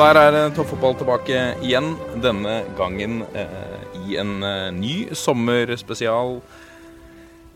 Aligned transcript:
der 0.00 0.16
er 0.16 0.36
eh, 0.38 0.52
toppfotball 0.56 0.94
tilbake 0.96 1.38
igjen. 1.60 1.90
Denne 2.24 2.62
gangen 2.78 3.20
eh, 3.36 3.82
i 4.06 4.16
en 4.20 4.38
eh, 4.46 4.70
ny 4.72 4.94
sommerspesial. 5.12 6.38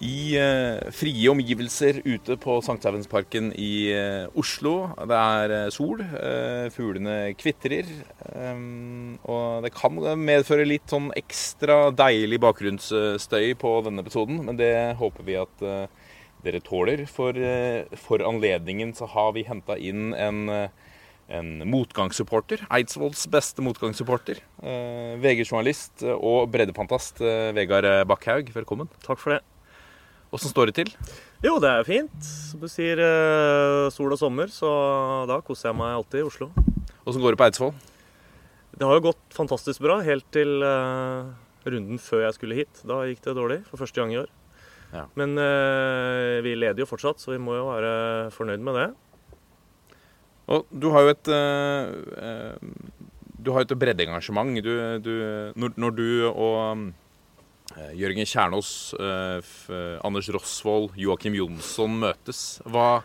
I 0.04 0.34
eh, 0.36 0.90
frie 0.92 1.30
omgivelser 1.32 2.02
ute 2.04 2.36
på 2.42 2.58
Sankthansparken 2.66 3.48
i 3.56 3.70
eh, 3.96 4.26
Oslo. 4.36 4.74
Det 5.08 5.22
er 5.22 5.72
sol, 5.72 6.04
fuglene 6.74 7.32
kvitrer. 7.40 7.88
og 9.24 9.64
det 9.64 9.72
kan 9.72 10.04
medføre 10.20 10.68
litt 10.68 10.90
sånn 10.92 11.14
ekstra 11.16 11.94
deilig 11.96 12.42
bakgrunnsstøy 12.44 13.54
på 13.56 13.76
denne 13.86 14.04
episoden, 14.04 14.44
men 14.44 14.60
det 14.60 14.98
håper 15.00 15.24
vi 15.24 15.40
at 15.40 15.68
dere 16.44 16.60
tåler. 16.60 17.06
For, 17.08 17.32
for 17.96 18.20
anledningen 18.20 18.92
så 18.92 19.08
har 19.08 19.32
vi 19.32 19.48
henta 19.48 19.80
inn 19.80 20.12
en 20.12 20.58
en 21.28 21.64
motgangssupporter. 21.70 22.66
Eidsvolls 22.74 23.24
beste 23.32 23.64
motgangssupporter. 23.64 24.42
Eh, 24.62 25.14
VG-journalist 25.22 26.04
og 26.16 26.50
breddefantast 26.52 27.22
eh, 27.24 27.50
Vegard 27.56 27.88
Bakkhaug, 28.10 28.52
velkommen. 28.56 28.90
Takk 29.06 29.22
for 29.22 29.36
det. 29.36 29.42
Åssen 30.34 30.50
står 30.50 30.70
det 30.70 30.74
til? 30.80 30.88
Jo, 31.44 31.58
det 31.62 31.70
er 31.70 31.86
fint. 31.86 32.14
Som 32.24 32.64
du 32.64 32.68
sier, 32.72 32.98
eh, 32.98 33.88
sol 33.94 34.10
og 34.10 34.18
sommer, 34.18 34.50
så 34.50 34.68
da 35.30 35.38
koser 35.46 35.70
jeg 35.70 35.78
meg 35.78 35.94
alltid 35.94 36.24
i 36.24 36.26
Oslo. 36.26 36.50
Åssen 37.04 37.22
går 37.22 37.34
det 37.34 37.40
på 37.40 37.46
Eidsvoll? 37.46 37.74
Det 38.74 38.82
har 38.88 38.98
jo 38.98 39.04
gått 39.12 39.36
fantastisk 39.36 39.84
bra 39.84 40.00
helt 40.02 40.26
til 40.34 40.64
eh, 40.66 41.28
runden 41.68 42.00
før 42.02 42.24
jeg 42.26 42.38
skulle 42.38 42.58
hit. 42.58 42.82
Da 42.82 43.04
gikk 43.06 43.22
det 43.22 43.36
dårlig 43.38 43.60
for 43.68 43.84
første 43.84 44.00
gang 44.00 44.14
i 44.14 44.18
år. 44.24 44.32
Ja. 44.94 45.04
Men 45.18 45.38
eh, 45.38 46.42
vi 46.42 46.56
leder 46.58 46.82
jo 46.82 46.90
fortsatt, 46.90 47.22
så 47.22 47.34
vi 47.34 47.42
må 47.42 47.54
jo 47.54 47.68
være 47.70 47.94
fornøyd 48.34 48.64
med 48.66 48.80
det. 48.80 48.88
Og 50.52 50.66
du 50.68 50.90
har 50.92 51.06
jo 51.06 51.12
et 51.14 51.30
uh, 51.32 52.58
Du 53.44 53.52
har 53.54 53.64
et 53.64 53.76
breddeengasjement. 53.78 54.52
Du, 54.64 54.72
du, 55.04 55.14
når, 55.56 55.74
når 55.76 55.96
du 55.96 56.06
og 56.30 56.88
eh, 57.76 57.92
Jørgen 57.98 58.24
Kjernås, 58.24 58.94
Anders 60.04 60.30
Rosvold, 60.32 60.94
Joakim 60.96 61.36
Jonsson 61.36 61.98
møtes, 62.00 62.62
hva 62.64 63.02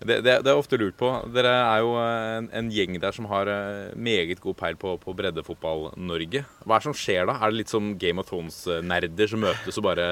det, 0.00 0.16
det, 0.26 0.34
det 0.44 0.50
er 0.50 0.58
ofte 0.58 0.78
lurt 0.80 0.96
på. 0.98 1.10
Dere 1.34 1.52
er 1.54 1.82
jo 1.84 1.92
eh, 2.00 2.30
en, 2.40 2.48
en 2.60 2.70
gjeng 2.72 2.98
der 3.02 3.14
som 3.14 3.28
har 3.30 3.48
eh, 3.50 3.94
meget 3.94 4.42
god 4.42 4.56
peil 4.58 4.78
på, 4.80 4.96
på 5.02 5.14
breddefotball-Norge. 5.16 6.44
Hva 6.64 6.76
er 6.76 6.82
det 6.82 6.88
som 6.88 6.96
skjer 6.98 7.28
da? 7.30 7.36
Er 7.38 7.52
det 7.52 7.60
litt 7.62 7.72
som 7.72 7.92
Game 8.00 8.22
of 8.22 8.28
Thrones-nerder 8.30 9.30
som 9.30 9.44
møtes 9.44 9.78
og 9.80 9.86
bare 9.86 10.08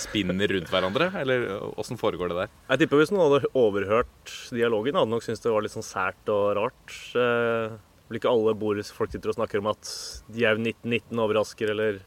spinner 0.00 0.54
rundt 0.54 0.70
hverandre? 0.72 1.10
Eller 1.20 1.48
åssen 1.74 2.00
foregår 2.00 2.32
det 2.32 2.44
der? 2.44 2.54
Jeg 2.70 2.84
tipper 2.84 3.02
hvis 3.02 3.12
noen 3.14 3.26
hadde 3.26 3.52
overhørt 3.58 4.36
dialogen, 4.54 5.00
hadde 5.00 5.12
nok 5.12 5.26
syntes 5.26 5.44
det 5.44 5.54
var 5.54 5.66
litt 5.66 5.74
sånn 5.74 5.86
sært 5.86 6.32
og 6.32 6.46
rart. 6.60 6.96
Eh, 7.18 7.76
vel 8.08 8.20
ikke 8.20 8.32
alle 8.32 8.56
bor 8.58 8.80
folk 8.94 9.12
sitter 9.12 9.32
og 9.32 9.38
snakker 9.38 9.62
om 9.62 9.72
at 9.72 9.94
de 10.30 10.44
Jau 10.44 10.56
1919 10.60 11.24
overrasker, 11.26 11.72
eller 11.74 12.02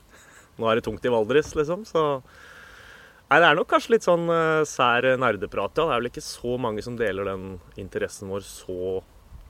nå 0.57 0.69
er 0.69 0.79
det 0.79 0.87
tungt 0.87 1.05
i 1.05 1.13
Valdres, 1.13 1.51
liksom. 1.57 1.83
Så 1.85 2.03
Nei, 3.27 3.41
det 3.43 3.47
er 3.49 3.57
nok 3.59 3.67
kanskje 3.67 3.97
litt 3.97 4.05
sånn 4.07 4.29
uh, 4.31 4.63
sær 4.63 5.03
nerdeprat, 5.19 5.75
ja. 5.75 5.83
Det 5.83 5.91
er 5.91 5.99
vel 5.99 6.09
ikke 6.13 6.23
så 6.23 6.53
mange 6.63 6.83
som 6.85 6.95
deler 6.99 7.27
den 7.27 7.57
interessen 7.75 8.31
vår 8.31 8.45
så 8.47 9.01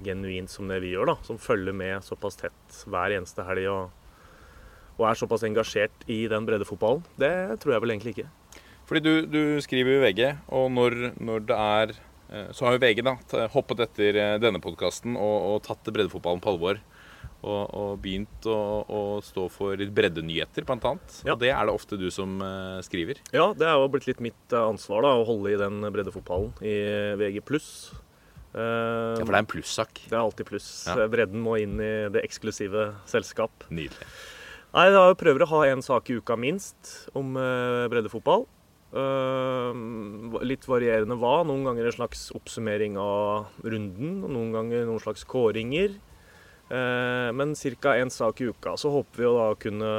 genuint 0.01 0.49
som 0.49 0.69
det 0.69 0.79
vi 0.81 0.95
gjør, 0.95 1.11
da. 1.11 1.15
Som 1.27 1.37
følger 1.41 1.77
med 1.77 2.05
såpass 2.05 2.39
tett 2.41 2.81
hver 2.89 3.13
eneste 3.13 3.45
helg 3.45 3.69
og, 3.69 3.93
og 4.97 5.05
er 5.09 5.21
såpass 5.21 5.45
engasjert 5.45 6.09
i 6.09 6.23
den 6.31 6.49
breddefotballen. 6.49 7.05
Det 7.21 7.31
tror 7.61 7.75
jeg 7.75 7.85
vel 7.85 7.93
egentlig 7.93 8.15
ikke. 8.15 8.29
Fordi 8.89 9.03
du, 9.03 9.13
du 9.29 9.41
skriver 9.61 9.97
jo 9.97 10.03
VG, 10.05 10.23
og 10.57 10.69
når, 10.73 10.97
når 11.19 11.47
det 11.49 11.55
er 11.59 11.91
eh, 11.93 12.49
Så 12.55 12.65
har 12.65 12.77
jo 12.77 12.81
VG 12.81 13.03
da 13.03 13.17
hoppet 13.53 13.83
etter 13.83 14.17
eh, 14.21 14.37
denne 14.41 14.61
podkasten 14.63 15.17
og, 15.19 15.37
og 15.51 15.65
tatt 15.67 15.91
breddefotballen 15.91 16.41
på 16.41 16.55
alvor. 16.55 16.81
Og, 17.45 17.69
og 17.77 17.91
begynt 18.01 18.47
å, 18.49 18.57
å 18.89 19.01
stå 19.21 19.43
for 19.53 19.77
litt 19.77 19.91
breddenyheter, 19.95 20.65
annet. 20.73 21.19
Ja. 21.21 21.35
Og 21.35 21.43
det 21.43 21.51
er 21.53 21.69
det 21.69 21.75
ofte 21.77 21.99
du 22.01 22.07
som 22.11 22.39
eh, 22.41 22.79
skriver. 22.83 23.21
Ja, 23.29 23.51
det 23.53 23.67
er 23.69 23.77
jo 23.77 23.91
blitt 23.93 24.07
litt 24.09 24.23
mitt 24.25 24.55
eh, 24.55 24.63
ansvar 24.65 25.05
da, 25.05 25.13
å 25.19 25.27
holde 25.27 25.53
i 25.53 25.59
den 25.61 25.85
breddefotballen 25.93 26.55
i 26.65 26.75
VG+. 27.21 27.43
Uh, 28.57 29.13
Ja, 29.17 29.21
For 29.21 29.29
det 29.29 29.37
er 29.37 29.43
en 29.43 29.51
plussak. 29.51 30.01
det 30.07 30.15
er 30.15 30.23
alltid 30.23 30.49
pluss. 30.49 30.69
Ja. 30.89 31.05
Bredden 31.11 31.43
må 31.45 31.59
inn 31.61 31.77
i 31.77 31.91
det 32.09 32.23
eksklusive 32.25 32.89
selskap. 33.05 33.67
Nydelig. 33.69 34.07
Nei, 34.73 34.89
jeg 34.91 35.17
prøver 35.21 35.45
å 35.45 35.51
ha 35.53 35.63
en 35.69 35.81
sak 35.85 36.09
i 36.09 36.17
uka 36.19 36.35
minst 36.39 37.09
om 37.17 37.37
eh, 37.39 37.85
breddefotball. 37.91 38.47
Uh, 38.87 39.75
litt 40.47 40.63
varierende 40.65 41.17
hva. 41.19 41.41
Noen 41.47 41.65
ganger 41.67 41.89
en 41.89 41.95
slags 41.97 42.27
oppsummering 42.35 42.97
av 43.01 43.51
runden, 43.61 44.21
og 44.23 44.31
noen 44.31 44.53
ganger 44.55 44.87
noen 44.87 45.03
slags 45.03 45.25
kåringer. 45.27 45.97
Eh, 46.69 47.29
men 47.33 47.55
ca. 47.55 47.95
én 47.95 48.09
sak 48.11 48.41
i 48.41 48.49
uka. 48.49 48.77
Så 48.77 48.91
håper 48.91 49.23
vi 49.23 49.27
å 49.27 49.35
da 49.37 49.51
kunne 49.55 49.91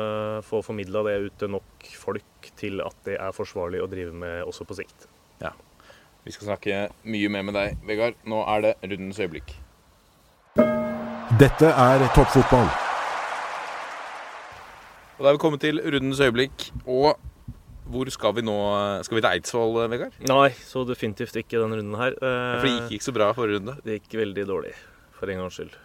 få 0.45 0.63
formidla 0.63 1.05
det 1.07 1.19
ut 1.27 1.39
til 1.39 1.55
nok 1.57 1.93
folk 1.97 2.51
til 2.57 2.83
at 2.85 2.97
det 3.05 3.17
er 3.21 3.33
forsvarlig 3.33 3.81
å 3.83 3.89
drive 3.91 4.13
med 4.13 4.45
også 4.45 4.69
på 4.69 4.77
sikt. 4.83 5.09
Vi 6.29 6.33
skal 6.35 6.51
snakke 6.51 6.79
mye 7.09 7.29
mer 7.33 7.45
med 7.47 7.55
deg, 7.57 7.79
Vegard. 7.89 8.19
Nå 8.29 8.43
er 8.53 8.65
det 8.67 8.73
rundens 8.83 9.17
øyeblikk. 9.23 9.55
Dette 11.41 11.71
er 11.71 12.05
toppfotball. 12.13 12.69
Og 15.17 15.25
Da 15.25 15.31
er 15.31 15.39
vi 15.39 15.41
kommet 15.41 15.65
til 15.65 15.81
rundens 15.81 16.21
øyeblikk. 16.21 16.69
Og 16.85 17.17
hvor 17.89 18.13
skal 18.13 18.37
vi 18.37 18.45
nå? 18.45 18.59
Skal 19.09 19.17
vi 19.17 19.25
til 19.25 19.31
Eidsvoll, 19.31 19.81
Vegard? 19.89 20.21
Nei, 20.29 20.51
så 20.69 20.85
definitivt 20.85 21.33
ikke 21.41 21.63
denne 21.63 21.81
runden 21.81 21.97
her. 21.97 22.21
For 22.21 22.69
det 22.69 22.75
gikk 22.77 22.99
ikke 22.99 23.09
så 23.09 23.17
bra 23.17 23.33
forrige 23.33 23.63
runde. 23.63 23.79
Det 23.87 23.97
gikk 24.03 24.21
veldig 24.21 24.49
dårlig, 24.53 24.75
for 25.17 25.33
en 25.33 25.47
gangs 25.47 25.57
skyld. 25.57 25.79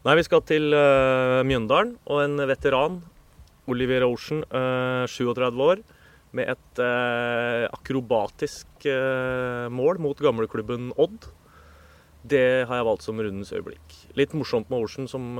Nei, 0.00 0.14
vi 0.16 0.22
skal 0.24 0.40
til 0.48 0.72
uh, 0.72 1.42
Mjøndalen 1.44 1.90
og 2.08 2.22
en 2.22 2.40
veteran, 2.48 2.94
Oliver 3.68 4.06
Ocean, 4.06 4.38
uh, 4.48 5.04
37 5.04 5.60
år, 5.60 5.82
med 6.32 6.48
et 6.48 6.80
uh, 6.80 7.66
akrobatisk 7.74 8.86
eh, 8.88 9.66
mål 9.68 9.98
mot 10.00 10.22
gamleklubben 10.22 10.92
Odd. 10.94 11.26
Det 12.22 12.64
har 12.70 12.80
jeg 12.80 12.86
valgt 12.86 13.04
som 13.04 13.20
rundens 13.20 13.50
øyeblikk. 13.52 13.98
Litt 14.16 14.32
morsomt 14.38 14.70
med 14.72 14.86
Ocean, 14.86 15.10
som 15.10 15.34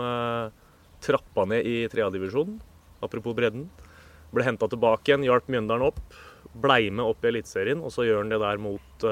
trappa 1.00 1.47
ned 1.48 1.65
i 1.65 1.87
tredjedivisjonen, 1.92 2.59
apropos 3.06 3.38
bredden. 3.38 3.69
Ble 4.34 4.44
henta 4.44 4.69
tilbake 4.69 5.09
igjen, 5.09 5.25
hjalp 5.25 5.48
Mjøndalen 5.48 5.88
opp. 5.88 6.03
Blei 6.53 6.91
med 6.91 7.06
opp 7.06 7.25
i 7.25 7.31
Eliteserien, 7.32 7.81
og 7.81 7.94
så 7.94 8.04
gjør 8.04 8.25
han 8.25 8.34
det 8.34 8.42
der 8.42 8.60
mot, 8.60 9.09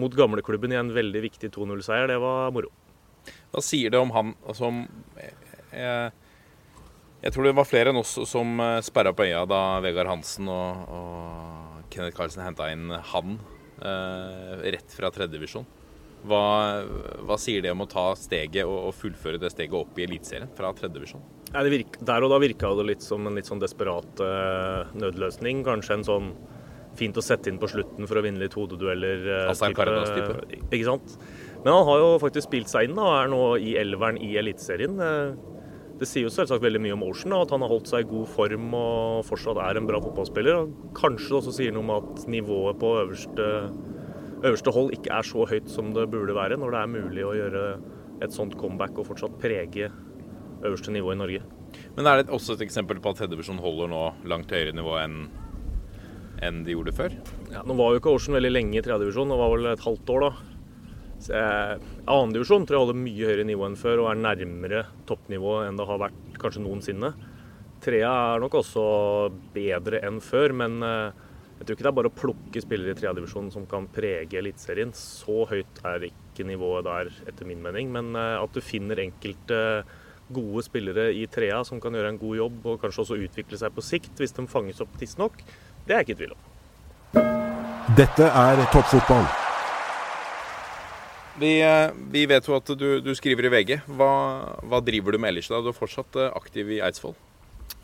mot 0.00 0.20
gamleklubben 0.22 0.72
i 0.72 0.80
en 0.80 0.94
veldig 0.96 1.26
viktig 1.28 1.52
2-0-seier. 1.58 2.14
Det 2.14 2.22
var 2.22 2.54
moro. 2.54 2.72
Hva 3.52 3.62
sier 3.64 3.92
det 3.94 4.00
om 4.00 4.10
han 4.14 4.34
som 4.56 4.82
jeg, 5.16 6.12
jeg 7.22 7.32
tror 7.34 7.46
det 7.48 7.54
var 7.56 7.68
flere 7.68 7.92
enn 7.92 8.00
oss 8.00 8.16
som 8.28 8.60
eh, 8.60 8.80
sperra 8.84 9.12
på 9.16 9.26
øya 9.26 9.44
da 9.48 9.60
Vegard 9.84 10.10
Hansen 10.10 10.48
og, 10.52 10.82
og 10.92 11.90
Kenneth 11.92 12.16
Carlsen 12.18 12.44
henta 12.44 12.68
inn 12.72 12.90
han 13.12 13.38
eh, 13.80 14.52
rett 14.76 14.94
fra 14.96 15.10
tredjedivisjon. 15.14 15.66
Hva, 16.26 16.42
hva 17.22 17.36
sier 17.38 17.62
det 17.62 17.70
om 17.70 17.84
å 17.84 17.88
ta 17.90 18.08
steget 18.18 18.64
og, 18.66 18.88
og 18.88 18.94
fullføre 18.98 19.38
det 19.40 19.52
steget 19.52 19.76
opp 19.78 19.98
i 20.00 20.06
Eliteserien 20.08 20.50
fra 20.58 20.72
tredjedivisjon? 20.74 21.22
Ja, 21.54 21.62
der 21.62 22.26
og 22.26 22.32
da 22.32 22.40
virka 22.42 22.72
det 22.76 22.86
litt 22.88 23.04
som 23.04 23.26
en 23.28 23.38
litt 23.38 23.48
sånn 23.48 23.62
desperat 23.62 24.22
eh, 24.24 24.92
nødløsning. 24.98 25.62
Kanskje 25.66 26.00
en 26.00 26.06
sånn 26.08 26.30
fint 26.98 27.16
å 27.16 27.24
sette 27.24 27.50
inn 27.52 27.60
på 27.62 27.68
slutten 27.70 28.08
for 28.08 28.18
å 28.18 28.24
vinne 28.24 28.42
litt 28.42 28.56
hodedueller. 28.58 29.22
eh, 29.28 29.50
en 29.52 29.54
type- 29.54 29.76
Caritas-type. 29.78 30.62
Ikke 30.72 30.88
sant. 30.88 31.18
Men 31.66 31.74
han 31.74 31.86
har 31.88 31.98
jo 31.98 32.10
faktisk 32.22 32.46
spilt 32.46 32.70
seg 32.70 32.86
inn 32.86 32.98
og 33.02 33.10
er 33.10 33.30
nå 33.32 33.42
i 33.58 33.72
elveren 33.80 34.20
i 34.22 34.36
Eliteserien. 34.38 35.00
Eh, 35.02 35.54
Det 35.96 36.04
sier 36.04 36.26
jo 36.26 36.30
selvsagt 36.30 36.60
veldig 36.60 36.80
mye 36.84 36.92
om 36.92 37.02
Ocean, 37.06 37.32
at 37.32 37.50
han 37.50 37.62
har 37.64 37.70
holdt 37.72 37.88
seg 37.88 38.02
i 38.04 38.08
god 38.10 38.26
form 38.28 38.66
og 38.76 39.22
fortsatt 39.24 39.56
er 39.64 39.78
en 39.80 39.86
bra 39.88 39.96
fotballspiller. 40.04 40.58
Og 40.60 40.90
kanskje 40.94 41.30
det 41.30 41.36
også 41.38 41.54
sier 41.56 41.72
noe 41.72 41.86
om 41.86 41.92
at 41.94 42.26
nivået 42.28 42.76
på 42.82 42.90
øverste, 43.00 43.46
øverste 44.44 44.74
hold 44.76 44.92
ikke 44.92 45.14
er 45.16 45.24
så 45.24 45.46
høyt 45.48 45.70
som 45.72 45.94
det 45.96 46.04
burde 46.12 46.36
være, 46.36 46.58
når 46.60 46.74
det 46.74 46.82
er 46.82 46.92
mulig 46.92 47.24
å 47.24 47.32
gjøre 47.38 47.62
et 48.22 48.36
sånt 48.36 48.58
comeback 48.60 49.00
og 49.00 49.08
fortsatt 49.08 49.38
prege 49.40 49.88
øverste 50.62 50.92
nivå 50.92 51.14
i 51.14 51.18
Norge. 51.22 51.40
Men 51.96 52.06
er 52.12 52.20
det 52.20 52.28
også 52.28 52.58
et 52.58 52.66
eksempel 52.68 53.00
på 53.00 53.14
at 53.14 53.22
tredjedivisjon 53.22 53.64
holder 53.64 53.88
nå 53.90 54.02
langt 54.28 54.52
høyere 54.52 54.76
nivå 54.76 55.00
enn 55.00 55.16
enn 56.44 56.60
de 56.66 56.76
gjorde 56.76 56.92
før? 56.92 57.16
Ja, 57.48 57.64
nå 57.64 57.72
var 57.80 57.94
jo 57.94 58.02
ikke 58.02 58.12
Ocean 58.12 58.36
veldig 58.36 58.52
lenge 58.52 58.76
i 58.76 58.84
tredjedivisjon, 58.84 59.32
det 59.32 59.40
var 59.40 59.56
vel 59.56 59.72
et 59.72 59.80
halvt 59.88 60.12
år 60.12 60.26
da. 60.28 60.30
Jeg, 61.24 61.78
Annendivisjon 62.04 62.66
tror 62.66 62.76
jeg 62.76 62.84
holder 62.84 63.00
mye 63.00 63.30
høyere 63.30 63.46
nivå 63.48 63.66
enn 63.66 63.78
før 63.80 64.04
og 64.04 64.10
er 64.10 64.20
nærmere 64.20 64.82
toppnivå 65.08 65.62
enn 65.64 65.78
det 65.78 65.86
har 65.88 66.02
vært 66.02 66.38
kanskje 66.42 66.64
noensinne. 66.64 67.12
Trea 67.84 68.10
er 68.34 68.42
nok 68.42 68.56
også 68.60 68.84
bedre 69.54 70.00
enn 70.06 70.20
før, 70.24 70.54
men 70.56 70.78
eh, 70.84 71.24
jeg 71.56 71.66
tror 71.66 71.76
ikke 71.76 71.86
det 71.86 71.90
er 71.90 71.98
bare 71.98 72.10
å 72.10 72.16
plukke 72.16 72.62
spillere 72.62 72.92
i 72.92 72.98
tredjedivisjonen 72.98 73.52
som 73.54 73.68
kan 73.70 73.86
prege 73.92 74.40
Eliteserien. 74.40 74.92
Så 74.96 75.46
høyt 75.48 75.80
er 75.88 76.08
ikke 76.10 76.44
nivået 76.48 76.84
der, 76.88 77.12
etter 77.30 77.48
min 77.48 77.62
mening. 77.64 77.92
Men 77.94 78.12
eh, 78.16 78.34
at 78.40 78.52
du 78.52 78.60
finner 78.64 79.00
enkelte 79.06 79.60
gode 80.36 80.64
spillere 80.66 81.08
i 81.14 81.24
trea 81.30 81.62
som 81.64 81.80
kan 81.80 81.94
gjøre 81.94 82.10
en 82.14 82.20
god 82.20 82.36
jobb 82.40 82.64
og 82.66 82.80
kanskje 82.82 83.04
også 83.04 83.20
utvikle 83.28 83.60
seg 83.60 83.74
på 83.76 83.84
sikt 83.84 84.18
hvis 84.18 84.34
de 84.34 84.48
fanges 84.50 84.82
opp 84.82 84.98
tidsnok, 84.98 85.38
det 85.86 85.94
er 85.94 86.02
jeg 86.02 86.08
ikke 86.08 86.16
i 86.16 86.20
tvil 86.24 86.36
om. 86.36 86.44
Dette 87.96 88.26
er 88.26 88.66
toppfotball. 88.74 89.45
Vi, 91.36 91.52
eh, 91.60 91.90
vi 92.12 92.24
vet 92.30 92.46
jo 92.48 92.56
at 92.56 92.70
du, 92.80 92.88
du 93.04 93.12
skriver 93.18 93.48
i 93.48 93.52
VG. 93.52 93.72
Hva, 93.98 94.10
hva 94.64 94.80
driver 94.84 95.12
du 95.12 95.20
med 95.20 95.34
ellers? 95.34 95.50
da? 95.52 95.60
Du 95.60 95.68
er 95.72 95.76
fortsatt 95.76 96.16
eh, 96.16 96.32
aktiv 96.32 96.70
i 96.72 96.80
Eidsvoll. 96.84 97.16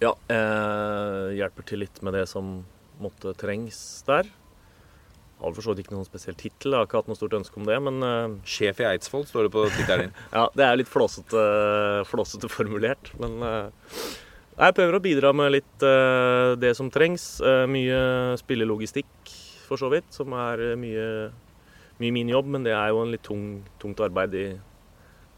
Ja, 0.02 0.14
eh, 0.32 1.34
hjelper 1.36 1.66
til 1.68 1.84
litt 1.84 2.00
med 2.02 2.16
det 2.16 2.24
som 2.30 2.62
måtte 3.02 3.34
trengs 3.38 3.76
der. 4.08 4.30
Har 5.42 5.54
for 5.56 5.64
så 5.64 5.72
vidt 5.72 5.84
ikke 5.84 5.96
noen 5.96 6.06
spesiell 6.06 6.36
tittel, 6.38 6.76
har 6.76 6.86
ikke 6.86 7.00
hatt 7.00 7.08
noe 7.10 7.18
stort 7.18 7.34
ønske 7.34 7.58
om 7.58 7.66
det, 7.66 7.76
men 7.82 8.02
eh, 8.06 8.34
Sjef 8.46 8.80
i 8.82 8.88
Eidsvoll 8.92 9.26
står 9.28 9.48
det 9.48 9.54
på 9.54 9.64
tittelen 9.74 10.08
din. 10.08 10.18
ja, 10.38 10.44
det 10.58 10.66
er 10.66 10.78
litt 10.78 10.90
flåsete, 10.90 11.46
flåsete 12.08 12.50
formulert. 12.52 13.10
Men 13.20 13.36
eh, 13.46 13.96
jeg 14.54 14.76
prøver 14.78 14.98
å 14.98 15.02
bidra 15.02 15.32
med 15.34 15.56
litt 15.56 15.86
eh, 15.86 16.54
det 16.62 16.72
som 16.78 16.90
trengs. 16.94 17.26
Mye 17.68 18.02
spillelogistikk, 18.40 19.12
for 19.66 19.80
så 19.80 19.90
vidt, 19.92 20.08
som 20.14 20.34
er 20.36 20.62
mye, 20.78 21.06
mye 22.02 22.14
min 22.14 22.30
jobb, 22.32 22.50
men 22.54 22.66
det 22.66 22.74
er 22.76 22.92
jo 22.92 23.02
en 23.02 23.14
litt 23.14 23.24
tung, 23.26 23.46
tungt 23.82 24.02
arbeid 24.04 24.36
i 24.38 24.46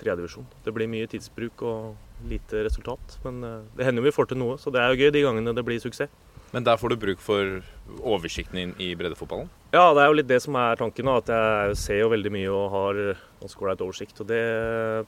tredjedivisjon. 0.00 0.46
Det 0.64 0.74
blir 0.74 0.90
mye 0.90 1.08
tidsbruk 1.10 1.62
og 1.68 2.28
lite 2.30 2.64
resultat, 2.66 3.18
men 3.24 3.42
eh, 3.44 3.64
det 3.78 3.86
hender 3.86 4.02
jo 4.02 4.08
vi 4.08 4.16
får 4.16 4.32
til 4.32 4.40
noe, 4.40 4.56
så 4.60 4.72
det 4.74 4.80
er 4.82 4.92
jo 4.92 5.04
gøy 5.04 5.12
de 5.14 5.24
gangene 5.26 5.54
det 5.56 5.66
blir 5.66 5.82
suksess. 5.82 6.12
Men 6.54 6.62
der 6.62 6.78
får 6.78 6.92
du 6.92 7.00
bruk 7.02 7.18
for 7.18 7.64
oversikten 8.06 8.60
inn 8.60 8.72
i 8.78 8.92
breddefotballen? 8.94 9.48
Ja, 9.74 9.88
det 9.90 10.04
er 10.04 10.06
jo 10.06 10.18
litt 10.20 10.28
det 10.30 10.38
som 10.44 10.54
er 10.54 10.78
tanken. 10.78 11.08
At 11.10 11.26
jeg 11.26 11.78
ser 11.80 11.98
jo 11.98 12.12
veldig 12.12 12.30
mye 12.30 12.52
og 12.54 12.68
har 12.70 13.00
ganske 13.40 13.64
ålreit 13.64 13.82
oversikt. 13.82 14.20
Og 14.22 14.28
det 14.30 14.44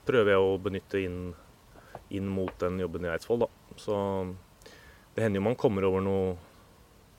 prøver 0.09 0.33
jeg 0.33 0.43
å 0.43 0.57
benytte 0.65 1.03
inn, 1.05 1.21
inn 2.11 2.27
mot 2.27 2.51
den 2.59 2.81
jobben 2.83 3.07
i 3.07 3.13
Eidsvoll, 3.13 3.45
da. 3.45 3.79
Så 3.79 3.95
det 5.15 5.23
hender 5.23 5.39
jo 5.39 5.47
man 5.47 5.61
kommer 5.61 5.87
over 5.87 6.03
noe 6.03 6.35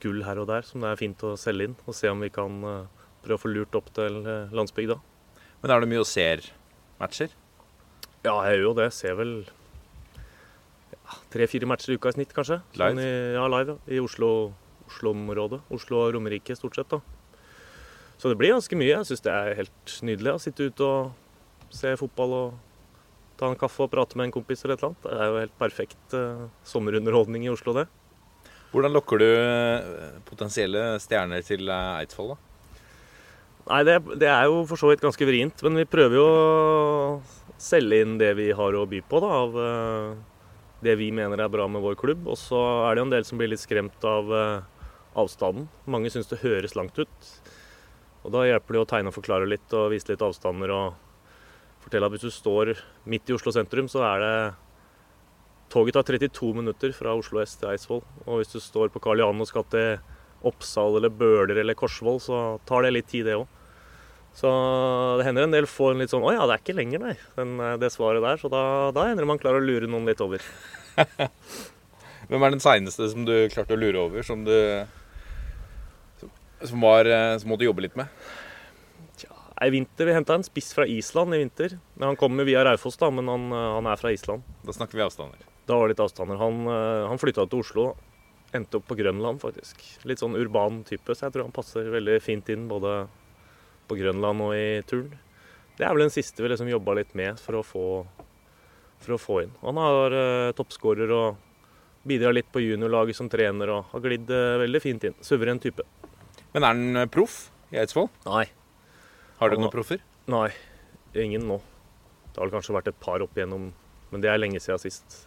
gull 0.03 0.19
her 0.27 0.43
og 0.43 0.51
der 0.51 0.67
som 0.67 0.83
det 0.83 0.91
er 0.91 0.99
fint 0.99 1.23
å 1.23 1.37
selge 1.39 1.69
inn. 1.69 1.79
Og 1.87 1.95
se 1.95 2.11
om 2.11 2.27
vi 2.27 2.33
kan 2.33 2.59
eh, 2.67 2.96
prøve 3.27 3.39
å 3.39 3.43
få 3.43 3.51
lurt 3.51 3.75
opp 3.77 3.91
til 3.95 4.21
eh, 4.23 4.55
landsbygda. 4.55 4.97
Men 5.61 5.73
er 5.73 5.83
det 5.83 5.91
mye 5.91 6.03
å 6.03 6.07
ser 6.07 6.47
matcher? 7.01 7.33
Ja, 8.23 8.33
jeg 8.47 8.57
gjør 8.57 8.65
jo 8.65 8.73
det. 8.79 8.87
Ser 8.95 9.17
vel 9.19 9.33
tre-fire 11.33 11.69
matcher 11.69 11.93
i 11.93 11.99
uka 11.99 12.11
i 12.11 12.17
snitt, 12.17 12.33
kanskje. 12.35 12.61
Live? 12.79 12.95
Sånn 12.95 13.03
i, 13.03 13.11
ja, 13.35 13.45
live. 13.51 13.77
Ja. 13.77 13.97
I 13.97 14.01
Oslo, 14.03 14.31
Oslo-området. 14.87 15.61
Oslo 15.73 16.01
og 16.05 16.15
Romerike, 16.15 16.57
stort 16.57 16.79
sett. 16.79 16.89
da. 16.91 17.01
Så 18.17 18.31
det 18.31 18.39
blir 18.39 18.55
ganske 18.55 18.79
mye. 18.79 18.95
Jeg 18.95 19.09
syns 19.11 19.23
det 19.25 19.33
er 19.33 19.59
helt 19.61 19.97
nydelig 20.05 20.33
å 20.33 20.41
sitte 20.41 20.71
ute 20.71 20.87
og 20.87 21.73
se 21.73 21.93
fotball 21.99 22.33
og 22.33 22.57
ta 23.37 23.51
en 23.51 23.59
kaffe 23.59 23.85
og 23.85 23.91
prate 23.93 24.17
med 24.17 24.29
en 24.29 24.35
kompis 24.39 24.63
eller 24.63 24.77
et 24.77 24.81
eller 24.81 24.93
annet. 24.95 25.05
Det 25.05 25.17
er 25.21 25.29
jo 25.29 25.41
helt 25.43 25.57
perfekt 25.61 26.17
eh, 26.17 26.45
sommerunderholdning 26.65 27.45
i 27.45 27.51
Oslo, 27.53 27.75
det. 27.77 27.85
Hvordan 28.71 28.95
lokker 28.95 29.21
du 29.21 29.27
eh, 29.27 30.17
potensielle 30.27 30.83
stjerner 31.03 31.45
til 31.45 31.69
eh, 31.69 31.99
Eidsvoll, 32.01 32.33
da? 32.33 32.46
Nei, 33.67 33.81
det, 33.83 33.97
det 34.21 34.29
er 34.31 34.47
jo 34.47 34.61
for 34.69 34.79
så 34.79 34.91
vidt 34.91 35.03
ganske 35.03 35.27
vrient, 35.27 35.61
men 35.65 35.81
vi 35.81 35.89
prøver 35.89 36.15
jo 36.15 36.25
å 36.27 37.57
selge 37.59 37.99
inn 38.03 38.15
det 38.21 38.31
vi 38.37 38.51
har 38.55 38.75
å 38.77 38.85
by 38.87 39.01
på, 39.09 39.19
da, 39.23 39.31
av 39.43 39.57
eh, 39.59 40.11
det 40.85 40.95
vi 40.99 41.09
mener 41.15 41.41
er 41.41 41.51
bra 41.51 41.65
med 41.67 41.83
vår 41.83 41.97
klubb. 41.99 42.29
Og 42.31 42.39
så 42.39 42.59
er 42.87 42.95
det 42.95 43.01
jo 43.01 43.07
en 43.09 43.15
del 43.15 43.27
som 43.27 43.41
blir 43.41 43.51
litt 43.51 43.63
skremt 43.63 44.07
av 44.07 44.31
eh, 44.31 44.93
avstanden. 45.19 45.67
Mange 45.89 46.11
syns 46.13 46.29
det 46.31 46.39
høres 46.45 46.77
langt 46.77 46.95
ut. 47.01 47.31
Og 48.23 48.31
da 48.35 48.45
hjelper 48.47 48.77
det 48.77 48.83
å 48.83 48.87
tegne 48.87 49.11
og 49.11 49.17
forklare 49.17 49.49
litt 49.49 49.75
og 49.75 49.91
vise 49.91 50.11
litt 50.11 50.23
avstander 50.23 50.71
og 50.75 50.95
fortelle 51.83 52.07
at 52.07 52.15
hvis 52.15 52.27
du 52.27 52.33
står 52.33 52.73
midt 53.07 53.29
i 53.31 53.35
Oslo 53.35 53.53
sentrum, 53.55 53.91
så 53.91 54.03
er 54.07 54.23
det 54.23 54.37
Toget 55.71 55.97
tar 55.97 56.07
32 56.07 56.53
minutter 56.55 56.93
fra 56.95 57.11
Oslo 57.19 57.41
S 57.43 57.57
til 57.59 57.73
Eidsvoll. 57.73 58.03
Og 58.23 58.39
hvis 58.39 58.53
du 58.53 58.61
står 58.63 58.93
på 58.93 59.01
Karl 59.03 59.19
Johan 59.19 59.43
og 59.43 59.49
skal 59.49 59.65
til 59.71 59.97
Oppsal 60.47 60.99
eller 60.99 61.11
Bøler 61.11 61.59
eller 61.59 61.75
Korsvoll, 61.75 62.21
så 62.23 62.59
tar 62.69 62.85
det 62.85 62.93
litt 62.95 63.09
tid, 63.11 63.27
det 63.27 63.35
òg. 63.41 63.56
Så 64.37 64.49
det 65.17 65.25
hender 65.25 65.47
en 65.47 65.55
del 65.55 65.65
får 65.69 65.95
en 65.95 66.03
litt 66.03 66.11
sånn 66.13 66.21
Å 66.21 66.33
ja, 66.35 66.43
det 66.45 66.57
er 66.57 66.61
ikke 66.61 66.75
lenger, 66.77 67.01
nei, 67.01 67.15
den, 67.39 67.55
det 67.81 67.89
svaret 67.89 68.21
der. 68.21 68.37
Så 68.37 68.51
da, 68.53 68.61
da 68.93 69.07
hender 69.07 69.25
det 69.25 69.31
man 69.31 69.41
klarer 69.41 69.63
å 69.63 69.65
lure 69.65 69.89
noen 69.89 70.05
litt 70.09 70.21
over. 70.21 70.43
Hvem 72.29 72.43
er 72.43 72.53
den 72.53 72.61
seineste 72.61 73.07
som 73.09 73.25
du 73.25 73.33
klarte 73.53 73.73
å 73.73 73.79
lure 73.79 74.03
over, 74.03 74.25
som 74.27 74.43
du 74.45 74.53
som, 76.61 76.81
var 76.81 77.05
eh, 77.05 77.37
Som 77.37 77.53
måtte 77.53 77.67
jobbe 77.67 77.85
litt 77.85 77.97
med? 77.97 78.07
I 79.57 79.71
vinter, 79.73 80.05
Vi 80.05 80.13
henta 80.13 80.35
en 80.37 80.45
spiss 80.45 80.69
fra 80.77 80.85
Island 80.85 81.33
i 81.33 81.39
vinter. 81.41 81.79
Han 81.99 82.15
kommer 82.15 82.45
via 82.45 82.61
Raufoss, 82.65 82.97
da, 83.01 83.09
men 83.09 83.27
han, 83.27 83.47
eh, 83.51 83.69
han 83.77 83.87
er 83.89 83.97
fra 83.97 84.11
Island. 84.13 84.45
Da 84.65 84.75
snakker 84.75 84.99
vi 84.99 85.05
avstander. 85.05 85.47
Da 85.65 85.79
var 85.79 85.87
det 85.87 85.95
litt 85.95 86.03
avstander. 86.05 86.37
Han, 86.37 86.59
eh, 86.69 87.07
han 87.09 87.17
flytta 87.17 87.47
til 87.49 87.63
Oslo. 87.63 87.87
Endte 88.53 88.77
opp 88.77 88.85
på 88.87 88.97
Grønland, 88.99 89.41
faktisk. 89.41 89.81
Litt 90.05 90.21
sånn 90.21 90.37
urban 90.37 90.83
type, 90.85 91.15
så 91.15 91.25
jeg 91.25 91.33
tror 91.33 91.47
han 91.49 91.55
passer 91.55 91.89
veldig 91.89 92.19
fint 92.21 92.49
inn 92.53 92.67
både 92.69 93.07
på 93.87 93.97
Grønland 93.99 94.43
og 94.43 94.53
i 94.57 94.83
turn. 94.87 95.09
Det 95.77 95.85
er 95.85 95.93
vel 95.93 96.07
den 96.07 96.13
siste 96.13 96.43
vi 96.43 96.49
liksom 96.51 96.69
jobba 96.71 96.95
litt 96.97 97.13
med 97.17 97.37
for 97.41 97.59
å 97.59 97.65
få, 97.65 97.85
for 99.03 99.15
å 99.15 99.19
få 99.21 99.41
inn. 99.45 99.53
Han 99.61 99.79
har 99.81 100.15
uh, 100.15 100.55
toppskårer 100.57 101.13
og 101.13 101.43
bidrar 102.07 102.35
litt 102.35 102.49
på 102.53 102.63
juniorlaget 102.63 103.17
som 103.19 103.29
trener 103.29 103.71
og 103.75 103.91
har 103.91 104.03
glidd 104.03 104.31
uh, 104.33 104.57
veldig 104.63 104.81
fint 104.83 105.05
inn. 105.09 105.17
Suveren 105.25 105.61
type. 105.61 105.85
Men 106.53 106.63
er 106.63 106.73
han 106.73 107.01
eh, 107.03 107.09
proff 107.11 107.35
i 107.73 107.77
Eidsvoll? 107.81 108.07
Nei. 108.25 108.47
Har 109.37 109.51
dere 109.51 109.61
noen 109.61 109.73
proffer? 109.73 110.01
Nei, 110.31 110.49
ingen 111.13 111.45
nå. 111.45 111.59
Det 112.31 112.39
har 112.39 112.47
vel 112.47 112.55
kanskje 112.55 112.73
vært 112.73 112.89
et 112.89 113.01
par 113.03 113.21
opp 113.21 113.37
igjennom, 113.37 113.69
men 114.09 114.23
det 114.23 114.31
er 114.31 114.39
lenge 114.41 114.61
siden 114.63 114.81
sist. 114.81 115.19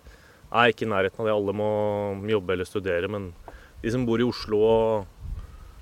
Jeg 0.50 0.56
er 0.58 0.72
ikke 0.72 0.88
i 0.88 0.90
nærheten 0.90 1.22
av 1.22 1.28
det. 1.28 1.36
Alle 1.36 1.54
må 1.54 1.70
jobbe 2.26 2.56
eller 2.56 2.66
studere, 2.66 3.10
men 3.12 3.30
de 3.84 3.92
som 3.94 4.02
bor 4.08 4.18
i 4.18 4.26
Oslo 4.26 4.58
og 4.66 5.19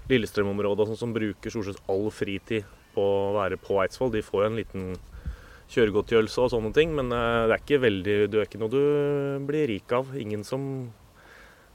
Lillestrøm-området, 0.08 0.88
sånn 0.88 1.00
som 1.02 1.14
bruker 1.14 1.52
stort 1.52 1.69
sett 1.69 1.90
all 1.92 2.09
fritid 2.14 2.68
på 2.94 3.04
å 3.04 3.35
være 3.37 3.59
på 3.61 3.76
Eidsvoll, 3.82 4.12
de 4.14 4.25
får 4.25 4.44
jo 4.44 4.50
en 4.50 4.59
liten 4.59 4.87
kjøregodtgjørelse 5.68 6.40
og 6.44 6.52
sånne 6.54 6.73
ting, 6.76 6.94
men 6.97 7.12
eh, 7.12 7.42
det 7.49 7.59
er 7.59 7.64
ikke 7.64 7.82
veldig, 7.85 8.16
det 8.32 8.40
er 8.40 8.49
ikke 8.49 8.62
noe 8.62 8.73
du 8.73 8.80
blir 9.49 9.68
rik 9.68 9.92
av. 9.92 10.14
Ingen 10.16 10.47
som, 10.49 10.64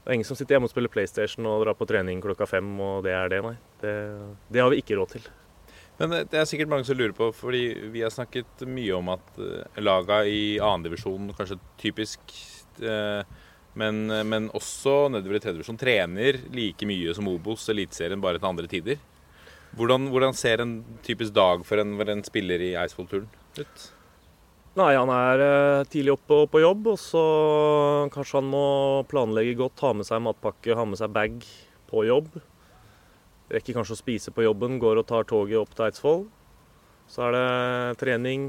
det 0.02 0.10
er 0.10 0.18
ingen 0.18 0.28
som 0.28 0.38
sitter 0.38 0.56
hjemme 0.56 0.70
og 0.70 0.74
spiller 0.74 0.92
PlayStation 0.92 1.46
og 1.50 1.62
drar 1.62 1.78
på 1.78 1.88
trening 1.90 2.22
klokka 2.24 2.48
fem, 2.50 2.74
og 2.82 3.06
det 3.06 3.14
er 3.14 3.30
det, 3.30 3.40
nei. 3.46 3.56
Det, 3.84 3.94
det 4.50 4.64
har 4.64 4.74
vi 4.74 4.82
ikke 4.82 4.98
råd 4.98 5.14
til. 5.14 5.30
Men 6.00 6.16
eh, 6.16 6.26
det 6.30 6.40
er 6.40 6.50
sikkert 6.50 6.72
mange 6.72 6.86
som 6.88 6.98
lurer 6.98 7.14
på, 7.16 7.30
fordi 7.36 7.64
vi 7.94 8.02
har 8.04 8.12
snakket 8.14 8.66
mye 8.66 8.98
om 8.98 9.14
at 9.14 9.40
eh, 9.40 9.82
laga 9.82 10.22
i 10.26 10.58
annendivisjon, 10.58 11.30
kanskje 11.38 11.60
typisk, 11.82 12.34
eh, 12.82 13.22
men, 13.78 14.06
men 14.30 14.46
også 14.54 15.08
nedover 15.12 15.38
i 15.38 15.42
tredjedivisjon, 15.42 15.80
trener 15.80 16.38
like 16.54 16.86
mye 16.86 17.14
som 17.16 17.28
Obos, 17.30 17.66
Eliteserien, 17.72 18.22
bare 18.22 18.38
til 18.40 18.50
andre 18.50 18.70
tider. 18.70 19.02
Hvordan, 19.74 20.06
hvordan 20.12 20.36
ser 20.38 20.62
en 20.62 20.78
typisk 21.02 21.34
dag 21.34 21.64
for 21.66 21.82
en, 21.82 21.96
for 21.98 22.10
en 22.12 22.22
spiller 22.26 22.62
i 22.62 22.74
Eidsvoll-turen 22.78 23.26
ut? 23.58 23.86
Nei, 24.74 24.90
han 24.98 25.10
er 25.14 25.42
eh, 25.42 25.84
tidlig 25.90 26.16
oppe 26.16 26.40
og 26.42 26.48
på 26.50 26.62
jobb, 26.62 26.88
og 26.94 26.98
så 26.98 27.22
kanskje 28.14 28.40
han 28.40 28.50
må 28.50 28.66
planlegge 29.10 29.54
godt, 29.58 29.82
ha 29.86 29.92
med 29.94 30.06
seg 30.06 30.22
matpakke, 30.26 30.74
ha 30.74 30.86
med 30.86 30.98
seg 30.98 31.12
bag 31.14 31.36
på 31.90 32.06
jobb. 32.08 32.32
Rekker 33.54 33.76
kanskje 33.76 33.94
å 33.94 34.00
spise 34.00 34.34
på 34.34 34.46
jobben, 34.46 34.80
går 34.82 35.02
og 35.02 35.06
tar 35.10 35.28
toget 35.30 35.60
opp 35.60 35.74
til 35.76 35.86
Eidsvoll. 35.86 36.24
Så 37.10 37.26
er 37.28 37.36
det 37.36 37.98
trening, 38.00 38.48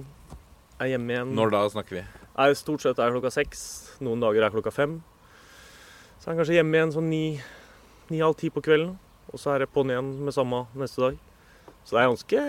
er 0.79 0.95
hjemme 0.95 1.13
igjen. 1.13 1.35
Når 1.37 1.53
da 1.53 1.65
snakker 1.73 1.99
vi? 1.99 2.05
Er 2.41 2.57
stort 2.57 2.81
sett 2.83 2.99
er 2.99 3.13
klokka 3.13 3.33
seks, 3.33 3.61
noen 4.01 4.23
dager 4.23 4.47
er 4.47 4.53
klokka 4.55 4.73
fem. 4.73 4.97
Så 6.25 6.31
er 6.31 6.33
han 6.33 6.39
kanskje 6.39 6.55
hjemme 6.55 6.73
igjen 6.73 6.89
sånn 6.89 7.05
ni, 7.05 7.25
ni-halv 8.09 8.33
ti 8.39 8.47
på 8.49 8.63
kvelden, 8.65 8.95
og 9.29 9.37
så 9.37 9.51
er 9.53 9.61
det 9.61 9.67
på'n 9.69 9.91
igjen 9.93 10.07
med 10.25 10.33
samme 10.33 10.63
neste 10.73 11.03
dag. 11.03 11.19
Så 11.85 11.93
det 11.93 11.99
er 12.01 12.09
ganske 12.09 12.39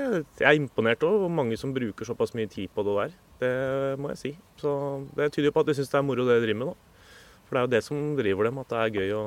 Jeg 0.40 0.46
er 0.48 0.56
imponert 0.56 1.04
over 1.04 1.26
hvor 1.26 1.34
mange 1.42 1.58
som 1.60 1.74
bruker 1.76 2.08
såpass 2.08 2.32
mye 2.32 2.48
tid 2.48 2.72
på 2.72 2.86
det 2.86 2.94
der. 2.96 3.12
Det 3.42 4.00
må 4.00 4.14
jeg 4.14 4.20
si. 4.22 4.32
Så 4.56 4.72
det 5.12 5.28
tyder 5.34 5.50
jo 5.50 5.52
på 5.58 5.60
at 5.60 5.68
de 5.68 5.76
syns 5.76 5.92
det 5.92 6.00
er 6.00 6.08
moro 6.08 6.24
det 6.24 6.38
de 6.38 6.46
driver 6.46 6.62
med, 6.62 6.72
da. 6.72 7.04
For 7.44 7.52
det 7.52 7.60
er 7.60 7.68
jo 7.68 7.72
det 7.76 7.84
som 7.84 8.00
driver 8.16 8.48
dem, 8.48 8.64
at 8.64 8.72
det 8.72 8.80
er 8.80 8.96
gøy 8.96 9.12
å, 9.12 9.22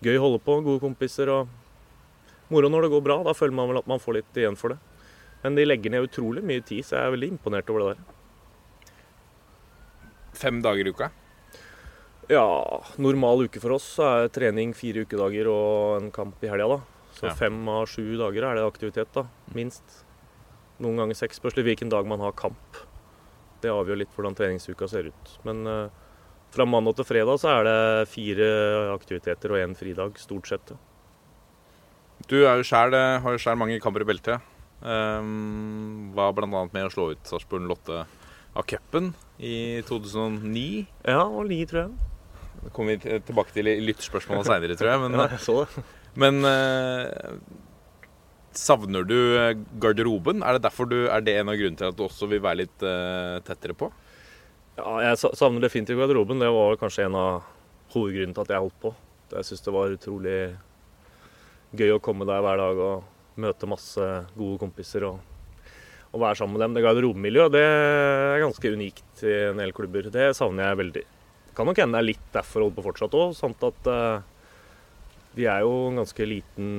gøy 0.00 0.16
å 0.16 0.24
holde 0.24 0.44
på, 0.48 0.58
gode 0.64 0.80
kompiser 0.88 1.36
og 1.36 1.52
moro 2.48 2.72
når 2.72 2.88
det 2.88 2.94
går 2.96 3.04
bra. 3.04 3.20
Da 3.28 3.36
føler 3.36 3.60
man 3.60 3.68
vel 3.68 3.84
at 3.84 3.90
man 3.98 4.00
får 4.00 4.22
litt 4.22 4.44
igjen 4.46 4.56
for 4.56 4.72
det. 4.72 4.80
Men 5.44 5.60
de 5.60 5.68
legger 5.68 5.92
ned 5.92 6.08
utrolig 6.08 6.40
mye 6.40 6.64
tid, 6.64 6.88
så 6.88 6.96
jeg 6.96 7.04
er 7.04 7.18
veldig 7.20 7.34
imponert 7.36 7.68
over 7.68 7.84
det 7.84 7.98
der. 7.98 8.94
Fem 10.40 10.64
dager 10.64 10.88
i 10.88 10.96
uka? 10.96 11.12
Ja, 12.32 12.80
normal 13.02 13.44
uke 13.44 13.60
for 13.60 13.74
oss 13.76 13.86
er 14.00 14.30
trening 14.32 14.72
fire 14.76 15.02
ukedager 15.04 15.50
og 15.52 15.98
en 16.00 16.10
kamp 16.14 16.40
i 16.44 16.48
helga, 16.48 16.78
da. 16.78 17.08
Så 17.12 17.26
Ja. 17.28 17.34
fem 17.36 17.68
av 17.68 17.84
sju 17.86 18.16
dager 18.16 18.44
er 18.48 18.54
det 18.56 18.64
aktivitet, 18.64 19.12
da. 19.12 19.26
Minst. 19.54 19.82
Noen 20.80 20.96
ganger 20.96 21.14
seks. 21.14 21.38
Spørs 21.38 21.56
litt 21.56 21.66
hvilken 21.66 21.90
dag 21.90 22.06
man 22.06 22.20
har 22.20 22.32
kamp. 22.32 22.56
Det 23.60 23.70
avgjør 23.70 23.98
litt 23.98 24.14
hvordan 24.16 24.34
treningsuka 24.34 24.88
ser 24.88 25.10
ut. 25.12 25.38
Men 25.44 25.66
uh, 25.66 25.90
fra 26.50 26.64
mandag 26.64 26.96
til 26.96 27.04
fredag 27.04 27.38
så 27.38 27.52
er 27.60 27.64
det 27.68 28.08
fire 28.08 28.48
aktiviteter 28.94 29.52
og 29.52 29.60
én 29.60 29.76
fridag, 29.76 30.16
stort 30.18 30.48
sett. 30.48 30.72
Du 32.28 32.46
er 32.46 32.56
jo 32.56 32.62
selv, 32.64 32.94
har 32.94 33.32
jo 33.32 33.38
sjøl 33.38 33.58
mange 33.58 33.80
kamper 33.80 34.00
i 34.00 34.08
beltet. 34.08 34.40
Um, 34.82 36.12
var 36.14 36.32
bl.a. 36.32 36.46
med 36.72 36.86
å 36.86 36.90
slå 36.90 37.12
ut 37.12 37.22
Sarpsborg 37.28 37.68
Lotte 37.68 38.06
av 38.56 38.64
cupen 38.66 39.12
i 39.38 39.82
2009. 39.86 40.86
Ja, 41.06 41.22
og 41.22 41.46
Li, 41.46 41.64
tror 41.66 41.84
jeg. 41.84 42.11
Det 42.62 42.70
kommer 42.76 42.94
vi 42.96 43.18
tilbake 43.26 43.52
til 43.56 43.66
i 43.72 43.78
lyttspørsmålet 43.82 44.46
seinere, 44.46 44.76
tror 44.78 44.92
jeg. 44.92 45.00
Men, 45.02 45.16
Ja, 45.20 45.28
jeg 45.34 45.42
så 45.42 45.56
det. 45.64 45.84
men 46.22 46.44
eh, 46.46 47.36
savner 48.52 49.06
du 49.08 49.16
eh, 49.40 49.54
garderoben? 49.80 50.42
Er 50.44 50.56
det, 50.58 50.64
derfor 50.66 50.88
du, 50.90 50.98
er 51.10 51.24
det 51.24 51.38
en 51.40 51.50
av 51.52 51.56
grunnene 51.58 51.80
til 51.80 51.88
at 51.90 51.96
du 51.98 52.04
også 52.06 52.28
vil 52.30 52.42
være 52.44 52.60
litt 52.64 52.84
eh, 52.86 53.38
tettere 53.46 53.76
på? 53.78 53.88
Ja, 54.78 54.92
jeg 55.08 55.18
sa- 55.20 55.32
savner 55.36 55.64
definitivt 55.64 56.00
garderoben. 56.00 56.40
Det 56.42 56.50
var 56.52 56.78
kanskje 56.80 57.06
en 57.08 57.16
av 57.18 57.42
hovedgrunnene 57.94 58.36
til 58.36 58.44
at 58.46 58.54
jeg 58.54 58.64
holdt 58.66 58.78
på. 58.84 58.94
Jeg 59.32 59.48
syns 59.48 59.64
det 59.64 59.72
var 59.74 59.94
utrolig 59.96 60.38
gøy 61.76 61.94
å 61.94 62.00
komme 62.04 62.26
der 62.28 62.42
hver 62.44 62.60
dag 62.60 62.80
og 62.84 63.40
møte 63.40 63.68
masse 63.68 64.06
gode 64.36 64.58
kompiser 64.60 65.06
og, 65.08 65.20
og 66.12 66.20
være 66.20 66.36
sammen 66.42 66.58
med 66.58 66.66
dem. 66.66 66.74
Det 66.76 66.82
garderobemiljøet 66.84 67.54
det 67.54 67.62
er 67.64 68.42
ganske 68.44 68.72
unikt 68.76 69.22
i 69.24 69.32
en 69.48 69.60
del 69.62 69.72
klubber. 69.76 70.10
Det 70.12 70.30
savner 70.36 70.68
jeg 70.68 70.80
veldig. 70.82 71.04
Kan 71.56 71.68
nok 71.68 71.80
hende 71.82 71.98
det 71.98 72.02
er 72.02 72.10
litt 72.12 72.28
derfor 72.34 72.64
holder 72.64 72.78
på 72.78 72.86
fortsatt 72.86 73.16
òg, 73.18 73.34
samt 73.36 73.64
at 73.66 73.90
uh, 73.90 74.22
vi 75.36 75.48
er 75.48 75.64
jo 75.64 75.72
en 75.88 76.00
ganske 76.00 76.28
liten 76.28 76.70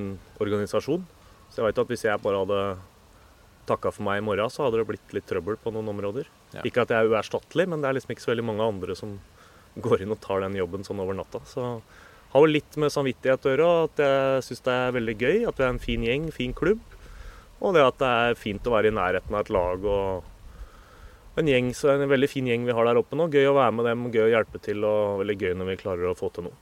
organisasjon. 0.42 1.06
Så 1.50 1.62
jeg 1.62 1.70
vet 1.70 1.84
at 1.84 1.92
hvis 1.94 2.06
jeg 2.08 2.22
bare 2.24 2.42
hadde 2.42 2.62
takka 3.70 3.92
for 3.94 4.06
meg 4.06 4.20
i 4.20 4.26
morgen, 4.26 4.50
så 4.52 4.66
hadde 4.66 4.82
det 4.82 4.88
blitt 4.90 5.14
litt 5.16 5.28
trøbbel 5.30 5.60
på 5.62 5.72
noen 5.74 5.92
områder. 5.94 6.30
Ja. 6.56 6.64
Ikke 6.66 6.84
at 6.84 6.92
jeg 6.94 7.06
er 7.06 7.12
uerstattelig, 7.12 7.68
men 7.70 7.84
det 7.84 7.90
er 7.90 7.98
liksom 7.98 8.16
ikke 8.16 8.26
så 8.26 8.34
veldig 8.34 8.48
mange 8.50 8.66
andre 8.66 8.98
som 8.98 9.20
går 9.84 10.04
inn 10.04 10.14
og 10.14 10.22
tar 10.22 10.44
den 10.44 10.58
jobben 10.58 10.86
sånn 10.86 11.02
over 11.02 11.18
natta. 11.18 11.42
Så 11.50 11.64
har 12.34 12.42
jo 12.42 12.50
litt 12.50 12.78
med 12.82 12.94
samvittighet 12.94 13.46
å 13.46 13.54
gjøre, 13.54 13.70
at 13.88 14.04
jeg 14.04 14.44
syns 14.48 14.66
det 14.66 14.76
er 14.76 14.98
veldig 14.98 15.16
gøy. 15.22 15.38
At 15.50 15.60
vi 15.60 15.66
er 15.66 15.74
en 15.74 15.82
fin 15.82 16.06
gjeng, 16.06 16.28
fin 16.34 16.54
klubb. 16.58 16.82
Og 17.64 17.76
det 17.78 17.86
at 17.86 18.00
det 18.02 18.12
er 18.28 18.40
fint 18.40 18.66
å 18.68 18.74
være 18.74 18.90
i 18.90 18.96
nærheten 18.98 19.38
av 19.38 19.46
et 19.46 19.52
lag 19.54 19.86
og 19.88 20.32
en 21.42 21.50
gjeng, 21.50 21.72
så 21.74 21.94
en 21.94 22.06
veldig 22.10 22.30
fin 22.30 22.48
gjeng 22.48 22.68
vi 22.68 22.76
har 22.76 22.86
der 22.86 23.00
oppe 23.00 23.18
nå. 23.18 23.30
Gøy 23.34 23.50
å 23.50 23.56
være 23.58 23.74
med 23.74 23.88
dem, 23.90 24.06
gøy 24.14 24.28
å 24.28 24.32
hjelpe 24.36 24.62
til, 24.62 24.84
og 24.86 25.24
veldig 25.24 25.38
gøy 25.40 25.56
når 25.58 25.72
vi 25.72 25.80
klarer 25.82 26.12
å 26.12 26.18
få 26.18 26.30
til 26.34 26.50
noe. 26.50 26.58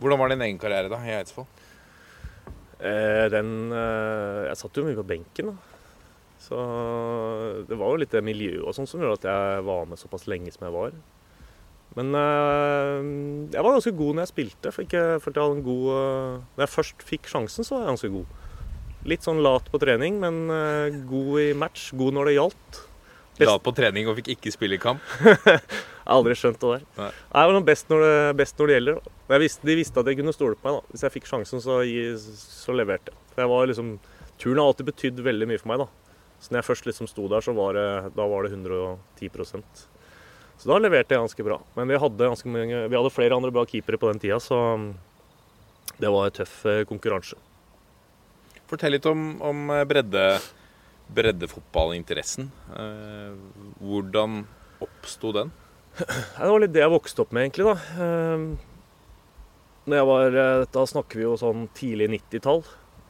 Hvordan 0.00 0.20
var 0.20 0.32
din 0.32 0.44
egen 0.46 0.60
karriere 0.60 0.92
da 0.92 1.00
i 1.04 1.14
Eidsvoll? 1.18 1.48
Eh, 2.80 3.26
den 3.32 3.72
eh, 3.76 4.48
Jeg 4.48 4.56
satt 4.56 4.78
jo 4.80 4.86
mye 4.86 4.96
på 4.96 5.08
benken, 5.08 5.52
da. 5.52 5.70
Så 6.40 6.56
det 7.68 7.76
var 7.76 7.92
jo 7.92 8.00
litt 8.00 8.14
det 8.16 8.24
miljøet 8.24 8.64
og 8.64 8.72
sånn 8.72 8.88
som 8.88 9.02
gjorde 9.02 9.20
at 9.20 9.26
jeg 9.28 9.64
var 9.66 9.88
med 9.90 10.00
såpass 10.00 10.24
lenge 10.30 10.52
som 10.54 10.64
jeg 10.66 10.72
var. 10.72 10.94
Men 11.98 12.14
eh, 12.14 12.98
jeg 13.52 13.64
var 13.66 13.74
ganske 13.74 13.96
god 13.98 14.16
når 14.16 14.24
jeg 14.24 14.32
spilte. 14.32 14.72
For 14.74 14.86
ikke, 14.86 15.04
for 15.22 15.34
jeg 15.34 15.42
hadde 15.42 15.58
en 15.58 15.66
god 15.66 15.88
eh, 15.96 16.36
Når 16.54 16.64
jeg 16.64 16.74
først 16.76 17.04
fikk 17.06 17.32
sjansen, 17.32 17.66
så 17.66 17.76
var 17.76 17.82
jeg 17.82 17.92
ganske 17.94 18.12
god. 18.14 18.36
Litt 19.10 19.26
sånn 19.26 19.42
lat 19.44 19.68
på 19.72 19.80
trening, 19.82 20.20
men 20.22 20.44
eh, 20.54 21.00
god 21.10 21.32
i 21.42 21.50
match. 21.56 21.90
God 21.98 22.16
når 22.16 22.30
det 22.30 22.36
gjaldt. 22.38 22.80
La 23.40 23.54
på 23.62 23.72
trening 23.72 24.08
og 24.10 24.18
fikk 24.18 24.34
ikke 24.34 24.52
spille 24.52 24.76
i 24.76 24.82
kamp. 24.82 25.00
Jeg 26.10 26.16
har 26.16 26.18
aldri 26.18 26.34
skjønt 26.36 26.58
det 26.58 26.70
der. 26.72 26.86
Nei. 26.98 27.10
Jeg 27.30 27.50
var 27.52 27.64
best 27.68 27.92
når 27.92 28.00
det, 28.02 28.14
best 28.40 28.58
når 28.58 28.66
det 28.66 28.74
gjelder. 28.74 28.96
Jeg 29.30 29.42
visste, 29.44 29.66
de 29.68 29.76
visste 29.78 30.02
at 30.02 30.08
jeg 30.10 30.18
kunne 30.18 30.32
stole 30.34 30.56
på 30.58 30.66
meg. 30.66 30.80
da. 30.80 30.90
Hvis 30.90 31.04
jeg 31.06 31.14
fikk 31.14 31.28
sjansen, 31.30 31.62
så, 31.62 31.76
så 32.18 32.74
leverte 32.74 33.14
jeg. 33.14 33.68
Liksom, 33.70 33.92
Turen 34.42 34.58
har 34.58 34.72
alltid 34.72 34.88
betydd 34.88 35.20
veldig 35.22 35.46
mye 35.46 35.60
for 35.60 35.70
meg. 35.70 35.84
da. 35.84 35.86
Så 36.40 36.50
når 36.50 36.62
jeg 36.62 36.68
først 36.70 36.88
liksom 36.88 37.10
sto 37.12 37.28
der, 37.30 37.44
så 37.44 37.54
var 37.54 37.76
det, 37.76 37.86
da 38.16 38.26
var 38.26 38.48
det 38.48 38.56
110% 38.56 39.84
Så 40.58 40.72
da 40.72 40.80
leverte 40.80 41.14
jeg 41.14 41.22
ganske 41.22 41.46
bra. 41.46 41.60
Men 41.76 41.92
vi 41.92 42.00
hadde, 42.00 42.30
ganske 42.32 42.50
mange, 42.56 42.82
vi 42.88 42.98
hadde 42.98 43.14
flere 43.14 43.36
andre 43.36 43.52
bra 43.54 43.66
keepere 43.68 44.00
på 44.00 44.10
den 44.10 44.22
tida, 44.24 44.40
så 44.42 44.58
det 46.00 46.10
var 46.10 46.26
en 46.26 46.36
tøff 46.40 46.64
eh, 46.66 46.82
konkurranse. 46.88 47.36
Fortell 48.70 48.96
litt 48.96 49.06
om, 49.08 49.34
om 49.44 49.70
eh, 49.74 49.84
bredde, 49.88 50.24
breddefotballinteressen. 51.14 52.50
Eh, 52.76 53.34
hvordan 53.80 54.44
oppsto 54.80 55.32
den? 55.36 55.52
Det 55.98 56.50
var 56.50 56.60
litt 56.62 56.72
det 56.74 56.84
jeg 56.84 56.92
vokste 56.92 57.24
opp 57.24 57.32
med, 57.32 57.48
egentlig. 57.48 57.66
da. 57.66 58.04
Ehm, 58.04 58.58
Når 59.86 59.96
jeg 59.96 60.06
var, 60.06 60.36
eh, 60.36 60.66
Da 60.70 60.84
snakker 60.86 61.16
vi 61.16 61.22
jo 61.22 61.36
sånn 61.36 61.68
tidlig 61.74 62.08
90-tall. 62.10 62.62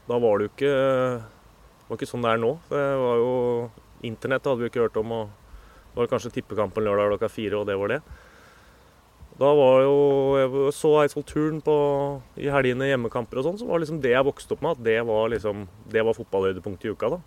Da 0.09 0.19
var 0.19 0.38
det 0.38 0.49
jo 0.49 0.54
ikke 0.57 1.23
det 1.90 1.97
var 1.97 1.99
ikke 1.99 2.07
sånn 2.12 2.23
det 2.23 2.30
er 2.30 2.38
nå. 2.38 2.50
Det 2.71 2.83
var 3.02 3.16
jo, 3.19 3.30
Internett 4.07 4.45
hadde 4.47 4.62
vi 4.62 4.69
ikke 4.71 4.85
hørt 4.85 4.97
om. 5.00 5.11
og 5.11 5.30
Det 5.90 5.97
var 5.99 6.07
kanskje 6.07 6.30
tippekampen 6.37 6.85
lørdag 6.87 7.11
klokka 7.11 7.28
fire, 7.28 7.59
og 7.59 7.66
det 7.66 7.76
var 7.76 7.88
det. 7.88 8.02
Da 9.40 9.49
var 9.57 9.83
jo 9.83 9.97
Jeg 10.38 10.73
så 10.76 10.92
Eidsvoll 11.00 11.25
Turn 11.26 11.59
i 12.38 12.47
helgene, 12.47 12.87
hjemmekamper 12.87 13.38
og 13.40 13.45
sånn. 13.45 13.59
Så 13.59 13.66
var 13.66 13.78
det 13.80 13.88
liksom 13.88 14.00
det 14.00 14.12
jeg 14.12 14.25
vokste 14.25 14.52
opp 14.54 14.62
med. 14.62 14.78
At 14.78 14.85
det 14.85 15.04
var 15.04 15.28
liksom 15.30 15.66
Det 15.90 16.04
var 16.04 16.14
fotballhøydepunktet 16.14 16.85
i 16.85 16.95
uka. 16.95 17.11
da. 17.11 17.21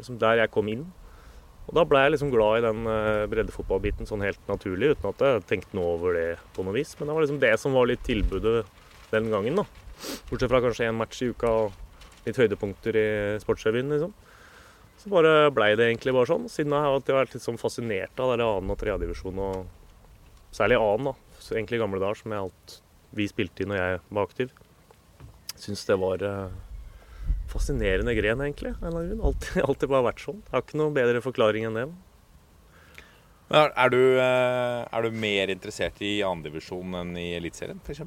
Liksom 0.00 0.18
Der 0.20 0.42
jeg 0.42 0.52
kom 0.54 0.68
inn. 0.72 0.88
Og 1.68 1.76
da 1.76 1.84
ble 1.86 2.00
jeg 2.02 2.16
liksom 2.16 2.32
glad 2.32 2.58
i 2.58 2.64
den 2.64 2.86
eh, 2.90 3.26
breddefotballbiten 3.30 4.08
sånn 4.08 4.24
helt 4.24 4.40
naturlig, 4.50 4.96
uten 4.96 5.12
at 5.12 5.20
jeg 5.22 5.44
tenkte 5.46 5.76
noe 5.78 5.92
over 5.94 6.16
det 6.16 6.30
på 6.56 6.64
noe 6.66 6.74
vis. 6.74 6.96
Men 6.98 7.06
det 7.06 7.14
var 7.14 7.22
liksom 7.26 7.42
det 7.44 7.52
som 7.62 7.76
var 7.76 7.86
litt 7.86 8.02
tilbudet 8.06 8.64
den 9.12 9.28
gangen, 9.30 9.60
da. 9.60 9.66
Bortsett 10.30 10.50
fra 10.50 10.62
kanskje 10.64 10.88
én 10.88 10.98
match 10.98 11.20
i 11.22 11.30
uka 11.30 11.52
og 11.66 12.26
litt 12.26 12.40
høydepunkter 12.40 12.98
i 12.98 13.08
Sportsrevyen, 13.44 13.92
liksom. 13.94 14.16
Så 15.00 15.12
bare 15.12 15.52
blei 15.54 15.70
det 15.78 15.86
egentlig 15.86 16.12
bare 16.16 16.28
sånn. 16.28 16.48
Siden 16.50 16.74
jeg 16.74 16.84
har 16.84 16.96
alltid 16.96 17.16
vært 17.16 17.36
litt 17.36 17.44
sånn 17.44 17.60
fascinert 17.60 18.18
av 18.20 18.34
det 18.34 18.44
annen- 18.44 18.74
og 18.74 18.80
tredjedivisjon, 18.80 19.38
og 19.38 20.50
særlig 20.56 20.80
annen, 20.80 21.12
da. 21.12 21.38
Så 21.38 21.54
egentlig 21.54 21.78
i 21.78 21.84
gamle 21.84 22.02
dager, 22.02 22.18
som 22.18 22.34
alt 22.36 22.80
vi 23.16 23.28
spilte 23.30 23.64
i 23.64 23.68
når 23.70 23.78
jeg 23.78 24.02
var 24.10 24.26
aktiv. 24.26 24.50
Syns 25.60 25.86
det 25.88 25.96
var 26.02 26.26
eh, 26.26 26.58
fascinerende 27.50 28.14
gren, 28.16 28.40
egentlig. 28.44 28.74
grunn. 28.80 29.20
Alltid, 29.26 29.62
alltid 29.68 29.90
bare 29.90 30.06
vært 30.10 30.24
sånn. 30.24 30.40
Jeg 30.46 30.56
har 30.56 30.64
ikke 30.64 30.80
noe 30.80 30.94
bedre 30.96 31.22
forklaring 31.24 31.68
enn 31.68 31.78
det. 31.80 31.88
Er, 33.50 33.72
er, 33.74 33.90
du, 33.90 34.02
eh, 34.22 34.80
er 34.86 35.02
du 35.02 35.16
mer 35.18 35.50
interessert 35.50 35.98
i 36.06 36.20
andredivisjon 36.22 36.94
enn 37.00 37.16
i 37.18 37.32
Eliteserien, 37.34 37.80
f.eks.? 37.82 38.04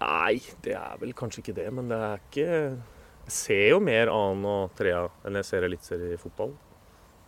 Nei, 0.00 0.40
det 0.64 0.74
er 0.76 1.00
vel 1.00 1.14
kanskje 1.16 1.42
ikke 1.42 1.56
det, 1.56 1.68
men 1.76 1.88
det 1.88 1.96
er 1.96 2.20
ikke 2.24 2.44
Jeg 2.50 3.32
ser 3.36 3.66
jo 3.74 3.80
mer 3.84 4.08
annen 4.12 4.46
og 4.48 4.76
trea 4.76 5.06
enn 5.28 5.36
jeg 5.40 5.48
ser 5.48 5.64
eliteserie 5.64 6.16
i 6.16 6.20
fotball. 6.20 6.54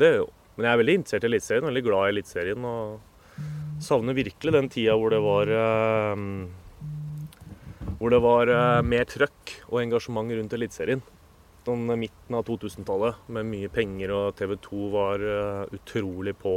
Det 0.01 0.09
gjør 0.09 0.23
jo. 0.23 0.29
Men 0.57 0.67
jeg 0.67 0.73
er 0.73 0.81
veldig 0.83 0.97
interessert 0.99 1.25
i 1.25 1.31
Eliteserien, 1.31 1.69
veldig 1.69 1.85
glad 1.87 2.05
i 2.05 2.13
Eliteserien. 2.15 2.65
Og 2.69 3.83
savner 3.83 4.17
virkelig 4.17 4.55
den 4.55 4.69
tida 4.73 4.97
hvor 4.99 5.13
det 5.13 5.21
var 5.25 5.53
eh, 5.57 6.25
Hvor 8.03 8.11
det 8.11 8.19
var 8.19 8.51
eh, 8.51 8.81
mer 8.83 9.05
trøkk 9.07 9.51
og 9.69 9.77
engasjement 9.79 10.33
rundt 10.35 10.55
Eliteserien. 10.57 11.05
Sånn 11.63 11.85
midten 11.87 12.35
av 12.35 12.43
2000-tallet 12.49 13.29
med 13.31 13.47
mye 13.47 13.69
penger, 13.71 14.11
og 14.11 14.33
TV 14.35 14.57
2 14.65 14.89
var 14.91 15.23
eh, 15.23 15.77
utrolig 15.79 16.33
på. 16.41 16.55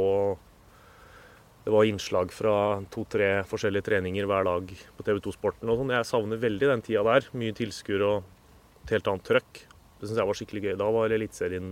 Det 1.62 1.70
var 1.70 1.86
innslag 1.86 2.34
fra 2.34 2.54
to-tre 2.90 3.28
forskjellige 3.46 3.86
treninger 3.92 4.26
hver 4.26 4.48
dag 4.48 4.72
på 4.98 5.06
TV 5.06 5.20
2 5.22 5.36
Sporten 5.36 5.70
og 5.70 5.78
sånn. 5.78 5.92
Jeg 5.94 6.08
savner 6.10 6.42
veldig 6.42 6.72
den 6.72 6.82
tida 6.88 7.04
der. 7.06 7.30
Mye 7.38 7.54
tilskuere 7.54 8.10
og 8.10 8.82
et 8.82 8.96
helt 8.96 9.12
annet 9.14 9.30
trøkk. 9.30 9.62
Det 10.00 10.10
syns 10.10 10.18
jeg 10.18 10.32
var 10.32 10.40
skikkelig 10.40 10.64
gøy. 10.66 10.74
Da 10.82 10.90
var 10.98 11.14
Eliteserien 11.14 11.70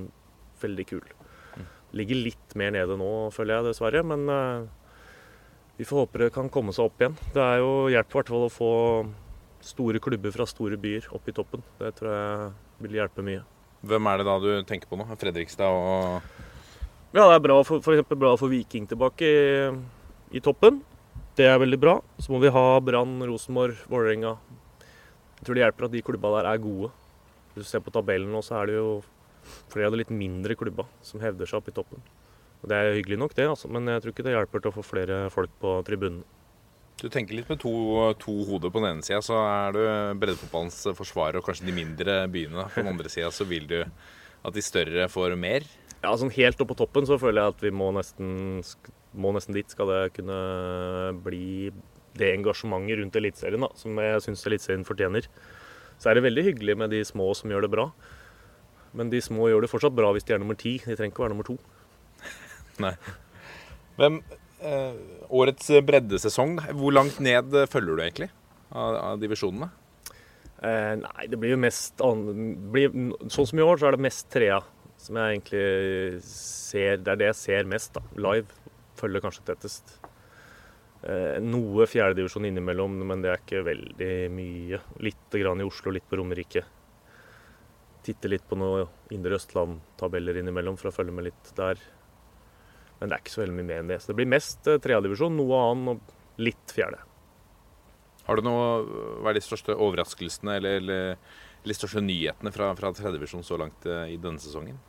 veldig 0.62 0.86
kul. 0.92 1.02
Ligger 1.98 2.22
litt 2.30 2.54
mer 2.62 2.70
nede 2.78 2.94
nå, 3.02 3.10
føler 3.34 3.58
jeg 3.58 3.72
dessverre. 3.72 4.06
Men 4.06 4.24
eh, 4.38 4.70
vi 5.82 5.90
får 5.90 6.04
håpe 6.04 6.22
det 6.22 6.32
kan 6.38 6.54
komme 6.60 6.78
seg 6.78 6.86
opp 6.92 7.02
igjen. 7.02 7.18
Det 7.34 7.42
er 7.42 7.58
jo 7.66 7.76
hjelp 7.90 8.14
i 8.14 8.20
hvert 8.20 8.34
fall 8.36 8.46
å 8.46 8.54
få 8.60 8.72
store 9.64 10.00
klubber 10.02 10.34
fra 10.34 10.46
store 10.48 10.78
byer 10.80 11.08
opp 11.16 11.28
i 11.28 11.34
toppen. 11.36 11.62
Det 11.80 11.92
tror 11.98 12.12
jeg 12.12 12.48
vil 12.84 12.98
hjelpe 13.00 13.24
mye. 13.26 13.44
Hvem 13.84 14.08
er 14.08 14.20
det 14.20 14.26
da 14.28 14.38
du 14.40 14.48
tenker 14.68 14.88
på 14.88 14.98
nå? 15.00 15.06
Fredrikstad 15.20 15.68
og 15.68 16.20
Ja, 17.14 17.28
det 17.28 17.36
er 17.36 17.44
bra 17.44 17.60
for, 17.66 17.84
for 17.84 18.16
bra 18.18 18.34
for 18.40 18.52
Viking 18.52 18.88
tilbake 18.90 19.28
i, 19.28 19.70
i 20.34 20.42
toppen. 20.42 20.80
Det 21.38 21.46
er 21.50 21.58
veldig 21.58 21.80
bra. 21.82 21.98
Så 22.18 22.32
må 22.32 22.40
vi 22.42 22.52
ha 22.54 22.64
Brann, 22.80 23.16
Rosenborg, 23.26 23.78
Vålerenga. 23.90 24.36
Jeg 25.38 25.46
tror 25.46 25.58
det 25.58 25.64
hjelper 25.64 25.88
at 25.88 25.94
de 25.94 26.04
klubba 26.06 26.30
der 26.38 26.50
er 26.52 26.62
gode. 26.62 26.92
Hvis 27.54 27.66
du 27.66 27.70
ser 27.70 27.82
på 27.84 27.92
tabellen 27.94 28.32
nå, 28.32 28.42
så 28.42 28.60
er 28.60 28.70
det 28.70 28.78
jo 28.78 29.02
flere 29.72 29.90
av 29.90 29.94
de 29.94 30.00
litt 30.00 30.12
mindre 30.14 30.56
klubba 30.58 30.86
som 31.04 31.22
hevder 31.22 31.48
seg 31.48 31.60
opp 31.60 31.70
i 31.70 31.74
toppen. 31.76 32.04
Og 32.62 32.70
Det 32.70 32.78
er 32.78 32.94
hyggelig 32.96 33.18
nok, 33.20 33.34
det, 33.36 33.44
altså, 33.50 33.68
men 33.68 33.90
jeg 33.92 34.00
tror 34.00 34.14
ikke 34.14 34.24
det 34.24 34.32
hjelper 34.32 34.62
til 34.62 34.70
å 34.72 34.76
få 34.78 34.84
flere 34.86 35.18
folk 35.34 35.52
på 35.60 35.74
tribunen. 35.84 36.22
Du 37.00 37.08
tenker 37.12 37.36
litt 37.36 37.48
med 37.50 37.60
to, 37.60 37.72
to 38.22 38.34
hoder. 38.48 38.72
På 38.72 38.80
den 38.80 38.94
ene 38.94 39.06
sida 39.06 39.20
så 39.24 39.38
er 39.42 39.74
du 39.74 39.80
breddefotballens 40.20 40.78
forsvarer, 40.98 41.40
og 41.40 41.48
kanskje 41.48 41.68
de 41.68 41.76
mindre 41.76 42.20
byene. 42.32 42.68
På 42.70 42.82
den 42.82 42.92
andre 42.94 43.12
sida 43.12 43.32
så 43.34 43.46
vil 43.48 43.66
du 43.70 43.80
at 43.84 44.54
de 44.54 44.62
større 44.64 45.08
får 45.10 45.34
mer. 45.40 45.66
Ja, 46.04 46.12
sånn 46.20 46.32
helt 46.36 46.60
opp 46.60 46.70
på 46.74 46.78
toppen 46.78 47.08
så 47.08 47.18
føler 47.20 47.40
jeg 47.40 47.54
at 47.54 47.64
vi 47.64 47.72
må 47.72 47.88
nesten 47.96 48.60
må 49.14 49.30
nesten 49.34 49.54
dit 49.56 49.70
skal 49.70 49.88
det 49.88 50.00
kunne 50.16 50.36
bli 51.24 51.70
det 52.18 52.32
engasjementet 52.34 52.98
rundt 52.98 53.16
Eliteserien 53.18 53.62
da, 53.62 53.70
som 53.78 53.98
jeg 54.02 54.22
syns 54.24 54.44
Eliteserien 54.48 54.86
fortjener. 54.86 55.28
Så 55.98 56.10
er 56.10 56.18
det 56.18 56.26
veldig 56.26 56.44
hyggelig 56.50 56.76
med 56.78 56.92
de 56.94 57.02
små 57.06 57.30
som 57.38 57.50
gjør 57.50 57.66
det 57.66 57.72
bra. 57.74 57.88
Men 58.94 59.10
de 59.10 59.22
små 59.22 59.48
gjør 59.50 59.64
det 59.64 59.70
fortsatt 59.72 59.96
bra 59.96 60.10
hvis 60.14 60.26
de 60.26 60.34
er 60.36 60.42
nummer 60.42 60.58
ti. 60.58 60.76
De 60.82 60.94
trenger 60.94 61.14
ikke 61.14 61.22
å 61.22 61.26
være 61.26 61.34
nummer 61.34 61.48
to. 61.48 61.56
Nei. 62.82 62.94
Hvem 63.98 64.20
Årets 64.64 65.68
breddesesong, 65.84 66.58
hvor 66.78 66.94
langt 66.94 67.18
ned 67.20 67.52
følger 67.68 67.96
du 67.98 68.02
egentlig 68.04 68.30
av, 68.72 68.96
av 68.96 69.22
divisjonene? 69.22 69.70
Eh, 70.64 70.94
nei, 71.00 71.26
det 71.28 71.38
blir 71.40 71.52
jo 71.54 71.60
mest 71.60 72.00
blir, 72.72 72.94
Sånn 73.28 73.48
som 73.50 73.60
i 73.60 73.64
år, 73.64 73.80
så 73.80 73.88
er 73.88 73.96
det 73.96 74.06
mest 74.06 74.30
trea. 74.32 74.62
Som 75.04 75.18
jeg 75.20 75.34
egentlig 75.34 76.22
ser 76.24 77.02
Det 77.02 77.12
er 77.12 77.20
det 77.20 77.30
jeg 77.32 77.40
ser 77.40 77.68
mest, 77.68 77.96
da. 77.96 78.04
Live. 78.16 78.60
Følger 78.96 79.24
kanskje 79.24 79.44
tettest. 79.50 79.96
Eh, 81.04 81.36
noe 81.44 81.88
fjerdedivisjon 81.90 82.46
innimellom, 82.48 82.96
men 83.04 83.24
det 83.24 83.32
er 83.32 83.42
ikke 83.42 83.66
veldig 83.66 84.14
mye. 84.32 84.80
Litt 85.04 85.36
grann 85.42 85.60
i 85.60 85.66
Oslo, 85.66 85.92
litt 85.92 86.08
på 86.08 86.20
Romerike. 86.20 86.64
Titte 88.04 88.30
litt 88.30 88.46
på 88.48 88.56
noen 88.60 88.88
Indre 89.12 89.36
Østland-tabeller 89.36 90.40
innimellom 90.40 90.78
for 90.80 90.88
å 90.88 90.96
følge 90.96 91.12
med 91.16 91.28
litt 91.28 91.52
der. 91.58 91.80
Men 93.00 93.10
det 93.10 93.16
er 93.16 93.24
ikke 93.24 93.34
så 93.34 93.42
veldig 93.42 93.56
mye 93.58 93.68
mer 93.68 93.82
enn 93.82 93.90
det. 93.90 94.00
Så 94.02 94.12
det 94.12 94.18
blir 94.20 94.30
mest 94.30 94.70
eh, 94.70 94.80
tredjedivisjon, 94.82 95.36
noe 95.38 95.60
annet 95.70 95.94
og 95.94 96.40
litt 96.44 96.74
fjerde. 96.74 97.02
Har 98.24 98.40
du 98.40 98.46
noe, 98.46 98.64
Hva 99.20 99.30
er 99.32 99.36
de 99.36 99.44
største 99.44 99.76
overraskelsene 99.76 100.56
eller, 100.58 100.80
eller 100.80 101.16
de 101.64 101.76
største 101.76 102.00
nyhetene 102.04 102.52
fra, 102.54 102.70
fra 102.78 102.92
tredjedivisjon 102.96 103.44
så 103.44 103.60
langt 103.60 103.86
eh, 103.88 104.14
i 104.14 104.18
denne 104.20 104.42
sesongen? 104.42 104.80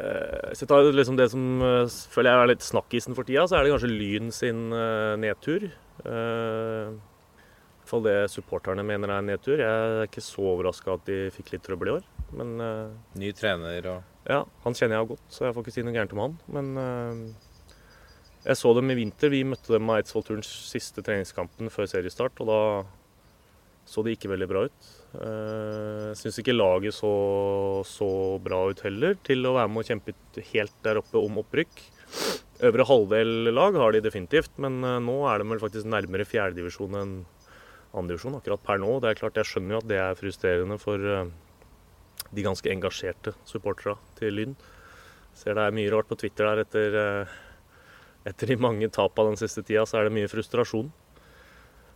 Hvis 0.00 0.60
så 0.60 0.64
jeg 0.64 0.70
tar 0.70 0.88
liksom 0.94 1.16
det 1.18 1.28
som 1.32 1.62
eh, 1.66 1.94
føler 2.14 2.30
jeg 2.30 2.42
er 2.44 2.50
litt 2.52 2.64
snakkisen 2.64 3.16
for 3.16 3.26
tida, 3.26 3.44
så 3.48 3.58
er 3.58 3.66
det 3.66 3.72
kanskje 3.74 3.90
Lyn 3.90 4.30
sin 4.32 4.70
eh, 4.72 5.16
nedtur. 5.20 5.66
Eh, 5.66 6.92
I 6.94 7.80
hvert 7.82 7.90
fall 7.90 8.06
det 8.06 8.16
supporterne 8.32 8.86
mener 8.86 9.10
er 9.10 9.20
en 9.20 9.30
nedtur. 9.32 9.58
Jeg 9.58 9.66
er 9.66 10.06
ikke 10.06 10.24
så 10.24 10.46
overraska 10.54 10.94
at 10.94 11.10
de 11.10 11.24
fikk 11.34 11.52
litt 11.56 11.66
trøbbel 11.66 11.90
i 11.90 11.96
år. 11.98 12.06
Men 12.36 12.54
uh, 12.62 13.16
Ny 13.18 13.32
trener 13.36 13.90
og 13.90 14.30
ja, 14.30 14.44
han 14.62 14.76
kjenner 14.76 15.00
jeg 15.00 15.10
godt, 15.14 15.22
så 15.32 15.46
jeg 15.46 15.54
får 15.56 15.64
ikke 15.64 15.74
si 15.74 15.82
noe 15.86 15.94
gærent 15.96 16.12
om 16.14 16.22
han. 16.22 16.34
Men 16.54 16.70
uh, 16.78 17.72
jeg 18.44 18.60
så 18.60 18.72
dem 18.76 18.92
i 18.92 18.98
vinter. 18.98 19.32
Vi 19.32 19.42
møtte 19.48 19.74
dem 19.74 19.86
med 19.88 20.00
Eidsvoll-turens 20.00 20.50
siste 20.70 21.04
treningskampen 21.04 21.72
før 21.72 21.88
seriestart, 21.90 22.40
og 22.44 22.50
da 22.50 22.60
så 23.90 24.04
det 24.06 24.14
ikke 24.14 24.30
veldig 24.30 24.48
bra 24.50 24.66
ut. 24.68 24.90
Jeg 25.16 26.10
Jeg 26.10 26.18
syns 26.20 26.38
ikke 26.42 26.54
laget 26.54 26.94
så 26.94 27.10
så 27.86 28.08
bra 28.42 28.60
ut 28.70 28.80
heller, 28.82 29.16
til 29.26 29.46
å 29.46 29.54
være 29.56 29.70
med 29.70 29.82
og 29.82 29.88
kjempe 29.88 30.44
helt 30.52 30.76
der 30.84 31.00
oppe 31.00 31.18
om 31.18 31.38
opprykk. 31.42 31.82
Øvre 32.66 32.86
halvdel 32.86 33.52
lag 33.54 33.76
har 33.78 33.92
de 33.92 34.02
definitivt, 34.04 34.50
men 34.60 34.82
eh, 34.84 34.98
nå 35.00 35.16
er 35.30 35.40
de 35.40 35.48
vel 35.48 35.62
faktisk 35.62 35.88
nærmere 35.88 36.26
fjerdedivisjon 36.28 36.96
enn 36.98 37.14
andredivisjon 37.96 38.36
akkurat 38.36 38.64
per 38.66 38.82
nå. 38.82 38.98
Det 39.00 39.10
er 39.10 39.20
klart, 39.20 39.38
Jeg 39.40 39.48
skjønner 39.48 39.76
jo 39.76 39.80
at 39.80 39.88
det 39.88 40.00
er 40.02 40.18
frustrerende 40.18 40.78
for 40.82 40.98
eh, 40.98 41.30
de 42.34 42.44
ganske 42.46 42.70
engasjerte 42.70 43.34
supporterne 43.48 43.98
til 44.18 44.36
Lyn. 44.36 44.56
Ser 45.36 45.56
det 45.56 45.66
er 45.66 45.76
mye 45.76 45.90
rart 45.92 46.10
på 46.10 46.18
Twitter 46.20 46.48
der 46.48 46.64
etter, 46.64 46.98
eh, 47.00 47.38
etter 48.30 48.50
de 48.50 48.58
mange 48.60 48.90
tapene 48.92 49.32
den 49.32 49.40
siste 49.40 49.64
tida, 49.66 49.86
så 49.86 50.00
er 50.00 50.08
det 50.08 50.16
mye 50.16 50.30
frustrasjon. 50.30 50.90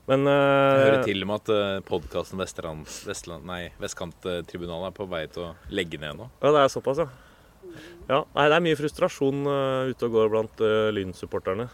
Men 0.09 0.27
Jeg 0.29 0.37
eh, 0.37 0.85
hører 0.85 1.05
til 1.07 1.25
og 1.25 1.31
med 1.31 1.45
at 1.49 1.85
podkasten 1.89 2.41
Vestland, 2.41 2.85
Vestkanttribunalet 3.81 4.91
er 4.91 4.97
på 4.97 5.09
vei 5.09 5.25
til 5.33 5.49
å 5.49 5.55
legge 5.73 6.01
ned 6.01 6.19
nå. 6.21 6.29
Ja, 6.43 6.53
det 6.53 6.65
er 6.65 6.75
såpass, 6.75 7.01
ja. 7.01 7.09
Ja, 8.11 8.21
nei, 8.35 8.49
Det 8.51 8.57
er 8.59 8.65
mye 8.67 8.77
frustrasjon 8.77 9.47
uh, 9.49 9.89
ute 9.89 10.05
og 10.07 10.13
går 10.13 10.29
blant 10.31 10.61
uh, 10.61 10.93
Lyn-supporterne. 10.93 11.71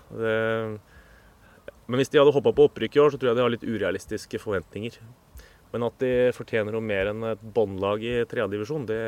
Men 1.90 1.98
hvis 1.98 2.12
de 2.12 2.20
hadde 2.20 2.30
hoppa 2.30 2.52
på 2.54 2.68
opprykk 2.68 2.96
i 2.96 3.00
år, 3.02 3.10
så 3.10 3.18
tror 3.18 3.32
jeg 3.32 3.38
de 3.40 3.42
har 3.42 3.50
litt 3.50 3.66
urealistiske 3.66 4.38
forventninger. 4.38 5.00
Men 5.70 5.86
at 5.86 6.00
de 6.02 6.12
fortjener 6.34 6.74
noe 6.74 6.82
mer 6.82 7.12
enn 7.12 7.26
et 7.30 7.42
båndlag 7.54 8.02
i 8.02 8.14
tredjedivisjon, 8.26 8.88
det 8.88 9.00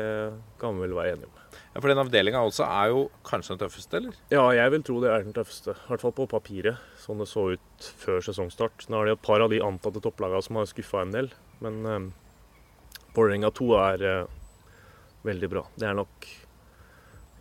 kan 0.61 0.77
vi 0.77 0.85
vel 0.85 0.95
være 0.95 1.15
enige 1.17 1.27
om. 1.27 1.39
Ja, 1.73 1.81
For 1.81 1.91
den 1.91 2.01
avdelinga 2.01 2.43
også 2.45 2.67
er 2.67 2.93
jo 2.93 3.01
kanskje 3.27 3.55
den 3.55 3.63
tøffeste, 3.65 3.99
eller? 3.99 4.19
Ja, 4.31 4.45
jeg 4.55 4.73
vil 4.75 4.85
tro 4.87 4.99
det 5.03 5.11
er 5.11 5.25
den 5.25 5.35
tøffeste. 5.35 5.75
I 5.75 5.91
hvert 5.91 6.05
fall 6.05 6.15
på 6.15 6.29
papiret, 6.31 6.79
sånn 7.03 7.19
det 7.19 7.27
så 7.31 7.49
ut 7.57 7.89
før 7.99 8.23
sesongstart. 8.23 8.87
Nå 8.87 9.01
er 9.01 9.11
det 9.11 9.17
et 9.17 9.25
par 9.27 9.43
av 9.43 9.51
de 9.51 9.59
antatte 9.65 10.03
topplagene 10.03 10.45
som 10.45 10.61
har 10.61 10.71
skuffa 10.71 11.03
en 11.03 11.13
del, 11.15 11.33
men 11.65 11.83
eh, 11.89 11.99
Vålerenga 13.13 13.51
2 13.53 13.69
er 13.77 14.07
eh, 14.09 14.39
veldig 15.27 15.51
bra. 15.51 15.67
Det 15.75 15.89
er 15.89 15.99
nok 15.99 16.31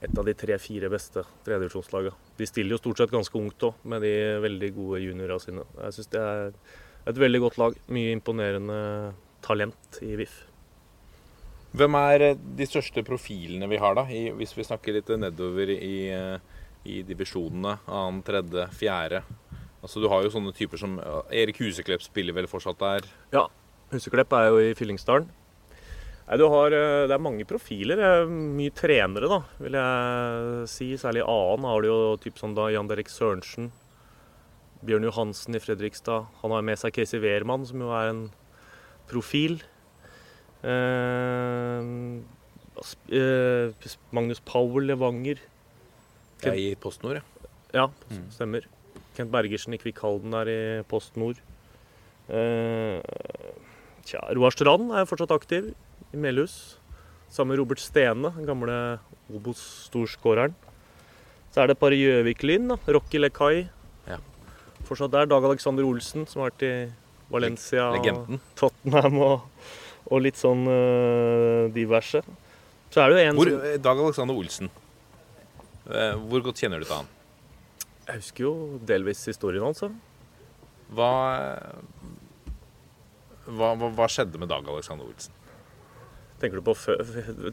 et 0.02 0.18
av 0.18 0.26
de 0.26 0.34
tre-fire 0.34 0.90
beste 0.90 1.22
tredjedivisjonslagene. 1.46 2.32
De 2.38 2.48
stiller 2.50 2.74
jo 2.74 2.80
stort 2.80 2.98
sett 2.98 3.14
ganske 3.14 3.38
ungt 3.38 3.68
òg, 3.68 3.84
med 3.86 4.02
de 4.02 4.14
veldig 4.42 4.72
gode 4.74 5.02
juniorene 5.04 5.42
sine. 5.44 5.66
Jeg 5.78 5.96
syns 5.96 6.10
det 6.10 6.22
er 6.22 6.56
et 7.10 7.18
veldig 7.18 7.40
godt 7.44 7.58
lag. 7.62 7.76
Mye 7.94 8.14
imponerende 8.16 8.78
talent 9.42 10.00
i 10.04 10.14
VIF. 10.20 10.38
Hvem 11.76 11.96
er 11.96 12.26
eh, 12.30 12.40
de 12.58 12.66
største 12.68 13.04
profilene 13.06 13.68
vi 13.70 13.80
har, 13.80 13.96
da? 13.96 14.04
I, 14.12 14.26
hvis 14.36 14.54
vi 14.56 14.66
snakker 14.66 14.98
litt 14.98 15.12
nedover 15.18 15.72
i, 15.74 15.94
eh, 16.12 16.62
i 16.84 17.00
divisjonene. 17.08 17.78
Annen, 17.88 18.22
tredje, 18.26 18.66
fjerde. 18.76 19.22
Altså 19.82 20.00
Du 20.02 20.06
har 20.12 20.22
jo 20.22 20.30
sånne 20.30 20.52
typer 20.54 20.78
som 20.78 20.98
Erik 21.34 21.58
Huseklepp 21.58 22.04
spiller 22.04 22.36
vel 22.36 22.46
fortsatt 22.46 22.78
der. 22.78 23.08
Ja, 23.34 23.48
Huseklepp 23.90 24.32
er 24.38 24.50
jo 24.52 24.60
i 24.62 24.74
Fyllingsdalen. 24.78 25.26
Nei, 26.28 26.36
du 26.38 26.44
har, 26.48 26.72
eh, 26.72 27.06
det 27.10 27.16
er 27.16 27.18
mange 27.24 27.44
profiler. 27.48 27.98
eh, 27.98 28.28
Mye 28.30 28.70
trenere, 28.70 29.28
da, 29.28 29.40
vil 29.58 29.72
jeg 29.72 30.68
si. 30.70 30.92
Særlig 30.96 31.24
annen 31.26 31.66
har 31.66 31.82
du 31.82 31.88
jo 31.88 32.16
typ 32.22 32.38
sånn 32.38 32.54
da 32.54 32.68
Jan 32.70 32.86
Derek 32.88 33.10
Sørensen. 33.10 33.72
Bjørn 34.84 35.04
Johansen 35.08 35.54
i 35.54 35.60
Fredrikstad. 35.62 36.28
Han 36.42 36.50
har 36.54 36.62
med 36.62 36.78
seg 36.78 36.92
Casey 36.94 37.20
Wehrmann, 37.22 37.66
som 37.66 37.80
jo 37.80 37.90
er 37.94 38.08
en 38.12 38.22
profil. 39.10 39.58
Eh, 40.62 41.82
eh, 43.10 43.72
Magnus 44.12 44.40
Powell 44.44 44.86
Levanger. 44.90 45.38
Ja, 46.42 46.52
I 46.54 46.74
Post 46.80 47.02
Nord, 47.04 47.20
ja. 47.20 47.22
Ja, 47.72 47.86
Mm. 48.10 48.30
stemmer. 48.30 48.64
Kent 49.16 49.30
Bergersen 49.30 49.74
i 49.74 49.78
Kvikk 49.78 49.98
Halden 50.00 50.34
er 50.34 50.48
i 50.48 50.82
Post 50.82 51.16
Nord. 51.16 51.36
Eh, 52.28 53.00
tja, 54.04 54.20
Roar 54.34 54.50
Strand 54.50 54.90
er 54.92 55.04
fortsatt 55.06 55.30
aktiv 55.30 55.74
i 56.12 56.16
Melhus. 56.16 56.76
Sammen 57.30 57.48
med 57.56 57.58
Robert 57.58 57.78
Stene, 57.80 58.32
den 58.36 58.46
gamle 58.46 58.98
Obos-storskåreren. 59.32 60.54
Så 61.52 61.62
er 61.62 61.66
det 61.68 61.76
et 61.76 61.80
par 61.80 61.90
i 61.92 61.96
Gjøvik-Lyn. 62.02 62.78
Rocky 62.88 63.18
Lekai. 63.18 63.68
Ja. 64.08 64.18
Fortsatt 64.84 65.10
der. 65.12 65.26
Dag 65.26 65.44
Alexander 65.44 65.84
Olsen, 65.84 66.26
som 66.26 66.42
har 66.42 66.50
vært 66.50 66.62
i 66.62 66.92
Valencia 67.32 67.88
Legenden. 67.94 68.40
Tottenham 68.58 69.18
og, 69.24 69.66
og 70.10 70.22
litt 70.24 70.38
sånn 70.40 70.66
uh, 70.68 71.72
diverse. 71.74 72.22
Så 72.92 73.00
er 73.00 73.10
det 73.10 73.18
jo 73.18 73.28
en 73.30 73.40
Hvor, 73.40 73.50
som 73.50 73.66
eh, 73.70 73.76
Dag 73.80 74.00
Alexander 74.04 74.36
Olsen. 74.36 74.72
Uh, 75.88 76.14
Hvor 76.28 76.44
godt 76.44 76.60
kjenner 76.60 76.82
du 76.82 76.86
til 76.86 76.98
han? 76.98 77.12
Jeg 78.02 78.18
husker 78.20 78.44
jo 78.44 78.54
delvis 78.86 79.22
historien 79.30 79.64
hans. 79.64 79.84
Hva, 80.92 81.12
hva, 83.46 83.70
hva, 83.80 84.10
skjedde 84.10 84.40
med 84.42 84.50
Dag 84.52 84.68
Alexander 84.68 85.08
Olsen? 85.08 85.38
Tenker 86.42 86.58
du 86.58 86.66
på 86.66 86.74
fø 86.74 86.96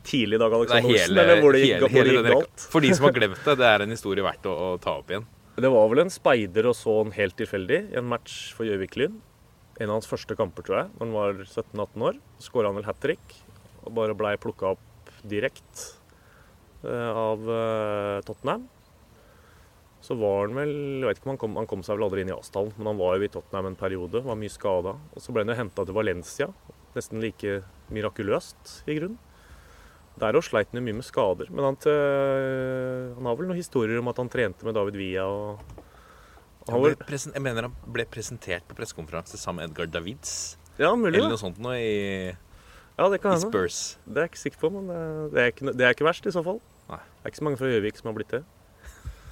tidlig 0.04 0.40
Dag 0.42 0.54
Alexander 0.58 0.90
hele, 0.90 0.98
Olsen, 0.98 1.20
eller 1.22 1.44
hvor 1.44 1.56
det 1.56 1.64
gikk, 1.64 1.86
hele, 1.94 2.16
hele 2.18 2.34
galt? 2.34 2.70
For 2.74 2.84
de 2.84 2.92
som 2.98 3.08
har 3.08 3.16
glemt 3.16 3.44
det, 3.46 3.56
det 3.62 3.70
er 3.70 3.86
en 3.86 3.94
historie 3.96 4.26
verdt 4.26 4.50
å, 4.50 4.56
å 4.56 4.70
ta 4.82 4.98
opp 5.00 5.14
igjen. 5.14 5.28
Det 5.60 5.72
var 5.72 5.90
vel 5.92 6.06
en 6.06 6.12
speider 6.12 6.70
og 6.70 6.76
så 6.78 7.02
han 7.02 7.12
helt 7.16 7.36
tilfeldig 7.40 7.80
i 7.94 8.00
en 8.00 8.08
match 8.10 8.54
for 8.56 8.68
Gjøvik-Lyn. 8.68 9.18
En 9.80 9.88
av 9.88 9.96
hans 9.96 10.10
første 10.10 10.36
kamper, 10.36 10.66
tror 10.68 10.82
jeg, 10.82 10.90
når 10.98 11.06
han 11.06 11.16
var 11.16 11.38
17-18 11.46 12.04
år. 12.10 12.18
Skåra 12.44 12.72
han 12.72 12.80
vel 12.82 12.88
hat 12.90 13.00
trick 13.04 13.38
og 13.86 13.94
bare 13.96 14.16
blei 14.18 14.34
plukka 14.42 14.74
opp 14.74 15.14
direkte 15.24 15.96
av 16.84 17.48
eh, 17.48 18.20
Tottenham. 18.28 18.68
Så 20.04 20.16
var 20.20 20.46
han 20.48 20.56
vel 20.56 20.74
jeg 21.02 21.08
vet 21.08 21.20
ikke 21.20 21.28
om 21.28 21.34
Han 21.34 21.40
kom, 21.40 21.56
han 21.60 21.68
kom 21.68 21.82
seg 21.84 21.98
vel 21.98 22.08
aldri 22.08 22.24
inn 22.24 22.32
i 22.32 22.36
avstallen, 22.36 22.72
men 22.78 22.92
han 22.92 23.00
var 23.00 23.18
jo 23.18 23.28
i 23.28 23.32
Tottenham 23.32 23.72
en 23.72 23.80
periode. 23.80 24.24
Var 24.28 24.40
mye 24.40 24.52
skada. 24.52 24.96
Og 25.16 25.24
så 25.24 25.36
ble 25.36 25.44
han 25.46 25.54
jo 25.54 25.60
henta 25.60 25.88
til 25.88 25.96
Valencia. 25.96 26.52
Nesten 26.96 27.24
like 27.24 27.62
mirakuløst, 27.94 28.80
i 28.90 29.00
grunn. 29.00 29.20
Der 30.20 30.36
òg 30.36 30.44
sleit 30.44 30.72
han 30.72 30.82
jo 30.82 30.88
mye 30.88 31.00
med 31.00 31.08
skader. 31.08 31.52
Men 31.56 31.70
han, 31.70 31.78
han 33.16 33.30
har 33.30 33.40
vel 33.40 33.52
noen 33.52 33.60
historier 33.60 34.02
om 34.02 34.12
at 34.12 34.20
han 34.20 34.32
trente 34.32 34.68
med 34.68 34.76
David 34.76 35.00
Villa. 35.00 35.28
og 35.28 35.86
ble 36.72 36.94
presen, 37.02 37.34
jeg 37.34 37.42
mener 37.42 37.68
han 37.70 37.76
ble 37.86 38.06
presentert 38.06 38.66
på 38.70 38.78
pressekonferanse 38.78 39.38
sammen 39.42 39.64
med 39.64 39.72
Edgar 39.72 39.90
Davids. 40.00 40.58
Ja, 40.80 40.94
mulig 40.96 41.18
Eller 41.20 41.34
noe 41.34 41.42
sånt 41.42 41.58
noe 41.60 41.76
i, 41.82 42.30
Ja, 43.00 43.08
det 43.10 43.22
kan 43.24 43.34
i 43.34 43.38
hende. 43.40 43.50
Spurs. 43.50 43.98
Det 44.06 44.18
er 44.18 44.28
jeg 44.28 44.32
ikke 44.34 44.44
sikker 44.46 44.62
på, 44.64 44.72
men 44.76 44.88
det, 44.92 45.00
det, 45.34 45.42
er 45.42 45.54
ikke, 45.54 45.74
det 45.74 45.86
er 45.88 45.96
ikke 45.96 46.08
verst 46.08 46.26
i 46.30 46.34
så 46.36 46.44
fall. 46.46 46.60
Nei. 46.90 47.00
Det 47.00 47.26
er 47.26 47.34
ikke 47.34 47.42
så 47.42 47.48
mange 47.48 47.60
fra 47.60 47.70
Gjøvik 47.74 48.00
som 48.00 48.10
har 48.12 48.18
blitt 48.20 48.34
det. 48.38 48.44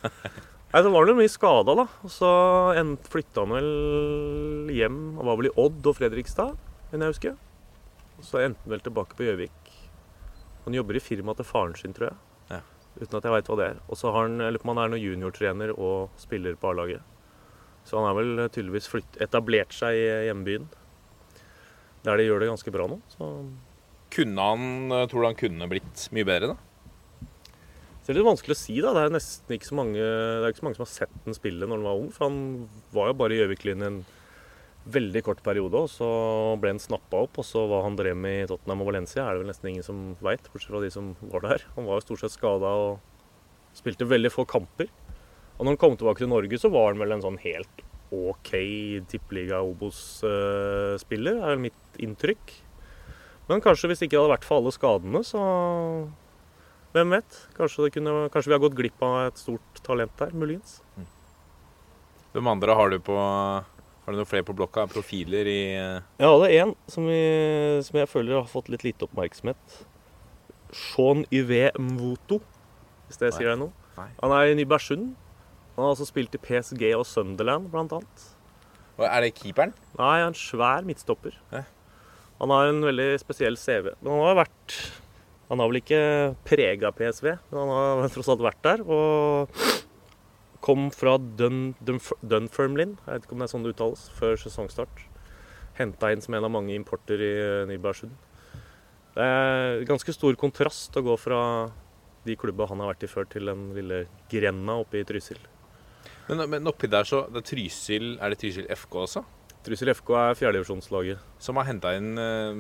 Nei, 0.74 0.82
Så 0.84 0.92
var 0.92 1.06
han 1.06 1.12
jo 1.14 1.18
mye 1.18 1.32
skada, 1.32 1.76
da. 1.80 1.86
Og 2.04 2.12
så 2.12 2.30
flytta 3.12 3.44
han 3.46 3.54
vel 3.56 4.72
hjem. 4.76 4.98
Han 5.18 5.30
var 5.30 5.40
vel 5.40 5.50
i 5.50 5.56
Odd 5.64 5.88
og 5.88 5.96
Fredrikstad, 5.98 6.58
enn 6.92 7.04
jeg 7.06 7.14
husker. 7.16 7.38
Og 8.18 8.26
så 8.28 8.42
endte 8.44 8.64
han 8.66 8.74
vel 8.76 8.84
tilbake 8.84 9.16
på 9.18 9.28
Gjøvik. 9.28 9.74
Han 10.66 10.76
jobber 10.76 11.00
i 11.00 11.04
firmaet 11.04 11.40
til 11.40 11.48
faren 11.48 11.76
sin, 11.80 11.94
tror 11.96 12.10
jeg. 12.12 12.18
Ja. 12.52 12.62
uten 12.98 13.20
at 13.20 13.28
jeg 13.28 13.34
veit 13.38 13.50
hva 13.52 13.56
det 13.60 13.68
er. 13.72 13.78
Og 13.88 14.00
så 14.00 14.12
har 14.12 14.28
han, 14.28 14.42
eller 14.42 14.64
om 14.64 14.72
han 14.74 14.82
er 14.84 14.92
noen 14.92 15.04
juniortrener 15.04 15.72
og 15.78 16.10
spiller 16.20 16.58
på 16.60 16.72
A-laget. 16.74 17.17
Så 17.88 17.98
han 18.00 18.08
har 18.10 18.18
vel 18.18 18.48
tydeligvis 18.52 18.90
flytt, 18.92 19.18
etablert 19.24 19.72
seg 19.76 19.96
i 19.96 20.08
hjembyen. 20.28 20.68
Der 22.04 22.20
de 22.20 22.28
gjør 22.28 22.44
det 22.44 22.52
ganske 22.52 22.74
bra 22.76 22.88
nå. 22.92 23.00
Så 23.16 23.32
Kunne 24.14 24.44
han, 24.52 24.92
eh, 24.92 25.08
tror 25.08 25.24
du 25.24 25.28
han 25.28 25.40
kunne 25.40 25.70
blitt 25.72 26.08
mye 26.16 26.28
bedre, 26.28 26.54
da? 26.54 26.58
Det 28.08 28.14
er 28.14 28.22
litt 28.22 28.30
vanskelig 28.30 28.56
å 28.56 28.60
si. 28.60 28.76
da. 28.80 28.94
Det 28.96 29.02
er 29.04 29.10
nesten 29.12 29.52
ikke 29.52 29.68
så 29.68 29.76
mange, 29.76 30.00
det 30.00 30.54
ikke 30.54 30.62
så 30.62 30.66
mange 30.68 30.78
som 30.78 30.86
har 30.86 30.94
sett 30.94 31.16
den 31.26 31.36
spille 31.36 31.68
når 31.68 31.76
han 31.76 31.88
var 31.90 31.98
ung. 32.00 32.12
For 32.16 32.30
han 32.30 32.38
var 32.96 33.10
jo 33.10 33.18
bare 33.20 33.36
i 33.36 33.40
Gjøvik-Lyn 33.42 33.84
en 33.84 33.98
veldig 34.88 35.24
kort 35.28 35.42
periode, 35.44 35.76
og 35.76 35.90
så 35.92 36.08
ble 36.62 36.72
han 36.72 36.80
snappa 36.80 37.26
opp. 37.26 37.36
Og 37.42 37.44
så 37.44 37.66
hva 37.68 37.82
han 37.84 37.98
drev 38.00 38.16
med 38.16 38.46
i 38.46 38.48
Tottenham 38.48 38.86
og 38.86 38.94
Valencia, 38.94 39.26
er 39.26 39.36
det 39.36 39.44
vel 39.44 39.52
nesten 39.52 39.72
ingen 39.74 39.84
som 39.84 40.16
veit, 40.24 40.48
bortsett 40.54 40.72
fra 40.72 40.80
de 40.86 40.92
som 40.94 41.10
var 41.34 41.44
der. 41.44 41.68
Han 41.76 41.90
var 41.90 42.00
jo 42.00 42.06
stort 42.08 42.24
sett 42.24 42.38
skada 42.38 42.72
og 42.86 43.76
spilte 43.76 44.08
veldig 44.08 44.32
få 44.32 44.48
kamper. 44.48 44.88
Og 45.58 45.66
når 45.66 45.74
han 45.74 45.82
kom 45.82 45.98
tilbake 45.98 46.22
til 46.22 46.30
Norge, 46.30 46.60
så 46.62 46.70
var 46.74 46.92
han 46.92 47.02
vel 47.02 47.16
en 47.16 47.24
sånn 47.26 47.40
helt 47.42 47.84
OK 48.14 48.54
tippeliga 49.12 49.60
Obos-spiller, 49.66 51.42
er 51.42 51.56
vel 51.56 51.66
mitt 51.68 52.00
inntrykk. 52.00 52.54
Men 53.50 53.64
kanskje 53.64 53.90
hvis 53.90 54.04
det 54.04 54.10
ikke 54.10 54.22
hadde 54.22 54.36
vært 54.36 54.48
for 54.48 54.62
alle 54.62 54.74
skadene, 54.76 55.24
så 55.26 55.42
hvem 56.96 57.16
vet? 57.18 57.40
Kanskje, 57.58 57.88
det 57.88 57.94
kunne, 57.98 58.14
kanskje 58.34 58.52
vi 58.52 58.56
har 58.56 58.64
gått 58.64 58.78
glipp 58.78 59.04
av 59.04 59.18
et 59.28 59.42
stort 59.42 59.82
talent 59.86 60.14
der, 60.20 60.32
muligens. 60.36 60.80
Hvem 62.36 62.50
andre 62.54 62.76
har 62.78 62.92
du 62.94 63.00
på 63.02 63.16
Har 63.18 64.14
du 64.14 64.20
noen 64.20 64.30
flere 64.30 64.46
på 64.48 64.56
blokka? 64.56 64.86
Profiler 64.88 65.48
i 65.52 65.60
Jeg 65.76 66.24
hadde 66.24 66.50
en 66.62 66.74
som, 66.88 67.08
som 67.84 68.00
jeg 68.00 68.10
føler 68.12 68.38
har 68.40 68.48
fått 68.52 68.70
litt 68.72 68.86
lite 68.88 69.08
oppmerksomhet. 69.08 69.80
Sean 70.72 71.26
Yve 71.34 71.72
Mvoto, 71.80 72.40
hvis 73.08 73.20
det 73.20 73.34
sier 73.36 73.52
deg 73.52 73.62
noe. 73.66 73.74
Nei. 73.98 74.10
Han 74.22 74.36
er 74.36 74.52
i 74.52 74.56
Nybergsund. 74.60 75.16
Han 75.78 75.86
har 75.86 75.94
også 75.94 76.08
spilt 76.10 76.34
i 76.34 76.42
PSG 76.42 76.84
og 76.98 77.06
Sunderland, 77.06 77.70
blant 77.70 77.92
annet. 77.94 78.24
Og 78.98 79.06
Er 79.06 79.22
det 79.22 79.36
keeperen? 79.38 79.76
Nei, 80.00 80.14
han 80.18 80.24
er 80.24 80.32
en 80.32 80.38
svær 80.38 80.86
midtstopper. 80.88 81.36
Ja. 81.54 81.68
Han 82.42 82.54
har 82.54 82.70
en 82.70 82.82
veldig 82.82 83.12
spesiell 83.22 83.58
CV. 83.62 83.92
Men 84.02 84.12
han 84.14 84.24
har 84.26 84.40
vært 84.44 84.78
Han 85.48 85.62
har 85.62 85.70
vel 85.70 85.80
ikke 85.80 86.00
prega 86.44 86.90
PSV, 86.92 87.28
men 87.54 87.60
han 87.62 88.02
har 88.02 88.10
tross 88.16 88.28
alt 88.34 88.42
vært 88.44 88.64
der. 88.66 88.82
Og 88.84 89.54
kom 90.66 90.90
fra 90.92 91.14
Dun, 91.18 91.76
Dunf 91.80 92.10
Dunfermline, 92.20 92.98
jeg 93.06 93.14
vet 93.14 93.28
ikke 93.28 93.38
om 93.38 93.44
det 93.44 93.48
er 93.48 93.54
sånn 93.54 93.64
det 93.64 93.72
uttales, 93.72 94.10
før 94.18 94.36
sesongstart. 94.42 95.06
Henta 95.78 96.10
inn 96.12 96.26
som 96.26 96.36
en 96.36 96.50
av 96.50 96.52
mange 96.52 96.76
importer 96.76 97.22
i 97.24 97.32
eh, 97.38 97.66
Nybergsund. 97.70 98.18
Det 99.16 99.24
er 99.24 99.86
ganske 99.88 100.12
stor 100.12 100.36
kontrast 100.42 100.98
å 101.00 101.06
gå 101.06 101.16
fra 101.22 101.40
de 102.28 102.36
klubba 102.36 102.68
han 102.68 102.82
har 102.84 102.92
vært 102.92 103.08
i 103.08 103.12
før, 103.14 103.30
til 103.32 103.48
den 103.48 103.70
lille 103.78 104.04
grenda 104.34 104.82
oppe 104.82 105.00
i 105.00 105.08
Trysil. 105.08 105.40
Men, 106.28 106.44
men 106.52 106.70
oppi 106.70 106.90
der 106.92 107.08
så 107.08 107.24
det 107.32 107.44
er 107.44 107.50
Trysil, 107.54 108.16
Er 108.20 108.34
det 108.34 108.40
Trysil 108.42 108.68
FK 108.76 108.98
også? 109.06 109.24
Trysil 109.68 109.92
FK 109.92 110.12
er 110.16 110.38
fjerdedivisjonslaget. 110.40 111.24
Som 111.44 111.60
har 111.60 111.68
henta 111.68 111.92
inn 111.98 112.14
eh, 112.22 112.60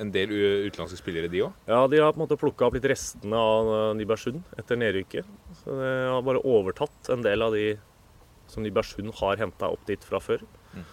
en 0.00 0.12
del 0.14 0.32
utenlandske 0.68 1.00
spillere, 1.00 1.28
de 1.32 1.42
òg? 1.44 1.56
Ja, 1.68 1.82
de 1.90 2.00
har 2.00 2.14
på 2.14 2.20
en 2.20 2.24
måte 2.24 2.38
plukka 2.40 2.68
opp 2.68 2.78
litt 2.78 2.88
restene 2.88 3.36
av 3.36 3.68
eh, 3.74 3.90
Nybergsund 3.98 4.40
etter 4.60 4.80
nedrykket. 4.80 5.28
Så 5.60 5.76
de 5.76 5.90
har 6.08 6.24
bare 6.24 6.44
overtatt 6.48 7.12
en 7.12 7.24
del 7.26 7.44
av 7.44 7.56
de 7.56 7.66
som 8.48 8.64
Nybergsund 8.64 9.12
har 9.20 9.42
henta 9.42 9.68
opp 9.74 9.84
dit 9.90 10.04
fra 10.08 10.22
før. 10.24 10.44
Mm. 10.72 10.88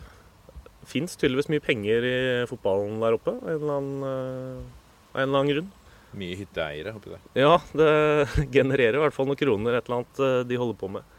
Fins 0.92 1.16
tydeligvis 1.16 1.48
mye 1.54 1.64
penger 1.64 2.10
i 2.10 2.18
fotballen 2.50 3.00
der 3.04 3.16
oppe, 3.16 3.38
av 3.40 3.48
en 3.48 3.62
eller 3.62 3.80
annen, 3.80 4.06
eh, 4.12 4.94
en 5.16 5.24
eller 5.24 5.40
annen 5.40 5.54
grunn. 5.54 5.74
Mye 6.20 6.36
hytteeiere 6.40 6.96
oppi 6.96 7.16
der. 7.16 7.24
Ja, 7.40 7.56
det 7.72 7.92
genererer 8.58 9.00
i 9.00 9.06
hvert 9.06 9.16
fall 9.16 9.32
noen 9.32 9.40
kroner, 9.40 9.80
et 9.80 9.88
eller 9.88 10.02
annet 10.04 10.50
de 10.52 10.60
holder 10.60 10.84
på 10.84 10.92
med. 10.98 11.15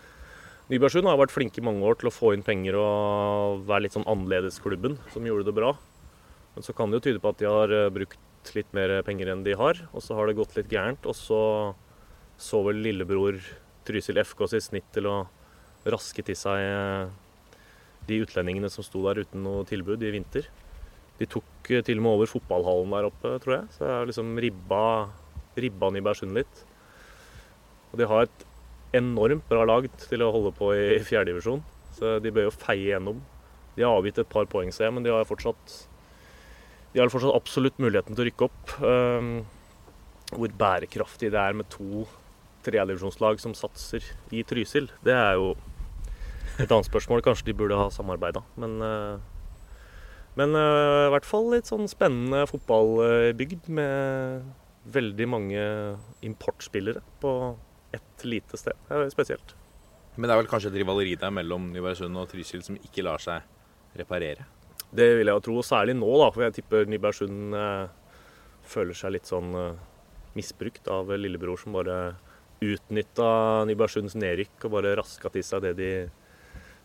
Nybergsund 0.67 1.07
har 1.07 1.19
vært 1.21 1.35
flinke 1.35 1.61
i 1.63 1.67
mange 1.67 1.85
år 1.87 1.99
til 2.01 2.11
å 2.11 2.15
få 2.15 2.33
inn 2.35 2.43
penger 2.47 2.75
og 2.81 3.67
være 3.69 3.85
litt 3.85 3.95
sånn 3.95 4.09
annerledesklubben, 4.11 4.97
som 5.13 5.27
gjorde 5.27 5.47
det 5.47 5.55
bra. 5.55 5.77
Men 6.57 6.67
så 6.67 6.75
kan 6.75 6.91
det 6.91 6.99
jo 6.99 7.05
tyde 7.07 7.23
på 7.23 7.31
at 7.31 7.39
de 7.39 7.47
har 7.47 7.75
eh, 7.75 7.91
brukt 7.95 8.55
litt 8.57 8.73
mer 8.75 8.95
penger 9.07 9.31
enn 9.31 9.45
de 9.47 9.55
har, 9.59 9.79
og 9.93 10.03
så 10.03 10.17
har 10.19 10.27
det 10.27 10.39
gått 10.39 10.57
litt 10.59 10.73
gærent. 10.73 11.07
Og 11.07 11.15
så 11.19 11.43
så 12.37 12.61
vel 12.67 12.83
lillebror 12.85 13.39
Trysil 13.87 14.21
FK 14.21 14.43
sitt 14.51 14.67
snitt 14.67 14.89
til 14.93 15.09
å 15.09 15.17
raske 15.89 16.25
til 16.27 16.37
seg 16.37 16.61
eh, 16.61 17.09
de 18.09 18.21
utlendingene 18.25 18.71
som 18.73 18.85
sto 18.87 19.03
der 19.07 19.23
uten 19.23 19.45
noe 19.47 19.65
tilbud 19.69 20.03
i 20.05 20.13
vinter. 20.15 20.49
De 21.21 21.29
tok 21.31 21.71
eh, 21.71 21.85
til 21.87 22.01
og 22.01 22.07
med 22.07 22.19
over 22.19 22.31
fotballhallen 22.31 22.97
der 22.97 23.09
oppe, 23.09 23.37
tror 23.45 23.61
jeg. 23.61 23.71
Så 23.77 23.87
jeg 23.87 23.95
har 23.95 24.11
liksom 24.11 24.35
ribba, 24.43 24.83
ribba 25.57 25.93
Nybergsund 25.95 26.37
litt. 26.37 26.63
Og 27.93 28.01
de 28.03 28.11
har 28.11 28.27
et 28.27 28.46
enormt 28.99 29.47
bra 29.51 29.65
lag 29.69 29.89
til 30.03 30.25
å 30.25 30.33
holde 30.35 30.53
på 30.57 30.73
i 30.77 31.01
fjerdedivisjon. 31.05 31.63
Så 31.97 32.17
de 32.23 32.33
bør 32.35 32.49
jo 32.49 32.57
feie 32.57 32.91
gjennom. 32.91 33.21
De 33.77 33.85
har 33.85 33.97
avgitt 33.97 34.19
et 34.21 34.33
par 34.33 34.49
poeng, 34.51 34.73
ser 34.73 34.93
men 34.95 35.05
de 35.05 35.13
har 35.13 35.29
fortsatt 35.29 35.77
de 36.97 37.03
har 37.03 37.13
fortsatt 37.13 37.37
absolutt 37.37 37.77
muligheten 37.83 38.17
til 38.17 38.25
å 38.25 38.27
rykke 38.31 38.47
opp. 38.47 38.71
Um, 38.81 39.33
hvor 40.33 40.53
bærekraftig 40.59 41.29
det 41.35 41.39
er 41.39 41.57
med 41.59 41.69
to 41.69 42.07
tredjedivisjonslag 42.65 43.39
som 43.43 43.53
satser 43.55 44.05
i 44.35 44.41
Trysil, 44.49 44.89
det 45.05 45.13
er 45.15 45.37
jo 45.37 45.53
et 46.57 46.71
annet 46.71 46.89
spørsmål. 46.89 47.21
Kanskje 47.27 47.51
de 47.51 47.57
burde 47.59 47.77
ha 47.77 47.91
samarbeida. 47.93 48.41
Men, 48.57 48.79
uh, 48.81 49.21
men 50.41 50.57
uh, 50.57 51.05
i 51.07 51.13
hvert 51.13 51.29
fall 51.29 51.53
litt 51.53 51.69
sånn 51.69 51.85
spennende 51.93 52.47
fotballbygd 52.49 53.69
med 53.77 54.49
veldig 54.97 55.29
mange 55.29 55.63
importspillere 56.25 57.05
på 57.21 57.31
ett 57.95 58.25
lite 58.25 58.59
sted. 58.59 58.77
Det 58.89 58.99
er 58.99 59.13
spesielt. 59.13 59.55
Men 60.17 60.29
det 60.29 60.35
er 60.35 60.41
vel 60.41 60.51
kanskje 60.51 60.73
et 60.73 60.81
rivaleri 60.81 61.15
der 61.21 61.33
mellom 61.35 61.69
Nybergsund 61.75 62.17
og 62.17 62.31
Trysil 62.31 62.65
som 62.65 62.79
ikke 62.81 63.05
lar 63.05 63.21
seg 63.23 63.45
reparere? 64.01 64.47
Det 64.97 65.09
vil 65.19 65.29
jeg 65.29 65.37
jo 65.37 65.45
tro, 65.45 65.57
særlig 65.67 65.97
nå, 65.99 66.09
da, 66.23 66.31
for 66.33 66.47
jeg 66.47 66.57
tipper 66.57 66.89
Nybergsund 66.89 67.57
eh, 67.59 67.89
føler 68.67 68.97
seg 68.97 69.17
litt 69.17 69.29
sånn 69.29 69.53
eh, 69.61 69.83
misbrukt 70.37 70.89
av 70.93 71.13
lillebror 71.17 71.61
som 71.61 71.77
bare 71.77 71.99
utnytta 72.65 73.29
Nybergsunds 73.69 74.17
nedrykk 74.17 74.65
og 74.65 74.77
bare 74.79 74.95
raska 74.97 75.31
til 75.33 75.45
seg 75.45 75.67
det 75.67 75.75
de, 75.81 75.91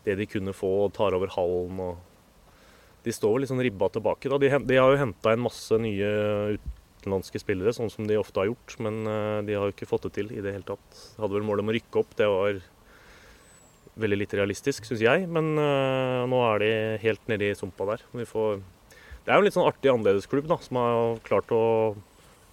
det 0.04 0.18
de 0.20 0.28
kunne 0.28 0.56
få, 0.56 0.72
og 0.88 0.96
tar 0.98 1.16
over 1.16 1.32
hallen. 1.38 1.80
og 1.80 3.00
De 3.06 3.16
står 3.16 3.36
vel 3.36 3.46
litt 3.46 3.54
sånn 3.54 3.64
ribba 3.64 3.88
tilbake. 3.94 4.32
da. 4.32 4.40
De, 4.42 4.52
de 4.68 4.80
har 4.80 4.92
jo 4.92 5.02
henta 5.06 5.36
inn 5.36 5.46
masse 5.46 5.80
nye 5.80 6.12
utenlandske 7.02 7.42
spillere, 7.42 7.74
sånn 7.76 7.90
som 7.92 8.06
de 8.08 8.20
ofte 8.20 8.40
har 8.40 8.52
gjort, 8.52 8.78
men 8.86 9.02
eh, 9.10 9.40
de 9.48 9.58
har 9.58 9.68
jo 9.68 9.74
ikke 9.76 9.90
fått 9.90 10.06
det 10.08 10.14
til 10.20 10.30
i 10.32 10.44
det 10.44 10.54
hele 10.54 10.68
tatt. 10.68 11.02
De 11.18 11.24
hadde 11.24 11.36
vel 11.36 11.48
målet 11.48 11.66
om 11.66 11.74
å 11.74 11.76
rykke 11.76 12.02
opp, 12.04 12.14
det 12.20 12.30
var 12.30 12.62
veldig 14.02 14.22
lite 14.22 14.40
realistisk, 14.40 14.86
syns 14.88 15.04
jeg. 15.04 15.26
Men 15.32 15.52
øh, 15.60 16.22
nå 16.32 16.40
er 16.48 16.64
de 16.64 16.72
helt 17.04 17.28
nede 17.32 17.52
i 17.52 17.58
sumpa 17.58 17.90
der. 17.90 18.06
Får, 18.30 18.62
det 19.26 19.34
er 19.34 19.36
jo 19.36 19.44
en 19.44 19.50
litt 19.50 19.58
sånn 19.58 19.68
artig 19.68 19.92
annerledesklubb 19.92 20.48
da, 20.52 20.60
som 20.64 20.80
har 20.80 21.20
klart 21.28 21.52
å 21.56 21.64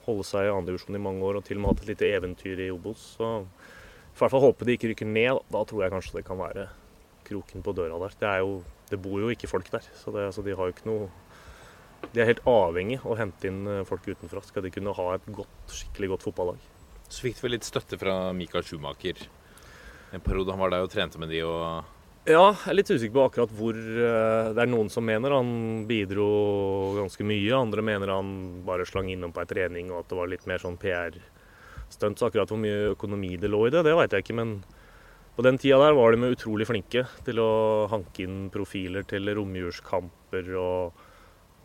holde 0.09 0.25
seg 0.25 0.49
i 0.49 0.53
andredivisjon 0.53 0.97
i 0.97 1.05
mange 1.05 1.25
år 1.29 1.39
og 1.39 1.47
til 1.47 1.59
og 1.59 1.63
med 1.63 1.75
hatt 1.75 1.85
et 1.85 1.93
lite 1.93 2.11
eventyr 2.17 2.65
i 2.65 2.73
Obos. 2.73 3.15
Så 3.19 3.31
i 3.45 4.19
hvert 4.19 4.35
fall 4.35 4.45
håpe 4.49 4.67
de 4.67 4.75
ikke 4.79 4.93
rykker 4.93 5.09
ned. 5.09 5.45
Da, 5.53 5.63
tror 5.69 5.85
jeg 5.85 5.95
kanskje 5.95 6.19
det 6.19 6.27
kan 6.27 6.41
være 6.41 6.67
kroken 7.29 7.65
på 7.65 7.75
døra 7.77 8.01
der. 8.03 8.17
Det, 8.19 8.35
jo, 8.43 8.61
det 8.91 9.01
bor 9.05 9.21
jo 9.21 9.31
ikke 9.33 9.51
folk 9.51 9.69
der, 9.73 9.85
så, 10.01 10.15
det, 10.15 10.31
så 10.35 10.45
de 10.45 10.57
har 10.57 10.69
jo 10.69 10.77
ikke 10.77 10.89
noe 10.89 11.11
De 12.13 12.23
er 12.23 12.31
helt 12.31 12.45
avhengig 12.49 13.01
av 13.03 13.13
å 13.13 13.19
hente 13.19 13.51
inn 13.51 13.65
øh, 13.69 13.85
folk 13.89 14.07
utenfra. 14.09 14.43
Skal 14.47 14.65
de 14.65 14.73
kunne 14.75 14.95
ha 14.97 15.09
et 15.17 15.27
godt, 15.35 15.59
skikkelig 15.73 16.15
godt 16.15 16.29
fotballag. 16.29 16.63
Så 17.09 17.25
fikk 17.25 17.39
du 17.39 17.47
vel 17.47 17.57
litt 17.57 17.69
støtte 17.69 17.99
fra 18.01 18.21
Michael 18.37 18.65
Schumacher 18.67 19.27
en 20.13 20.21
periode. 20.21 20.53
Han 20.53 20.61
var 20.61 20.73
der 20.73 20.85
og 20.87 20.93
trente 20.93 21.21
med 21.21 21.33
de 21.33 21.43
og 21.47 21.97
Ja, 22.29 22.51
jeg 22.53 22.71
er 22.73 22.77
litt 22.77 22.91
usikker 22.93 23.15
på 23.15 23.25
akkurat 23.29 23.53
hvor 23.57 23.77
eh, 23.77 24.51
Det 24.53 24.63
er 24.63 24.71
noen 24.71 24.91
som 24.93 25.07
mener 25.07 25.33
han 25.37 25.51
bidro 25.89 26.29
ganske 26.99 27.25
mye. 27.25 27.53
Andre 27.57 27.85
mener 27.85 28.13
han 28.13 28.33
bare 28.67 28.87
slang 28.89 29.11
innom 29.13 29.33
på 29.33 29.45
ei 29.45 29.51
trening, 29.51 29.93
og 29.93 30.03
at 30.03 30.11
det 30.13 30.19
var 30.21 30.33
litt 30.33 30.49
mer 30.51 30.63
sånn 30.63 30.79
PR-stunt. 30.81 32.21
Så 32.21 32.29
akkurat 32.29 32.53
hvor 32.53 32.61
mye 32.61 32.93
økonomi 32.95 33.37
det 33.41 33.53
lå 33.53 33.67
i 33.67 33.73
det, 33.75 33.85
det 33.87 33.97
veit 33.97 34.13
jeg 34.13 34.27
ikke. 34.27 34.39
Men 34.41 34.59
på 35.37 35.45
den 35.47 35.61
tida 35.61 35.81
der 35.81 35.97
var 35.97 36.13
de 36.13 36.33
utrolig 36.35 36.69
flinke 36.69 37.07
til 37.25 37.41
å 37.41 37.51
hanke 37.93 38.25
inn 38.27 38.49
profiler 38.53 39.07
til 39.09 39.31
romjulskamper. 39.39 40.53
Og 40.61 41.07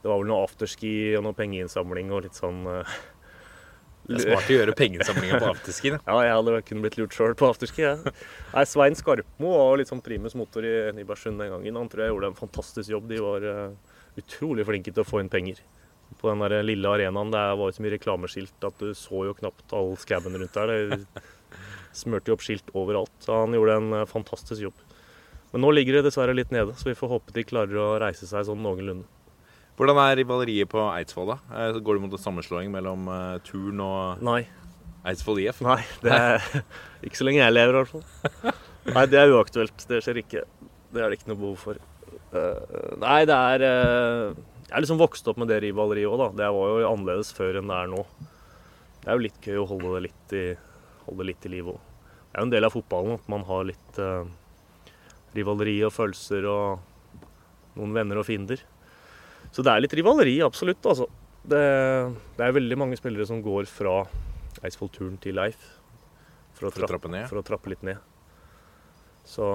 det 0.03 0.11
var 0.11 0.19
vel 0.19 0.27
noe 0.27 0.43
afterski 0.43 0.93
og 1.17 1.23
noe 1.23 1.35
pengeinnsamling 1.37 2.09
og 2.11 2.25
litt 2.25 2.35
sånn 2.35 2.65
uh, 2.67 2.95
Det 4.03 4.17
er 4.17 4.25
smart 4.25 4.49
å 4.51 4.57
gjøre 4.57 4.75
pengeinnsamlinga 4.75 5.39
på 5.39 5.51
afterski. 5.53 5.93
da. 5.93 5.99
ja, 6.09 6.17
jeg 6.27 6.33
hadde 6.37 6.57
kunne 6.67 6.83
blitt 6.83 6.97
lurt 6.99 7.15
sjøl 7.15 7.35
på 7.39 7.47
afterski. 7.47 7.85
Ja. 7.85 7.93
Nei, 8.51 8.65
Svein 8.67 8.99
Skarpmo 8.99 9.53
var 9.55 9.79
litt 9.79 9.91
sånn 9.93 10.03
primus 10.03 10.35
motor 10.35 10.67
i 10.67 10.73
Nybergsund 10.97 11.39
den 11.39 11.53
gangen. 11.55 11.79
Han 11.79 11.91
tror 11.91 12.03
jeg 12.03 12.11
gjorde 12.11 12.33
en 12.33 12.41
fantastisk 12.41 12.91
jobb. 12.91 13.07
De 13.13 13.21
var 13.23 13.47
uh, 13.47 13.95
utrolig 14.19 14.67
flinke 14.67 14.91
til 14.91 15.05
å 15.05 15.07
få 15.07 15.23
inn 15.23 15.31
penger. 15.31 15.63
På 16.19 16.29
den 16.29 16.43
der 16.43 16.67
lille 16.67 16.91
arenaen 16.91 17.31
det 17.31 17.45
var 17.57 17.71
jo 17.71 17.77
så 17.77 17.87
mye 17.87 17.95
reklameskilt 17.95 18.67
at 18.67 18.83
du 18.83 18.91
så 18.97 19.23
jo 19.29 19.37
knapt 19.39 19.71
all 19.73 19.95
skauen 20.03 20.35
rundt 20.35 20.59
der. 20.59 20.75
Det 20.91 21.23
smurte 22.03 22.31
jo 22.31 22.35
opp 22.37 22.43
skilt 22.43 22.75
overalt. 22.75 23.15
Så 23.23 23.39
han 23.45 23.55
gjorde 23.55 23.79
en 23.79 24.01
eh, 24.01 24.07
fantastisk 24.09 24.67
jobb. 24.67 24.85
Men 25.53 25.63
nå 25.63 25.71
ligger 25.79 25.99
det 26.01 26.07
dessverre 26.09 26.35
litt 26.35 26.51
nede, 26.51 26.75
så 26.75 26.91
vi 26.91 26.97
får 26.97 27.11
håpe 27.11 27.33
de 27.35 27.47
klarer 27.47 27.79
å 27.79 27.91
reise 28.01 28.27
seg 28.27 28.47
sånn 28.47 28.63
noenlunde. 28.65 29.07
Hvordan 29.77 29.97
er 30.03 30.19
rivaleriet 30.21 30.69
på 30.69 30.81
Eidsvoll, 30.93 31.31
da? 31.33 31.37
Eh, 31.57 31.79
Går 31.81 31.97
det 31.97 32.03
mot 32.03 32.13
en 32.13 32.21
sammenslåing 32.21 32.69
mellom 32.73 33.07
eh, 33.09 33.39
Turn 33.47 33.79
og 33.81 34.21
Nei. 34.25 34.43
Eidsvoll 35.09 35.41
IF? 35.43 35.61
Nei, 35.65 35.79
det 36.03 36.13
er 36.13 36.45
ikke 37.07 37.19
så 37.19 37.25
lenge 37.27 37.41
jeg 37.41 37.55
lever, 37.55 37.73
i 37.73 37.81
hvert 37.81 37.93
fall. 37.93 38.53
Nei, 38.93 39.05
det 39.09 39.19
er 39.19 39.33
uaktuelt. 39.33 39.85
Det 39.89 40.01
skjer 40.05 40.21
ikke. 40.21 40.43
Det 40.93 41.01
er 41.01 41.09
det 41.09 41.17
ikke 41.19 41.31
noe 41.31 41.41
behov 41.41 41.57
for. 41.63 41.79
Eh, 42.37 42.75
nei, 43.01 43.19
det 43.29 43.35
er 43.37 43.65
Jeg 43.65 44.75
er 44.77 44.83
liksom 44.85 45.01
vokst 45.01 45.27
opp 45.31 45.41
med 45.41 45.49
det 45.51 45.57
rivaleriet 45.65 46.09
òg, 46.11 46.21
da. 46.21 46.29
Det 46.43 46.51
var 46.55 46.75
jo 46.83 46.91
annerledes 46.91 47.33
før 47.35 47.59
enn 47.59 47.71
det 47.73 47.79
er 47.81 47.91
nå. 47.91 48.05
Det 49.03 49.09
er 49.09 49.17
jo 49.17 49.25
litt 49.25 49.41
gøy 49.49 49.57
å 49.59 49.67
holde 49.73 49.95
det 49.97 50.03
litt 50.07 50.35
i, 50.37 50.45
holde 51.09 51.27
litt 51.31 51.49
i 51.49 51.51
live 51.57 51.73
òg. 51.73 51.81
Det 52.29 52.37
er 52.37 52.41
jo 52.45 52.47
en 52.47 52.53
del 52.53 52.65
av 52.69 52.73
fotballen 52.77 53.17
at 53.17 53.25
man 53.29 53.43
har 53.49 53.65
litt 53.67 53.99
rivaleri 55.35 55.75
og 55.85 55.91
følelser 55.93 56.45
og 56.49 56.79
noen 57.77 57.93
venner 57.97 58.21
og 58.21 58.25
fiender. 58.29 58.61
Så 59.53 59.61
det 59.65 59.73
er 59.73 59.83
litt 59.83 59.93
rivaleri, 59.93 60.39
absolutt. 60.45 60.81
altså. 60.89 61.07
Det, 61.43 61.61
det 62.37 62.45
er 62.45 62.55
veldig 62.55 62.77
mange 62.79 62.97
spillere 62.97 63.27
som 63.27 63.41
går 63.43 63.67
fra 63.69 63.99
Eidsvoll-turen 64.63 65.17
til 65.21 65.35
Leif 65.37 65.59
for 66.55 66.69
å, 66.69 66.73
trappe, 66.73 67.11
for 67.27 67.41
å 67.41 67.45
trappe 67.45 67.73
litt 67.73 67.83
ned. 67.85 67.99
Så 69.27 69.45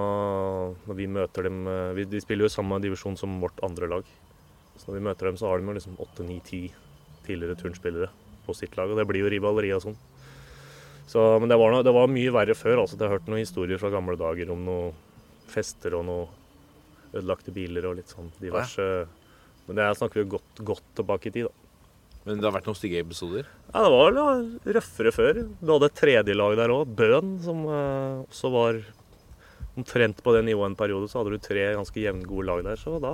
når 0.87 0.97
vi 0.97 1.07
møter 1.13 1.45
dem 1.45 1.67
eh, 1.69 1.91
vi, 1.97 2.07
De 2.09 2.21
spiller 2.25 2.47
jo 2.47 2.53
samme 2.53 2.79
divisjon 2.81 3.19
som 3.21 3.35
vårt 3.43 3.59
andre 3.67 3.89
lag. 3.91 4.07
Så 4.79 4.89
når 4.89 4.97
vi 4.97 5.05
møter 5.09 5.29
dem, 5.29 5.41
så 5.41 5.51
har 5.51 5.61
de 5.61 5.69
jo 5.69 5.77
liksom 5.77 5.99
8-9-10 6.01 6.71
tidligere 7.27 7.59
turnspillere 7.61 8.09
på 8.47 8.57
sitt 8.57 8.79
lag. 8.79 8.89
Og 8.89 8.97
det 9.01 9.05
blir 9.09 9.27
jo 9.27 9.33
rivaleri 9.33 9.75
og 9.77 9.85
sånn. 9.85 9.99
Så, 11.09 11.25
men 11.41 11.51
det 11.51 11.57
var, 11.61 11.73
noe, 11.73 11.85
det 11.85 11.93
var 11.97 12.11
mye 12.13 12.33
verre 12.33 12.57
før. 12.57 12.85
altså. 12.85 12.97
Jeg 12.97 13.05
har 13.09 13.17
hørt 13.17 13.29
noen 13.29 13.43
historier 13.43 13.81
fra 13.81 13.93
gamle 13.93 14.17
dager 14.21 14.53
om 14.55 14.65
noen 14.65 14.97
fester 15.49 15.97
og 15.97 16.05
noen 16.09 16.37
ødelagte 17.17 17.53
biler 17.57 17.87
og 17.89 17.97
litt 17.97 18.13
sånn 18.13 18.29
diverse 18.37 18.85
Men 19.69 19.77
det 19.77 19.85
her 19.85 19.97
snakker 20.01 20.23
vi 20.25 20.31
godt, 20.37 20.63
godt 20.65 20.85
tilbake 20.99 21.29
i 21.29 21.35
tid, 21.39 21.49
da. 21.49 21.65
Men 22.27 22.41
det 22.43 22.49
har 22.49 22.55
vært 22.59 22.67
noen 22.69 22.77
stygge 22.77 23.01
episoder? 23.01 23.47
Ja, 23.73 23.83
det 23.85 23.91
var 23.95 24.13
vel 24.17 24.75
røffere 24.77 25.13
før. 25.15 25.39
Du 25.61 25.71
hadde 25.75 25.89
et 25.89 25.95
tredje 25.97 26.35
lag 26.37 26.57
der 26.59 26.73
òg, 26.75 26.91
Bøhn, 26.99 27.37
som 27.45 27.63
eh, 27.69 28.25
også 28.27 28.51
var 28.53 28.81
omtrent 29.79 30.19
på 30.27 30.33
det 30.35 30.43
nivået 30.49 30.73
en 30.73 30.77
periode. 30.77 31.09
Så 31.09 31.21
hadde 31.21 31.37
du 31.37 31.39
tre 31.45 31.69
ganske 31.77 32.01
jevngode 32.03 32.45
lag 32.49 32.65
der. 32.67 32.81
Så 32.81 32.97
da, 33.01 33.13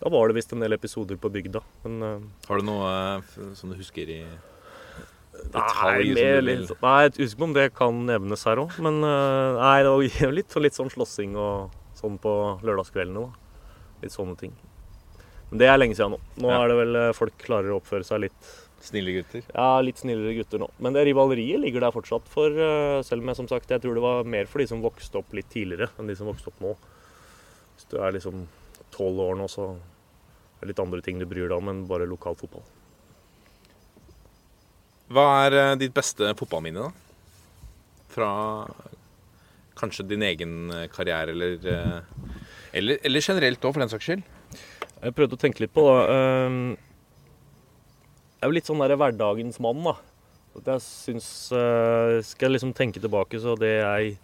da 0.00 0.10
var 0.14 0.30
det 0.32 0.38
visst 0.40 0.54
en 0.56 0.62
del 0.64 0.72
episoder 0.78 1.18
på 1.20 1.30
bygda. 1.34 1.60
Men 1.84 2.02
eh, 2.08 2.26
Har 2.48 2.58
du 2.62 2.66
noe 2.70 2.90
eh, 3.20 3.38
som 3.58 3.70
du 3.70 3.76
husker 3.78 4.10
i 4.10 4.20
Nei, 4.24 5.50
detalj? 5.52 6.08
som 6.08 6.14
mer 6.16 6.40
du 6.40 6.46
vil- 6.48 6.50
litt, 6.62 6.74
nei, 6.82 6.96
jeg 7.04 7.14
husker 7.18 7.36
ikke 7.36 7.48
om 7.50 7.54
det 7.58 7.66
kan 7.76 8.02
nevnes 8.08 8.46
her 8.48 8.62
òg. 8.64 8.78
Men 8.82 9.02
eh, 9.04 9.60
nei, 9.60 9.76
det 9.84 9.94
var 9.94 10.32
litt, 10.40 10.58
litt 10.70 10.78
sånn 10.78 10.90
slåssing 10.94 11.34
og 11.38 11.74
sånn 12.00 12.16
på 12.22 12.34
lørdagskveldene. 12.66 13.26
da. 13.28 13.66
Litt 14.02 14.14
sånne 14.16 14.38
ting. 14.40 14.54
Men 15.54 15.60
det 15.62 15.66
er 15.70 15.76
lenge 15.78 15.94
siden 15.94 16.16
nå. 16.16 16.18
Nå 16.42 16.48
Ja. 16.50 16.56
er 16.64 16.68
det 16.72 16.76
vel 16.80 16.96
eh, 16.98 17.12
folk 17.14 17.34
klarer 17.38 17.70
å 17.70 17.76
oppføre 17.78 18.02
seg 18.06 18.24
litt 18.26 18.52
Snille 18.84 19.14
gutter? 19.14 19.40
Ja, 19.54 19.78
litt 19.80 19.96
snillere 19.96 20.34
gutter 20.36 20.60
nå. 20.60 20.66
Men 20.82 20.92
det 20.92 21.06
rivaleriet 21.06 21.56
ligger 21.62 21.80
der 21.86 21.92
fortsatt. 21.94 22.26
For 22.28 22.52
eh, 22.52 22.98
selv 23.06 23.22
om 23.22 23.30
jeg 23.30 23.38
som 23.38 23.46
sagt, 23.48 23.70
jeg 23.72 23.80
tror 23.80 23.94
det 23.96 24.02
var 24.04 24.26
mer 24.28 24.44
for 24.50 24.60
de 24.60 24.66
som 24.68 24.82
vokste 24.84 25.22
opp 25.22 25.30
litt 25.32 25.48
tidligere 25.48 25.86
enn 25.96 26.10
de 26.10 26.16
som 26.18 26.26
vokste 26.28 26.50
opp 26.50 26.58
nå. 26.60 26.74
Hvis 27.78 27.86
du 27.88 27.96
er 28.02 28.12
liksom 28.18 28.42
tolv 28.92 29.22
år 29.24 29.38
nå, 29.40 29.46
så 29.48 29.70
er 29.78 30.66
det 30.66 30.72
litt 30.74 30.82
andre 30.84 31.00
ting 31.06 31.22
du 31.22 31.24
bryr 31.30 31.46
deg 31.48 31.56
om 31.56 31.70
enn 31.72 31.86
bare 31.88 32.04
lokal 32.10 32.36
fotball. 32.36 32.66
Hva 35.14 35.24
er 35.46 35.58
eh, 35.62 35.72
ditt 35.80 35.94
beste 35.96 36.34
fotballminne, 36.36 36.84
da? 36.84 36.92
Fra 38.12 38.30
kanskje 39.80 40.04
din 40.12 40.22
egen 40.28 40.68
karriere, 40.92 41.32
eller 41.32 42.04
Eller, 42.74 42.98
eller 43.06 43.20
generelt 43.22 43.62
òg, 43.64 43.72
for 43.72 43.80
den 43.80 43.90
saks 43.92 44.10
skyld? 44.10 44.22
Jeg 45.04 45.12
prøvde 45.12 45.36
å 45.36 45.40
tenke 45.40 45.60
litt 45.60 45.74
på 45.74 45.84
ehm, 45.84 46.76
Jeg 48.38 48.46
er 48.46 48.48
jo 48.48 48.56
litt 48.56 48.68
sånn 48.68 48.80
der 48.80 48.96
hverdagens 48.96 49.60
mann, 49.60 49.82
da. 49.84 49.98
Jeg 50.54 50.80
syns 50.84 51.28
eh, 51.52 52.20
Skal 52.24 52.48
jeg 52.48 52.54
liksom 52.56 52.72
tenke 52.76 53.02
tilbake, 53.02 53.40
så 53.42 53.56
det 53.60 53.74
jeg 53.74 54.14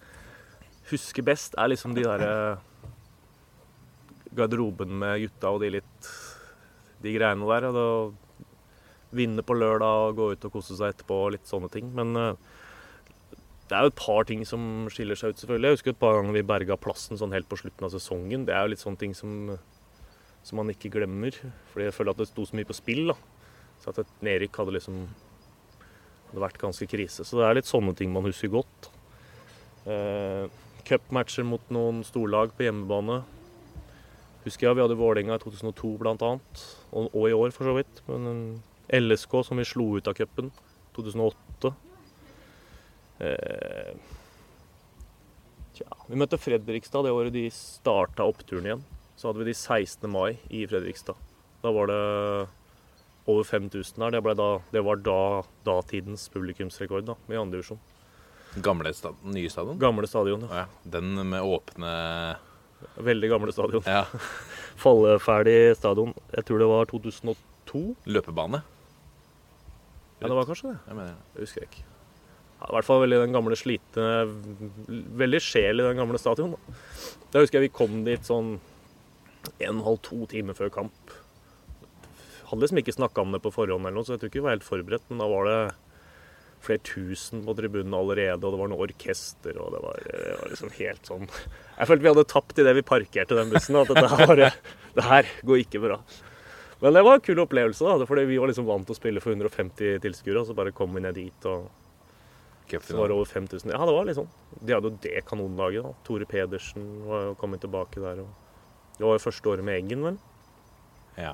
husker 0.91 1.27
best, 1.27 1.55
er 1.61 1.71
liksom 1.71 1.93
de 1.97 2.07
derre 2.07 2.33
Garderoben 4.37 4.95
med 5.03 5.27
gutta 5.27 5.53
og 5.53 5.61
de 5.65 5.73
litt 5.77 6.11
De 7.03 7.13
greiene 7.13 7.49
der. 7.51 7.69
Og 7.69 7.77
da 7.77 7.87
vinne 9.21 9.43
på 9.43 9.57
lørdag 9.59 10.07
og 10.07 10.17
gå 10.17 10.27
ut 10.33 10.45
og 10.47 10.53
kose 10.55 10.77
seg 10.79 10.95
etterpå 10.95 11.17
og 11.27 11.33
litt 11.35 11.51
sånne 11.51 11.69
ting. 11.73 11.91
Men 11.97 12.15
eh, 12.17 12.57
det 13.69 13.77
er 13.77 13.85
jo 13.85 13.93
et 13.93 14.01
par 14.01 14.25
ting 14.27 14.47
som 14.49 14.87
skiller 14.91 15.19
seg 15.19 15.35
ut, 15.35 15.43
selvfølgelig. 15.43 15.69
Jeg 15.69 15.79
husker 15.81 15.93
et 15.93 16.01
par 16.01 16.17
ganger 16.17 16.39
vi 16.39 16.47
berga 16.47 16.79
plassen 16.81 17.21
sånn 17.21 17.35
helt 17.35 17.51
på 17.51 17.59
slutten 17.61 17.87
av 17.87 17.93
sesongen. 17.93 18.47
Det 18.47 18.55
er 18.55 18.65
jo 18.65 18.73
litt 18.73 18.83
sånne 18.83 19.03
ting 19.03 19.17
som 19.19 19.51
som 20.47 20.61
man 20.61 20.71
ikke 20.73 20.93
glemmer. 20.93 21.35
Fordi 21.73 21.89
jeg 21.89 21.97
føler 21.97 22.15
at 22.15 22.23
det 22.23 22.31
sto 22.31 22.47
så 22.47 22.57
mye 22.59 22.69
på 22.69 22.77
spill. 22.77 23.13
da. 23.13 23.17
Så 23.81 23.93
at 23.93 24.03
et 24.03 24.25
nedrykk 24.25 24.61
hadde 24.61 24.77
liksom 24.77 25.03
hadde 26.31 26.45
vært 26.45 26.63
ganske 26.63 26.87
krise. 26.91 27.27
Så 27.27 27.39
det 27.39 27.47
er 27.47 27.59
litt 27.59 27.71
sånne 27.71 27.95
ting 27.99 28.13
man 28.15 28.27
husker 28.29 28.53
godt. 28.53 28.91
Eh, 29.89 30.47
Cupmatcher 30.87 31.47
mot 31.47 31.65
noen 31.73 32.05
storlag 32.07 32.55
på 32.57 32.67
hjemmebane. 32.67 33.21
Husker 34.45 34.69
jeg 34.69 34.79
vi 34.79 34.85
hadde 34.85 34.99
Vålerenga 35.01 35.37
i 35.37 35.43
2002 35.43 35.95
bl.a. 36.01 36.33
Og, 36.93 37.11
og 37.11 37.25
i 37.29 37.37
år, 37.37 37.53
for 37.57 37.69
så 37.69 37.77
vidt. 37.77 38.03
Men 38.09 38.31
eh, 38.89 39.01
LSK 39.01 39.41
som 39.47 39.61
vi 39.61 39.69
slo 39.69 39.93
ut 39.99 40.09
av 40.11 40.17
cupen 40.19 40.53
2008. 40.97 41.75
Eh, 43.21 43.93
tja, 45.77 45.91
vi 46.09 46.21
møtte 46.21 46.41
Fredrikstad 46.41 47.05
det 47.05 47.13
året 47.13 47.35
de 47.35 47.45
starta 47.53 48.25
oppturen 48.29 48.71
igjen 48.71 48.89
så 49.21 49.29
hadde 49.29 49.43
vi 49.43 49.51
de 49.51 49.55
16. 49.55 50.09
mai 50.09 50.39
i 50.49 50.63
Fredrikstad. 50.65 51.19
Da 51.61 51.69
var 51.77 51.91
det 51.91 52.01
over 53.29 53.45
5000 53.45 54.01
her. 54.01 54.15
Det, 54.17 54.35
da, 54.39 54.47
det 54.73 54.81
var 54.87 55.03
da 55.05 55.17
datidens 55.67 56.25
publikumsrekord 56.33 57.05
da, 57.11 57.19
i 57.29 57.37
andre 57.37 57.59
divisjon. 57.59 57.83
Gamle 58.65 58.95
stad 58.97 59.21
nye 59.29 59.51
stadion? 59.53 59.77
Gamle 59.79 60.09
stadion. 60.09 60.49
Ja. 60.49 60.65
Den 60.97 61.13
med 61.29 61.45
åpne 61.45 61.91
Veldig 62.97 63.29
gamle 63.29 63.53
stadion. 63.53 63.85
Ja. 63.85 64.07
Falleferdig 64.87 65.77
stadion. 65.77 66.15
Jeg 66.33 66.47
tror 66.49 66.65
det 66.65 66.71
var 66.71 66.89
2002. 66.89 67.83
Løpebane? 68.09 68.63
Ja, 70.23 70.31
det 70.31 70.37
var 70.39 70.49
kanskje 70.49 70.73
det. 70.73 70.79
Jeg 70.89 70.97
mener, 70.97 71.21
husker 71.37 71.61
jeg 71.61 71.69
ikke. 71.75 71.85
Ja, 72.57 72.71
I 72.71 72.73
hvert 72.79 72.89
fall 72.89 73.05
veldig 73.05 73.21
den 73.23 73.37
gamle 73.37 73.57
slitne 73.57 74.09
Veldig 75.21 75.39
sjel 75.45 75.81
i 75.81 75.85
den 75.85 76.01
gamle 76.01 76.21
stadion. 76.21 76.57
Da, 76.57 76.81
da 77.37 77.45
husker 77.45 77.61
jeg 77.61 77.69
vi 77.69 77.77
kom 77.77 78.01
dit 78.09 78.25
sånn 78.25 78.57
en 79.59 79.83
halv, 79.87 80.01
to 80.07 80.25
timer 80.31 80.57
før 80.59 80.73
kamp. 80.75 81.15
Hadde 82.51 82.65
liksom 82.65 82.81
ikke 82.83 82.97
snakka 82.97 83.23
om 83.23 83.35
det 83.35 83.43
på 83.45 83.53
forhånd, 83.55 83.87
eller 83.87 84.01
noe, 84.01 84.07
så 84.07 84.17
jeg 84.17 84.23
tror 84.23 84.33
ikke 84.33 84.41
vi 84.41 84.47
var 84.49 84.57
helt 84.57 84.67
forberedt. 84.67 85.07
Men 85.11 85.23
da 85.23 85.29
var 85.31 85.49
det 85.49 85.59
flere 86.61 86.83
tusen 86.85 87.45
på 87.47 87.55
tribunen 87.57 87.95
allerede, 87.97 88.41
og 88.45 88.53
det 88.53 88.61
var 88.61 88.71
noe 88.73 88.87
orkester, 88.89 89.57
og 89.63 89.75
det 89.75 89.83
var, 89.85 90.01
det 90.05 90.35
var 90.43 90.51
liksom 90.53 90.73
helt 90.77 91.09
sånn 91.09 91.23
Jeg 91.31 91.89
følte 91.89 92.05
vi 92.05 92.11
hadde 92.11 92.27
tapt 92.29 92.59
idet 92.61 92.75
vi 92.77 92.85
parkerte 92.85 93.39
den 93.39 93.53
bussen. 93.55 93.79
At 93.81 93.93
dette 93.95 94.11
her, 94.21 94.43
det 94.99 95.07
her 95.07 95.31
går 95.47 95.63
ikke 95.63 95.83
bra. 95.87 96.01
Men 96.81 96.97
det 96.97 97.05
var 97.05 97.19
en 97.19 97.25
kul 97.25 97.41
opplevelse, 97.43 97.85
da, 97.85 98.09
fordi 98.09 98.27
vi 98.29 98.41
var 98.41 98.51
liksom 98.51 98.69
vant 98.69 98.87
til 98.89 98.97
å 98.97 98.99
spille 98.99 99.23
for 99.25 99.37
150 99.37 100.01
tilskuere, 100.05 100.43
og 100.43 100.49
så 100.49 100.57
bare 100.57 100.75
kom 100.77 100.93
vi 100.97 101.05
ned 101.05 101.17
dit, 101.17 101.49
og 101.49 101.69
så 102.71 102.97
var 102.97 103.11
det 103.11 103.17
over 103.17 103.27
5000. 103.27 103.73
Ja, 103.73 103.81
det 103.83 103.95
var 103.97 104.13
sånn. 104.15 104.31
De 104.61 104.75
hadde 104.77 104.93
jo 104.93 104.99
det 105.03 105.25
kanonlaget. 105.27 105.83
da. 105.83 105.91
Tore 106.07 106.29
Pedersen 106.29 106.87
var 107.09 107.25
jo 107.25 107.35
kommet 107.41 107.65
tilbake 107.65 107.99
der. 107.99 108.23
og 108.23 108.50
Det 109.01 109.07
var 109.09 109.17
jo 109.17 109.23
første 109.25 109.49
året 109.49 109.65
med 109.65 109.79
Eggen, 109.81 110.03
vel. 110.05 110.17
Ja. 111.17 111.33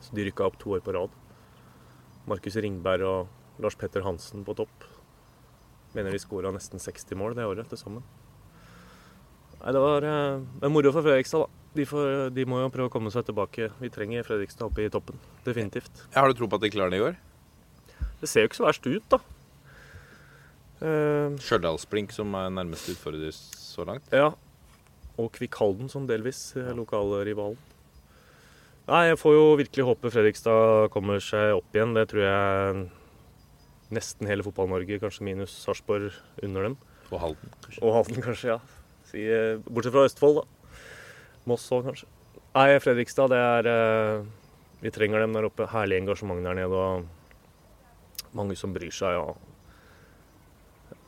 Så 0.00 0.14
de 0.16 0.24
rykka 0.24 0.46
opp 0.46 0.54
to 0.56 0.70
år 0.72 0.80
på 0.80 0.94
rad. 0.96 1.12
Markus 2.24 2.54
Ringberg 2.56 3.04
og 3.04 3.60
Lars 3.60 3.76
Petter 3.76 4.00
Hansen 4.06 4.46
på 4.46 4.54
topp. 4.56 4.86
Mener 5.92 6.14
de 6.14 6.20
skåra 6.22 6.48
nesten 6.54 6.80
60 6.80 7.18
mål 7.20 7.34
det 7.36 7.44
året 7.44 7.68
til 7.68 7.76
sammen. 7.76 8.06
Nei, 9.58 9.74
det 9.76 9.82
var 9.84 10.06
eh, 10.08 10.70
moro 10.72 10.94
for 10.94 11.04
Fredrikstad, 11.04 11.44
da. 11.44 11.58
De, 11.76 11.84
får, 11.88 12.30
de 12.32 12.46
må 12.48 12.62
jo 12.62 12.70
prøve 12.72 12.88
å 12.88 12.94
komme 12.94 13.12
seg 13.12 13.26
tilbake. 13.28 13.68
Vi 13.82 13.90
trenger 13.92 14.24
Fredrikstad 14.24 14.70
oppe 14.70 14.86
i 14.86 14.88
toppen. 14.92 15.20
Definitivt. 15.44 16.06
Ja, 16.14 16.22
Har 16.22 16.32
du 16.32 16.40
tro 16.40 16.48
på 16.48 16.56
at 16.56 16.64
de 16.64 16.72
klarer 16.72 16.94
det 16.96 17.02
i 17.02 17.04
år? 17.10 17.20
Det 18.22 18.30
ser 18.30 18.46
jo 18.46 18.48
ikke 18.48 18.60
så 18.62 18.66
verst 18.70 18.88
ut, 18.88 19.04
da. 19.12 19.20
Eh, 20.80 21.36
Stjørdalsblink 21.44 22.16
som 22.16 22.32
er 22.40 22.48
nærmest 22.56 22.88
utfordrer 22.96 23.36
så 23.36 23.84
langt? 23.84 24.08
Ja. 24.16 24.32
Og 25.20 25.28
Kvikk 25.34 25.58
Halden 25.60 25.90
som 25.92 26.06
delvis 26.08 26.52
eh, 26.56 26.72
lokalrivalen. 26.76 27.60
Nei, 28.88 29.04
jeg 29.12 29.18
får 29.20 29.34
jo 29.36 29.42
virkelig 29.60 29.84
håpe 29.86 30.10
Fredrikstad 30.10 30.88
kommer 30.90 31.20
seg 31.22 31.52
opp 31.54 31.76
igjen. 31.76 31.92
Det 31.94 32.08
tror 32.10 32.24
jeg 32.24 32.80
nesten 33.94 34.26
hele 34.30 34.42
Fotball-Norge, 34.46 34.98
kanskje 35.02 35.26
minus 35.28 35.54
Sarpsborg, 35.62 36.16
under 36.42 36.66
dem. 36.66 36.76
Og 37.12 37.20
Halden, 37.22 37.52
kanskje? 37.62 37.82
Og 37.84 37.94
Halden, 37.98 38.24
kanskje, 38.24 38.56
ja. 38.56 38.58
Eh, 39.12 39.60
bortsett 39.68 39.94
fra 39.94 40.06
Østfold, 40.08 40.40
da. 40.40 40.80
Moss 41.50 41.68
òg, 41.74 41.86
kanskje. 41.90 42.08
Nei, 42.56 42.68
Fredrikstad, 42.82 43.32
det 43.32 43.38
er 43.40 43.68
eh, 43.70 44.24
Vi 44.82 44.90
trenger 44.90 45.22
dem 45.22 45.36
der 45.36 45.46
oppe. 45.46 45.68
Herlig 45.70 46.00
engasjement 46.00 46.42
der 46.42 46.56
nede, 46.58 46.74
og 46.74 48.34
mange 48.34 48.56
som 48.58 48.74
bryr 48.74 48.90
seg. 48.90 49.14
Ja. 49.14 49.51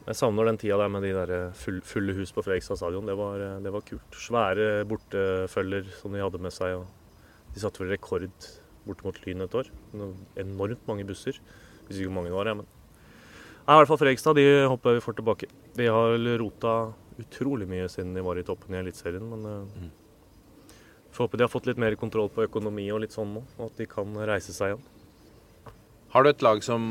Jeg 0.05 0.19
savner 0.19 0.45
den 0.45 0.59
tida 0.61 0.77
der 0.77 0.91
med 0.93 1.01
de 1.01 1.15
der 1.17 1.31
eh, 1.33 1.55
full, 1.57 1.79
fulle 1.81 2.13
hus 2.13 2.33
på 2.37 2.43
Fredrikstad 2.45 2.77
stadion. 2.77 3.07
Det 3.09 3.17
var, 3.17 3.41
eh, 3.41 3.61
det 3.65 3.73
var 3.73 3.85
kult. 3.89 4.19
Svære 4.21 4.85
bortefølger 4.89 5.89
som 5.97 6.13
de 6.13 6.21
hadde 6.21 6.41
med 6.45 6.53
seg. 6.53 6.77
og 6.77 7.55
De 7.55 7.63
satte 7.63 7.81
vel 7.81 7.95
rekord 7.95 8.29
borte 8.85 9.07
mot 9.07 9.21
Lyn 9.25 9.47
et 9.47 9.57
år. 9.57 9.71
Enormt 10.37 10.85
mange 10.91 11.07
busser. 11.09 11.41
Hvis 11.87 11.97
ikke 11.97 12.11
hvor 12.11 12.19
mange 12.19 12.33
det 12.33 12.37
var, 12.37 12.53
jeg, 12.53 12.61
men 12.61 12.69
Nei, 13.65 13.73
I 13.73 13.79
hvert 13.81 13.89
fall 13.89 14.01
Fredrikstad. 14.03 14.37
De 14.37 14.69
håper 14.69 14.99
vi 14.99 15.05
får 15.07 15.17
tilbake. 15.17 15.49
De 15.73 15.89
har 15.89 16.11
vel 16.13 16.35
rota 16.37 16.93
utrolig 17.17 17.65
mye 17.71 17.89
siden 17.89 18.13
de 18.13 18.25
var 18.27 18.37
i 18.37 18.45
toppen 18.45 18.77
i 18.77 18.83
Eliteserien. 18.83 19.25
Men 19.25 19.65
mm. 19.73 19.89
får 21.17 21.25
håpe 21.25 21.41
de 21.41 21.47
har 21.47 21.53
fått 21.55 21.71
litt 21.71 21.81
mer 21.81 21.97
kontroll 21.97 22.29
på 22.29 22.45
økonomi 22.45 22.91
og 22.93 23.01
litt 23.07 23.17
sånn 23.17 23.33
nå. 23.39 23.47
Og 23.57 23.71
at 23.71 23.81
de 23.81 23.89
kan 23.89 24.13
reise 24.21 24.53
seg 24.53 24.75
igjen. 24.75 24.85
Har 26.15 26.23
du 26.23 26.31
et 26.31 26.43
lag 26.47 26.61
som, 26.63 26.83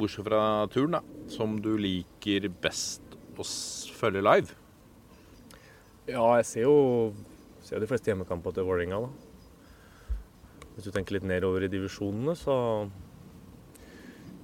bortsett 0.00 0.24
fra 0.24 0.40
turen, 0.72 0.94
da, 0.96 1.02
som 1.28 1.58
du 1.60 1.74
liker 1.76 2.46
best 2.62 3.02
å 3.36 3.44
følge 3.92 4.22
live? 4.24 4.54
Ja, 6.08 6.22
jeg 6.38 6.46
ser 6.48 6.64
jo 6.64 6.78
ser 7.60 7.82
de 7.82 7.88
fleste 7.90 8.08
hjemmekamper 8.08 8.54
til 8.56 8.64
Vålerenga, 8.64 9.02
da. 9.04 9.10
Hvis 10.72 10.86
du 10.88 10.94
tenker 10.94 11.18
litt 11.18 11.26
nedover 11.28 11.66
i 11.66 11.70
divisjonene, 11.72 12.32
så 12.38 12.56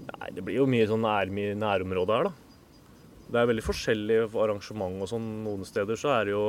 Nei, 0.05 0.29
det 0.37 0.43
blir 0.45 0.59
jo 0.59 0.67
mye 0.69 0.85
sånn 0.85 1.01
nær, 1.01 1.31
nærområde 1.33 2.13
her, 2.19 2.29
da. 2.29 2.59
Det 3.25 3.41
er 3.41 3.49
veldig 3.49 3.65
forskjellig 3.65 4.19
arrangement 4.37 5.01
og 5.01 5.09
sånn. 5.09 5.31
Noen 5.47 5.65
steder 5.65 5.97
så 5.97 6.13
er 6.13 6.29
det 6.29 6.35
jo 6.35 6.45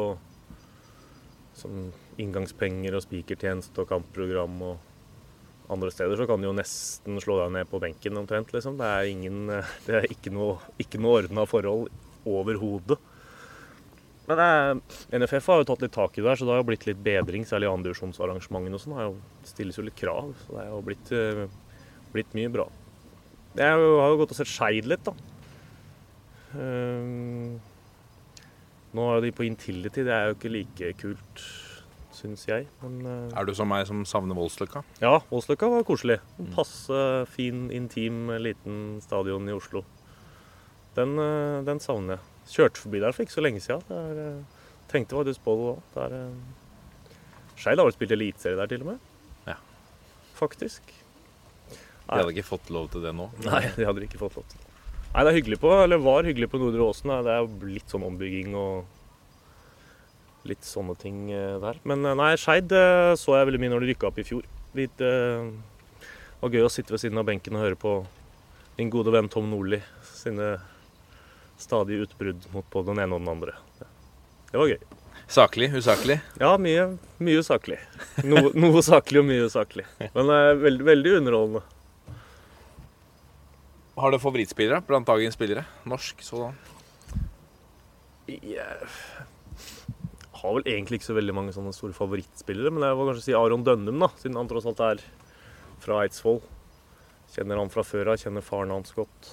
sånn 1.55 1.87
inngangspenger 2.19 2.97
og 2.97 3.05
spikertjeneste 3.05 3.85
og 3.85 3.87
kampprogram 3.93 4.59
og 4.73 4.94
andre 5.71 5.89
steder 5.93 6.19
så 6.19 6.27
kan 6.29 6.41
du 6.41 6.47
jo 6.49 6.53
nesten 6.55 7.17
slå 7.23 7.39
deg 7.41 7.53
ned 7.55 7.69
på 7.71 7.79
benken 7.81 8.17
omtrent, 8.21 8.51
liksom. 8.53 8.77
Det 8.77 8.85
er, 8.85 9.09
ingen, 9.09 9.47
det 9.87 9.99
er 10.01 10.07
ikke 10.11 10.33
noe, 10.35 10.59
ikke 10.81 11.01
noe 11.01 11.21
ordna 11.23 11.45
forhold 11.49 11.89
overhodet. 12.25 12.97
Men 14.25 14.39
eh, 14.41 14.95
NFF 15.21 15.47
har 15.51 15.59
jo 15.61 15.67
tatt 15.69 15.83
litt 15.85 15.93
tak 15.93 16.15
i 16.17 16.23
det 16.23 16.31
her, 16.31 16.39
så 16.39 16.47
det 16.47 16.55
har 16.55 16.63
jo 16.63 16.69
blitt 16.71 16.87
litt 16.89 17.01
bedring. 17.05 17.43
Særlig 17.45 17.69
andredivisjonsarrangementene 17.69 18.77
og 18.79 18.81
sånn. 18.81 18.97
jo- 18.97 19.45
stilles 19.45 19.77
jo 19.77 19.85
litt 19.85 19.99
krav. 19.99 20.31
Så 20.45 20.55
det 20.55 20.63
har 20.63 20.71
jo 20.73 20.81
blitt, 20.87 21.11
eh, 21.13 21.45
blitt 22.15 22.33
mye 22.37 22.49
bra. 22.53 22.65
Jeg 23.55 23.69
har 23.71 23.79
jo, 23.79 24.17
gått 24.19 24.33
og 24.33 24.39
sett 24.39 24.49
Skeid 24.51 24.89
litt, 24.89 25.05
da. 25.05 25.13
Ehm, 26.57 27.59
nå 28.95 29.05
er 29.13 29.21
de 29.23 29.31
på 29.35 29.45
Intility. 29.45 30.03
Det 30.03 30.11
er 30.15 30.29
jo 30.31 30.35
ikke 30.35 30.51
like 30.51 30.91
kult, 30.99 31.45
syns 32.15 32.45
jeg. 32.47 32.67
Men 32.81 32.99
eh, 33.05 33.37
Er 33.39 33.45
du 33.47 33.53
som 33.57 33.69
meg 33.69 33.85
som 33.89 34.03
savner 34.07 34.37
Voldsløkka? 34.37 34.83
ja, 35.03 35.17
Voldsløkka 35.29 35.69
var 35.71 35.83
koselig. 35.87 36.19
En 36.39 36.51
Passe 36.55 36.99
fin, 37.33 37.67
intim, 37.75 38.27
liten 38.41 38.99
stadion 39.03 39.47
i 39.49 39.55
Oslo. 39.55 39.83
Den, 40.95 41.17
eh, 41.19 41.61
den 41.67 41.79
savner 41.83 42.17
jeg. 42.17 42.31
Kjørte 42.55 42.77
forbi 42.83 42.99
der 43.01 43.11
for 43.15 43.25
ikke 43.25 43.35
så 43.35 43.41
lenge 43.43 43.59
siden. 43.63 43.81
Det 43.89 43.97
er, 43.97 44.21
eh, 44.25 44.61
tenkte 44.91 45.17
faktisk 45.17 45.43
på 45.43 45.55
det 45.59 45.65
òg. 45.73 46.03
Er 46.05 46.13
eh, 46.19 47.15
Skeid 47.55 47.79
har 47.79 47.87
vel 47.87 47.95
spilt 47.95 48.11
eliteserie 48.11 48.57
der, 48.59 48.67
til 48.67 48.81
og 48.83 48.93
med. 48.93 48.99
Ja. 49.47 49.55
Faktisk. 50.35 50.81
De 52.05 52.19
hadde 52.19 52.33
ikke 52.35 52.45
fått 52.45 52.69
lov 52.69 52.89
til 52.93 53.01
det 53.01 53.13
nå. 53.17 53.29
Nei, 53.47 53.61
de 53.75 53.85
hadde 53.87 54.03
ikke 54.05 54.19
fått 54.21 54.35
lov 54.37 54.45
til. 54.51 54.59
det. 54.59 54.71
Nei, 55.15 55.23
det 55.23 55.31
er 55.31 55.37
hyggelig 55.39 55.57
på, 55.61 55.69
eller 55.83 56.01
var 56.03 56.27
hyggelig 56.27 56.49
på 56.51 56.59
Nordre 56.59 56.83
Åsen. 56.89 57.13
Det 57.23 57.31
er 57.31 57.39
jo 57.45 57.69
litt 57.71 57.89
sånn 57.91 58.03
ombygging 58.03 58.53
og 58.59 58.85
litt 60.49 60.65
sånne 60.67 60.95
ting 60.99 61.29
eh, 61.33 61.57
der. 61.61 61.79
Men 61.87 62.05
eh, 62.05 62.17
nei, 62.17 62.33
Skeid 62.39 62.73
eh, 62.75 63.13
så 63.19 63.37
jeg 63.37 63.49
veldig 63.49 63.61
mye 63.63 63.73
når 63.73 63.85
de 63.85 63.91
rykka 63.93 64.09
opp 64.11 64.21
i 64.21 64.27
fjor. 64.27 64.45
Det 64.75 64.89
var 66.41 66.51
gøy 66.51 66.65
å 66.65 66.71
sitte 66.71 66.93
ved 66.93 67.01
siden 67.01 67.21
av 67.21 67.27
benken 67.29 67.55
og 67.55 67.63
høre 67.63 67.79
på 67.79 67.95
din 68.75 68.91
gode 68.91 69.13
venn 69.15 69.31
Tom 69.31 69.47
Nordli 69.49 69.79
sine 70.03 70.57
stadige 71.57 72.05
utbrudd 72.09 72.43
mot 72.51 72.67
både 72.73 72.91
den 72.91 73.05
ene 73.05 73.15
og 73.15 73.23
den 73.23 73.31
andre. 73.31 73.55
Det 74.51 74.59
var 74.59 74.71
gøy. 74.73 74.81
Saklig? 75.27 75.71
Usaklig? 75.73 76.19
Ja, 76.39 76.51
mye, 76.61 76.85
mye 77.17 77.41
usaklig. 77.41 77.79
Noe, 78.23 78.51
noe 78.53 78.83
saklig 78.85 79.23
og 79.23 79.27
mye 79.29 79.47
usaklig. 79.47 79.87
Men 80.13 80.29
eh, 80.29 80.51
veldig, 80.61 80.85
veldig 80.91 81.15
underholdende. 81.21 81.63
Har 83.95 84.11
du 84.11 84.19
favorittspillere 84.19 84.83
blant 84.85 85.07
dagens 85.07 85.37
spillere? 85.37 85.63
Norsk 85.87 86.21
sådan? 86.25 86.57
Jeg 88.27 88.89
har 90.45 90.57
vel 90.59 90.67
egentlig 90.69 90.99
ikke 90.99 91.09
så 91.09 91.17
veldig 91.17 91.35
mange 91.35 91.53
sånne 91.55 91.73
store 91.75 91.95
favorittspillere, 91.97 92.71
men 92.73 92.85
jeg 92.85 92.97
må 92.97 93.07
kanskje 93.09 93.27
si 93.27 93.37
Aron 93.37 93.65
Dønnum, 93.65 93.99
da, 94.05 94.09
siden 94.21 94.37
han 94.39 94.49
tross 94.51 94.67
alt 94.69 94.83
er 94.85 95.03
fra 95.83 96.03
Eidsvoll. 96.03 96.39
Kjenner 97.33 97.59
han 97.59 97.71
fra 97.73 97.83
før 97.85 98.13
av, 98.13 98.21
kjenner 98.21 98.45
faren 98.45 98.73
hans 98.73 98.93
godt. 98.95 99.31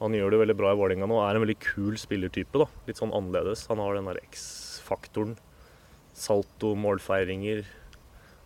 Han 0.00 0.14
gjør 0.16 0.32
det 0.32 0.40
veldig 0.40 0.56
bra 0.56 0.72
i 0.72 0.78
Vålerenga 0.80 1.08
nå, 1.10 1.18
er 1.20 1.36
en 1.36 1.44
veldig 1.44 1.58
kul 1.60 1.98
spillertype. 2.00 2.56
da, 2.62 2.66
Litt 2.88 3.00
sånn 3.00 3.12
annerledes. 3.16 3.66
Han 3.68 3.82
har 3.82 3.98
den 3.98 4.08
der 4.08 4.20
X-faktoren. 4.22 5.36
Salto, 6.16 6.72
målfeiringer. 6.76 7.62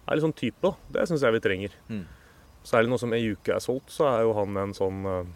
Er 0.04 0.18
litt 0.18 0.24
sånn 0.26 0.36
type, 0.36 0.58
da. 0.64 0.74
Det 0.96 1.06
syns 1.08 1.22
jeg 1.22 1.36
vi 1.36 1.42
trenger. 1.44 1.76
Mm. 1.88 2.04
Særlig 2.66 2.90
nå 2.90 2.98
som 3.00 3.14
Ejuke 3.14 3.54
er 3.54 3.62
solgt, 3.62 3.92
så 3.94 4.08
er 4.10 4.24
jo 4.24 4.34
han 4.38 4.56
en 4.56 4.74
sånn 4.76 5.04
eh, 5.06 5.32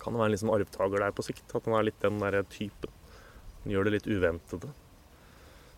Kan 0.00 0.14
det 0.14 0.20
være 0.20 0.30
en 0.30 0.34
litt 0.34 0.42
sånn 0.42 0.54
arvtaker 0.54 1.02
der 1.02 1.14
på 1.14 1.24
sikt. 1.26 1.46
At 1.54 1.66
han 1.68 1.78
er 1.78 1.86
litt 1.86 2.02
den 2.02 2.18
der 2.22 2.40
typen. 2.50 2.92
Han 3.62 3.74
gjør 3.74 3.86
det 3.86 3.94
litt 3.96 4.10
uventede. 4.10 4.72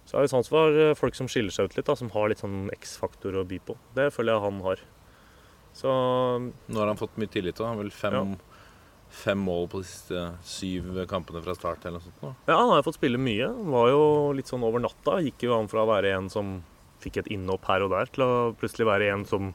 Så 0.08 0.16
er 0.16 0.24
det 0.24 0.32
sans 0.32 0.48
for 0.48 0.72
eh, 0.72 0.94
folk 0.96 1.16
som 1.18 1.28
skiller 1.28 1.52
seg 1.52 1.68
ut 1.68 1.74
litt, 1.76 1.84
da, 1.88 1.94
som 1.98 2.08
har 2.14 2.30
litt 2.32 2.40
sånn 2.40 2.70
X-faktor 2.72 3.36
å 3.36 3.44
by 3.48 3.58
på. 3.68 3.76
Det 3.96 4.08
føler 4.14 4.32
jeg 4.38 4.44
han 4.46 4.60
har. 4.64 4.80
Så 5.76 5.90
Nå 6.48 6.78
har 6.80 6.88
han 6.88 6.96
fått 7.00 7.18
mye 7.20 7.28
tillit. 7.30 7.58
har 7.60 7.76
vel 7.76 7.90
fem, 7.92 8.14
Ja. 8.16 8.24
fem 9.10 9.38
mål 9.38 9.68
på 9.68 9.82
de 9.82 9.84
siste 9.88 10.22
syv 10.44 10.88
kampene 11.08 11.42
fra 11.44 11.54
start. 11.54 11.84
eller 11.84 11.98
noe 12.00 12.06
sånt. 12.06 12.22
nå. 12.22 12.34
ja, 12.48 12.56
han 12.56 12.70
har 12.72 12.82
fått 12.82 12.96
spille 12.96 13.20
mye. 13.20 13.46
Han 13.52 13.70
var 13.70 13.88
jo 13.92 14.32
litt 14.32 14.48
sånn 14.48 14.64
over 14.64 14.80
natta. 14.80 15.20
Gikk 15.22 15.44
jo 15.44 15.54
an 15.58 15.68
fra 15.68 15.84
å 15.84 15.90
være 15.92 16.16
en 16.16 16.28
som 16.32 16.62
fikk 17.00 17.18
et 17.18 17.28
innhopp 17.30 17.64
her 17.68 17.84
og 17.84 17.90
der, 17.90 18.06
til 18.06 18.24
å 18.24 18.54
plutselig 18.58 18.88
være 18.88 19.12
en 19.12 19.24
som 19.28 19.52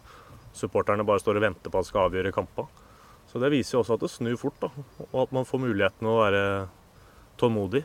supporterne 0.53 1.03
bare 1.05 1.19
står 1.19 1.37
og 1.41 1.41
venter 1.49 1.69
på 1.73 1.79
at 1.81 1.85
skal 1.89 2.09
avgjøre 2.09 2.31
kampa. 2.31 2.67
Så 3.27 3.41
det 3.41 3.49
viser 3.51 3.75
jo 3.77 3.81
også 3.83 3.95
at 3.97 4.05
det 4.05 4.11
snur 4.13 4.37
fort, 4.37 4.59
da. 4.61 4.69
Og 5.11 5.23
at 5.23 5.31
man 5.33 5.43
får 5.49 5.59
muligheten 5.65 6.07
å 6.07 6.19
være 6.21 6.43
tålmodig. 7.41 7.83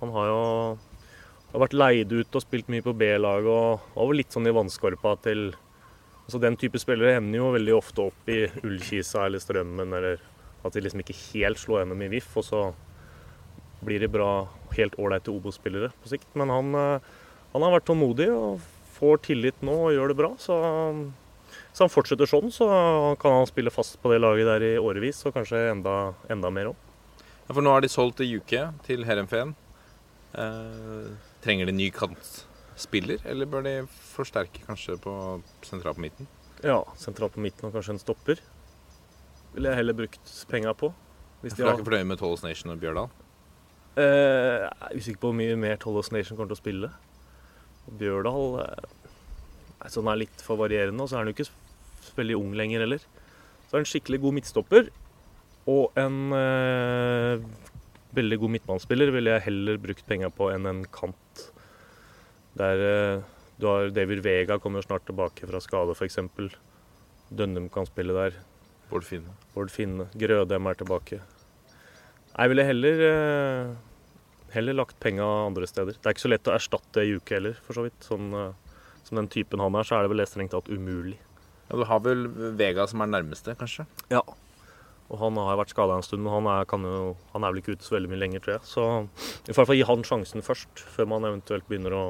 Han 0.00 0.14
har 0.14 0.26
jo 0.30 0.78
har 1.52 1.62
vært 1.64 1.76
leid 1.76 2.12
ut 2.12 2.36
og 2.38 2.44
spilt 2.44 2.70
mye 2.72 2.84
på 2.84 2.94
B-lag 2.96 3.46
og 3.50 3.92
var 3.96 4.14
litt 4.16 4.32
sånn 4.34 4.48
i 4.48 4.54
vannskorpa 4.54 5.16
til 5.26 5.50
Altså 6.30 6.38
Den 6.38 6.54
type 6.54 6.78
spillere 6.78 7.16
ender 7.18 7.40
jo 7.40 7.48
veldig 7.50 7.72
ofte 7.74 8.04
opp 8.04 8.28
i 8.30 8.44
Ullkisa 8.62 9.24
eller 9.26 9.42
Strømmen, 9.42 9.96
eller 9.96 10.20
at 10.62 10.76
de 10.76 10.82
liksom 10.84 11.00
ikke 11.02 11.16
helt 11.32 11.58
slår 11.58 11.80
gjennom 11.80 12.04
i 12.06 12.10
VIF, 12.12 12.28
og 12.38 12.44
så 12.46 12.60
blir 13.82 13.98
de 13.98 14.06
bra, 14.14 14.44
helt 14.76 14.94
ålreite 14.94 15.32
Obos-spillere 15.32 15.88
på 15.90 16.12
sikt. 16.12 16.28
Men 16.38 16.52
han, 16.54 16.68
eh, 16.78 17.08
han 17.50 17.66
har 17.66 17.74
vært 17.74 17.88
tålmodig 17.90 18.28
og 18.30 18.62
får 19.00 19.24
tillit 19.26 19.58
nå 19.66 19.74
og 19.88 19.96
gjør 19.96 20.12
det 20.12 20.18
bra. 20.20 20.30
Så 20.38 20.60
så 21.72 21.86
han 21.86 21.92
fortsetter 21.92 22.28
sånn, 22.28 22.50
så 22.54 22.66
kan 23.22 23.36
han 23.38 23.48
spille 23.48 23.72
fast 23.74 23.98
på 24.02 24.10
det 24.12 24.20
laget 24.22 24.48
der 24.48 24.64
i 24.66 24.78
årevis, 24.80 25.22
og 25.28 25.36
kanskje 25.36 25.68
enda, 25.70 26.12
enda 26.32 26.50
mer 26.52 26.72
òg. 26.72 26.86
Ja, 27.46 27.54
for 27.54 27.62
nå 27.66 27.74
er 27.74 27.84
de 27.84 27.90
solgt 27.90 28.18
til 28.20 28.38
UK, 28.40 28.54
til 28.86 29.06
Heerenveen. 29.06 29.54
Eh, 30.38 31.10
trenger 31.44 31.70
de 31.70 31.72
ny 31.76 31.88
kantspiller, 31.94 33.20
eller 33.28 33.48
bør 33.50 33.64
de 33.66 33.74
forsterke 34.12 34.62
kanskje 34.66 34.96
på 35.00 35.14
sentralt 35.66 35.96
på 35.98 36.04
midten? 36.04 36.28
Ja, 36.64 36.82
sentralt 37.00 37.32
på 37.36 37.40
midten 37.44 37.68
og 37.68 37.72
kanskje 37.76 37.94
en 37.96 38.02
stopper. 38.02 38.40
Ville 39.54 39.72
jeg 39.72 39.80
heller 39.80 39.96
brukt 39.96 40.32
penga 40.50 40.74
på. 40.76 40.92
Hvis 41.40 41.54
For 41.56 41.64
du 41.64 41.68
er 41.70 41.78
ikke 41.78 41.88
fornøyd 41.88 42.08
med 42.12 42.20
Tollos 42.20 42.42
Nation 42.44 42.72
og 42.74 42.80
Bjørdal? 42.82 43.08
eh, 43.96 44.60
jeg 44.60 44.70
er 44.90 44.96
usikker 45.00 45.20
på 45.22 45.30
hvor 45.30 45.38
mye 45.40 45.56
mer 45.58 45.76
Tollos 45.80 46.12
Nation 46.12 46.36
kommer 46.36 46.52
til 46.52 46.58
å 46.58 46.62
spille. 46.62 46.90
Og 47.88 47.96
Bjørdal 47.98 48.60
eh, 48.66 49.88
sånn 49.90 50.10
er 50.12 50.20
litt 50.20 50.44
for 50.44 50.60
varierende, 50.60 51.00
og 51.02 51.08
så 51.10 51.16
er 51.18 51.24
han 51.24 51.32
jo 51.32 51.38
ikke 51.38 52.14
veldig 52.20 52.36
ung 52.38 52.52
lenger 52.58 52.84
heller. 52.84 53.02
Så 53.66 53.72
er 53.74 53.80
han 53.80 53.86
en 53.86 53.90
skikkelig 53.94 54.20
god 54.22 54.36
midtstopper. 54.38 54.90
Og 55.70 55.98
en 56.00 56.20
eh, 56.36 57.42
veldig 58.16 58.38
god 58.42 58.54
midtbanespiller 58.56 59.12
ville 59.14 59.34
jeg 59.36 59.46
heller 59.48 59.80
brukt 59.82 60.06
penger 60.08 60.32
på 60.34 60.48
enn 60.54 60.66
en 60.70 60.84
kant. 60.94 61.16
Der 62.58 62.82
eh, 62.86 63.22
du 63.60 63.66
har 63.68 63.90
David 63.92 64.22
Vega 64.24 64.56
kommer 64.58 64.80
jo 64.80 64.88
snart 64.88 65.04
tilbake 65.04 65.44
fra 65.48 65.60
skade, 65.60 65.92
f.eks. 65.92 66.16
Dønnum 67.30 67.68
kan 67.72 67.86
spille 67.86 68.14
der. 68.16 68.38
Bård 68.90 69.04
Finne. 69.06 69.34
Bård 69.54 69.70
Finne. 69.70 70.08
Grødem 70.18 70.66
er 70.66 70.78
tilbake. 70.80 71.20
Jeg 72.30 72.50
ville 72.50 72.64
heller, 72.64 73.02
eh, 73.06 73.74
heller 74.54 74.78
lagt 74.80 74.98
penga 75.02 75.26
andre 75.46 75.68
steder. 75.68 75.92
Det 75.92 76.08
er 76.08 76.16
ikke 76.16 76.24
så 76.24 76.32
lett 76.32 76.48
å 76.48 76.56
erstatte 76.56 77.04
Juke 77.06 77.36
heller, 77.36 77.58
for 77.66 77.76
så 77.76 77.84
vidt. 77.84 78.00
Sånn, 78.06 78.32
eh, 78.32 78.78
som 79.04 79.20
den 79.20 79.28
typen 79.28 79.60
han 79.60 79.76
er, 79.76 79.84
så 79.84 79.98
er 79.98 80.06
det 80.08 80.14
vel 80.14 80.24
strengt 80.26 80.56
tatt 80.56 80.72
umulig. 80.72 81.18
Ja, 81.68 81.76
Du 81.76 81.84
har 81.84 82.00
vel 82.00 82.26
Vega 82.56 82.88
som 82.88 83.02
er 83.02 83.12
nærmeste, 83.12 83.54
kanskje? 83.60 83.86
Ja. 84.10 84.22
Og 85.10 85.18
han 85.18 85.36
har 85.36 85.58
vært 85.58 85.70
skada 85.74 85.96
en 85.96 86.02
stund, 86.02 86.22
men 86.24 86.32
han 86.32 86.46
er, 86.46 86.64
kan 86.64 86.82
jo, 86.82 87.16
han 87.34 87.44
er 87.44 87.52
vel 87.52 87.60
ikke 87.60 87.76
ute 87.76 87.84
så 87.84 87.98
veldig 87.98 88.10
mye 88.10 88.24
lenger, 88.24 88.40
tror 88.40 88.56
jeg. 88.56 88.62
Så 88.64 88.88
i 89.50 89.52
hvert 89.52 89.66
fall 89.66 89.76
gi 89.76 89.86
han 89.86 90.02
sjansen 90.02 90.42
først, 90.42 90.70
før 90.96 91.06
man 91.12 91.26
eventuelt 91.28 91.66
begynner 91.68 91.92
å 91.92 92.04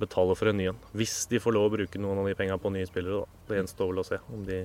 betale 0.00 0.36
for 0.38 0.50
en 0.50 0.58
ny 0.58 0.68
en. 0.72 0.82
Hvis 0.96 1.24
de 1.30 1.40
får 1.42 1.54
lov 1.56 1.68
å 1.68 1.72
bruke 1.76 2.00
noen 2.00 2.22
av 2.22 2.28
de 2.30 2.36
pengene 2.38 2.60
på 2.60 2.72
nye 2.74 2.88
spillere, 2.88 3.22
da. 3.22 3.42
Det 3.48 3.60
gjenstår 3.60 3.90
vel 3.92 4.02
å 4.02 4.06
se 4.06 4.20
om, 4.32 4.44
de, 4.48 4.60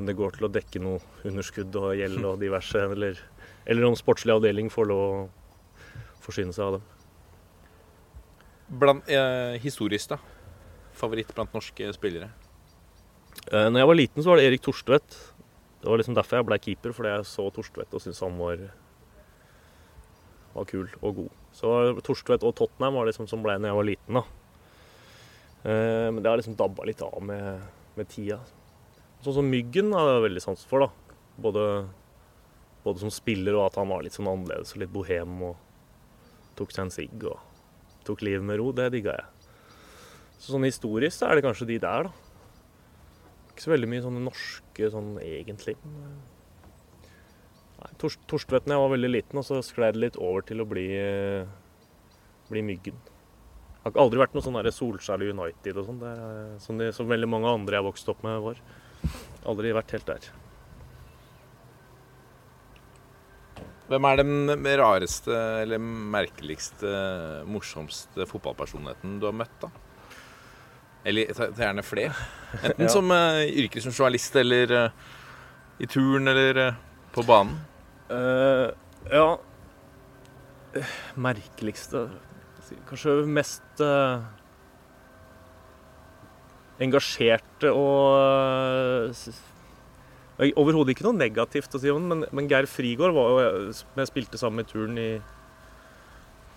om 0.00 0.08
det 0.08 0.16
går 0.18 0.36
til 0.36 0.48
å 0.48 0.52
dekke 0.52 0.82
noe 0.84 1.26
underskudd 1.28 1.76
og 1.80 1.94
gjeld 1.98 2.24
og 2.24 2.40
diverse, 2.42 2.86
eller, 2.96 3.20
eller 3.66 3.88
om 3.88 3.98
sportslig 3.98 4.34
avdeling 4.36 4.72
får 4.72 4.90
lov 4.90 5.04
å 5.04 5.10
forsyne 6.24 6.56
seg 6.56 6.66
av 6.66 6.78
dem. 6.78 6.88
Blant, 8.82 9.08
eh, 9.08 9.60
historisk, 9.62 10.16
da? 10.16 10.18
Favoritt 10.96 11.30
blant 11.36 11.52
norske 11.54 11.92
spillere? 11.94 12.32
Eh, 13.52 13.68
når 13.70 13.78
jeg 13.78 13.90
var 13.92 13.98
liten, 14.00 14.22
så 14.22 14.32
var 14.32 14.40
det 14.40 14.48
Erik 14.48 14.64
Torstvedt. 14.64 15.18
Det 15.82 15.90
var 15.90 16.00
liksom 16.00 16.16
derfor 16.16 16.40
jeg 16.40 16.48
ble 16.48 16.58
keeper, 16.58 16.94
fordi 16.96 17.12
jeg 17.12 17.28
så 17.30 17.46
Torstvedt 17.54 17.94
og 17.94 18.02
syntes 18.02 18.24
han 18.24 18.38
var, 18.40 18.64
var 20.56 20.66
kul 20.66 20.88
og 20.98 21.20
god. 21.20 21.36
Så 21.54 21.70
Torstvedt 22.02 22.42
og 22.48 22.56
Tottenham 22.58 22.98
var 22.98 23.06
liksom 23.06 23.28
som 23.30 23.44
ble 23.44 23.54
når 23.60 23.70
jeg 23.70 23.78
var 23.78 23.88
liten, 23.92 24.18
da. 24.18 24.24
Eh, 25.66 26.08
men 26.12 26.22
det 26.22 26.30
har 26.30 26.38
liksom 26.38 26.54
dabba 26.58 26.84
litt 26.86 27.02
av 27.02 27.18
med, 27.26 27.62
med 27.98 28.10
tida. 28.10 28.38
Sånn 29.24 29.40
som 29.40 29.48
Myggen 29.50 29.90
har 29.96 30.12
jeg 30.12 30.26
veldig 30.28 30.42
sans 30.44 30.62
for, 30.70 30.86
da. 30.86 31.16
Både, 31.42 31.64
både 32.84 33.02
som 33.02 33.10
spiller 33.12 33.56
og 33.58 33.66
at 33.66 33.78
han 33.80 33.90
var 33.90 34.04
litt 34.06 34.14
sånn 34.14 34.30
annerledes 34.30 34.76
og 34.76 34.84
litt 34.84 34.92
bohem 34.94 35.40
og 35.48 35.56
tok 36.56 36.70
seg 36.72 36.86
en 36.86 36.94
sigg 36.94 37.26
og 37.26 37.40
tok 38.06 38.22
livet 38.22 38.46
med 38.46 38.60
ro. 38.60 38.70
Det 38.76 38.92
digga 38.94 39.16
jeg. 39.18 39.50
Så 40.36 40.52
sånn 40.52 40.68
historisk 40.68 41.18
så 41.18 41.30
er 41.30 41.38
det 41.38 41.46
kanskje 41.48 41.68
de 41.72 41.80
der, 41.82 42.06
da. 42.06 42.14
Ikke 43.50 43.64
så 43.64 43.72
veldig 43.72 43.88
mye 43.88 44.04
sånne 44.04 44.22
norske 44.22 44.90
sånn 44.92 45.14
egentlig. 45.24 45.74
Nei, 47.80 47.90
Tors 47.98 48.18
jeg 48.30 48.62
var 48.68 48.92
veldig 48.92 49.10
liten, 49.10 49.40
og 49.40 49.48
så 49.48 49.62
sklei 49.64 49.90
det 49.96 50.02
litt 50.04 50.18
over 50.20 50.44
til 50.46 50.60
å 50.62 50.68
bli, 50.68 50.86
bli 52.52 52.64
Myggen. 52.70 53.00
Jeg 53.86 53.94
har 53.94 54.02
aldri 54.02 54.18
vært 54.18 54.32
noe 54.34 54.42
sånn 54.42 54.56
Solskjær 54.74 55.22
United 55.22 55.76
og 55.78 55.84
sånn. 55.86 56.00
Det 56.00 56.14
Som, 56.64 56.80
de, 56.80 56.90
som 56.94 57.06
veldig 57.06 57.28
mange 57.30 57.52
andre 57.54 57.78
jeg 57.78 57.86
vokste 57.86 58.10
opp 58.10 58.24
med, 58.26 58.40
var. 58.42 58.58
Aldri 59.46 59.70
vært 59.76 59.94
helt 59.94 60.10
der. 60.10 60.26
Hvem 63.86 64.08
er 64.10 64.18
den 64.18 64.66
rareste 64.80 65.38
eller 65.62 65.78
merkeligste, 65.78 66.90
morsomste 67.46 68.26
fotballpersonligheten 68.26 69.20
du 69.22 69.28
har 69.28 69.36
møtt, 69.38 69.54
da? 69.62 69.70
Eller 71.06 71.30
gjerne 71.30 71.86
flere. 71.86 72.16
Enten 72.64 72.86
Ja. 72.88 72.90
som 72.90 73.14
uh, 73.14 73.44
yrke 73.46 73.78
som 73.84 73.94
journalist 73.94 74.34
eller 74.42 74.74
uh, 74.74 75.12
i 75.78 75.86
turn 75.86 76.26
eller 76.26 76.64
uh, 76.72 76.80
på 77.14 77.22
banen. 77.28 77.60
Uh, 78.10 78.74
ja 79.14 79.28
Eh, 80.76 80.94
Merkeligste 81.14 82.08
Kanskje 82.88 83.16
mest 83.30 83.82
eh, 83.84 84.24
engasjerte 86.86 87.72
og 87.72 89.12
eh, 89.12 89.44
Overhodet 90.60 90.92
ikke 90.92 91.06
noe 91.06 91.16
negativt 91.16 91.72
å 91.72 91.80
si 91.80 91.88
om 91.88 92.02
den, 92.02 92.10
men, 92.10 92.26
men 92.36 92.48
Geir 92.50 92.66
Frigård 92.68 93.14
var 93.16 93.30
jo 93.32 93.70
som 93.72 94.02
jeg 94.02 94.10
spilte 94.10 94.40
sammen 94.40 94.60
med 94.60 94.68
turn 94.68 94.98
i 95.00 95.10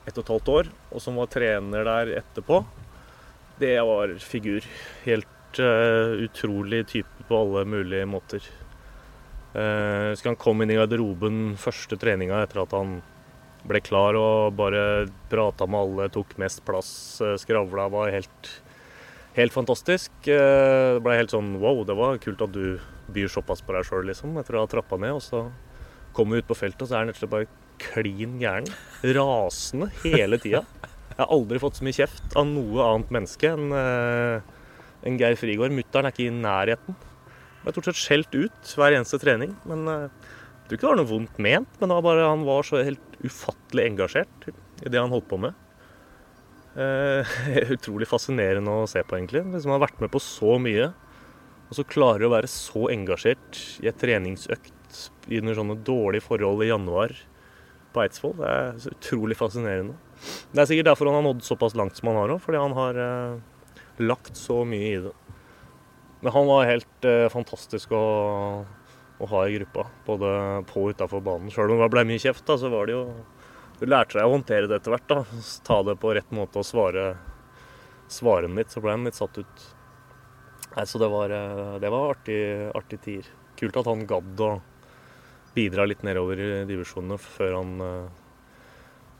ett 0.09 0.17
og 0.17 0.25
et 0.25 0.31
halvt 0.33 0.51
år, 0.51 0.71
og 0.91 1.03
som 1.03 1.19
var 1.19 1.29
trener 1.31 1.87
der 1.87 2.11
etterpå. 2.19 2.63
Det 3.59 3.77
var 3.87 4.15
figur. 4.19 4.65
Helt 5.05 5.61
eh, 5.63 6.25
utrolig 6.25 6.81
type 6.91 7.27
på 7.29 7.39
alle 7.39 7.63
mulige 7.69 8.09
måter. 8.09 8.43
Uh, 9.49 10.13
så 10.13 10.27
han 10.27 10.37
kom 10.37 10.61
inn 10.61 10.69
i 10.69 10.75
garderoben 10.77 11.55
første 11.57 11.97
treninga 11.97 12.43
etter 12.43 12.59
at 12.61 12.73
han 12.77 12.99
ble 13.67 13.81
klar 13.83 14.17
og 14.19 14.55
bare 14.57 15.07
prata 15.31 15.67
med 15.69 15.79
alle, 15.79 16.09
tok 16.13 16.35
mest 16.41 16.63
plass, 16.67 16.91
uh, 17.23 17.35
skravla. 17.39 17.89
Var 17.91 18.13
helt, 18.15 18.51
helt 19.35 19.55
fantastisk. 19.55 20.11
Eh, 20.23 20.95
det 20.95 21.03
ble 21.05 21.17
helt 21.19 21.33
sånn 21.33 21.55
wow, 21.61 21.83
det 21.87 21.97
var 21.99 22.21
kult 22.23 22.45
at 22.45 22.53
du 22.55 22.79
byr 23.13 23.31
såpass 23.31 23.63
på 23.65 23.75
deg 23.75 23.87
sjøl, 23.87 24.05
liksom, 24.09 24.37
etter 24.39 24.57
å 24.57 24.63
ha 24.63 24.71
trappa 24.71 24.99
ned. 25.01 25.17
Og 25.17 25.25
så 25.25 25.47
kom 26.15 26.31
vi 26.31 26.41
ut 26.41 26.49
på 26.49 26.57
feltet, 26.57 26.85
og 26.85 26.91
så 26.91 26.97
er 26.97 27.03
han 27.03 27.11
rett 27.11 27.19
og 27.19 27.23
slett 27.25 27.35
bare 27.35 27.51
klin 27.79 28.39
gæren. 28.41 28.69
Rasende 29.15 29.91
hele 30.03 30.39
tida. 30.41 30.63
Jeg 31.09 31.19
har 31.25 31.35
aldri 31.35 31.59
fått 31.59 31.79
så 31.79 31.85
mye 31.87 31.95
kjeft 31.95 32.35
av 32.39 32.47
noe 32.47 32.83
annet 32.85 33.11
menneske 33.11 33.51
enn 33.51 33.73
en 35.05 35.19
Geir 35.19 35.37
Frigård. 35.39 35.73
Mutter'n 35.75 36.07
er 36.07 36.13
ikke 36.13 36.27
i 36.27 36.33
nærheten. 36.33 36.97
Ble 37.63 37.73
stort 37.75 37.89
sett 37.89 37.99
skjelt 37.99 38.35
ut 38.35 38.73
hver 38.77 38.95
eneste 38.95 39.19
trening. 39.21 39.55
Men 39.69 39.87
eh, 39.91 40.07
jeg 40.07 40.69
tror 40.69 40.77
ikke 40.77 40.85
det 40.85 40.91
var 40.91 40.99
noe 41.01 41.11
vondt 41.11 41.41
ment, 41.43 41.79
men 41.81 41.95
bare, 42.05 42.27
han 42.27 42.45
var 42.47 42.67
så 42.67 42.83
helt 42.85 43.08
ufattelig 43.25 43.85
engasjert 43.89 44.49
i 44.49 44.89
det 44.89 44.99
han 44.99 45.11
holdt 45.13 45.29
på 45.29 45.39
med. 45.41 45.57
Eh, 46.79 47.37
utrolig 47.75 48.07
fascinerende 48.09 48.73
å 48.83 48.87
se 48.89 49.03
på, 49.03 49.17
egentlig. 49.17 49.43
Liksom, 49.45 49.71
han 49.71 49.79
har 49.79 49.87
vært 49.87 50.03
med 50.03 50.13
på 50.13 50.21
så 50.23 50.57
mye, 50.61 50.91
og 51.69 51.77
så 51.77 51.85
klarer 51.85 52.27
å 52.27 52.33
være 52.33 52.49
så 52.51 52.87
engasjert 52.93 53.63
i 53.83 53.89
et 53.91 53.99
treningsøkt 54.01 55.01
under 55.29 55.57
sånne 55.57 55.77
dårlige 55.85 56.25
forhold 56.25 56.63
i 56.65 56.71
januar 56.71 57.13
på 57.93 58.03
Eidsvoll. 58.03 58.37
Det 58.39 58.49
er 58.49 58.79
så 58.81 58.93
utrolig 58.93 59.37
fascinerende. 59.37 59.97
Det 60.51 60.61
er 60.61 60.69
sikkert 60.69 60.91
derfor 60.91 61.09
han 61.09 61.19
har 61.19 61.27
nådd 61.29 61.45
såpass 61.45 61.77
langt 61.77 61.97
som 61.97 62.11
han 62.11 62.19
har 62.21 62.33
òg, 62.35 62.41
fordi 62.43 62.61
han 62.61 62.75
har 62.77 62.99
eh, 63.03 63.83
lagt 64.01 64.37
så 64.37 64.63
mye 64.67 64.89
i 64.89 65.01
det. 65.05 65.13
Men 66.19 66.35
han 66.35 66.49
var 66.49 66.67
helt 66.67 67.07
eh, 67.07 67.27
fantastisk 67.31 67.93
å, 67.95 68.03
å 69.19 69.27
ha 69.27 69.41
i 69.47 69.57
gruppa, 69.57 69.85
både 70.05 70.29
på 70.69 70.85
og 70.85 70.93
utafor 70.95 71.23
banen. 71.23 71.51
Sjøl 71.51 71.73
om 71.75 71.81
det 71.83 71.89
ble 71.91 72.05
mye 72.07 72.21
kjeft, 72.23 72.45
da, 72.47 72.55
så 72.59 72.71
var 72.71 72.87
det 72.87 72.95
jo 72.97 73.03
Du 73.79 73.85
lærte 73.87 74.17
deg 74.17 74.27
å 74.27 74.33
håndtere 74.33 74.67
det 74.67 74.81
etter 74.81 74.91
hvert. 74.91 75.07
da. 75.07 75.23
Ta 75.63 75.81
det 75.87 75.99
på 75.99 76.11
rett 76.15 76.31
måte 76.35 76.59
og 76.59 76.67
svare 76.67 77.13
svare 78.11 78.47
den 78.47 78.57
litt, 78.57 78.73
så 78.73 78.81
ble 78.83 78.95
han 78.95 79.05
litt 79.07 79.17
satt 79.17 79.37
ut. 79.37 79.67
Nei, 80.75 80.85
Så 80.85 80.99
det 80.99 81.09
var, 81.09 81.29
eh, 81.29 81.79
det 81.79 81.89
var 81.89 82.15
artig, 82.15 82.71
artig 82.75 83.01
tider. 83.01 83.29
Kult 83.55 83.77
at 83.77 83.85
han 83.85 84.05
gadd 84.07 84.39
å 84.39 84.61
bidra 85.55 85.85
litt 85.87 86.03
nedover 86.03 86.39
i 86.39 86.65
divisjonene 86.65 87.17
før 87.19 87.55
han 87.57 87.81
eh, 87.81 88.09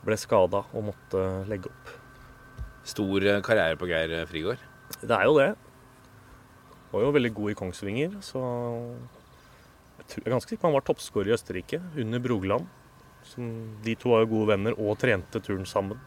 ble 0.05 0.17
skada 0.17 0.63
og 0.73 0.83
måtte 0.91 1.23
legge 1.49 1.71
opp. 1.71 1.95
Stor 2.83 3.25
eh, 3.25 3.41
karriere 3.41 3.77
på 3.77 3.89
Geir 3.89 4.25
Frigård. 4.29 4.61
Det 5.01 5.15
er 5.15 5.25
jo 5.25 5.37
det. 5.37 5.49
Var 6.91 7.01
jo 7.01 7.13
veldig 7.13 7.33
god 7.33 7.51
i 7.51 7.57
Kongsvinger, 7.57 8.15
så 8.25 8.41
jeg, 10.15 10.25
er 10.25 10.33
ganske 10.33 10.51
sikker 10.51 10.63
på 10.63 10.69
han 10.69 10.77
var 10.77 10.85
toppskårer 10.87 11.31
i 11.31 11.35
Østerrike 11.35 11.81
under 11.99 12.23
Brogland. 12.23 12.69
Som, 13.29 13.49
de 13.85 13.93
to 13.99 14.13
var 14.13 14.23
jo 14.23 14.31
gode 14.31 14.53
venner 14.53 14.77
og 14.79 14.97
trente 15.01 15.41
turen 15.43 15.67
sammen 15.69 15.99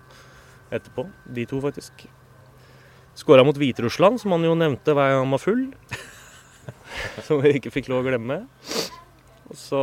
etterpå. 0.72 1.06
De 1.36 1.44
to, 1.46 1.60
faktisk. 1.62 2.06
Skåra 3.18 3.44
mot 3.44 3.56
Hviterussland, 3.58 4.20
som 4.22 4.32
han 4.32 4.46
jo 4.46 4.56
nevnte 4.56 4.94
hver 4.96 5.12
gang 5.12 5.26
han 5.26 5.34
var 5.34 5.42
full. 5.42 5.66
som 7.26 7.42
vi 7.42 7.56
ikke 7.58 7.72
fikk 7.74 7.90
lov 7.92 8.02
å 8.02 8.08
glemme. 8.08 8.40
Og 9.52 9.58
så 9.58 9.80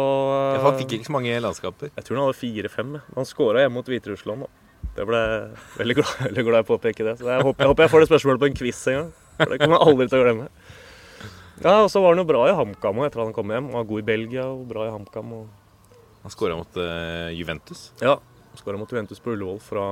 Ja, 0.55 0.63
han 0.65 0.79
fikk 0.79 0.97
ikke 0.97 1.09
så 1.11 1.13
mange 1.13 1.37
landskaper. 1.43 1.91
Jeg 1.93 2.07
tror 2.07 2.17
han 2.17 2.25
hadde 2.25 2.39
fire-fem. 2.39 2.97
Han 3.15 3.29
skåra 3.29 3.63
hjemme 3.63 3.77
mot 3.77 3.91
Hviterussland. 3.91 4.47
da. 4.47 4.65
Det 4.97 5.05
ble 5.07 5.19
jeg 5.19 5.41
veldig 5.77 5.97
glad, 5.99 6.13
veldig 6.27 6.45
glad 6.47 6.61
i 6.63 6.65
å 6.65 6.69
påpeke 6.71 7.05
det. 7.05 7.17
Så 7.19 7.29
jeg 7.29 7.45
håper, 7.45 7.63
jeg 7.63 7.71
håper 7.71 7.85
jeg 7.85 7.93
får 7.93 8.03
det 8.03 8.09
spørsmålet 8.09 8.43
på 8.43 8.49
en 8.49 8.59
quiz 8.61 8.81
en 8.89 8.97
gang. 8.99 9.11
For 9.39 9.53
det 9.53 9.59
kommer 9.61 9.77
jeg 9.77 9.91
aldri 9.93 10.07
til 10.09 10.19
å 10.19 10.25
glemme. 10.25 10.47
Ja, 11.63 11.81
og 11.83 11.89
så 11.91 12.01
var 12.03 12.13
han 12.13 12.21
jo 12.21 12.27
bra 12.29 12.45
i 12.47 12.55
HamKam 12.55 13.01
etter 13.03 13.21
at 13.21 13.27
han 13.27 13.35
kom 13.35 13.51
hjem. 13.51 13.71
Han 13.71 13.81
var 13.81 13.87
god 13.89 14.01
i 14.01 14.07
Belgia 14.07 14.45
og 14.47 14.67
bra 14.69 14.85
i 14.87 14.93
HamKam. 14.93 15.33
Og... 15.35 15.97
Han 16.23 16.33
skåra 16.33 16.55
mot 16.59 16.79
uh, 16.79 17.29
Juventus. 17.35 17.89
Ja, 18.03 18.17
skåra 18.59 18.79
mot 18.79 18.91
Juventus 18.91 19.19
på 19.23 19.33
Ullevål 19.35 19.59
fra 19.63 19.87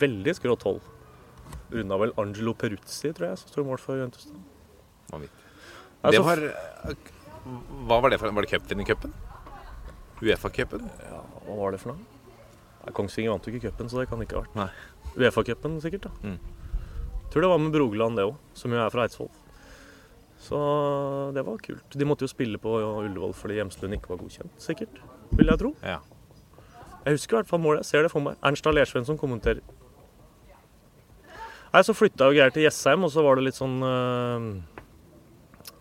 veldig 0.00 0.34
skrått 0.36 0.64
hold. 0.68 0.82
Runda 1.72 1.98
vel 2.00 2.12
Angelo 2.20 2.54
Peruzzi, 2.58 3.12
tror 3.12 3.30
jeg, 3.30 3.40
som 3.40 3.52
sto 3.52 3.64
i 3.64 3.68
mål 3.68 3.80
for 3.80 4.00
Juventus. 4.00 4.26
da. 4.28 4.42
Vanvittig. 5.12 5.40
Ja, 6.04 6.10
Det 6.12 6.20
var 6.24 6.40
eh, 6.44 7.12
Hva 7.88 7.96
var 8.04 8.12
det 8.12 8.18
for 8.20 8.28
Var 8.28 8.44
det 8.44 8.50
cupvinnercupen? 8.50 9.12
Uefa-cupen? 10.20 10.84
Ja, 11.04 11.22
hva 11.46 11.56
var 11.58 11.72
det 11.72 11.80
for 11.80 11.92
noe? 11.92 12.04
Nei, 12.84 12.92
Kongsvinger 12.96 13.32
vant 13.32 13.46
jo 13.48 13.52
ikke 13.52 13.70
cupen, 13.70 13.88
så 13.88 14.00
det 14.00 14.08
kan 14.10 14.20
det 14.20 14.28
ikke 14.28 14.40
ha 14.40 14.44
vært. 14.44 14.84
Uefa-cupen 15.16 15.80
sikkert, 15.84 16.08
da. 16.08 16.12
Mm. 16.24 16.38
Tror 17.32 17.44
det 17.44 17.50
var 17.50 17.60
med 17.60 17.72
Brogeland, 17.74 18.20
det 18.20 18.28
òg, 18.28 18.36
som 18.56 18.72
jo 18.72 18.80
er 18.80 18.92
fra 18.92 19.06
Eidsvoll. 19.08 19.32
Så 20.44 20.58
det 21.32 21.44
var 21.46 21.62
kult. 21.64 21.94
De 21.96 22.04
måtte 22.08 22.26
jo 22.26 22.32
spille 22.32 22.60
på 22.60 22.74
Ullevål 22.76 23.32
fordi 23.36 23.56
Hjemslund 23.56 23.96
ikke 23.96 24.12
var 24.12 24.20
godkjent, 24.20 24.52
sikkert. 24.60 24.98
Vil 25.32 25.48
jeg 25.48 25.60
tro. 25.62 25.72
Ja. 25.80 26.02
Jeg 27.04 27.16
husker 27.16 27.36
i 27.36 27.40
hvert 27.40 27.50
fall 27.50 27.62
målet. 27.64 27.84
Jeg 27.84 27.90
ser 27.90 28.04
det 28.06 28.12
for 28.12 28.24
meg. 28.24 28.36
Ernst 28.44 28.68
Lersven 28.68 29.06
som 29.08 29.18
kommenterer. 29.20 29.64
Nei, 31.74 31.82
Så 31.82 31.94
flytta 31.96 32.28
jo 32.30 32.36
Geir 32.36 32.52
til 32.54 32.64
Jessheim, 32.68 33.04
og 33.04 33.10
så 33.10 33.24
var 33.24 33.36
det 33.36 33.48
litt 33.48 33.58
sånn 33.58 33.80
øh, 33.82 34.44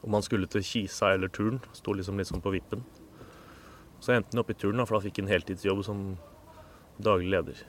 Om 0.04 0.16
han 0.18 0.26
skulle 0.26 0.50
til 0.50 0.64
Kisa 0.66 1.12
eller 1.14 1.30
Turn. 1.30 1.60
Sto 1.78 1.94
liksom 1.94 2.18
litt 2.18 2.32
sånn 2.32 2.44
på 2.44 2.54
vippen. 2.56 2.82
Så 4.04 4.16
endte 4.16 4.34
han 4.34 4.42
opp 4.42 4.50
i 4.52 4.58
Turn, 4.58 4.80
da, 4.80 4.88
for 4.88 4.98
da 4.98 5.04
fikk 5.06 5.22
han 5.22 5.32
heltidsjobb 5.32 5.84
som 5.86 6.02
daglig 7.04 7.30
leder. 7.36 7.62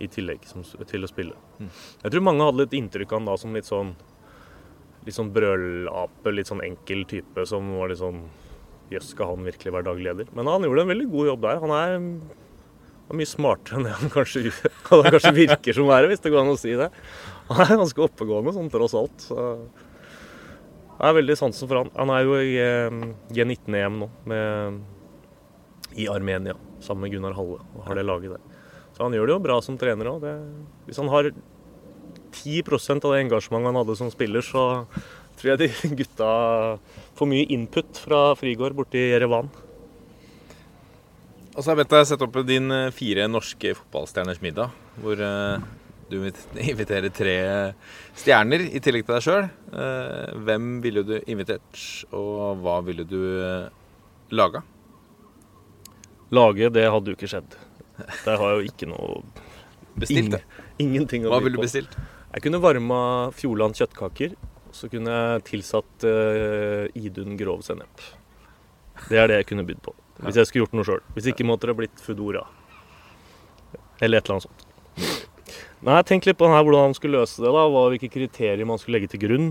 I 0.00 0.08
tillegg 0.12 0.44
som, 0.44 0.62
til 0.62 1.04
å 1.04 1.08
spille. 1.08 1.36
Jeg 1.60 2.12
tror 2.12 2.24
mange 2.24 2.44
hadde 2.44 2.62
litt 2.62 2.76
inntrykk 2.76 3.12
av 3.12 3.20
han 3.20 3.28
da 3.32 3.36
som 3.40 3.56
litt 3.56 3.68
sånn 3.68 3.94
Litt 5.06 5.16
sånn 5.16 5.30
brølape, 5.34 6.32
litt 6.34 6.50
sånn 6.50 6.64
enkel 6.66 7.04
type 7.08 7.46
som 7.46 7.68
var 7.78 7.92
litt 7.92 8.02
sånn 8.02 8.24
Jøss, 8.90 9.08
skal 9.16 9.32
han 9.32 9.46
virkelig 9.46 9.72
være 9.74 9.86
daglig 9.88 10.04
leder? 10.06 10.28
Men 10.36 10.46
han 10.46 10.62
gjorde 10.62 10.84
en 10.84 10.90
veldig 10.92 11.06
god 11.10 11.28
jobb 11.32 11.40
der. 11.42 11.56
Han 11.64 11.72
er 11.74 13.16
mye 13.18 13.30
smartere 13.30 13.80
enn 13.80 13.86
det 13.88 13.94
han 13.98 14.12
kanskje, 14.14 14.52
han 14.90 15.08
kanskje 15.10 15.32
virker 15.34 15.74
som 15.74 15.90
er, 15.94 16.06
hvis 16.10 16.22
det 16.22 16.30
går 16.34 16.44
an 16.44 16.52
å 16.52 16.60
si 16.60 16.74
det. 16.78 16.86
Han 17.50 17.62
er 17.64 17.80
ganske 17.82 18.04
oppegående 18.06 18.54
sånn 18.54 18.70
tross 18.70 18.94
alt. 18.98 19.26
Så 19.26 19.40
jeg 20.96 21.02
har 21.02 21.16
veldig 21.18 21.36
sansen 21.38 21.68
for 21.68 21.82
han. 21.82 21.90
Han 21.98 22.12
er 22.14 22.22
jo 22.24 22.38
i 22.40 22.54
eh, 22.62 23.00
G19-EM 23.34 23.98
nå 24.04 24.08
med, 24.30 24.78
i 25.98 26.06
Armenia 26.10 26.54
sammen 26.84 27.06
med 27.06 27.16
Gunnar 27.16 27.34
Halle 27.36 27.58
og 27.60 27.82
har 27.88 27.98
det 27.98 28.06
laget 28.06 28.36
der. 28.36 28.62
Så 28.96 29.04
han 29.04 29.18
gjør 29.18 29.28
det 29.28 29.34
jo 29.34 29.42
bra 29.44 29.58
som 29.64 29.76
trener 29.76 30.08
òg. 30.08 30.24
Hvis 30.86 31.02
han 31.02 31.10
har 31.12 31.28
10% 32.42 33.06
av 33.06 33.14
det 33.14 33.22
engasjementet 33.24 33.70
han 33.70 33.78
hadde 33.80 33.96
som 33.98 34.10
spiller, 34.12 34.44
så 34.44 34.64
tror 35.36 35.52
jeg 35.52 35.62
de 35.64 35.94
gutta 36.00 36.28
får 37.18 37.30
mye 37.30 37.48
input 37.56 38.00
fra 38.02 38.20
Frigård 38.38 38.76
borti 38.78 39.02
Jerevan. 39.10 39.50
Og 41.56 41.62
så 41.62 41.70
har 41.70 41.74
jeg 41.76 41.82
bedt 41.84 41.94
deg 41.96 42.06
sette 42.10 42.26
opp 42.26 42.38
din 42.48 42.68
eh, 42.74 42.92
fire 42.92 43.26
norske 43.32 43.72
fotballstjerners 43.78 44.42
middag. 44.44 44.74
Hvor 45.00 45.20
eh, 45.24 45.64
du 46.12 46.18
inviterer 46.70 47.08
tre 47.16 47.36
stjerner 48.16 48.66
i 48.68 48.80
tillegg 48.84 49.06
til 49.08 49.16
deg 49.16 49.24
sjøl. 49.24 49.48
hvem 50.46 50.68
ville 50.84 51.02
du 51.04 51.16
invitert, 51.26 51.80
og 52.14 52.60
hva 52.62 52.76
ville 52.86 53.04
du 53.08 53.18
laga? 54.30 54.62
Lage, 56.34 56.70
det 56.74 56.86
hadde 56.90 57.12
jo 57.12 57.16
ikke 57.16 57.30
skjedd. 57.30 57.56
Der 58.24 58.36
har 58.36 58.52
jeg 58.52 58.60
jo 58.60 58.70
ikke 58.72 58.88
noe 58.90 59.20
Bestilt, 59.96 60.34
det. 60.34 60.42
Ingenting 60.82 61.24
å 61.24 61.30
Hva 61.32 61.40
ville 61.40 61.56
du 61.56 61.62
på. 61.62 61.64
bestilt? 61.64 61.94
Jeg 62.36 62.44
kunne 62.44 62.60
varma 62.60 62.98
Fjordland 63.32 63.76
kjøttkaker. 63.78 64.34
og 64.68 64.74
Så 64.76 64.90
kunne 64.92 65.12
jeg 65.12 65.44
tilsatt 65.48 66.04
uh, 66.04 66.84
Idun 67.00 67.36
grov 67.40 67.62
sennep. 67.64 68.02
Det 69.08 69.16
er 69.20 69.30
det 69.30 69.38
jeg 69.40 69.48
kunne 69.52 69.64
bydd 69.68 69.80
på. 69.84 69.94
Hvis 70.24 70.36
jeg 70.40 70.48
skulle 70.48 70.64
gjort 70.66 70.76
noe 70.76 70.86
sjøl. 70.88 71.02
Hvis 71.16 71.28
ikke 71.32 71.46
måtte 71.48 71.68
det 71.68 71.76
blitt 71.78 72.02
Foodora. 72.04 72.44
Eller 74.04 74.20
et 74.20 74.28
eller 74.28 74.36
annet 74.36 74.48
sånt. 74.48 74.66
Nei, 75.86 75.96
tenk 76.08 76.24
litt 76.28 76.38
på 76.40 76.48
her, 76.48 76.62
hvordan 76.64 76.90
man 76.90 76.96
skulle 76.96 77.20
løse 77.20 77.40
det. 77.40 77.52
da, 77.52 77.64
hva, 77.72 77.86
Hvilke 77.92 78.08
kriterier 78.12 78.68
man 78.68 78.80
skulle 78.80 78.98
legge 78.98 79.12
til 79.12 79.22
grunn. 79.24 79.50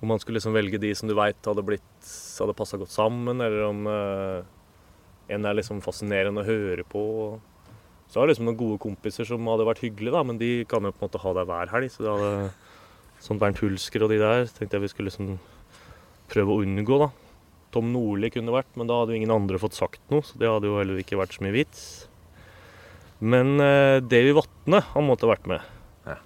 Om 0.00 0.12
man 0.12 0.20
skulle 0.22 0.38
liksom 0.38 0.56
velge 0.56 0.80
de 0.80 0.92
som 0.96 1.08
du 1.10 1.14
veit 1.18 1.40
hadde, 1.48 1.64
blitt- 1.66 2.12
hadde 2.38 2.54
passa 2.56 2.78
godt 2.80 2.92
sammen, 2.94 3.40
eller 3.44 3.64
om 3.66 3.84
uh, 3.88 4.44
en 5.28 5.44
er 5.48 5.56
liksom 5.58 5.80
fascinerende 5.84 6.44
å 6.44 6.48
høre 6.48 6.84
på. 6.88 7.02
Så 8.08 8.18
har 8.18 8.26
jeg 8.26 8.34
liksom 8.34 8.48
noen 8.48 8.60
gode 8.60 8.80
kompiser 8.80 9.28
som 9.28 9.48
hadde 9.50 9.66
vært 9.68 9.82
hyggelige, 9.84 10.14
da, 10.16 10.24
men 10.24 10.40
de 10.40 10.50
kan 10.68 10.84
jo 10.84 10.94
på 10.94 11.02
en 11.02 11.08
måte 11.08 11.20
ha 11.22 11.32
deg 11.36 11.48
hver 11.50 11.72
helg. 11.74 11.92
Så 11.92 12.04
det 12.04 12.12
hadde, 12.14 12.50
sånn 13.24 13.40
Bernt 13.42 13.60
Hulsker 13.60 14.04
og 14.06 14.12
de 14.12 14.20
der 14.22 14.46
tenkte 14.56 14.78
jeg 14.78 14.86
vi 14.86 14.92
skulle 14.94 15.10
liksom 15.12 15.34
prøve 16.32 16.54
å 16.54 16.62
unngå, 16.64 17.00
da. 17.04 17.10
Tom 17.74 17.90
Nordli 17.92 18.30
kunne 18.32 18.54
vært, 18.54 18.70
men 18.80 18.88
da 18.88 19.00
hadde 19.00 19.12
jo 19.12 19.20
ingen 19.20 19.34
andre 19.34 19.60
fått 19.60 19.76
sagt 19.76 20.00
noe, 20.12 20.24
så 20.24 20.40
det 20.40 20.48
hadde 20.48 20.70
jo 20.70 20.78
heller 20.80 21.02
ikke 21.02 21.18
vært 21.20 21.36
så 21.36 21.44
mye 21.44 21.56
vits. 21.56 21.82
Men 23.18 23.58
eh, 23.60 23.98
Davy 24.00 24.32
Vatne, 24.36 24.80
han 24.94 25.04
måtte 25.04 25.26
ha 25.26 25.34
vært 25.34 25.48
med. 25.50 25.64
Ja. 26.06 26.16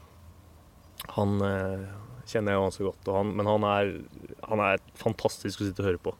Han 1.16 1.38
eh, 1.46 1.86
kjenner 2.28 2.52
jeg 2.52 2.60
jo 2.60 2.66
ganske 2.68 2.86
godt, 2.86 3.12
han, 3.16 3.32
men 3.38 3.50
han 3.50 3.66
er, 3.66 3.94
han 4.46 4.62
er 4.62 4.84
fantastisk 5.00 5.62
å 5.62 5.66
sitte 5.66 5.82
og 5.82 5.90
høre 5.90 6.02
på. 6.04 6.14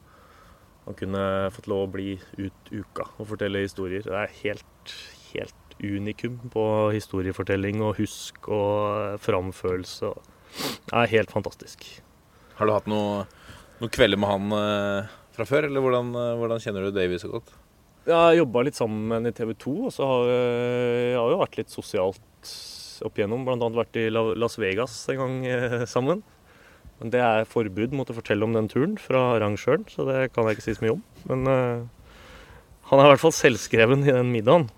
Han 0.83 0.97
kunne 0.99 1.23
fått 1.55 1.69
lov 1.71 1.85
å 1.85 1.91
bli 1.93 2.17
ut 2.35 2.71
uka 2.73 3.07
og 3.15 3.29
fortelle 3.29 3.63
historier. 3.63 4.03
Det 4.03 4.17
er 4.19 4.39
helt, 4.41 4.95
helt 5.33 5.75
unikum 5.83 6.37
på 6.53 6.65
historiefortelling 6.93 7.81
og 7.83 7.97
husk 7.99 8.47
og 8.47 9.19
framførelse. 9.23 10.13
Det 10.53 10.93
er 10.93 11.13
helt 11.15 11.33
fantastisk. 11.33 11.85
Har 12.59 12.69
du 12.69 12.75
hatt 12.75 12.89
noe, 12.89 13.25
noen 13.81 13.93
kvelder 13.93 14.21
med 14.21 14.29
han 14.29 14.57
eh, 14.59 15.13
fra 15.33 15.47
før, 15.49 15.67
eller 15.69 15.83
hvordan, 15.83 16.13
eh, 16.13 16.35
hvordan 16.39 16.61
kjenner 16.63 16.85
du 16.85 16.93
Davy 16.95 17.17
så 17.21 17.31
godt? 17.31 17.55
Jeg 18.03 18.19
har 18.19 18.35
jobba 18.35 18.65
litt 18.67 18.77
sammen 18.77 19.07
med 19.07 19.17
henne 19.17 19.31
i 19.31 19.37
TV 19.37 19.53
2, 19.63 19.73
og 19.87 19.93
så 19.95 20.07
har 20.09 20.29
jeg, 20.29 20.47
jeg 21.13 21.19
har 21.21 21.33
jo 21.33 21.41
vært 21.41 21.57
litt 21.61 21.73
sosialt 21.73 22.53
opp 23.07 23.17
igjennom. 23.17 23.45
Blant 23.47 23.63
annet 23.63 23.79
vært 23.79 23.99
i 23.99 24.09
Las 24.11 24.59
Vegas 24.61 24.97
en 25.11 25.21
gang 25.21 25.37
eh, 25.47 25.83
sammen. 25.89 26.21
Men 26.99 27.13
det 27.13 27.23
er 27.23 27.49
forbud 27.49 27.95
mot 27.97 28.09
å 28.09 28.15
fortelle 28.15 28.45
om 28.45 28.53
den 28.55 28.69
turen 28.71 28.97
fra 29.01 29.33
arrangøren, 29.37 29.87
så 29.91 30.05
det 30.07 30.29
kan 30.35 30.47
jeg 30.47 30.57
ikke 30.57 30.67
si 30.67 30.75
så 30.77 30.85
mye 30.85 30.95
om. 30.97 31.03
Men 31.31 31.49
eh, 31.51 31.83
han 32.91 33.01
er 33.01 33.07
i 33.07 33.13
hvert 33.13 33.23
fall 33.23 33.35
selvskreven 33.35 34.05
i 34.05 34.13
den 34.13 34.31
middagen. 34.35 34.69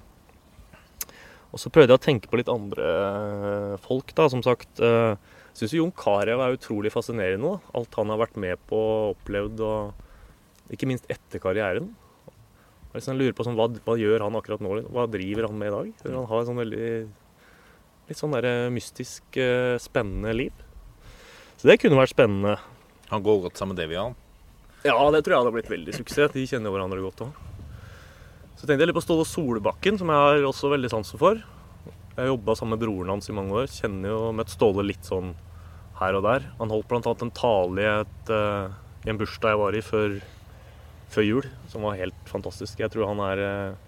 Og 1.56 1.62
så 1.62 1.72
prøvde 1.72 1.96
jeg 1.96 2.02
å 2.02 2.04
tenke 2.04 2.28
på 2.28 2.40
litt 2.40 2.52
andre 2.52 2.86
eh, 2.86 3.76
folk, 3.86 4.12
da. 4.18 4.28
Som 4.32 4.44
sagt, 4.44 4.82
jeg 4.84 5.18
syns 5.56 5.76
jo 5.76 5.86
Jon 5.86 5.94
Carew 5.96 6.44
er 6.44 6.58
utrolig 6.58 6.92
fascinerende. 6.92 7.56
Da. 7.56 7.76
Alt 7.80 7.96
han 7.96 8.12
har 8.12 8.20
vært 8.26 8.40
med 8.44 8.60
på 8.68 8.80
og 8.80 9.14
opplevd, 9.16 9.64
og 9.64 10.74
ikke 10.76 10.90
minst 10.90 11.08
etter 11.12 11.40
karrieren. 11.40 11.94
Jeg 12.92 13.02
liksom 13.02 13.20
lurer 13.20 13.36
på 13.36 13.44
sånn, 13.48 13.56
hva, 13.60 13.70
hva 13.88 13.96
gjør 14.00 14.24
han 14.24 14.36
akkurat 14.40 14.62
nå? 14.64 14.76
Hva 14.92 15.08
driver 15.12 15.50
han 15.50 15.58
med 15.60 15.72
i 15.72 15.74
dag? 15.74 16.04
Han 16.06 16.28
har 16.30 16.44
et 16.44 16.50
sånn 16.50 16.62
veldig 16.62 16.90
litt 18.10 18.20
sånn 18.20 18.36
der 18.36 18.70
mystisk, 18.74 19.24
eh, 19.40 19.76
spennende 19.82 20.34
liv. 20.36 20.54
Så 21.58 21.70
det 21.70 21.80
kunne 21.82 21.98
vært 21.98 22.14
spennende. 22.14 22.58
Han 23.10 23.24
går 23.24 23.48
godt 23.48 23.58
sammen 23.58 23.76
med 23.76 23.84
Devian? 23.84 24.16
Ja, 24.86 24.98
det 25.12 25.24
tror 25.26 25.34
jeg 25.34 25.42
hadde 25.42 25.56
blitt 25.56 25.72
veldig 25.72 25.96
suksess. 25.98 26.34
De 26.34 26.46
kjenner 26.46 26.74
hverandre 26.74 27.02
godt 27.02 27.26
òg. 27.26 27.55
Så 28.56 28.64
tenkte 28.64 28.86
jeg 28.86 28.90
litt 28.90 28.96
på 28.96 29.04
Ståle 29.04 29.26
Solbakken, 29.28 29.98
som 30.00 30.12
jeg 30.12 30.22
har 30.26 30.46
også 30.48 30.72
veldig 30.72 30.92
sansen 30.94 31.20
for. 31.20 31.42
Jeg 32.16 32.22
har 32.22 32.30
jobba 32.30 32.56
sammen 32.56 32.78
med 32.78 32.86
broren 32.86 33.12
hans 33.12 33.28
i 33.28 33.36
mange 33.36 33.52
år. 33.52 33.68
Kjenner 33.68 34.14
jo 34.14 34.20
møtt 34.36 34.54
Ståle 34.54 34.86
litt 34.88 35.04
sånn 35.04 35.34
her 36.00 36.16
og 36.16 36.24
der. 36.24 36.46
Han 36.62 36.72
holdt 36.72 36.88
bl.a. 36.88 37.02
en 37.12 37.34
tale 37.36 37.84
i, 37.84 37.90
et, 38.04 38.32
uh, 38.32 38.72
i 39.04 39.12
en 39.12 39.20
bursdag 39.20 39.52
jeg 39.52 39.60
var 39.60 39.76
i 39.76 39.84
før, 39.84 40.16
før 41.12 41.28
jul, 41.28 41.50
som 41.72 41.84
var 41.84 42.00
helt 42.00 42.32
fantastisk. 42.32 42.80
Jeg 42.80 42.94
tror 42.96 43.12
han 43.12 43.24
er 43.28 43.44
uh, 43.44 43.84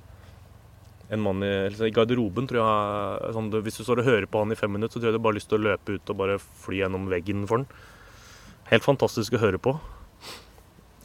en 1.15 1.23
mann 1.23 1.43
i, 1.47 1.53
eller 1.69 1.87
i 1.87 1.95
garderoben. 1.95 2.51
tror 2.51 2.59
jeg, 2.59 3.33
sånn, 3.39 3.51
Hvis 3.63 3.79
du 3.79 3.85
står 3.87 4.03
og 4.03 4.09
hører 4.11 4.27
på 4.27 4.43
han 4.43 4.51
i 4.51 4.59
fem 4.59 4.75
minutter, 4.75 4.97
så 4.97 4.99
tror 4.99 5.13
jeg 5.13 5.19
du 5.19 5.23
bare 5.23 5.37
har 5.37 5.39
lyst 5.39 5.51
til 5.53 5.61
å 5.61 5.67
løpe 5.69 5.95
ut 5.95 6.11
og 6.11 6.23
bare 6.25 6.39
fly 6.67 6.83
gjennom 6.83 7.07
veggen 7.11 7.47
for 7.47 7.61
han. 7.61 7.69
Helt 8.73 8.83
fantastisk 8.83 9.37
å 9.37 9.43
høre 9.47 9.63
på. 9.63 9.77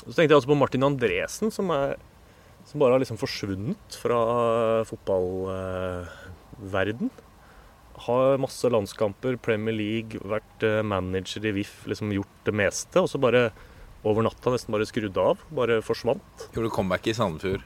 Så 0.03 0.17
tenkte 0.17 0.33
jeg 0.33 0.41
også 0.41 0.51
på 0.51 0.59
Martin 0.59 0.87
Andresen, 0.87 1.55
som, 1.55 1.71
er, 1.71 1.95
som 2.73 2.81
bare 2.81 2.97
har 2.97 3.03
liksom 3.03 3.21
forsvunnet 3.21 3.99
fra 4.01 4.21
fotballverden. 4.89 7.11
har 8.03 8.41
masse 8.41 8.67
landskamper, 8.73 9.37
Premier 9.37 9.77
League, 9.77 10.17
vært 10.27 10.63
eh, 10.67 10.83
manager 10.83 11.45
i 11.47 11.53
VIF, 11.61 11.87
liksom 11.87 12.13
gjort 12.17 12.39
det 12.49 12.55
meste. 12.57 12.99
Og 12.99 13.09
så 13.13 13.19
bare 13.21 13.53
over 14.03 14.25
natta 14.27 14.51
nesten 14.51 14.75
bare 14.75 14.87
skrudd 14.89 15.15
av. 15.21 15.39
Bare 15.55 15.83
forsvant. 15.85 16.49
Gjorde 16.57 16.75
comeback 16.75 17.07
i 17.07 17.15
Sandefjord. 17.15 17.63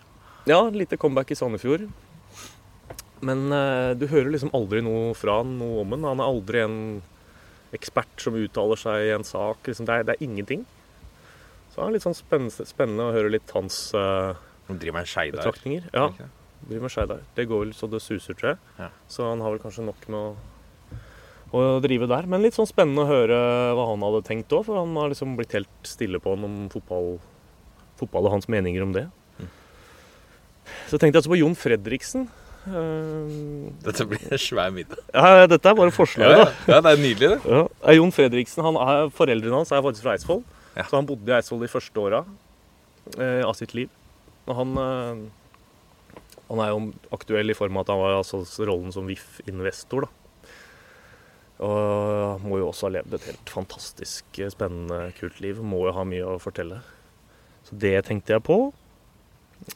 Ja, 0.51 0.69
lite 0.69 0.99
comeback 1.01 1.31
i 1.33 1.39
Sandefjord. 1.39 1.87
Men 3.25 3.47
eh, 3.55 3.95
du 3.97 4.05
hører 4.11 4.29
liksom 4.35 4.53
aldri 4.57 4.83
noe 4.85 5.15
fra 5.17 5.39
han, 5.41 5.57
noe 5.61 5.81
om 5.85 5.95
han. 5.95 6.05
Han 6.11 6.21
er 6.21 6.29
aldri 6.29 6.59
en 6.67 6.79
ekspert 7.77 8.21
som 8.21 8.37
uttaler 8.37 8.81
seg 8.81 9.07
i 9.07 9.15
en 9.15 9.25
sak. 9.27 9.63
Liksom, 9.65 9.89
det, 9.89 9.95
er, 9.95 10.03
det 10.11 10.17
er 10.17 10.27
ingenting. 10.27 10.67
Så 11.71 11.81
det 11.81 11.87
er 11.87 11.95
litt 11.97 12.07
sånn 12.07 12.19
spennende, 12.19 12.69
spennende 12.69 13.09
å 13.09 13.17
høre 13.17 13.33
litt 13.33 13.55
hans 13.57 13.79
eh, 13.97 14.37
Han 14.69 14.79
driver 14.83 14.99
med 14.99 15.07
en 15.07 15.11
Skeidar. 15.11 15.39
betraktninger. 15.41 15.89
Ja, 15.95 16.09
driver 16.67 16.83
med 16.87 16.91
Skeidar. 16.95 17.21
Det 17.37 17.47
går 17.49 17.65
vel 17.65 17.75
så 17.77 17.89
det 17.91 18.03
suser, 18.03 18.35
tror 18.35 18.55
jeg. 18.55 18.59
Ja. 18.81 18.89
Så 19.09 19.29
han 19.29 19.43
har 19.45 19.55
vel 19.55 19.63
kanskje 19.63 19.85
nok 19.87 20.07
med 20.09 20.19
å, 20.21 20.31
å 21.55 21.67
drive 21.85 22.09
der. 22.11 22.27
Men 22.27 22.43
litt 22.43 22.57
sånn 22.59 22.69
spennende 22.69 23.05
å 23.05 23.11
høre 23.11 23.37
hva 23.79 23.85
han 23.93 24.03
hadde 24.07 24.25
tenkt 24.27 24.53
òg, 24.57 24.65
for 24.67 24.81
han 24.81 24.97
har 24.99 25.13
liksom 25.13 25.37
blitt 25.39 25.55
helt 25.57 25.87
stille 25.87 26.19
på 26.23 26.35
han 26.35 26.49
om 26.49 26.57
fotball, 26.73 27.17
fotball 28.01 28.27
og 28.27 28.37
hans 28.39 28.51
meninger 28.51 28.83
om 28.83 28.97
det. 28.97 29.07
Mm. 29.39 29.53
Så 30.91 30.99
tenkte 30.99 31.15
jeg 31.15 31.23
altså 31.23 31.35
på 31.37 31.41
Jon 31.43 31.55
Fredriksen. 31.59 32.27
Uh, 32.67 33.71
Dette 33.85 34.03
blir 34.11 34.25
en 34.27 34.41
svær 34.43 34.73
middag. 34.75 34.99
ja, 35.15 35.47
dette 35.47 35.71
er 35.71 35.77
bare 35.79 35.93
forslaget. 35.95 36.41
Ja, 36.41 36.49
ja. 36.49 36.75
ja, 36.75 36.81
det 36.83 36.97
er 36.97 36.99
nydelig, 36.99 37.29
det. 37.37 37.39
Ja. 37.47 37.95
Jon 37.95 38.11
Fredriksen, 38.11 38.65
han 38.67 38.79
er, 38.83 39.13
Foreldrene 39.15 39.61
hans 39.61 39.71
er 39.71 39.85
faktisk 39.87 40.03
fra 40.03 40.17
Eidsvoll. 40.17 40.43
Så 40.75 40.97
han 40.99 41.07
bodde 41.07 41.31
i 41.31 41.37
Eidsvoll 41.39 41.63
de 41.63 41.71
første 41.71 42.03
åra 42.03 42.25
eh, 43.17 43.45
av 43.47 43.55
sitt 43.57 43.71
liv. 43.79 43.87
Han, 44.47 44.77
eh, 44.79 45.25
han 46.47 46.63
er 46.63 46.71
jo 46.71 46.81
aktuell 47.17 47.51
i 47.51 47.57
form 47.59 47.79
av 47.79 47.87
at 47.87 47.93
han 47.95 48.03
var 48.05 48.19
altså 48.21 48.43
rollen 48.69 48.95
som 48.95 49.09
VIF-investor. 49.11 50.07
da. 50.07 50.13
Og 51.67 52.43
må 52.45 52.59
jo 52.61 52.69
også 52.69 52.91
ha 52.91 52.99
levd 52.99 53.17
et 53.17 53.31
helt 53.31 53.51
fantastisk 53.53 54.41
eh, 54.43 54.53
spennende, 54.53 55.11
kult 55.19 55.41
liv. 55.41 55.63
Må 55.65 55.87
jo 55.89 55.95
ha 55.97 56.05
mye 56.09 56.35
å 56.37 56.41
fortelle. 56.43 56.83
Så 57.67 57.79
det 57.81 57.97
tenkte 58.07 58.37
jeg 58.37 58.45
på. 58.47 58.59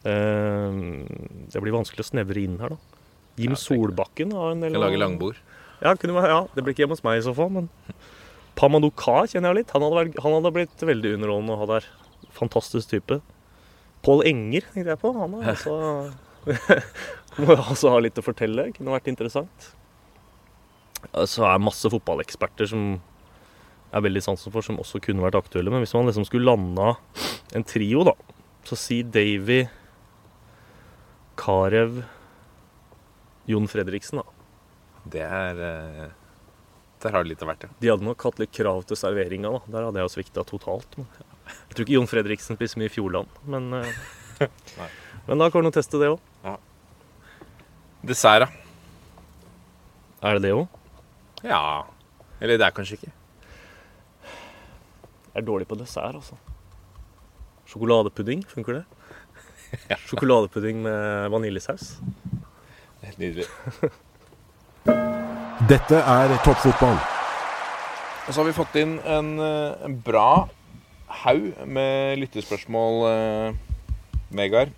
Eh, 0.05 0.81
det 1.51 1.65
blir 1.65 1.75
vanskelig 1.75 2.05
å 2.05 2.11
snevre 2.13 2.45
inn 2.45 2.61
her, 2.61 2.77
da. 2.77 3.01
Jim. 3.41 3.57
Solbakken 3.57 4.35
har 4.37 4.53
en 4.53 4.63
del 4.67 4.75
Kan 4.77 4.85
lage 4.85 5.01
langbord. 5.01 5.37
ja, 5.81 5.95
ja, 5.97 6.41
det 6.53 6.63
blir 6.63 6.75
ikke 6.75 6.85
hjemme 6.85 6.99
hos 6.99 7.07
meg 7.07 7.23
i 7.23 7.25
så 7.25 7.33
fall, 7.33 7.49
men 7.55 7.71
Pamanuka 8.59 9.23
kjenner 9.31 9.55
jeg 9.55 9.63
litt. 9.63 9.71
Han 9.73 9.87
hadde, 9.87 9.97
vært, 9.97 10.19
han 10.21 10.35
hadde 10.37 10.53
blitt 10.53 10.83
veldig 10.85 11.15
underholdende 11.17 11.55
å 11.57 11.61
ha 11.63 11.69
der. 11.71 11.87
Fantastisk 12.37 12.91
type. 12.91 13.21
Pål 14.07 14.25
Enger 14.31 14.67
tenkte 14.71 14.95
jeg 14.95 15.01
på. 15.03 15.13
Han 15.17 15.37
er 15.41 15.53
også, 15.53 15.77
må 17.43 17.53
jo 17.53 17.61
også 17.61 17.93
ha 17.93 18.01
litt 18.01 18.19
å 18.21 18.25
fortelle. 18.25 18.71
Kunne 18.77 18.95
vært 18.95 19.11
interessant. 19.13 19.71
Så 21.29 21.45
er 21.47 21.57
det 21.57 21.65
masse 21.65 21.91
fotballeksperter 21.93 22.69
som 22.71 22.95
er 23.91 24.05
veldig 24.05 24.23
sansen 24.23 24.53
for, 24.55 24.65
som 24.65 24.79
også 24.81 25.01
kunne 25.03 25.25
vært 25.25 25.39
aktuelle. 25.41 25.73
Men 25.73 25.85
hvis 25.85 25.95
man 25.97 26.09
liksom 26.09 26.27
skulle 26.29 26.49
landa 26.49 26.95
en 27.57 27.67
trio, 27.67 28.05
da, 28.07 28.15
så 28.69 28.79
si 28.79 29.01
Davy, 29.03 29.65
Carew, 31.41 32.03
Jon 33.51 33.69
Fredriksen, 33.71 34.21
da. 34.21 34.39
Det 35.11 35.23
er 35.25 35.61
eh, 35.65 36.09
Der 37.01 37.15
har 37.15 37.25
det 37.25 37.33
litt 37.33 37.43
av 37.43 37.49
hvert, 37.49 37.63
ja. 37.65 37.71
De 37.81 37.89
hadde 37.89 38.05
nok 38.05 38.23
hatt 38.29 38.41
litt 38.43 38.53
krav 38.53 38.85
til 38.87 38.99
serveringa, 39.01 39.51
da. 39.57 39.61
Der 39.73 39.87
hadde 39.89 40.03
jeg 40.03 40.09
jo 40.11 40.15
svikta 40.19 40.45
totalt. 40.47 40.99
Men 41.01 41.09
jeg 41.51 41.77
tror 41.77 41.87
ikke 41.87 41.97
Jon 41.97 42.11
Fredriksen 42.11 42.59
spiser 42.59 42.81
mye 42.83 42.93
Fjordland, 42.93 43.31
men, 43.51 43.71
eh, 43.81 44.49
men 45.29 45.43
da 45.43 45.51
kan 45.53 45.67
du 45.67 45.73
teste 45.75 46.01
det 46.01 46.11
òg. 46.15 46.21
Dessert, 48.01 48.47
da. 48.47 48.49
Er 50.25 50.39
det 50.39 50.49
det 50.49 50.55
òg? 50.57 50.69
Ja. 51.45 51.85
Eller 52.41 52.57
det 52.57 52.65
er 52.65 52.77
kanskje 52.77 52.97
ikke. 52.97 53.13
Jeg 55.31 55.43
er 55.43 55.47
dårlig 55.47 55.69
på 55.69 55.77
dessert, 55.77 56.17
altså. 56.17 56.39
Sjokoladepudding, 57.69 58.43
funker 58.49 58.81
det? 58.81 58.85
Sjokoladepudding 60.09 60.81
med 60.83 61.29
vaniljesaus. 61.33 61.99
Helt 63.05 63.21
nydelig. 63.21 63.47
Dette 65.69 66.01
er 66.01 66.33
toppfotball. 66.45 66.97
Og 68.27 68.33
så 68.33 68.41
har 68.41 68.49
vi 68.49 68.57
fått 68.57 68.81
inn 68.81 68.97
en, 69.05 69.31
eh, 69.45 69.85
en 69.85 69.97
bra 70.05 70.49
haug 71.11 71.51
med 71.67 72.21
lyttespørsmål, 72.23 73.03
eh, 73.11 73.55
Vegard. 74.37 74.73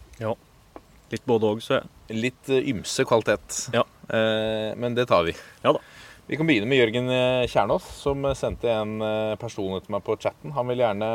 Litt 1.12 1.26
både 1.28 1.48
òg, 1.52 1.60
så 1.60 1.76
jeg. 1.76 1.90
Litt 2.16 2.48
eh, 2.52 2.68
ymse 2.72 3.04
kvalitet. 3.08 3.66
Ja. 3.74 3.84
Eh, 4.08 4.72
men 4.80 4.96
det 4.96 5.06
tar 5.10 5.26
vi. 5.26 5.34
Ja 5.64 5.74
da. 5.76 5.82
Vi 6.28 6.38
kan 6.38 6.48
begynne 6.48 6.68
med 6.70 6.78
Jørgen 6.80 7.10
eh, 7.12 7.44
Kjernås, 7.52 7.84
som 8.00 8.24
sendte 8.38 8.70
en 8.72 8.94
eh, 9.04 9.34
person 9.40 9.74
til 9.76 9.92
meg 9.92 10.04
på 10.06 10.16
chatten. 10.22 10.54
Han 10.56 10.70
vil 10.72 10.84
gjerne 10.84 11.12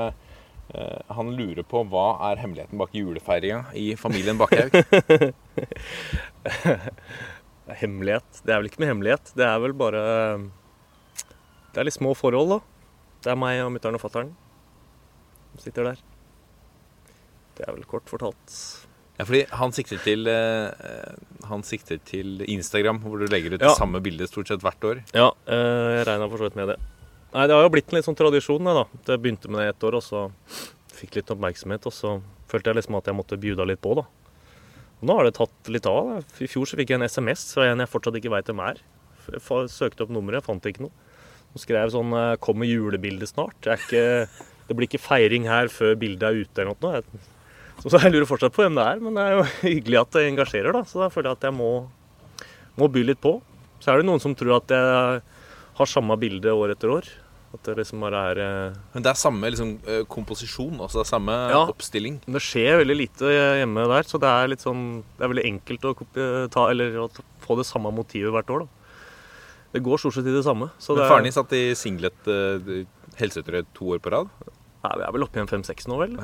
Han 1.16 1.30
lurer 1.32 1.64
på 1.64 1.80
hva 1.88 2.18
er 2.28 2.42
hemmeligheten 2.42 2.76
bak 2.76 2.92
julefeiringa 2.92 3.70
i 3.80 3.94
familien 3.96 4.36
Bakkhaug. 4.36 4.74
Er 6.44 7.78
hemmelighet. 7.82 8.42
Det 8.44 8.52
er 8.52 8.60
vel 8.60 8.68
ikke 8.68 8.82
med 8.84 8.92
hemmelighet. 8.92 9.32
Det 9.40 9.46
er 9.48 9.62
vel 9.64 9.72
bare 9.80 10.02
Det 11.72 11.80
er 11.80 11.88
litt 11.88 11.96
små 11.96 12.12
forhold, 12.20 12.58
da. 12.58 12.60
Det 13.24 13.32
er 13.32 13.40
meg 13.40 13.62
og 13.64 13.72
mutter'n 13.78 13.96
og 13.96 14.04
fatter'n 14.04 14.36
som 15.58 15.66
sitter 15.66 15.90
der. 15.92 16.04
Det 17.58 17.66
er 17.68 17.74
vel 17.74 17.88
kort 17.90 18.06
fortalt. 18.10 18.58
ja, 19.18 19.26
fordi 19.26 19.44
han 19.50 19.72
sikter 19.74 19.98
til 20.04 20.28
eh, 20.30 21.16
Han 21.50 21.64
sikter 21.66 21.98
til 22.06 22.44
Instagram, 22.46 23.00
hvor 23.02 23.18
du 23.20 23.26
legger 23.26 23.56
ut 23.56 23.62
Ja. 23.62 23.70
det 23.72 23.78
samme 23.80 24.02
bildet 24.04 24.30
stort 24.30 24.48
sett 24.52 24.62
hvert 24.62 24.84
år. 24.86 25.02
Ja, 25.14 25.32
eh, 25.48 25.98
jeg 25.98 26.06
regna 26.08 26.30
for 26.30 26.38
så 26.38 26.50
vidt 26.50 26.56
med 26.60 26.68
det. 26.70 26.78
Nei, 27.34 27.48
Det 27.48 27.56
har 27.56 27.64
jo 27.64 27.70
blitt 27.74 27.90
en 27.92 27.98
litt 27.98 28.06
sånn 28.06 28.16
tradisjon. 28.18 28.64
Det, 28.64 28.74
da. 28.78 28.86
Det 29.06 29.22
begynte 29.22 29.50
med 29.50 29.60
det 29.62 29.66
i 29.68 29.70
ett 29.74 29.84
år, 29.84 29.96
og 29.98 30.04
så 30.04 30.30
fikk 30.94 31.16
litt 31.18 31.30
oppmerksomhet. 31.34 31.86
Og 31.90 31.94
så 31.94 32.22
følte 32.48 32.70
jeg 32.72 32.76
liksom 32.82 32.98
at 32.98 33.06
jeg 33.06 33.16
måtte 33.18 33.38
bjuda 33.42 33.66
litt 33.68 33.82
på, 33.82 33.96
da. 33.96 34.06
Og 35.02 35.04
nå 35.10 35.16
har 35.18 35.26
det 35.26 35.36
tatt 35.36 35.68
litt 35.70 35.86
av. 35.86 36.08
da. 36.08 36.22
I 36.42 36.48
fjor 36.48 36.66
så 36.66 36.78
fikk 36.78 36.90
jeg 36.90 37.00
en 37.02 37.08
SMS 37.10 37.54
fra 37.54 37.66
en 37.72 37.80
jeg 37.84 37.90
fortsatt 37.92 38.16
ikke 38.16 38.32
veit 38.34 38.46
hvem 38.46 38.62
er. 38.70 38.78
Jeg 39.28 39.42
søkte 39.70 40.04
opp 40.06 40.10
nummeret, 40.14 40.44
fant 40.46 40.64
ikke 40.66 40.82
noe. 40.88 40.92
Hun 41.54 41.60
skrev 41.62 41.90
sånn 41.92 42.14
eh, 42.14 42.36
'Kommer 42.38 42.66
julebildet 42.66 43.30
snart'? 43.34 43.60
Jeg 43.66 43.74
er 43.74 43.82
ikke, 43.84 44.30
det 44.68 44.76
blir 44.78 44.88
ikke 44.90 45.02
feiring 45.04 45.48
her 45.48 45.70
før 45.72 45.96
bildet 46.00 46.24
er 46.28 46.42
ute 46.44 46.64
eller 46.64 46.74
noe. 46.76 46.96
Jeg, 47.00 47.22
så, 47.86 48.00
jeg 48.02 48.12
lurer 48.14 48.28
fortsatt 48.30 48.56
på 48.56 48.64
hvem 48.66 48.76
det 48.80 48.88
er, 48.90 49.00
men 49.04 49.16
det 49.18 49.24
er 49.28 49.36
jo 49.38 49.46
hyggelig 49.68 50.02
at 50.02 50.16
det 50.18 50.26
engasjerer, 50.32 50.74
da. 50.76 50.82
Så 50.90 51.00
da 51.04 51.12
føler 51.14 51.32
jeg 51.32 51.40
at 51.40 51.48
jeg 51.50 51.56
må, 51.60 51.72
må 52.80 52.90
by 52.92 53.06
litt 53.08 53.22
på. 53.24 53.38
Så 53.80 53.94
er 53.94 54.02
det 54.02 54.08
noen 54.10 54.22
som 54.24 54.34
tror 54.36 54.58
at 54.58 54.74
jeg 54.74 55.22
har 55.78 55.90
samme 55.90 56.18
bilde 56.20 56.52
år 56.58 56.74
etter 56.74 56.92
år. 56.92 57.08
At 57.56 57.64
det 57.64 57.78
liksom 57.78 58.02
bare 58.04 58.22
er 58.34 58.40
eh, 58.44 58.74
Men 58.92 59.04
det 59.06 59.12
er 59.14 59.20
samme 59.22 59.48
liksom, 59.54 59.70
eh, 59.88 60.02
komposisjon, 60.12 60.82
altså 60.84 61.00
det 61.00 61.06
er 61.06 61.12
samme 61.14 61.36
Ja. 61.54 61.62
oppstilling. 61.72 62.18
Det 62.26 62.42
skjer 62.44 62.82
veldig 62.82 62.98
lite 63.00 63.30
hjemme 63.62 63.86
der, 63.88 64.04
så 64.10 64.20
det 64.20 64.28
er 64.28 64.50
litt 64.52 64.66
sånn 64.66 64.82
Det 65.16 65.24
er 65.24 65.32
veldig 65.32 65.46
enkelt 65.54 65.88
å 65.88 65.94
ta, 66.52 66.66
eller 66.74 66.98
å 67.06 67.08
få 67.46 67.56
det 67.56 67.66
samme 67.70 67.94
motivet 67.96 68.36
hvert 68.36 68.52
år, 68.52 68.66
da. 68.66 68.68
Det 69.78 69.84
går 69.86 70.00
stort 70.02 70.18
sett 70.18 70.28
i 70.28 70.36
det 70.36 70.44
samme. 70.44 70.70
Så 70.80 70.96
Men 70.98 71.08
faren 71.08 71.24
din 71.28 71.36
satt 71.36 71.56
i 71.56 71.64
singlet 71.76 72.28
uh, 72.28 72.84
helsetrøye 73.20 73.66
to 73.78 73.92
år 73.96 74.00
på 74.04 74.12
rad? 74.14 74.30
Nei, 74.84 74.94
vi 75.00 75.04
er 75.08 75.12
vel 75.16 75.26
oppe 75.26 75.40
i 75.40 75.44
en 75.44 75.50
fem-seks 75.50 75.88
nå, 75.90 75.98
vel? 76.00 76.16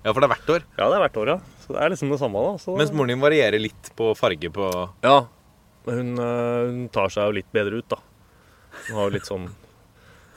Ja, 0.00 0.12
for 0.14 0.20
det 0.22 0.28
er 0.30 0.32
hvert 0.34 0.52
år. 0.54 0.62
Ja, 0.78 0.86
det 0.88 0.96
er 0.96 1.02
hvert 1.04 1.18
år, 1.20 1.30
ja. 1.34 1.38
Så 1.64 1.74
det 1.74 1.80
er 1.84 1.90
liksom 1.92 2.12
det 2.14 2.20
samme, 2.22 2.40
da. 2.46 2.52
Så 2.62 2.76
Mens 2.78 2.92
moren 2.96 3.12
din 3.12 3.20
varierer 3.20 3.60
litt 3.60 3.90
på 3.98 4.12
farge 4.16 4.48
på 4.54 4.68
Ja. 5.04 5.16
Hun, 5.86 6.14
eh, 6.20 6.70
hun 6.70 6.88
tar 6.92 7.08
seg 7.12 7.26
jo 7.28 7.34
litt 7.40 7.50
bedre 7.52 7.80
ut, 7.82 7.88
da. 7.90 7.98
Hun 8.86 8.96
har 8.96 9.08
jo 9.10 9.14
litt 9.18 9.28
sånn 9.28 9.48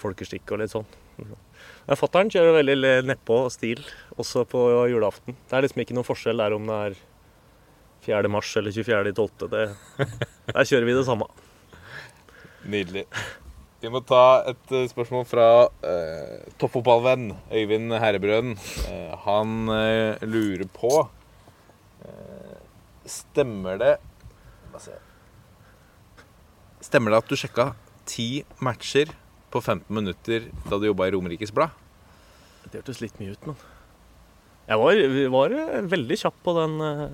folkeskikk 0.02 0.52
og 0.56 0.60
litt 0.64 0.72
sånn. 0.74 0.86
Men 1.20 1.98
Fattern 2.00 2.30
kjører 2.32 2.58
veldig 2.64 2.92
nedpå 3.08 3.38
stil, 3.52 3.84
også 4.18 4.46
på 4.50 4.60
julaften. 4.92 5.36
Det 5.50 5.54
er 5.58 5.62
liksom 5.68 5.84
ikke 5.84 5.96
noen 5.98 6.08
forskjell 6.08 6.38
der 6.44 6.56
om 6.56 6.66
det 6.68 6.80
er 6.88 6.96
4. 8.08 8.28
mars 8.32 8.52
eller 8.60 8.72
24.12. 8.72 9.48
Det- 9.52 10.08
Der 10.54 10.64
kjører 10.68 10.86
vi 10.90 10.94
det 10.98 11.06
samme. 11.08 11.28
Nydelig. 12.68 13.06
Vi 13.84 13.90
må 13.92 14.00
ta 14.08 14.46
et 14.48 14.70
eh, 14.72 14.86
spørsmål 14.88 15.26
fra 15.28 15.46
uh, 15.68 16.44
toppfotballvenn 16.56 17.34
Øyvind 17.52 17.92
Herrebrøden. 18.00 18.54
Eh, 18.88 19.12
han 19.26 19.68
eh, 19.76 20.24
lurer 20.24 20.70
på 20.72 20.92
eh, 22.08 22.56
Stemmer 23.04 23.82
det? 23.82 23.98
Stemmer 26.80 27.12
det 27.12 27.20
at 27.20 27.28
du 27.28 27.36
sjekka 27.36 27.68
ti 28.08 28.46
matcher 28.64 29.12
på 29.52 29.60
15 29.60 29.92
minutter 29.92 30.48
da 30.70 30.80
du 30.80 30.88
jobba 30.88 31.12
i 31.12 31.16
Romerikes 31.18 31.52
Blad? 31.52 31.76
Det 32.64 32.80
hørtes 32.80 33.04
litt 33.04 33.20
mye 33.20 33.36
ut, 33.36 33.48
men 33.52 33.60
Jeg 34.72 34.80
var, 34.80 35.06
var 35.36 35.60
eh, 35.60 35.80
veldig 35.92 36.24
kjapp 36.24 36.40
på 36.48 36.56
den 36.62 36.80
eh, 36.88 37.08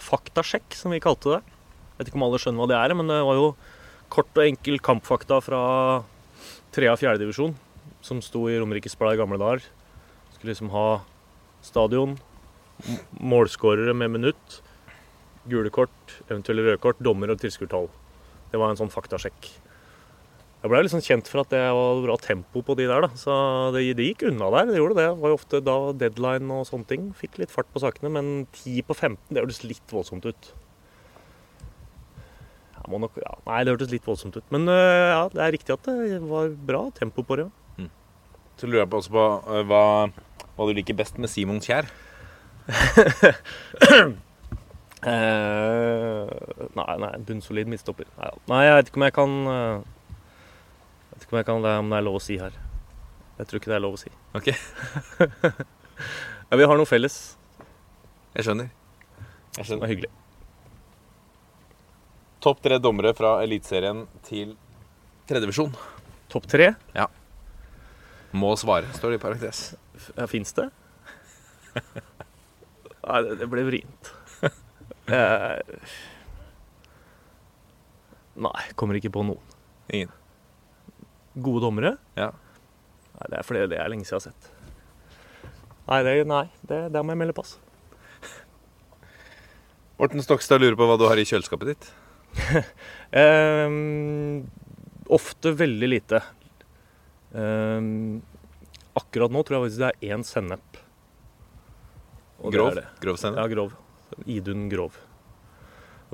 faktasjekk, 0.00 0.80
som 0.80 0.96
vi 0.96 1.04
kalte 1.04 1.36
det. 1.36 1.44
Jeg 1.44 1.98
vet 2.00 2.08
ikke 2.08 2.24
om 2.24 2.30
alle 2.30 2.40
skjønner 2.40 2.64
hva 2.64 2.72
det 2.72 2.80
er, 2.80 2.96
men 2.96 3.12
det 3.12 3.24
var 3.28 3.44
jo 3.44 3.50
kort 4.12 4.30
og 4.36 4.44
enkel 4.46 4.78
kampfakta 4.82 5.40
fra 5.44 5.60
tre- 6.74 6.90
og 6.92 7.00
fjerde 7.00 7.22
divisjon, 7.24 7.54
som 8.04 8.22
sto 8.22 8.46
i 8.50 8.58
Romerikes 8.60 8.96
Blad 8.98 9.16
i 9.16 9.20
gamle 9.20 9.38
dager. 9.40 9.64
Skulle 10.34 10.52
liksom 10.52 10.72
ha 10.74 11.02
stadion, 11.64 12.16
målskårere 13.18 13.94
med 13.96 14.12
minutt, 14.18 14.60
gule 15.48 15.70
kort, 15.70 16.18
eventuelle 16.28 16.66
røde 16.66 16.82
kort, 16.82 16.98
dommer 17.02 17.32
og 17.32 17.40
tilskuertall. 17.40 17.88
Det 18.52 18.60
var 18.60 18.72
en 18.72 18.80
sånn 18.80 18.92
faktasjekk. 18.92 19.48
Jeg 20.62 20.72
ble 20.72 20.80
liksom 20.82 21.02
kjent 21.04 21.28
for 21.30 21.44
at 21.44 21.50
det 21.52 21.60
var 21.76 22.00
bra 22.02 22.16
tempo 22.18 22.62
på 22.64 22.74
de 22.78 22.88
der, 22.88 23.04
da. 23.04 23.10
Så 23.14 23.32
det, 23.74 23.84
det 23.98 24.08
gikk 24.08 24.24
unna 24.32 24.48
der. 24.50 24.70
Det 24.72 24.80
gjorde 24.80 24.96
det. 24.98 25.04
Det 25.12 25.20
var 25.22 25.30
jo 25.30 25.36
ofte 25.38 25.60
da 25.62 25.76
deadline 26.00 26.54
og 26.56 26.64
sånne 26.66 26.88
ting. 26.90 27.04
Fikk 27.14 27.38
litt 27.38 27.52
fart 27.54 27.68
på 27.70 27.82
sakene. 27.84 28.10
Men 28.10 28.30
10 28.50 28.86
på 28.88 28.96
15, 28.96 29.20
det 29.30 29.44
hørtes 29.44 29.62
litt 29.66 29.94
voldsomt 29.94 30.26
ut. 30.26 30.48
Må 32.88 33.00
nok, 33.02 33.16
ja, 33.18 33.32
nei, 33.48 33.60
det 33.66 33.72
hørtes 33.74 33.90
litt 33.90 34.04
voldsomt 34.06 34.36
ut. 34.38 34.44
Men 34.54 34.68
øh, 34.70 35.08
ja, 35.10 35.22
det 35.32 35.42
er 35.42 35.54
riktig 35.56 35.74
at 35.74 35.88
det 35.90 36.20
var 36.22 36.52
bra 36.68 36.84
tempo 36.94 37.24
på 37.26 37.36
det. 37.40 37.48
ja. 37.50 37.88
Så 38.56 38.64
lurer 38.70 38.84
jeg 38.86 38.90
på 38.92 38.96
også 39.02 39.12
på 39.12 39.24
eh, 39.52 39.64
hva, 39.68 39.80
hva 40.56 40.66
du 40.68 40.72
liker 40.78 40.96
best 40.96 41.18
med 41.20 41.28
Simon 41.28 41.58
Kjær. 41.60 41.90
Eh, 45.06 46.30
nei, 46.74 46.94
nei, 46.98 47.10
bunnsolid 47.28 47.68
midtstopper. 47.70 48.08
Nei, 48.18 48.30
nei, 48.50 48.60
jeg 48.64 48.78
vet 48.78 48.88
ikke 48.90 48.98
om 48.98 49.04
jeg 49.04 49.14
kan 49.14 49.34
øh, 49.52 49.82
Jeg 49.84 51.12
vet 51.12 51.26
ikke 51.26 51.34
om, 51.34 51.38
jeg 51.38 51.46
kan, 51.46 51.60
det, 51.66 51.74
om 51.82 51.92
det 51.92 51.98
er 52.00 52.06
lov 52.08 52.16
å 52.18 52.22
si 52.24 52.38
her. 52.40 52.56
Jeg 53.38 53.46
tror 53.50 53.60
ikke 53.60 53.70
det 53.70 53.76
er 53.76 53.84
lov 53.84 53.94
å 53.94 54.00
si. 54.00 54.10
Ok. 54.34 54.48
ja, 56.50 56.58
vi 56.58 56.68
har 56.72 56.80
noe 56.80 56.88
felles. 56.88 57.18
Jeg 58.34 58.48
skjønner. 58.48 58.72
Jeg 58.72 59.60
Det 59.60 59.66
skjønner. 59.68 59.84
er 59.86 59.92
hyggelig. 59.94 60.10
Topp 62.46 62.60
tre 62.62 62.76
dommere 62.78 63.10
fra 63.10 63.40
Eliteserien 63.42 64.04
til 64.22 64.52
tredjevisjon. 65.26 65.72
Topp 66.30 66.44
tre? 66.46 66.68
Ja. 66.94 67.08
Må 68.38 68.52
svare, 68.54 68.86
står 68.94 69.16
det 69.16 69.18
i 69.18 69.22
parentes. 69.24 69.62
Ja, 70.14 70.28
Fins 70.30 70.54
det? 70.54 70.68
Nei, 73.08 73.18
det, 73.40 73.48
ble 73.50 73.66
vrient. 73.66 74.12
Eh, 75.06 75.82
nei, 78.46 78.62
kommer 78.78 78.98
ikke 78.98 79.10
på 79.14 79.26
noen. 79.26 79.52
Ingen. 79.90 80.14
Gode 81.34 81.66
dommere? 81.66 81.96
Ja. 82.18 82.30
Nei, 83.16 83.28
Det 83.30 83.42
er 83.42 83.46
fordi 83.50 83.66
det 83.74 83.82
er 83.82 83.90
lenge 83.90 84.06
siden 84.06 84.22
jeg 84.22 84.22
har 84.22 84.26
sett. 84.30 85.52
Nei, 85.90 86.02
det, 86.06 86.16
nei, 86.30 86.46
det, 86.62 86.82
der 86.94 87.02
må 87.02 87.14
jeg 87.14 87.24
melde 87.26 87.38
pass. 87.42 87.58
Morten 89.98 90.22
Stokstad 90.22 90.62
lurer 90.62 90.78
på 90.78 90.86
hva 90.86 90.98
du 90.98 91.10
har 91.10 91.18
i 91.18 91.26
kjøleskapet 91.26 91.74
ditt. 91.74 91.94
Ehm, 93.16 94.42
ofte 95.08 95.52
veldig 95.56 95.88
lite. 95.88 96.20
Um, 97.32 98.20
akkurat 98.98 99.32
nå 99.32 99.42
tror 99.46 99.56
jeg 99.56 99.64
faktisk 99.66 99.82
det 99.82 99.90
er 99.92 100.14
én 100.16 100.24
sennep. 100.26 100.80
Og 102.42 102.52
det 102.52 102.58
Grov? 102.58 102.70
er 102.72 102.80
det. 102.82 102.86
Grov 103.04 103.20
sennep? 103.20 103.40
Ja, 103.40 103.46
grov. 103.52 103.76
Idun 104.28 104.66
grov. 104.72 104.98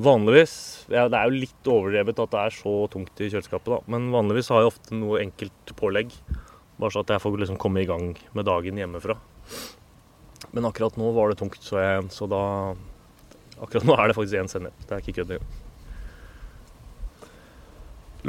Vanligvis 0.02 0.52
ja, 0.88 1.04
Det 1.12 1.18
er 1.18 1.28
jo 1.28 1.40
litt 1.42 1.68
overdrevet 1.68 2.20
at 2.22 2.32
det 2.32 2.44
er 2.46 2.54
så 2.56 2.72
tungt 2.92 3.20
i 3.20 3.28
kjøleskapet, 3.28 3.74
da. 3.74 3.80
Men 3.92 4.08
vanligvis 4.14 4.48
har 4.52 4.62
jeg 4.62 4.70
ofte 4.72 4.96
noe 4.96 5.20
enkelt 5.20 5.74
pålegg. 5.78 6.14
Bare 6.80 6.94
så 6.94 7.02
at 7.04 7.12
jeg 7.12 7.22
får 7.22 7.36
liksom 7.42 7.60
komme 7.60 7.82
i 7.82 7.88
gang 7.88 8.14
med 8.32 8.48
dagen 8.48 8.80
hjemmefra. 8.80 9.18
Men 10.52 10.68
akkurat 10.68 10.96
nå 11.00 11.10
var 11.16 11.30
det 11.32 11.40
tungt, 11.42 11.60
så, 11.64 11.78
jeg, 11.82 12.08
så 12.14 12.28
da 12.30 12.42
Akkurat 13.62 13.84
nå 13.86 13.94
er 13.94 14.10
det 14.10 14.16
faktisk 14.16 14.40
én 14.40 14.48
sennep. 14.50 14.80
Det 14.88 14.96
er 14.96 15.04
ikke 15.04 15.20
kødd 15.20 15.36
engang. 15.36 15.61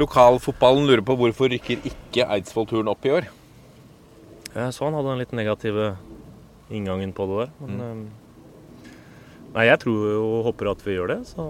Lokalfotballen 0.00 0.88
lurer 0.88 1.04
på 1.06 1.14
hvorfor 1.18 1.52
rykker 1.52 1.84
ikke 1.86 2.26
Eidsvoll-turen 2.26 2.90
opp 2.90 3.04
i 3.06 3.12
år. 3.14 3.28
Jeg 4.54 4.74
så 4.74 4.88
han 4.88 4.96
hadde 4.98 5.12
den 5.12 5.22
litt 5.22 5.34
negative 5.34 5.94
inngangen 6.74 7.12
på 7.14 7.26
det 7.30 7.44
der. 7.44 7.52
Men 7.62 7.80
mm. 7.82 8.04
Nei, 9.54 9.68
jeg 9.68 9.78
tror 9.84 10.08
og 10.18 10.48
håper 10.48 10.72
at 10.72 10.82
vi 10.82 10.96
gjør 10.96 11.12
det. 11.12 11.20
Så 11.30 11.46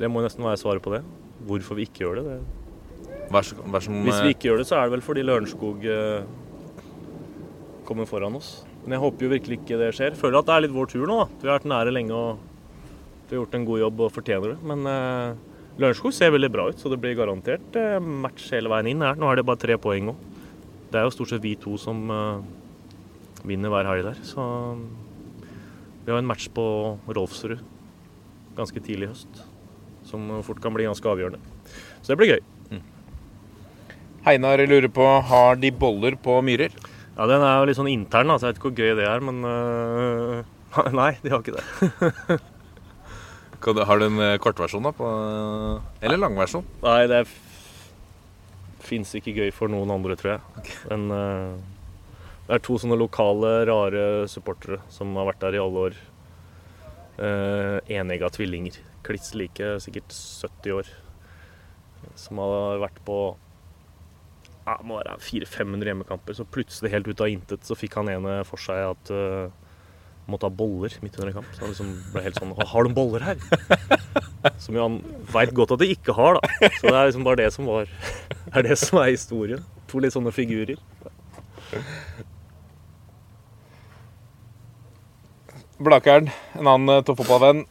det 0.00 0.08
må 0.08 0.22
nesten 0.24 0.44
være 0.46 0.60
svaret 0.60 0.84
på 0.84 0.94
det. 0.94 1.02
Hvorfor 1.48 1.76
vi 1.76 1.84
ikke 1.88 2.06
gjør 2.06 2.20
det. 2.20 2.24
det. 2.30 3.18
Vær 3.30 3.44
så, 3.46 3.56
vær 3.60 3.84
som, 3.84 4.00
Hvis 4.06 4.16
eh, 4.16 4.24
vi 4.24 4.34
ikke 4.34 4.48
gjør 4.48 4.62
det, 4.62 4.68
så 4.70 4.78
er 4.78 4.88
det 4.88 4.94
vel 4.96 5.04
fordi 5.04 5.24
Lørenskog 5.28 5.84
eh, 5.84 6.24
kommer 7.88 8.08
foran 8.08 8.40
oss. 8.40 8.62
Men 8.86 8.96
jeg 8.96 9.04
håper 9.04 9.26
jo 9.26 9.32
virkelig 9.34 9.60
ikke 9.60 9.80
det 9.80 9.92
skjer. 9.98 10.16
Føler 10.16 10.40
at 10.40 10.48
det 10.48 10.56
er 10.56 10.64
litt 10.64 10.76
vår 10.76 10.88
tur 10.94 11.04
nå. 11.04 11.20
da. 11.20 11.28
Vi 11.42 11.50
har 11.50 11.60
vært 11.60 11.68
nære 11.68 11.92
lenge 11.92 12.16
og 12.16 12.40
vi 13.28 13.36
har 13.36 13.42
gjort 13.42 13.60
en 13.60 13.68
god 13.68 13.84
jobb 13.84 14.00
og 14.06 14.12
fortjener 14.16 14.54
det. 14.54 14.58
Men 14.72 14.88
eh, 14.88 15.49
Lørenskog 15.78 16.14
ser 16.16 16.32
veldig 16.34 16.50
bra 16.52 16.66
ut, 16.70 16.80
så 16.80 16.90
det 16.92 16.98
blir 17.00 17.16
garantert 17.18 17.76
eh, 17.78 18.00
match 18.00 18.50
hele 18.54 18.72
veien 18.72 18.90
inn 18.90 19.04
her. 19.06 19.18
Nå 19.20 19.30
er 19.30 19.38
det 19.38 19.46
bare 19.48 19.60
tre 19.62 19.78
poeng 19.80 20.10
òg. 20.12 20.24
Det 20.90 20.98
er 20.98 21.06
jo 21.06 21.14
stort 21.14 21.30
sett 21.30 21.44
vi 21.44 21.54
to 21.60 21.76
som 21.80 22.02
eh, 22.10 22.42
vinner 23.46 23.72
hver 23.72 23.88
helg 23.92 24.08
der. 24.10 24.18
Så 24.26 24.42
vi 26.02 26.10
har 26.10 26.18
en 26.18 26.28
match 26.28 26.50
på 26.52 26.64
Rolfsrud 27.06 27.62
ganske 28.58 28.82
tidlig 28.82 29.06
i 29.08 29.12
høst 29.12 29.44
som 30.10 30.26
fort 30.42 30.60
kan 30.62 30.74
bli 30.74 30.88
ganske 30.88 31.06
avgjørende. 31.06 31.38
Så 32.02 32.12
det 32.12 32.18
blir 32.20 32.34
gøy. 32.34 32.40
Heinar 34.26 34.60
lurer 34.68 34.90
på 34.92 35.04
har 35.30 35.56
de 35.56 35.70
boller 35.72 36.16
på 36.20 36.40
Myrer? 36.44 36.74
Ja, 37.16 37.26
Den 37.26 37.40
er 37.40 37.58
jo 37.58 37.68
litt 37.68 37.78
sånn 37.78 37.88
intern, 37.88 38.28
da, 38.28 38.36
så 38.36 38.48
jeg 38.48 38.54
vet 38.54 38.60
ikke 38.60 38.70
hvor 38.70 38.80
gøy 38.80 38.96
det 38.98 39.06
er, 39.08 39.22
men 39.24 39.44
uh, 39.44 40.90
Nei, 41.00 41.12
de 41.22 41.32
har 41.32 41.40
ikke 41.40 41.56
det. 41.56 42.40
Du- 43.60 43.84
Har 43.84 43.98
du 44.00 44.06
en 44.06 44.18
eh, 44.24 44.38
kortversjon, 44.40 44.82
da? 44.82 44.92
På, 44.96 45.08
eller 46.00 46.16
langversjon? 46.16 46.64
Nei, 46.82 47.06
det 47.10 47.26
fins 48.80 49.12
ikke 49.14 49.34
gøy 49.36 49.50
for 49.52 49.68
noen 49.70 49.90
andre, 49.92 50.16
tror 50.18 50.32
jeg. 50.38 50.72
Men 50.88 51.10
øh, 51.12 51.58
det 52.48 52.56
er 52.56 52.62
to 52.66 52.78
sånne 52.80 52.96
lokale, 52.98 53.50
rare 53.68 54.06
supportere 54.32 54.80
som 54.90 55.12
har 55.20 55.28
vært 55.28 55.44
der 55.44 55.58
i 55.58 55.62
alle 55.62 55.84
år. 55.90 55.98
Uh, 57.20 57.76
Enegga 57.92 58.30
tvillinger. 58.32 58.78
Kliss 59.04 59.34
like, 59.36 59.74
sikkert 59.84 60.08
70 60.16 60.72
år. 60.78 60.88
Som 62.18 62.40
har 62.40 62.80
vært 62.80 62.98
på 63.04 63.18
ja, 64.64 64.78
må 64.86 64.96
være 64.98 65.18
400-500 65.20 65.90
hjemmekamper. 65.92 66.36
Så 66.40 66.48
plutselig, 66.48 66.90
helt 66.94 67.10
ut 67.12 67.20
av 67.20 67.28
intet, 67.30 67.62
så 67.68 67.76
fikk 67.78 67.98
han 68.00 68.08
ene 68.12 68.40
for 68.48 68.58
seg 68.62 68.82
at 68.88 69.12
uh, 69.12 69.59
måtte 70.30 70.48
ha 70.48 70.54
boller 70.54 70.94
midt 71.02 71.18
under 71.18 71.30
en 71.30 71.38
kamp. 71.40 71.50
Så 71.54 71.64
han 71.64 71.72
liksom 71.72 71.92
ble 72.12 72.24
helt 72.24 72.38
sånn 72.38 72.54
Har 72.72 72.86
de 72.86 72.94
boller 72.94 73.24
her? 73.24 73.40
Som 74.62 74.76
jo 74.76 74.86
han 74.86 74.98
veit 75.32 75.52
godt 75.56 75.74
at 75.76 75.82
de 75.82 75.90
ikke 75.94 76.14
har, 76.16 76.38
da. 76.38 76.70
Så 76.78 76.88
det 76.88 76.94
er 76.94 77.10
liksom 77.10 77.26
bare 77.26 77.40
det 77.42 77.50
som 77.54 77.68
var 77.68 77.90
er 78.56 78.66
det 78.66 78.76
som 78.80 79.00
er 79.02 79.12
historien. 79.12 79.64
To 79.90 80.00
litt 80.02 80.14
sånne 80.14 80.32
figurer. 80.34 80.80
Blakeren, 85.80 86.28
en 86.58 86.68
annen 86.68 86.92
eh, 86.98 87.04
toppfotballvenn, 87.08 87.62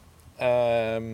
eh, 0.42 1.10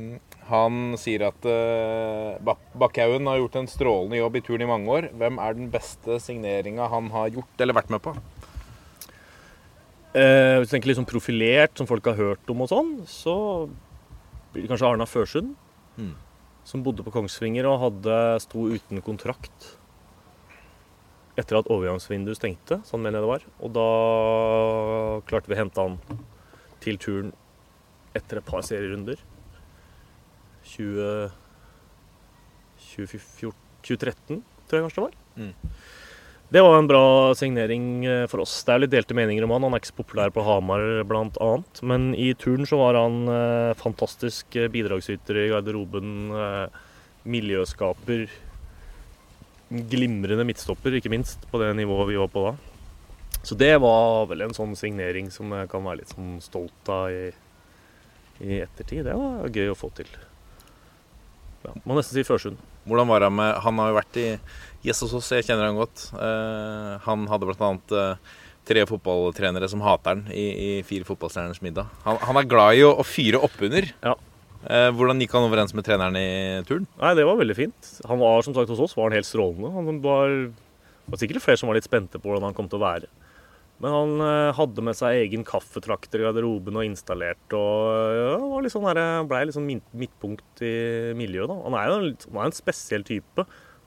han 0.46 0.94
sier 1.00 1.26
at 1.26 1.46
eh, 1.50 2.54
Bakkhaugen 2.78 3.26
har 3.26 3.40
gjort 3.40 3.58
en 3.60 3.68
strålende 3.70 4.20
jobb 4.20 4.38
i 4.38 4.42
turn 4.46 4.62
i 4.62 4.68
mange 4.70 4.92
år. 4.94 5.08
Hvem 5.18 5.40
er 5.42 5.58
den 5.58 5.70
beste 5.72 6.20
signeringa 6.22 6.86
han 6.92 7.10
har 7.14 7.32
gjort 7.34 7.64
eller 7.64 7.76
vært 7.76 7.92
med 7.92 8.04
på? 8.04 8.14
Eh, 10.16 10.56
hvis 10.56 10.70
du 10.70 10.72
tenker 10.72 10.88
litt 10.88 10.96
sånn 10.96 11.08
profilert, 11.08 11.74
som 11.76 11.88
folk 11.88 12.06
har 12.08 12.16
hørt 12.16 12.52
om 12.52 12.62
og 12.64 12.70
sånn, 12.72 12.92
så 13.10 13.34
blir 14.52 14.64
det 14.64 14.70
kanskje 14.70 14.88
Arna 14.88 15.06
Førsund. 15.08 15.52
Mm. 16.00 16.14
Som 16.66 16.84
bodde 16.86 17.04
på 17.04 17.12
Kongsvinger 17.14 17.68
og 17.68 17.82
hadde, 17.82 18.16
sto 18.42 18.64
uten 18.72 19.02
kontrakt 19.04 19.74
etter 21.36 21.58
at 21.58 21.68
overgangsvinduet 21.68 22.38
stengte, 22.38 22.78
sånn 22.88 23.02
mener 23.04 23.20
jeg 23.20 23.26
det 23.26 23.32
var. 23.34 23.42
Og 23.60 23.72
da 23.76 23.88
klarte 25.28 25.52
vi 25.52 25.56
å 25.56 25.60
hente 25.60 25.84
han 25.84 25.98
til 26.80 26.96
turen 27.02 27.34
etter 28.16 28.40
et 28.40 28.48
par 28.48 28.64
serierunder. 28.64 29.20
20, 30.66 31.28
2014, 32.96 33.52
2013, 33.84 34.40
tror 34.66 34.78
jeg 34.78 34.86
kanskje 34.86 35.02
det 35.02 35.04
var. 35.04 35.18
Mm. 35.36 35.52
Det 36.48 36.60
var 36.62 36.78
en 36.78 36.86
bra 36.86 37.34
signering 37.34 38.04
eh, 38.04 38.26
for 38.30 38.44
oss. 38.44 38.60
Det 38.62 38.70
er 38.70 38.82
litt 38.84 38.92
delte 38.92 39.16
meninger 39.18 39.42
om 39.42 39.50
han. 39.56 39.64
Han 39.66 39.74
er 39.74 39.82
ikke 39.82 39.90
så 39.90 39.96
populær 39.98 40.30
på 40.30 40.44
Hamar 40.46 40.84
bl.a. 41.08 41.48
Men 41.82 42.12
i 42.14 42.28
turn 42.38 42.68
så 42.70 42.78
var 42.78 42.98
han 43.00 43.24
eh, 43.26 43.72
fantastisk 43.80 44.54
eh, 44.54 44.68
bidragsyter 44.70 45.40
i 45.42 45.48
garderoben. 45.50 46.12
Miljøskaper. 47.26 48.28
Glimrende 49.90 50.46
midtstopper, 50.46 50.94
ikke 50.94 51.10
minst, 51.10 51.42
på 51.50 51.58
det 51.58 51.72
nivået 51.74 52.12
vi 52.12 52.20
var 52.20 52.30
på 52.30 52.44
da. 52.44 52.54
Så 53.42 53.58
det 53.58 53.72
var 53.82 54.28
vel 54.30 54.46
en 54.46 54.54
sånn 54.54 54.78
signering 54.78 55.32
som 55.34 55.50
jeg 55.50 55.66
kan 55.72 55.82
være 55.82 56.04
litt 56.04 56.14
sånn 56.14 56.38
stolt 56.42 56.92
av 56.94 57.10
i, 57.10 57.26
i 58.46 58.62
ettertid. 58.62 59.02
Det 59.08 59.18
var 59.18 59.50
gøy 59.50 59.74
å 59.74 59.78
få 59.78 59.90
til. 59.98 60.14
Ja, 61.66 61.74
må 61.82 61.98
nesten 61.98 62.20
si 62.20 62.26
Førsund. 62.26 62.62
Hvordan 62.86 63.10
var 63.10 63.26
han 63.26 63.34
med 63.34 63.56
Han 63.64 63.78
har 63.82 63.90
jo 63.90 63.98
vært 63.98 64.18
i 64.22 64.26
hos 64.94 65.14
oss, 65.18 65.32
jeg 65.34 65.46
kjenner 65.46 65.70
han 65.70 65.78
godt. 65.78 66.08
Uh, 66.14 66.96
han 67.06 67.26
hadde 67.30 67.48
bl.a. 67.48 67.72
Uh, 67.90 68.36
tre 68.66 68.82
fotballtrenere 68.88 69.68
som 69.70 69.82
hater 69.84 70.14
han 70.16 70.22
i, 70.34 70.46
i 70.50 70.70
Fire 70.86 71.06
fotballstjerners 71.06 71.62
middag. 71.62 71.90
Han, 72.06 72.18
han 72.22 72.40
er 72.40 72.48
glad 72.50 72.78
i 72.78 72.86
å, 72.86 72.94
å 72.98 73.06
fyre 73.06 73.40
oppunder. 73.46 73.88
Ja. 74.02 74.16
Eh, 74.66 74.88
hvordan 74.98 75.20
gikk 75.22 75.34
han 75.36 75.46
overens 75.46 75.74
med 75.76 75.86
treneren 75.86 76.16
i 76.18 76.62
turen? 76.66 76.88
Nei, 76.98 77.12
det 77.14 77.26
var 77.28 77.38
veldig 77.38 77.54
fint. 77.58 77.92
Han 78.10 78.18
var 78.18 78.42
som 78.42 78.56
sagt 78.56 78.72
hos 78.72 78.82
oss 78.82 78.96
var 78.98 79.10
han 79.10 79.18
helt 79.18 79.28
strålende. 79.28 79.70
Han 79.74 80.00
var, 80.02 80.34
var 81.06 81.20
sikkert 81.20 81.44
flere 81.44 81.60
som 81.60 81.70
var 81.70 81.78
litt 81.78 81.86
spente 81.86 82.18
på 82.18 82.26
hvordan 82.26 82.48
han 82.48 82.56
kom 82.56 82.66
til 82.70 82.80
å 82.80 82.86
være. 82.86 83.10
Men 83.84 83.92
han 83.92 84.52
hadde 84.56 84.82
med 84.82 84.96
seg 84.96 85.18
egen 85.20 85.42
kaffetrakter 85.44 86.22
i 86.22 86.24
garderoben 86.24 86.78
og 86.80 86.86
installert. 86.88 87.44
Og 87.54 88.16
ja, 88.16 88.60
litt 88.64 88.72
sånn 88.72 88.88
der, 88.88 89.02
ble 89.28 89.42
litt 89.44 89.54
sånn 89.58 89.68
midtpunkt 89.68 90.64
i 90.64 90.76
miljøet. 91.18 91.52
da. 91.52 91.58
Han 91.66 91.76
er 91.76 91.90
jo 91.92 91.98
en, 92.00 92.14
han 92.32 92.40
er 92.40 92.48
en 92.48 92.56
spesiell 92.56 93.04
type, 93.06 93.44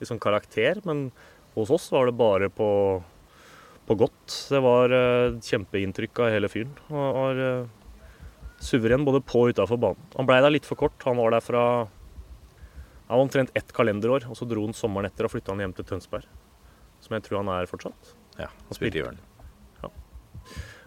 sånn 0.07 0.21
karakter. 0.21 0.79
Men 0.87 1.09
hos 1.55 1.71
oss 1.73 1.89
var 1.91 2.07
det 2.07 2.15
bare 2.19 2.49
på, 2.53 2.69
på 3.89 3.99
godt. 3.99 4.37
Det 4.53 4.61
var 4.63 4.95
uh, 4.95 5.37
kjempeinntrykk 5.43 6.23
av 6.23 6.33
hele 6.35 6.51
fyren. 6.51 6.73
Han 6.87 7.13
var 7.17 7.43
uh, 7.43 7.69
suveren 8.63 9.07
både 9.07 9.23
på 9.25 9.43
og 9.43 9.55
utafor 9.55 9.81
banen. 9.81 10.11
Han 10.15 10.29
blei 10.29 10.39
der 10.45 10.55
litt 10.55 10.69
for 10.69 10.79
kort. 10.79 10.97
Han 11.07 11.19
var 11.19 11.35
der 11.35 11.43
fra 11.45 11.63
han 13.09 13.17
var 13.17 13.25
omtrent 13.25 13.49
ett 13.57 13.71
kalenderår, 13.73 14.27
og 14.29 14.37
så 14.37 14.45
dro 14.45 14.61
han 14.67 14.75
sommeren 14.77 15.07
etter 15.09 15.25
og 15.25 15.31
flytta 15.33 15.49
han 15.49 15.63
hjem 15.63 15.71
til 15.79 15.87
Tønsberg. 15.89 16.27
Som 17.01 17.15
jeg 17.17 17.23
tror 17.25 17.39
han 17.39 17.49
er 17.55 17.65
fortsatt. 17.65 18.11
Ja, 18.37 18.51
han 18.53 18.77
spilte 18.77 18.99
i 18.99 19.01
Ørn. 19.01 19.17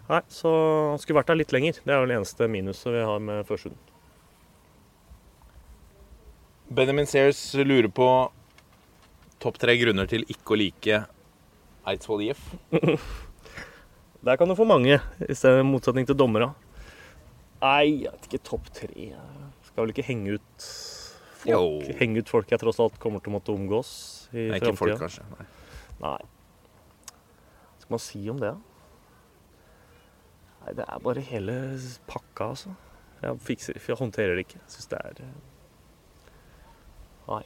Nei, 0.07 0.21
Så 0.27 0.51
han 0.91 0.99
skulle 0.99 1.21
vært 1.21 1.31
der 1.31 1.39
litt 1.39 1.53
lenger. 1.55 1.79
Det 1.83 1.93
er 1.93 2.01
vel 2.01 2.11
det 2.11 2.19
eneste 2.19 2.47
minuset 2.51 2.91
vi 2.91 3.03
har 3.07 3.19
med 3.23 3.43
Førsund. 3.47 3.75
Benjamin 6.73 7.07
Sears 7.07 7.41
lurer 7.59 7.89
på 7.91 8.07
topp 9.43 9.59
tre 9.61 9.75
grunner 9.79 10.07
til 10.09 10.23
ikke 10.31 10.55
å 10.55 10.59
like 10.59 11.01
Eidsvoll 11.91 12.23
IF. 12.29 12.41
Der 14.23 14.37
kan 14.39 14.47
du 14.47 14.55
få 14.55 14.63
mange, 14.67 15.01
i 15.19 15.35
stedet 15.35 15.65
motsetning 15.67 16.07
til 16.07 16.15
dommere. 16.15 16.53
Nei, 17.63 18.03
jeg 18.05 18.11
vet 18.13 18.27
ikke. 18.29 18.39
Topp 18.47 18.69
tre 18.75 19.09
Skal 19.67 19.81
vel 19.83 19.91
ikke 19.91 20.05
henge 20.07 20.37
ut 20.37 20.67
folk, 21.43 21.49
Jo. 21.51 21.59
henge 21.99 22.23
ut 22.23 22.31
folk 22.31 22.51
jeg 22.51 22.61
tross 22.61 22.79
alt 22.83 22.95
kommer 23.03 23.19
til 23.23 23.33
å 23.33 23.35
måtte 23.35 23.51
omgås 23.55 23.91
i 24.31 24.45
framtida. 24.47 24.59
ikke 24.61 24.79
folk, 24.79 24.95
kanskje. 25.01 25.25
Nei. 25.33 25.47
Nei. 26.03 26.21
Hva 27.11 27.83
skal 27.83 27.95
man 27.97 28.03
si 28.05 28.21
om 28.31 28.39
det, 28.39 28.53
da? 28.55 28.59
Nei, 30.63 30.73
det 30.79 30.85
er 30.87 31.03
bare 31.03 31.25
hele 31.27 31.57
pakka, 32.07 32.53
altså. 32.53 32.71
Jeg, 33.23 33.39
fikser, 33.43 33.75
jeg 33.79 33.99
håndterer 33.99 34.39
det 34.39 34.45
ikke. 34.47 34.61
Syns 34.71 34.87
det 34.91 34.99
er 35.03 35.19
eh, 35.23 35.35
Nei. 37.27 37.43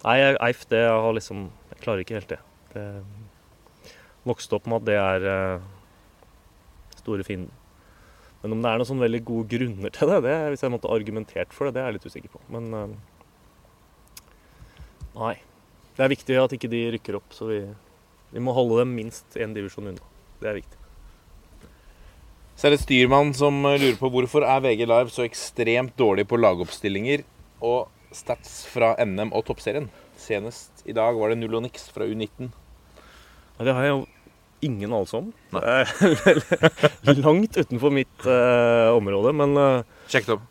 Nei, 0.00 0.16
Eif, 0.40 0.64
det 0.70 0.80
har 0.88 1.12
liksom 1.12 1.50
Jeg 1.72 1.82
klarer 1.84 2.04
ikke 2.04 2.16
helt 2.16 2.32
det. 2.32 2.40
det 2.74 2.86
vokste 4.28 4.56
opp 4.56 4.66
med 4.68 4.82
at 4.82 4.88
det 4.88 4.96
er 5.00 5.26
eh, 5.28 5.68
store 7.00 7.24
fienden. 7.24 7.52
Men 8.42 8.56
om 8.56 8.62
det 8.62 8.70
er 8.70 8.80
noen 8.80 8.88
sånn 8.88 9.02
veldig 9.02 9.20
gode 9.28 9.48
grunner 9.52 9.92
til 9.96 10.12
det, 10.12 10.18
det 10.24 10.34
hvis 10.52 10.64
jeg 10.64 10.72
måtte 10.72 10.92
argumentert 10.92 11.54
for 11.56 11.68
det, 11.68 11.76
det 11.76 11.82
er 11.82 11.88
jeg 11.90 11.98
litt 11.98 12.08
usikker 12.08 12.34
på. 12.34 12.42
Men 12.52 12.68
eh, 12.76 12.98
nei. 15.16 15.36
Det 15.96 16.04
er 16.04 16.12
viktig 16.12 16.36
at 16.40 16.52
ikke 16.56 16.70
de 16.72 16.82
rykker 16.94 17.16
opp, 17.18 17.32
så 17.36 17.48
vi, 17.50 17.62
vi 18.32 18.42
må 18.44 18.54
holde 18.56 18.80
dem 18.80 18.92
minst 18.96 19.36
én 19.36 19.56
divisjon 19.56 19.90
unna. 19.92 20.12
Det 20.40 20.48
er 20.48 20.60
viktig. 20.60 20.76
Så 22.56 22.68
er 22.68 22.74
det 22.74 22.82
Styrmann 22.82 23.32
som 23.36 23.56
eh, 23.68 23.80
lurer 23.80 23.98
på 24.00 24.12
hvorfor 24.12 24.44
er 24.44 24.64
VG 24.64 24.84
Live 24.84 25.12
så 25.12 25.24
ekstremt 25.24 25.96
dårlig 26.00 26.26
på 26.28 26.40
lagoppstillinger 26.40 27.24
og 27.64 27.88
stats 28.14 28.64
fra 28.70 28.94
NM 29.04 29.32
og 29.36 29.44
toppserien. 29.48 29.88
Senest 30.20 30.84
i 30.88 30.94
dag 30.96 31.16
var 31.18 31.32
det 31.32 31.40
null 31.40 31.58
og 31.58 31.64
niks 31.66 31.88
fra 31.94 32.04
U19. 32.08 32.50
Ja, 33.58 33.66
det 33.66 33.74
har 33.76 33.86
jeg 33.86 33.94
jo 33.94 34.06
ingen 34.66 34.92
anelse 34.92 35.16
om. 35.16 35.32
Langt 37.24 37.56
utenfor 37.56 37.92
mitt 37.94 38.26
uh, 38.28 38.92
område, 38.96 39.32
men 39.36 39.56
uh, 39.56 39.82
Sjekk 40.10 40.26
det 40.28 40.34
opp. 40.36 40.46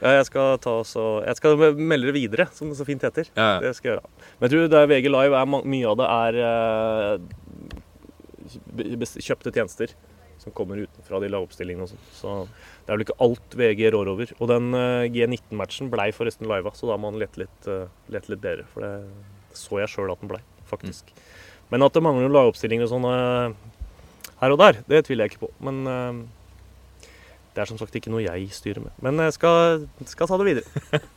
ja, 0.00 0.10
jeg 0.18 0.26
skal 0.28 0.58
ta 0.64 0.74
så, 0.88 1.04
Jeg 1.24 1.36
skal 1.40 1.56
melde 1.78 2.10
det 2.10 2.16
videre, 2.18 2.48
som 2.52 2.68
det 2.68 2.78
så 2.80 2.86
fint 2.88 3.04
heter. 3.04 3.30
Ja, 3.32 3.56
ja. 3.56 3.60
Det 3.64 3.74
skal 3.78 3.88
jeg 3.88 3.96
gjøre. 3.96 4.08
Men 4.38 4.44
jeg 4.46 4.54
tror 4.54 4.72
det 4.72 4.80
er 4.80 4.90
VG 4.92 5.06
Live 5.12 5.34
er 5.40 5.46
mye 5.54 5.92
av 5.92 5.96
det 6.00 6.08
er 6.18 6.32
uh, 6.44 7.14
kjøpte 9.24 9.54
tjenester 9.54 9.88
som 10.44 10.52
kommer 10.52 10.76
utenfra 10.76 11.20
de 11.22 11.28
lagoppstillingene 11.32 11.86
og 11.86 11.90
sånn. 11.94 12.04
Så 12.12 12.32
det 12.84 12.92
er 12.92 12.98
vel 12.98 13.04
ikke 13.06 13.22
alt 13.24 13.54
VG 13.56 13.86
rår 13.94 14.10
over. 14.12 14.32
Og 14.38 14.50
den 14.50 14.74
eh, 14.76 15.06
G19-matchen 15.14 15.88
blei 15.92 16.10
forresten 16.12 16.50
liva, 16.50 16.72
så 16.76 16.90
da 16.90 16.98
må 17.00 17.08
han 17.08 17.20
lete 17.22 17.40
litt, 17.40 17.70
uh, 17.70 17.86
lete 18.12 18.34
litt 18.34 18.42
bedre. 18.44 18.66
For 18.74 18.84
det 18.84 18.92
så 19.56 19.80
jeg 19.80 19.92
sjøl 19.92 20.12
at 20.12 20.20
den 20.20 20.28
blei, 20.28 20.42
faktisk. 20.68 21.14
Men 21.72 21.86
at 21.86 21.96
det 21.96 22.02
mangler 22.04 22.26
noen 22.26 22.36
lagoppstillinger 22.36 22.84
og 22.84 22.92
sånn, 22.92 23.06
eh, 23.08 24.34
her 24.42 24.54
og 24.54 24.60
der. 24.60 24.82
Det 24.90 25.04
tviler 25.06 25.24
jeg 25.24 25.34
ikke 25.34 25.46
på. 25.46 25.50
Men 25.64 25.80
eh, 25.88 27.08
det 27.54 27.64
er 27.64 27.70
som 27.70 27.80
sagt 27.80 27.96
ikke 27.96 28.12
noe 28.12 28.24
jeg 28.26 28.50
styrer 28.52 28.84
med. 28.84 28.96
Men 29.04 29.22
jeg 29.24 29.36
skal, 29.38 29.86
skal 30.10 30.28
ta 30.28 30.38
det 30.42 30.50
videre. 30.50 31.00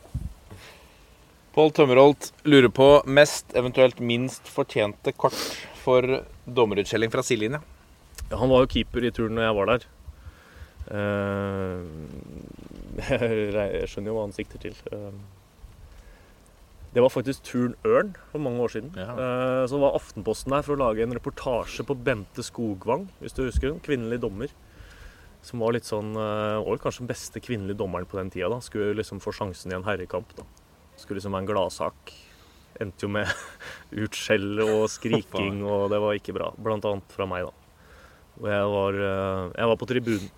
Pål 1.58 1.74
Tømmerholt 1.74 2.30
lurer 2.48 2.70
på 2.72 2.88
mest, 3.10 3.50
eventuelt 3.58 4.00
minst 4.00 4.48
fortjente 4.48 5.12
kort 5.18 5.38
for 5.82 6.22
dommerutskjelling 6.46 7.12
fra 7.12 7.24
sidelinja. 7.26 7.60
Ja, 8.28 8.38
han 8.38 8.50
var 8.52 8.64
jo 8.64 8.72
keeper 8.72 9.04
i 9.04 9.12
turen 9.12 9.36
når 9.36 9.48
jeg 9.48 9.56
var 9.58 9.72
der. 9.72 9.86
Eh, 10.86 11.82
jeg 13.08 13.88
skjønner 13.90 14.10
jo 14.12 14.16
hva 14.16 14.24
han 14.28 14.36
sikter 14.36 14.62
til. 14.62 14.78
Eh, 14.92 15.18
Det 16.94 17.02
var 17.04 17.12
faktisk 17.12 17.42
turen 17.44 17.74
Ørn 17.84 18.14
for 18.32 18.40
mange 18.42 18.62
år 18.64 18.72
siden. 18.72 18.94
Ja. 18.96 19.10
Eh, 19.12 19.64
Så 19.68 19.78
var 19.82 19.98
Aftenposten 19.98 20.54
der 20.54 20.62
for 20.64 20.76
å 20.76 20.80
lage 20.86 21.02
en 21.04 21.12
reportasje 21.14 21.84
på 21.86 21.94
Bente 22.02 22.42
Skogvang, 22.46 23.08
hvis 23.20 23.36
du 23.36 23.44
husker 23.44 23.72
hun. 23.74 23.80
Kvinnelig 23.84 24.20
dommer. 24.24 24.48
Som 25.42 25.60
var 25.62 25.70
litt 25.76 25.86
sånn 25.86 26.14
Var 26.18 26.80
kanskje 26.82 27.04
den 27.04 27.12
beste 27.12 27.38
kvinnelige 27.40 27.78
dommeren 27.78 28.08
på 28.10 28.18
den 28.18 28.30
tida. 28.30 28.48
da 28.50 28.58
Skulle 28.60 28.96
liksom 28.98 29.20
få 29.22 29.30
sjansen 29.32 29.70
i 29.70 29.76
en 29.76 29.84
herrekamp. 29.86 30.32
da 30.36 30.42
Skulle 30.96 31.20
liksom 31.20 31.32
være 31.36 31.44
en 31.46 31.52
gladsak. 31.52 32.12
Endte 32.80 33.06
jo 33.06 33.08
med 33.08 33.26
utskjell 34.04 34.58
og 34.64 34.88
skriking, 34.90 35.62
og 35.64 35.90
det 35.90 36.00
var 36.02 36.14
ikke 36.18 36.34
bra. 36.34 36.50
Blant 36.58 36.84
annet 36.84 37.06
fra 37.14 37.26
meg, 37.26 37.46
da. 37.46 37.52
Og 38.40 38.48
jeg 38.50 38.66
var, 38.74 38.98
jeg 39.54 39.66
var 39.70 39.76
på 39.78 39.86
tribunen. 39.90 40.30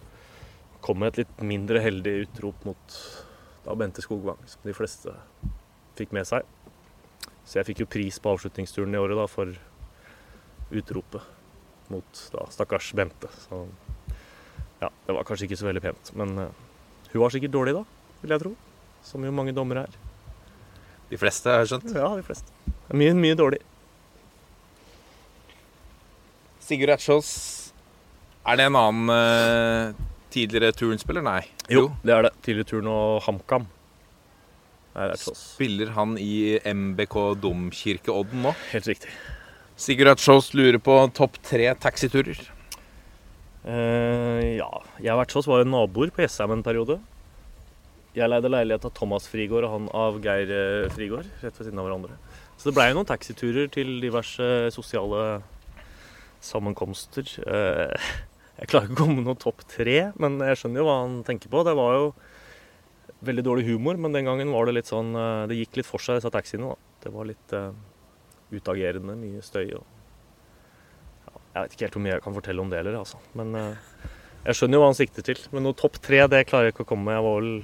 Kom 0.85 1.01
med 1.03 1.12
et 1.12 1.24
litt 1.24 1.43
mindre 1.45 1.83
heldig 1.85 2.14
utrop 2.24 2.64
mot 2.68 2.97
da 3.64 3.76
Bente 3.76 4.03
Skogvang, 4.05 4.41
som 4.49 4.64
de 4.64 4.74
fleste 4.76 5.12
fikk 5.99 6.14
med 6.16 6.28
seg. 6.28 6.47
Så 7.45 7.59
jeg 7.61 7.68
fikk 7.68 7.85
jo 7.85 7.91
pris 7.91 8.20
på 8.22 8.33
avslutningsturen 8.33 8.95
i 8.95 9.01
året 9.01 9.18
da 9.18 9.26
for 9.28 9.53
utropet 10.70 11.91
mot 11.91 12.24
da 12.33 12.47
stakkars 12.55 12.93
Bente. 12.97 13.28
Så 13.45 13.64
ja, 14.81 14.89
det 15.07 15.16
var 15.16 15.26
kanskje 15.28 15.49
ikke 15.49 15.59
så 15.61 15.68
veldig 15.68 15.83
pent. 15.85 16.12
Men 16.16 16.37
uh, 16.39 16.68
hun 17.12 17.24
var 17.24 17.35
sikkert 17.35 17.57
dårlig 17.57 17.74
da, 17.76 17.83
vil 18.22 18.37
jeg 18.37 18.45
tro. 18.45 18.55
Som 19.05 19.24
jo 19.26 19.33
mange 19.35 19.53
dommere 19.57 19.85
er. 19.89 19.99
De 21.11 21.18
fleste, 21.18 21.51
har 21.51 21.64
jeg 21.64 21.72
skjønt. 21.72 21.91
Ja, 21.97 22.12
de 22.16 22.24
fleste. 22.24 22.55
Mye, 22.95 23.12
mye 23.18 23.37
dårlig. 23.39 23.61
Sigurd 26.62 26.95
Ertsjås, 26.95 27.31
er 28.47 28.61
det 28.61 28.68
en 28.68 28.78
annen 28.78 29.11
eh, 29.11 30.05
tidligere 30.33 30.72
turnspiller? 30.76 31.24
Nei. 31.24 31.43
Jo, 31.72 31.91
Det 32.05 32.14
er 32.14 32.26
det. 32.28 32.33
Tidligere 32.47 32.70
turn 32.72 32.89
og 32.91 33.20
HamKam. 33.26 33.66
Ertsås. 35.01 35.43
Spiller 35.55 35.93
han 35.95 36.16
i 36.18 36.59
MBK 36.66 37.16
Domkirkeodden 37.43 38.43
nå? 38.43 38.55
Helt 38.72 38.89
riktig. 38.91 39.12
Sigurd 39.81 40.11
Ertsjås 40.12 40.51
lurer 40.59 40.81
på 40.83 40.97
topp 41.16 41.39
tre 41.47 41.70
taxiturer. 41.81 42.41
Uh, 43.61 44.57
ja, 44.57 44.68
jeg 44.99 45.14
og 45.14 45.22
Ertsås 45.22 45.49
var 45.49 45.62
jo 45.62 45.70
naboer 45.70 46.12
på 46.12 46.24
Jessheim 46.24 46.57
en 46.57 46.66
periode. 46.66 46.99
Jeg 48.16 48.26
leide 48.26 48.51
leilighet 48.51 48.85
av 48.89 48.93
Thomas 48.97 49.28
Frigård 49.31 49.68
og 49.68 49.74
han 49.76 49.85
av 49.95 50.16
Geir 50.24 50.51
eh, 50.51 50.89
Frigård, 50.91 51.28
rett 51.45 51.55
ved 51.55 51.68
siden 51.68 51.78
av 51.78 51.87
hverandre. 51.87 52.16
Så 52.59 52.66
det 52.66 52.74
blei 52.74 52.89
jo 52.91 52.97
noen 52.99 53.07
taxiturer 53.07 53.68
til 53.70 54.01
diverse 54.03 54.49
sosiale 54.74 55.20
sammenkomster. 56.43 57.31
Eh, 57.47 58.11
jeg 58.61 58.68
klarer 58.68 58.90
ikke 58.90 58.98
å 58.98 59.00
komme 59.06 59.22
med 59.22 59.28
noe 59.30 59.40
topp 59.40 59.62
tre, 59.72 59.96
men 60.20 60.36
jeg 60.44 60.58
skjønner 60.61 60.82
jo 60.82 60.88
hva 60.88 60.98
han 61.00 61.20
tenker 61.24 61.48
på. 61.52 61.62
Det 61.64 61.72
var 61.78 61.94
jo 61.96 62.11
veldig 63.24 63.44
dårlig 63.46 63.64
humor, 63.70 63.96
men 64.00 64.12
den 64.12 64.28
gangen 64.28 64.52
var 64.52 64.68
det 64.68 64.74
litt 64.76 64.90
sånn 64.90 65.14
eh, 65.16 65.46
Det 65.48 65.56
gikk 65.58 65.80
litt 65.80 65.88
for 65.88 66.02
seg, 66.02 66.20
disse 66.20 66.32
taxiene. 66.32 66.68
da. 66.68 66.92
Det 67.00 67.12
var 67.14 67.28
litt 67.28 67.54
uh, 67.56 67.72
utagerende, 68.52 69.16
mye 69.16 69.40
støy 69.44 69.70
og 69.78 69.84
ja, 71.24 71.32
Jeg 71.32 71.62
vet 71.62 71.74
ikke 71.74 71.86
helt 71.86 71.96
hvor 71.96 72.04
mye 72.04 72.12
jeg 72.12 72.24
kan 72.26 72.36
fortelle 72.36 72.64
om 72.64 72.72
det 72.72 72.80
heller, 72.82 72.98
altså. 73.00 73.20
Men 73.40 73.56
uh, 73.56 74.04
jeg 74.44 74.58
skjønner 74.58 74.76
jo 74.76 74.82
hva 74.84 74.90
han 74.90 74.98
sikter 74.98 75.24
til. 75.24 75.40
Men 75.54 75.64
noe 75.64 75.76
topp 75.80 75.96
tre, 76.04 76.20
det 76.28 76.46
klarer 76.50 76.68
jeg 76.68 76.76
ikke 76.76 76.84
å 76.84 76.90
komme 76.92 77.08
med. 77.08 77.16
Jeg 77.16 77.26
var 77.26 77.40
vel, 77.40 77.54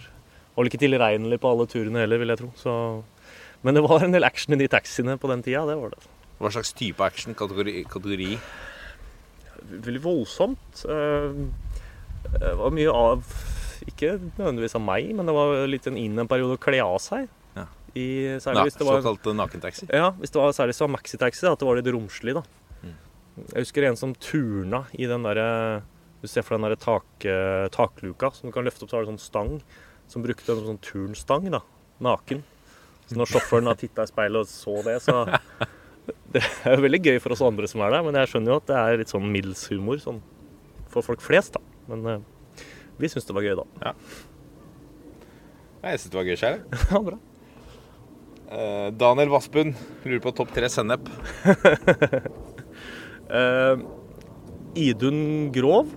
var 0.57 0.62
vel 0.62 0.72
ikke 0.72 0.82
tilregnelig 0.86 1.40
på 1.42 1.53
alle 1.53 1.68
turene 1.72 2.05
heller, 2.07 2.22
vil 2.22 2.32
jeg 2.32 2.40
tro. 2.40 2.51
Så, 2.61 2.74
men 3.64 3.76
det 3.76 3.84
var 3.84 4.05
en 4.05 4.16
del 4.16 4.28
action 4.28 4.57
i 4.57 4.61
de 4.64 4.72
taxiene 4.72 5.20
på 5.20 5.28
den 5.32 5.44
tida, 5.44 5.66
det 5.68 5.76
var 5.76 5.92
det. 5.92 6.01
Hva 6.40 6.53
slags 6.53 6.72
type 6.76 7.05
action? 7.05 7.36
Kategori? 7.36 7.84
kategori? 7.92 8.32
Veldig 9.70 10.02
voldsomt. 10.04 10.84
Eh, 10.88 11.36
Det 12.36 12.54
var 12.59 12.70
mye 12.74 12.90
av 12.90 13.22
Ikke 13.86 14.16
nødvendigvis 14.38 14.74
av 14.74 14.82
meg, 14.82 15.12
men 15.14 15.26
det 15.28 15.34
var 15.36 15.66
litt 15.70 15.86
en 15.86 15.96
inn 16.00 16.18
en 16.18 16.28
periode 16.28 16.57
å 16.57 16.61
kle 16.62 16.80
av 16.82 16.96
seg. 16.98 17.28
Ja. 17.54 17.66
I, 17.94 18.07
særlig 18.42 18.64
hvis 18.66 18.78
det 18.80 18.86
var 18.88 19.00
såkalt 19.00 19.28
nakentaxi? 19.36 19.86
Ja, 19.94 20.11
hvis 20.18 20.32
det 20.34 20.40
var 20.40 20.50
særlig 20.57 20.74
hvis 20.74 20.80
det 20.80 20.86
var 20.86 20.94
maxitaxi, 20.96 21.46
at 21.48 21.61
det 21.62 21.68
var 21.68 21.78
litt 21.78 21.90
romslig, 21.94 22.34
da. 22.34 22.42
Mm. 22.82 22.96
Jeg 23.52 23.62
husker 23.62 23.86
en 23.86 23.96
som 24.00 24.14
turna 24.18 24.82
i 24.96 25.07
den 25.07 25.22
derre 25.22 25.82
Du 26.22 26.26
ser 26.26 26.42
for 26.42 26.57
deg 26.57 26.62
den 26.62 26.66
derre 26.70 26.80
tak, 26.82 27.07
eh, 27.28 27.68
takluka 27.70 28.32
som 28.34 28.48
du 28.48 28.52
kan 28.57 28.64
løfte 28.66 28.84
opp, 28.84 28.90
så 28.90 28.96
har 28.98 29.04
du 29.07 29.12
sånn 29.12 29.22
stang. 29.22 29.62
Som 30.09 30.22
brukte 30.24 30.52
en 30.57 30.64
sånn 30.66 30.82
turnstang, 30.82 31.50
da. 31.52 31.61
Naken. 32.00 32.42
Så 33.07 33.14
når 33.20 33.30
sjåføren 33.30 33.68
har 33.70 33.78
titta 33.78 34.02
i 34.02 34.11
speilet 34.11 34.40
og 34.42 34.50
så 34.50 34.82
det, 34.82 34.96
så 35.04 35.20
Det 36.37 36.68
er 36.68 36.76
jo 36.76 36.84
veldig 36.84 37.03
gøy 37.05 37.18
for 37.22 37.34
oss 37.34 37.43
andre 37.45 37.68
som 37.70 37.82
er 37.84 37.95
der, 37.95 38.05
men 38.07 38.16
jeg 38.20 38.30
skjønner 38.32 38.53
jo 38.53 38.59
at 38.61 38.68
det 38.68 38.78
er 38.80 38.99
litt 39.01 39.12
sånn 39.12 39.28
middels 39.32 39.62
humor 39.72 40.01
sånn 40.03 40.20
for 40.93 41.05
folk 41.07 41.22
flest, 41.24 41.57
da. 41.57 41.62
Men 41.91 42.05
uh, 42.07 42.64
vi 43.01 43.11
syns 43.12 43.28
det 43.28 43.37
var 43.37 43.47
gøy, 43.47 43.55
da. 43.59 43.66
Ja. 43.84 43.95
Jeg 45.87 46.03
syns 46.03 46.12
det 46.12 46.20
var 46.20 46.28
gøy 46.28 46.39
sjøl. 46.41 46.61
Ja, 46.93 47.03
bra. 47.11 47.18
Uh, 48.47 48.89
Daniel 48.95 49.32
Vassbund 49.32 49.74
lurer 50.07 50.22
på 50.22 50.32
topp 50.39 50.53
tre 50.55 50.68
sennep. 50.70 51.09
uh, 53.26 53.74
Idun 54.87 55.51
Grov 55.55 55.91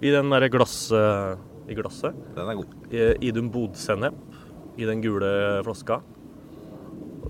i 0.00 0.12
den 0.14 0.30
derre 0.32 0.48
glasset 0.52 1.70
i 1.70 1.76
glasset. 1.76 2.16
Den 2.36 2.48
er 2.50 2.58
god. 2.58 2.78
Idun 3.22 3.50
Bodsennep 3.52 4.16
i 4.80 4.86
den 4.88 5.02
gule 5.04 5.30
flaska. 5.66 6.00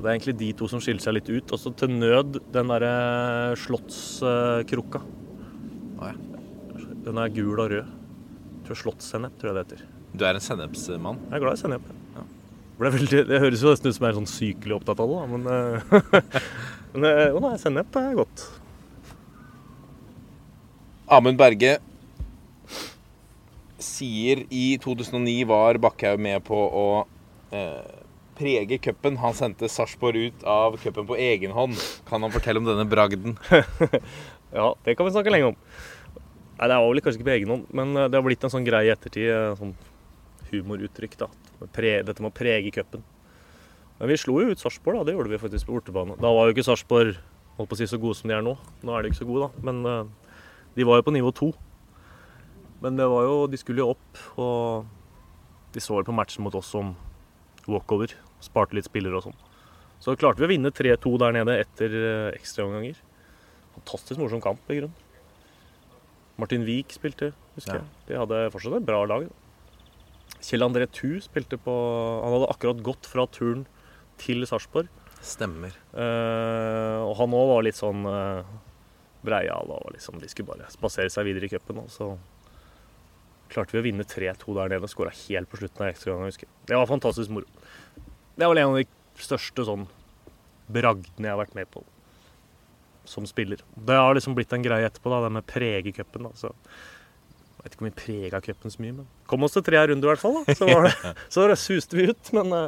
Det 0.00 0.08
er 0.08 0.14
egentlig 0.14 0.36
de 0.40 0.50
to 0.56 0.66
som 0.70 0.80
skiller 0.80 1.02
seg 1.04 1.18
litt 1.18 1.28
ut. 1.28 1.52
Også 1.52 1.74
til 1.76 1.92
nød 1.92 2.38
den 2.54 2.70
derre 2.72 2.92
slottskrukka. 3.60 5.02
Å, 6.00 6.08
ja. 6.08 6.84
Den 7.04 7.20
er 7.20 7.32
gul 7.36 7.60
og 7.60 7.68
rød. 7.72 7.90
Tror 8.64 8.78
Slottssennep, 8.80 9.36
tror 9.40 9.50
jeg 9.50 9.58
det 9.58 9.64
heter. 9.66 9.84
Du 10.16 10.24
er 10.24 10.38
en 10.38 10.44
sennepsmann. 10.44 11.20
Jeg 11.28 11.36
er 11.36 11.44
glad 11.44 11.58
i 11.58 11.60
sennep. 11.60 11.92
Ja. 12.16 12.24
Det, 12.80 12.94
veldig, 12.96 13.20
det 13.28 13.42
høres 13.44 13.62
jo 13.64 13.74
nesten 13.74 13.92
ut 13.92 13.98
som 13.98 14.06
jeg 14.06 14.14
er 14.14 14.18
sånn 14.22 14.30
sykelig 14.30 14.78
opptatt 14.78 15.04
av 15.04 15.12
det, 15.12 15.20
da, 15.20 15.28
men, 15.34 15.46
eh, 15.52 16.34
men 16.94 17.08
eh, 17.10 17.22
Jo, 17.28 17.44
nei, 17.44 17.52
sennep 17.60 18.00
er 18.00 18.18
godt. 18.22 18.48
Amund 21.10 21.40
Berge 21.40 21.76
sier 23.82 24.44
i 24.48 24.66
2009 24.80 25.40
var 25.50 25.80
Bakkhaug 25.82 26.20
med 26.22 26.44
på 26.46 26.56
å 26.56 26.86
eh, 27.52 27.99
prege 28.40 28.80
cupen. 28.82 29.20
Han 29.20 29.36
sendte 29.36 29.68
Sarpsborg 29.68 30.30
ut 30.30 30.44
av 30.48 30.80
cupen 30.80 31.06
på 31.08 31.20
egen 31.20 31.52
hånd. 31.56 31.76
Kan 32.08 32.24
han 32.24 32.32
fortelle 32.34 32.58
om 32.64 32.68
denne 32.72 32.88
bragden? 32.88 33.36
Ja, 34.50 34.72
det 34.82 34.96
kan 34.98 35.06
vi 35.06 35.12
snakke 35.14 35.30
lenge 35.30 35.52
om. 35.52 35.56
Nei, 36.58 36.66
Det 36.66 36.74
var 36.74 36.88
vel 36.90 37.00
kanskje 37.04 37.20
ikke 37.20 37.26
på 37.28 37.34
egen 37.36 37.50
hånd, 37.52 37.68
men 37.70 37.92
eh, 37.94 38.08
det 38.10 38.18
har 38.18 38.24
blitt 38.26 38.42
en 38.42 38.50
sånn 38.50 38.64
grei 38.66 38.88
ettertid. 38.90 39.28
eh, 39.30 39.52
Sånn 39.60 39.76
humoruttrykk, 40.50 41.14
da. 41.20 41.28
Dette 41.62 42.16
med 42.24 42.32
å 42.32 42.34
prege 42.34 42.72
cupen. 42.74 43.04
Men 44.00 44.10
vi 44.10 44.16
slo 44.18 44.40
jo 44.42 44.50
ut 44.50 44.58
Sarpsborg, 44.58 44.98
da. 44.98 45.04
Det 45.06 45.14
gjorde 45.14 45.30
vi 45.30 45.38
faktisk 45.38 45.68
på 45.68 45.76
bortebane. 45.76 46.16
Da 46.18 46.32
var 46.34 46.48
jo 46.48 46.56
ikke 46.56 46.64
Sarpsborg 46.66 47.14
holdt 47.60 47.70
på 47.70 47.76
å 47.76 47.78
si 47.78 47.86
så 47.92 48.00
gode 48.02 48.18
som 48.18 48.26
de 48.32 48.34
er 48.40 48.42
nå. 48.42 48.56
Nå 48.82 48.96
er 48.96 49.04
de 49.06 49.12
ikke 49.12 49.20
så 49.22 49.28
gode, 49.30 49.46
da. 49.46 49.64
Men 49.70 49.78
eh, 49.86 50.34
de 50.80 50.88
var 50.90 50.98
jo 50.98 51.06
på 51.06 51.14
nivå 51.14 51.30
to. 51.38 51.52
Men 52.82 52.98
det 52.98 53.06
var 53.12 53.28
jo, 53.28 53.38
de 53.54 53.60
skulle 53.60 53.84
jo 53.84 53.92
opp, 53.94 54.24
og 54.40 55.70
de 55.76 55.84
så 55.84 55.94
vel 56.00 56.08
på 56.10 56.16
matchen 56.16 56.42
mot 56.42 56.58
oss 56.58 56.72
som 56.74 56.90
walkover. 57.70 58.16
Sparte 58.40 58.76
litt 58.76 58.88
spillere 58.88 59.18
og 59.20 59.26
sånn. 59.28 59.38
Så 60.00 60.14
klarte 60.16 60.40
vi 60.40 60.46
å 60.48 60.52
vinne 60.54 60.70
3-2 60.72 61.18
der 61.20 61.34
nede 61.36 61.58
etter 61.60 61.92
eh, 61.92 62.38
ekstraomganger. 62.38 62.96
Fantastisk 63.76 64.20
morsom 64.20 64.40
kamp, 64.44 64.62
i 64.72 64.78
grunnen. 64.80 64.96
Martin 66.40 66.64
Wiik 66.64 66.94
spilte, 66.96 67.34
husker 67.56 67.74
Ja. 67.76 67.82
jeg. 67.82 68.08
De 68.08 68.16
hadde 68.16 68.38
fortsatt 68.54 68.78
et 68.78 68.86
bra 68.88 69.02
lag. 69.04 69.26
Kjell 70.40 70.64
André 70.64 70.86
Thu 70.88 71.18
spilte 71.20 71.58
på 71.60 71.74
Han 72.24 72.32
hadde 72.32 72.48
akkurat 72.54 72.80
gått 72.82 73.04
fra 73.10 73.26
turn 73.28 73.66
til 74.16 74.40
Sarpsborg. 74.48 74.88
Stemmer. 75.20 75.74
Eh, 75.92 76.98
og 77.04 77.12
han 77.18 77.34
òg 77.36 77.48
var 77.52 77.62
litt 77.66 77.76
sånn 77.76 78.06
eh, 78.08 78.42
breial. 79.22 79.68
og 79.68 79.84
var 79.84 79.92
liksom, 79.92 80.18
de 80.18 80.28
skulle 80.32 80.48
bare 80.54 80.70
spasere 80.72 81.10
seg 81.12 81.26
videre 81.28 81.44
i 81.44 81.52
cupen. 81.52 81.82
Så 81.92 82.14
klarte 83.52 83.72
vi 83.76 83.82
å 83.82 83.84
vinne 83.84 84.04
3-2 84.08 84.54
der 84.56 84.72
nede. 84.72 84.88
Skåra 84.88 85.12
helt 85.28 85.50
på 85.50 85.60
slutten 85.60 85.84
av 85.84 85.92
ekstraomgangen, 85.92 86.32
husker 86.32 86.48
jeg. 86.48 86.54
Det 86.72 86.76
var 86.80 86.88
fantastisk 86.88 87.28
moro. 87.36 87.44
Det 88.40 88.46
er 88.46 88.52
vel 88.54 88.62
en 88.62 88.70
av 88.72 88.78
de 88.80 88.86
største 89.20 89.64
sånn 89.68 89.82
bragdene 90.72 91.28
jeg 91.28 91.34
har 91.34 91.40
vært 91.42 91.56
med 91.58 91.68
på 91.68 91.82
som 93.10 93.26
spiller. 93.28 93.60
Det 93.74 93.98
har 93.98 94.14
liksom 94.16 94.36
blitt 94.38 94.52
en 94.56 94.64
greie 94.64 94.86
etterpå, 94.86 95.10
da, 95.12 95.18
det 95.26 95.32
med 95.34 95.44
pregecupen. 95.50 96.28
jeg 96.30 96.54
vet 97.60 97.74
ikke 97.74 97.84
om 97.84 97.88
vi 97.90 97.96
prega 97.98 98.40
cupen 98.40 98.72
så 98.72 98.80
mye, 98.80 98.94
men 99.00 99.08
kom 99.28 99.44
oss 99.44 99.58
til 99.58 99.64
tre 99.66 99.82
runder 99.90 100.08
i 100.08 100.12
hvert 100.14 100.22
fall. 100.22 100.38
da, 100.40 100.54
Så, 100.56 100.68
var 100.70 100.88
det, 100.88 101.14
så 101.34 101.48
suste 101.58 101.98
vi 101.98 102.08
ut. 102.08 102.32
Men 102.32 102.54
det 102.54 102.64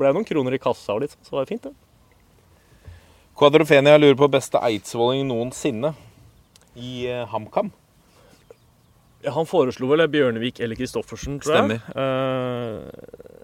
ble 0.00 0.14
noen 0.14 0.28
kroner 0.28 0.56
i 0.56 0.62
kassa 0.62 0.94
og 0.94 1.04
litt 1.04 1.16
sånn, 1.16 1.26
så 1.28 1.36
var 1.36 1.44
det 1.44 1.52
fint, 1.52 1.68
det. 1.68 2.94
Quadrofenia 3.36 3.98
lurer 3.98 4.16
på 4.20 4.30
beste 4.32 4.60
eidsvolling 4.64 5.26
noensinne. 5.28 5.94
i 6.76 7.06
eh, 7.10 7.26
HamKam. 7.28 7.72
Ja, 9.20 9.34
han 9.36 9.48
foreslo 9.48 9.88
vel 9.90 10.06
Bjørnevik 10.08 10.60
eller 10.64 10.78
Kristoffersen, 10.78 11.40
tror 11.42 11.56
jeg. 11.56 11.80
Stemmer. 11.80 11.80
Eh, 12.00 13.39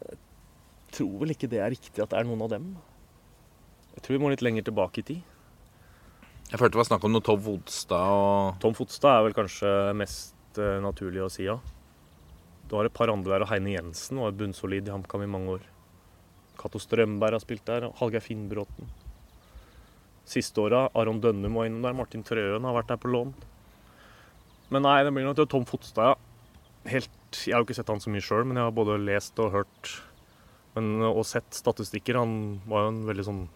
tror 0.96 1.16
vel 1.22 1.34
ikke 1.34 1.50
det 1.52 1.62
er 1.62 1.72
riktig 1.72 2.02
at 2.02 2.12
det 2.12 2.20
er 2.20 2.28
noen 2.28 2.44
av 2.46 2.52
dem. 2.56 2.68
Jeg 3.96 4.04
tror 4.04 4.16
vi 4.16 4.22
må 4.22 4.32
litt 4.32 4.44
lenger 4.44 4.66
tilbake 4.66 5.02
i 5.02 5.06
tid. 5.12 5.32
Jeg 6.46 6.60
følte 6.60 6.76
det 6.76 6.82
var 6.82 6.88
snakk 6.90 7.04
om 7.06 7.14
noe 7.14 7.24
Tom 7.26 7.40
Fodstad 7.42 8.10
og 8.14 8.58
Tom 8.62 8.74
Fodstad 8.76 9.16
er 9.16 9.24
vel 9.26 9.34
kanskje 9.34 9.70
mest 9.98 10.60
uh, 10.60 10.76
naturlig 10.84 11.24
å 11.24 11.30
si 11.32 11.48
ja. 11.48 11.56
Du 12.70 12.76
har 12.78 12.86
et 12.86 12.94
par 12.94 13.10
andre 13.10 13.32
der, 13.32 13.44
og 13.46 13.50
Heine 13.50 13.72
Jensen 13.72 14.20
var 14.22 14.34
bunnsolid 14.34 14.86
i 14.88 14.92
HamKam 14.94 15.22
i 15.22 15.30
mange 15.30 15.56
år. 15.58 15.66
Cato 16.58 16.80
Strømberg 16.82 17.36
har 17.36 17.42
spilt 17.42 17.66
der, 17.68 17.86
og 17.86 17.98
Hallgeir 18.00 18.24
Finnbråten. 18.24 18.88
Siste 20.26 20.64
åra 20.64 20.88
Aron 20.98 21.20
Dønnum 21.22 21.54
var 21.54 21.68
innom 21.68 21.86
der, 21.86 21.94
Martin 21.94 22.24
Trøen 22.26 22.66
har 22.66 22.74
vært 22.74 22.90
der 22.90 22.98
på 22.98 23.10
lån. 23.12 23.30
Men 24.74 24.82
nei, 24.82 24.98
det 25.06 25.12
blir 25.14 25.28
nok 25.28 25.38
til 25.38 25.50
Tom 25.52 25.66
Fotstad, 25.68 26.14
ja. 26.14 26.16
Helt, 26.90 27.38
jeg 27.42 27.54
har 27.54 27.62
jo 27.62 27.66
ikke 27.66 27.78
sett 27.78 27.90
han 27.90 28.02
så 28.02 28.10
mye 28.14 28.22
sjøl, 28.22 28.44
men 28.46 28.58
jeg 28.58 28.66
har 28.66 28.74
både 28.74 28.98
lest 29.02 29.38
og 29.42 29.54
hørt 29.54 29.94
men, 30.76 30.92
og 31.08 31.24
sett 31.28 31.56
statistikker. 31.56 32.20
Han 32.20 32.60
var 32.68 32.86
jo 32.86 32.92
en 32.92 33.06
veldig 33.08 33.26
sånn 33.26 33.46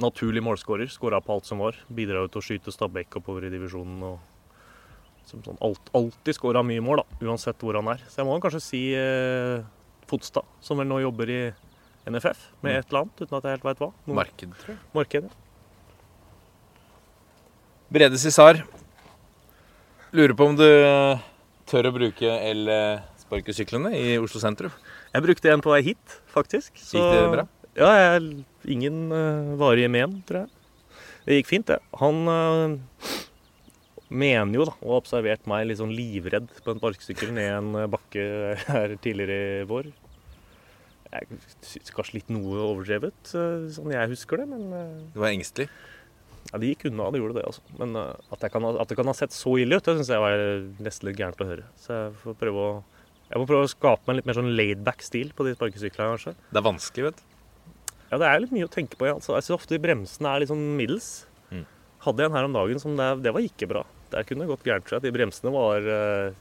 naturlig 0.00 0.42
målskårer. 0.44 0.90
Skåra 0.92 1.22
på 1.24 1.36
alt 1.36 1.48
som 1.48 1.62
var. 1.62 1.78
Bidra 1.88 2.26
til 2.28 2.42
å 2.42 2.44
skyte 2.44 2.74
Stabæk 2.74 3.20
oppover 3.22 3.46
i 3.46 3.52
divisjonen. 3.54 4.02
og 4.12 4.18
som 5.30 5.42
sånn, 5.46 5.58
alt, 5.62 5.90
alltid 5.94 6.34
skåra 6.36 6.62
mye 6.66 6.82
mål, 6.82 7.02
da, 7.02 7.18
uansett 7.28 7.60
hvor 7.62 7.78
han 7.78 7.90
er. 7.92 8.02
Så 8.10 8.20
jeg 8.20 8.28
må 8.28 8.38
kanskje 8.42 8.62
si 8.64 8.80
eh, 8.98 9.62
Fotstad, 10.10 10.46
som 10.64 10.80
vel 10.80 10.88
nå 10.90 10.98
jobber 11.04 11.30
i 11.30 11.40
NFF 12.10 12.40
med 12.64 12.80
et 12.80 12.88
eller 12.90 13.04
annet, 13.04 13.22
uten 13.22 13.36
at 13.38 13.46
jeg 13.46 13.56
helt 13.58 13.66
veit 13.68 13.82
hva. 13.82 13.90
Noen. 14.08 14.18
Marked, 14.18 14.56
tror 14.62 14.74
jeg. 14.74 14.80
Marked, 14.96 15.28
ja. 15.28 15.36
Brede 17.90 18.18
Cissar. 18.22 18.62
Lurer 20.14 20.34
på 20.34 20.48
om 20.50 20.56
du 20.58 20.66
eh, 20.66 21.22
tør 21.70 21.90
å 21.90 21.94
bruke 21.94 22.34
el-sparkesyklene 22.50 23.94
i 23.98 24.16
Oslo 24.18 24.42
sentrum. 24.42 24.74
Jeg 25.10 25.26
brukte 25.26 25.50
en 25.50 25.64
på 25.64 25.72
vei 25.74 25.82
hit, 25.90 26.20
faktisk. 26.30 26.76
Gikk 26.78 27.08
det 27.14 27.24
bra? 27.34 27.46
Ja, 27.78 27.90
jeg, 27.96 28.44
ingen 28.70 29.08
uh, 29.14 29.56
varige 29.58 29.90
men, 29.90 30.20
tror 30.28 30.44
jeg. 30.44 30.50
Det 31.26 31.40
gikk 31.40 31.50
fint, 31.50 31.70
det. 31.70 31.80
Han 32.00 32.22
uh, 32.30 32.78
mener 34.10 34.58
jo, 34.58 34.66
da, 34.66 34.74
og 34.82 34.92
har 34.94 35.02
observert 35.04 35.48
meg 35.50 35.68
litt 35.68 35.80
sånn 35.80 35.94
livredd 35.94 36.50
på 36.64 36.72
en 36.72 36.80
sparkesykkel 36.82 37.32
ned 37.36 37.50
en 37.54 37.70
eh, 37.78 37.90
bakke 37.90 38.24
her 38.66 38.96
tidligere 39.02 39.62
i 39.62 39.68
vår. 39.70 39.90
Jeg 41.10 41.40
syns 41.66 41.94
kanskje 41.94 42.18
litt 42.18 42.32
noe 42.34 42.58
overdrevet, 42.66 43.32
eh, 43.38 43.70
sånn 43.74 43.94
jeg 43.94 44.12
husker 44.12 44.42
det, 44.42 44.48
men 44.50 44.66
eh, 44.74 44.98
Du 45.14 45.20
var 45.22 45.30
engstelig. 45.30 45.70
Ja, 46.50 46.58
Det 46.58 46.72
gikk 46.72 46.88
unna, 46.90 47.10
det 47.12 47.20
gjorde 47.22 47.38
det. 47.38 47.46
altså. 47.46 47.62
Men 47.78 47.94
at, 48.00 48.46
kan, 48.50 48.66
at 48.72 48.90
det 48.90 48.98
kan 48.98 49.10
ha 49.10 49.14
sett 49.14 49.34
så 49.36 49.54
ille 49.60 49.78
ut, 49.78 49.86
det 49.86 49.98
syns 50.00 50.10
jeg 50.10 50.24
var 50.24 50.40
nesten 50.82 51.10
litt 51.10 51.20
gærent 51.20 51.44
å 51.44 51.46
høre. 51.46 51.68
Så 51.78 51.94
jeg 51.94 52.14
får 52.24 52.38
prøve 52.40 52.64
å 52.64 52.72
jeg 53.30 53.38
må 53.38 53.46
prøve 53.46 53.66
å 53.66 53.70
skape 53.70 54.02
meg 54.02 54.12
en 54.12 54.18
litt 54.18 54.26
mer 54.26 54.38
sånn 54.40 54.54
laidback 54.58 55.04
stil 55.06 55.28
på 55.36 55.46
de 55.46 55.54
sparkesyklene. 55.54 56.16
kanskje. 56.16 56.32
Det 56.50 56.58
er 56.58 56.66
vanskelig, 56.66 57.04
vet 57.06 57.20
du. 57.20 57.26
Ja, 58.10 58.18
det 58.18 58.26
er 58.26 58.40
litt 58.42 58.54
mye 58.56 58.66
å 58.66 58.72
tenke 58.72 58.98
på. 58.98 59.06
Altså, 59.06 59.36
jeg 59.36 59.46
synes 59.46 59.60
ofte 59.60 59.78
bremsene 59.78 60.32
er 60.32 60.42
litt 60.42 60.50
sånn 60.50 60.64
middels. 60.74 61.10
Mm. 61.54 61.62
Hadde 62.02 62.24
jeg 62.24 62.30
en 62.32 62.36
her 62.36 62.48
om 62.48 62.56
dagen 62.58 62.82
som 62.82 62.96
det, 62.98 63.08
det 63.22 63.34
var 63.36 63.46
ikke 63.46 63.70
bra. 63.70 63.84
Der 64.10 64.26
kunne 64.26 64.42
det 64.42 64.50
gått 64.50 64.66
gærent. 64.66 64.88
tror 64.88 64.98
jeg. 64.98 65.06
De 65.06 65.14
bremsene 65.14 65.54
var 65.54 65.86
uh, 65.86 66.34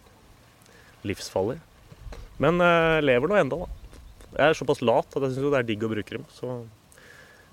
livsfarlige. 1.05 1.61
Men 2.41 2.57
uh, 2.57 2.97
lever 3.05 3.29
nå 3.29 3.37
enda, 3.37 3.61
da. 3.61 3.93
Jeg 4.33 4.45
er 4.47 4.57
såpass 4.57 4.81
lat 4.81 5.13
at 5.13 5.27
jeg 5.27 5.35
syns 5.35 5.45
det 5.53 5.61
er 5.61 5.69
digg 5.69 5.85
å 5.85 5.93
bruke 5.93 6.17
dem. 6.17 6.25
Så 6.33 6.57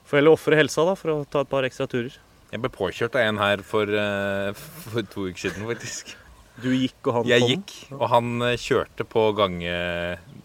får 0.09 0.23
heller 0.23 0.37
ofre 0.39 0.57
helsa 0.57 0.89
da, 0.89 0.97
for 0.97 1.13
å 1.13 1.25
ta 1.29 1.45
et 1.45 1.53
par 1.53 1.69
ekstra 1.69 1.85
turer. 1.93 2.17
Jeg 2.55 2.63
ble 2.63 2.73
påkjørt 2.73 3.19
av 3.21 3.29
en 3.29 3.43
her 3.43 3.61
for, 3.69 3.91
uh, 3.93 4.57
for 4.89 5.05
to 5.13 5.29
uker 5.29 5.51
siden, 5.51 5.69
faktisk. 5.69 6.17
Du 6.63 6.71
gikk, 6.73 6.97
og 7.05 7.13
han 7.19 7.27
Jeg 7.29 7.43
kom. 7.43 7.51
gikk, 7.53 7.73
og 7.99 8.07
han 8.13 8.31
eh, 8.47 8.55
kjørte 8.61 9.05
på 9.09 9.25
gange... 9.37 9.73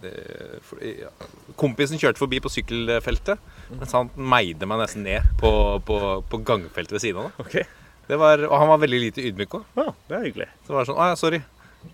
eh, 0.03 0.97
ja, 1.01 1.11
Kompisen 1.59 1.99
kjørte 2.01 2.19
forbi 2.19 2.39
på 2.43 2.51
sykkelfeltet, 2.51 3.39
mens 3.77 3.93
han 3.95 4.09
meide 4.15 4.67
meg 4.67 4.81
nesten 4.83 5.05
ned 5.07 5.29
på, 5.39 5.51
på, 5.87 5.99
på 6.31 6.41
gangfeltet 6.47 6.95
ved 6.97 7.03
siden 7.05 7.21
av. 7.23 7.31
da. 7.31 7.45
Ok, 7.45 7.55
Det 8.11 8.17
var, 8.19 8.43
og 8.49 8.55
han 8.59 8.71
var 8.73 8.81
veldig 8.83 8.99
lite 9.05 9.23
ydmyk 9.29 9.55
òg. 9.59 9.65
ja, 9.79 9.87
Det 10.09 10.17
er 10.19 10.25
hyggelig. 10.27 10.49
Så 10.67 10.75
var 10.75 10.83
det 10.83 10.91
sånn 10.91 10.99
Å 10.99 11.09
ja, 11.11 11.17
sorry. 11.19 11.41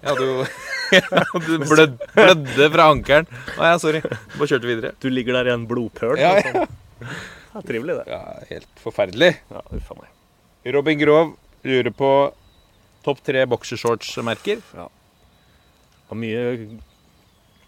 Jeg 0.01 0.09
hadde 0.09 0.25
jo 0.27 0.45
Du 1.47 1.53
blød, 1.67 1.93
blødde 2.15 2.69
fra 2.73 2.89
ankelen. 2.93 3.27
Å 3.57 3.69
ja, 3.69 3.77
sorry. 3.81 4.01
Bare 4.33 4.49
kjørte 4.49 4.67
videre. 4.71 4.93
Du 5.03 5.09
ligger 5.11 5.37
der 5.39 5.51
i 5.51 5.53
en 5.53 5.67
blodpøl. 5.69 6.15
Ja, 6.19 6.33
ja. 6.39 6.43
sånn. 6.47 6.77
Det 6.97 7.61
er 7.61 7.67
trivelig, 7.69 7.95
det. 8.01 8.05
Ja, 8.11 8.19
helt 8.49 8.81
forferdelig. 8.83 9.29
Ja, 9.51 9.61
uff 9.77 9.93
meg. 9.99 10.09
Robin 10.75 10.99
Grov 10.99 11.31
lurer 11.67 11.93
på 11.95 12.11
topp 13.07 13.23
tre 13.25 13.45
boksershorts-merker. 13.49 14.61
Det 14.75 14.85
var 16.11 16.19
mye 16.19 16.43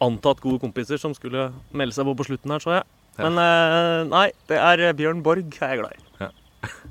antatt 0.04 0.40
gode 0.44 0.62
kompiser 0.64 1.00
som 1.02 1.16
skulle 1.16 1.50
melde 1.76 1.96
seg 1.96 2.08
på 2.08 2.14
på 2.20 2.28
slutten 2.30 2.54
her, 2.56 2.64
så 2.64 2.76
jeg. 2.78 2.86
Ja. 3.20 3.24
Men 3.26 3.40
eh, 3.44 4.04
nei, 4.12 4.26
det 4.48 4.60
er 4.64 4.94
Bjørn 4.96 5.24
Borg 5.26 5.48
jeg 5.58 5.74
er 5.74 5.82
glad 5.82 5.96
i. 5.98 6.04
Ja. 6.22 6.30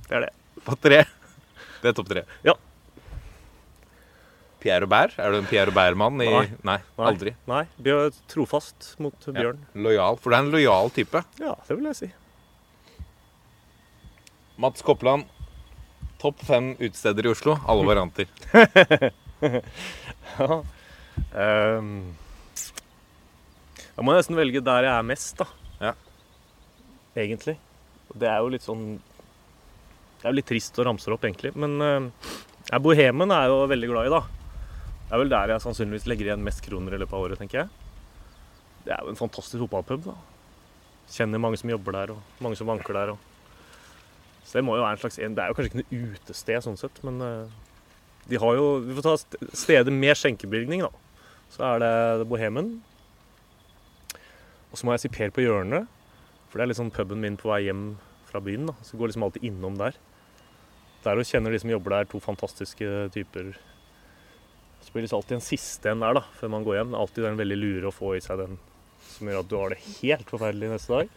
Det 0.08 0.16
er 0.18 0.26
det. 0.26 0.32
På 0.66 0.76
tre. 0.76 0.98
Det 1.80 1.88
er 1.92 1.94
topp 1.96 2.08
tre. 2.10 2.24
Ja. 2.44 2.52
Pierre 4.58 4.82
Robert? 4.82 5.12
Er 5.22 5.30
du 5.30 5.38
en 5.38 5.46
Pierre 5.46 5.70
Robert-mann? 5.70 6.18
i- 6.24 6.28
Nei. 6.34 6.46
Nei, 6.66 6.76
aldri. 6.98 7.32
Nei, 7.46 7.62
Bjør, 7.80 8.10
trofast 8.28 8.88
mot 8.98 9.14
Ja. 9.28 9.32
Bjørn. 9.38 9.60
Lojal. 9.78 10.18
For 10.18 10.30
du 10.30 10.36
er 10.36 10.40
en 10.42 10.50
lojal 10.50 10.90
type. 10.96 11.22
Ja, 11.38 11.54
det 11.68 11.76
vil 11.78 11.86
jeg 11.92 11.96
si. 12.00 12.08
Mats 14.58 14.82
Kopland. 14.82 15.24
Topp 16.18 16.42
fem 16.46 16.72
utesteder 16.78 17.26
i 17.26 17.32
Oslo. 17.32 17.58
Alle 17.66 17.86
varianter. 17.86 18.26
Ja. 20.38 20.56
Um, 21.32 21.88
jeg 23.98 24.06
må 24.06 24.14
nesten 24.14 24.38
velge 24.38 24.62
der 24.62 24.86
jeg 24.86 24.92
er 24.92 25.06
mest, 25.06 25.40
da. 25.40 25.46
Ja. 25.82 25.92
Egentlig. 27.18 27.56
Det 28.14 28.28
er 28.30 28.38
jo 28.42 28.50
litt 28.52 28.64
sånn 28.64 28.84
Det 30.18 30.26
er 30.26 30.30
jo 30.32 30.38
litt 30.38 30.48
trist 30.48 30.78
å 30.78 30.86
ramse 30.86 31.08
det 31.08 31.16
opp, 31.16 31.26
egentlig. 31.26 31.52
Men 31.58 31.78
uh, 31.82 32.78
Bohemen 32.82 33.34
er 33.34 33.46
jeg 33.46 33.54
jo 33.54 33.70
veldig 33.72 33.90
glad 33.90 34.10
i, 34.10 34.14
da. 34.14 34.22
Det 35.08 35.16
er 35.16 35.22
vel 35.22 35.32
der 35.32 35.54
jeg 35.54 35.64
sannsynligvis 35.64 36.08
legger 36.10 36.30
igjen 36.30 36.44
mest 36.44 36.62
kroner 36.66 36.94
i 36.94 37.00
løpet 37.00 37.16
av 37.16 37.26
året, 37.26 37.40
tenker 37.40 37.62
jeg. 37.62 37.68
Det 38.84 38.94
er 38.94 39.04
jo 39.04 39.14
en 39.14 39.20
fantastisk 39.20 39.62
fotballpub, 39.64 40.10
da. 40.10 40.16
Kjenner 41.08 41.40
mange 41.40 41.58
som 41.60 41.70
jobber 41.72 41.96
der, 41.96 42.12
og 42.14 42.44
mange 42.44 42.58
som 42.60 42.68
vanker 42.68 42.98
der. 42.98 43.14
Og... 43.14 43.27
Så 44.48 44.56
det 44.56 44.64
må 44.64 44.78
jo 44.78 44.82
være 44.84 44.96
en 44.96 45.02
slags 45.02 45.18
Det 45.20 45.42
er 45.44 45.50
jo 45.50 45.56
kanskje 45.58 45.68
ikke 45.74 45.80
noe 45.82 46.12
utested 46.14 46.64
sånn 46.64 46.78
sett, 46.80 47.02
men 47.04 47.20
eh, 47.20 47.50
de 48.30 48.38
har 48.40 48.54
jo 48.56 48.66
Vi 48.86 48.94
får 48.96 49.04
ta 49.04 49.12
st- 49.20 49.48
steder 49.66 49.92
med 49.92 50.16
skjenkebevilgning, 50.16 50.86
da. 50.86 50.90
Så 51.52 51.64
er 51.68 51.82
det 51.84 52.28
Bohemen. 52.28 52.78
Og 54.72 54.76
så 54.80 54.84
må 54.88 54.94
jeg 54.96 55.04
si 55.06 55.10
Per 55.12 55.30
på 55.32 55.44
hjørnet. 55.44 55.88
For 56.48 56.58
det 56.60 56.64
er 56.66 56.70
liksom 56.72 56.90
puben 56.96 57.20
min 57.20 57.36
på 57.40 57.50
vei 57.52 57.62
hjem 57.66 57.86
fra 58.28 58.40
byen. 58.44 58.66
da. 58.68 58.74
Så 58.84 58.94
jeg 58.94 59.00
går 59.02 59.10
liksom 59.12 59.24
alltid 59.28 59.44
innom 59.48 59.76
der. 59.80 59.96
Der 61.04 61.20
og 61.20 61.28
kjenner 61.28 61.52
de 61.54 61.60
som 61.62 61.70
jobber 61.72 61.94
der, 61.94 62.08
to 62.10 62.20
fantastiske 62.20 62.88
typer. 63.14 63.52
Så 64.84 64.92
blir 64.92 65.02
det 65.02 65.08
liksom 65.08 65.20
alltid 65.22 65.36
en 65.38 65.44
siste 65.44 65.92
en 65.92 66.00
der 66.04 66.18
da, 66.20 66.24
før 66.40 66.52
man 66.56 66.64
går 66.66 66.80
hjem. 66.80 66.92
Det 66.92 66.98
er 66.98 67.04
alltid 67.04 67.24
den 67.28 67.40
veldig 67.40 67.58
lure 67.60 67.88
å 67.90 67.94
få 67.96 68.14
i 68.16 68.22
seg 68.24 68.40
den 68.42 68.58
som 69.08 69.28
gjør 69.30 69.40
at 69.44 69.48
du 69.50 69.56
har 69.56 69.72
det 69.72 69.80
helt 70.02 70.28
forferdelig 70.30 70.68
neste 70.72 71.00
dag. 71.00 71.12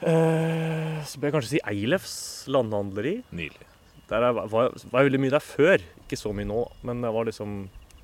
Eh, 0.00 1.02
Så 1.04 1.20
bør 1.20 1.28
jeg 1.30 1.34
kanskje 1.36 1.52
si 1.56 1.60
Eilefs 1.68 2.14
landhandleri. 2.48 3.20
Nydelig. 3.32 3.66
Der 4.10 4.24
jeg 4.26 4.34
var, 4.34 4.48
var, 4.50 4.74
var 4.90 5.06
veldig 5.06 5.20
mye 5.22 5.34
der 5.34 5.44
før. 5.44 5.82
Ikke 6.04 6.18
så 6.18 6.32
mye 6.34 6.48
nå, 6.48 6.64
men 6.86 7.04
jeg 7.06 7.14
var 7.14 7.28
liksom 7.28 7.60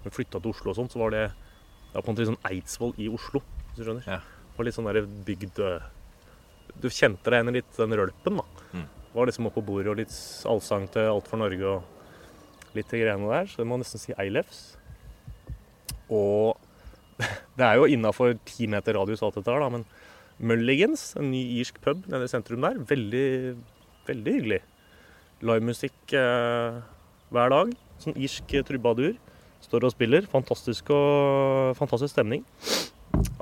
vi 0.06 0.10
jeg 0.12 0.14
flytta 0.20 0.38
til 0.38 0.52
Oslo 0.52 0.70
og 0.70 0.76
sånt, 0.78 0.92
så 0.94 1.00
var 1.02 1.10
det 1.10 1.24
Det 1.26 1.94
var 1.96 2.02
på 2.04 2.10
en 2.12 2.14
måte 2.14 2.26
sånn 2.28 2.44
Eidsvoll 2.46 2.92
i 3.00 3.08
Oslo, 3.08 3.40
hvis 3.40 3.78
du 3.78 3.82
skjønner. 3.86 4.04
Ja. 4.06 4.18
Det 4.20 4.58
var 4.58 4.66
litt 4.68 4.76
sånn 4.76 4.86
der 4.86 5.06
bygd 5.26 5.58
øh, 5.64 5.86
Du 6.82 6.88
kjente 6.92 7.30
deg 7.32 7.40
igjen 7.40 7.50
i 7.50 7.56
litt 7.58 7.78
den 7.80 7.96
rølpen, 7.98 8.38
da. 8.38 8.44
Mm. 8.76 8.86
Var 9.16 9.30
liksom 9.30 9.48
oppå 9.48 9.64
bordet 9.64 9.90
og 9.90 9.98
litt 9.98 10.14
allsang 10.46 10.86
til 10.92 11.08
Alt 11.10 11.30
for 11.30 11.40
Norge 11.40 11.72
og 11.72 12.76
litt 12.76 12.90
de 12.92 13.00
greiene 13.00 13.30
der. 13.32 13.48
Så 13.48 13.62
det 13.62 13.66
må 13.70 13.78
nesten 13.80 14.02
si 14.02 14.14
Eilefs. 14.20 14.76
Og 16.12 16.54
det 17.58 17.64
er 17.64 17.80
jo 17.80 17.88
innafor 17.90 18.36
ti 18.46 18.68
meter 18.70 18.98
radius 19.00 19.24
alt 19.24 19.40
dette 19.40 19.50
her, 19.50 19.64
da, 19.64 19.72
men 19.72 19.86
Mulligans, 20.38 21.14
en 21.16 21.30
ny 21.32 21.42
irsk 21.60 21.78
pub 21.84 22.04
nede 22.10 22.26
i 22.28 22.32
sentrum 22.32 22.64
der, 22.64 22.80
veldig, 22.90 23.28
veldig 24.08 24.34
hyggelig 24.40 24.62
livemusikk 25.44 26.14
eh, 26.16 26.78
hver 27.34 27.52
dag. 27.52 27.72
Sånn 28.02 28.16
irsk 28.16 28.54
eh, 28.56 28.64
trubadur. 28.66 29.16
Står 29.64 29.86
og 29.88 29.94
spiller. 29.94 30.26
Fantastisk, 30.30 30.92
og, 30.94 31.74
fantastisk 31.78 32.14
stemning. 32.14 32.44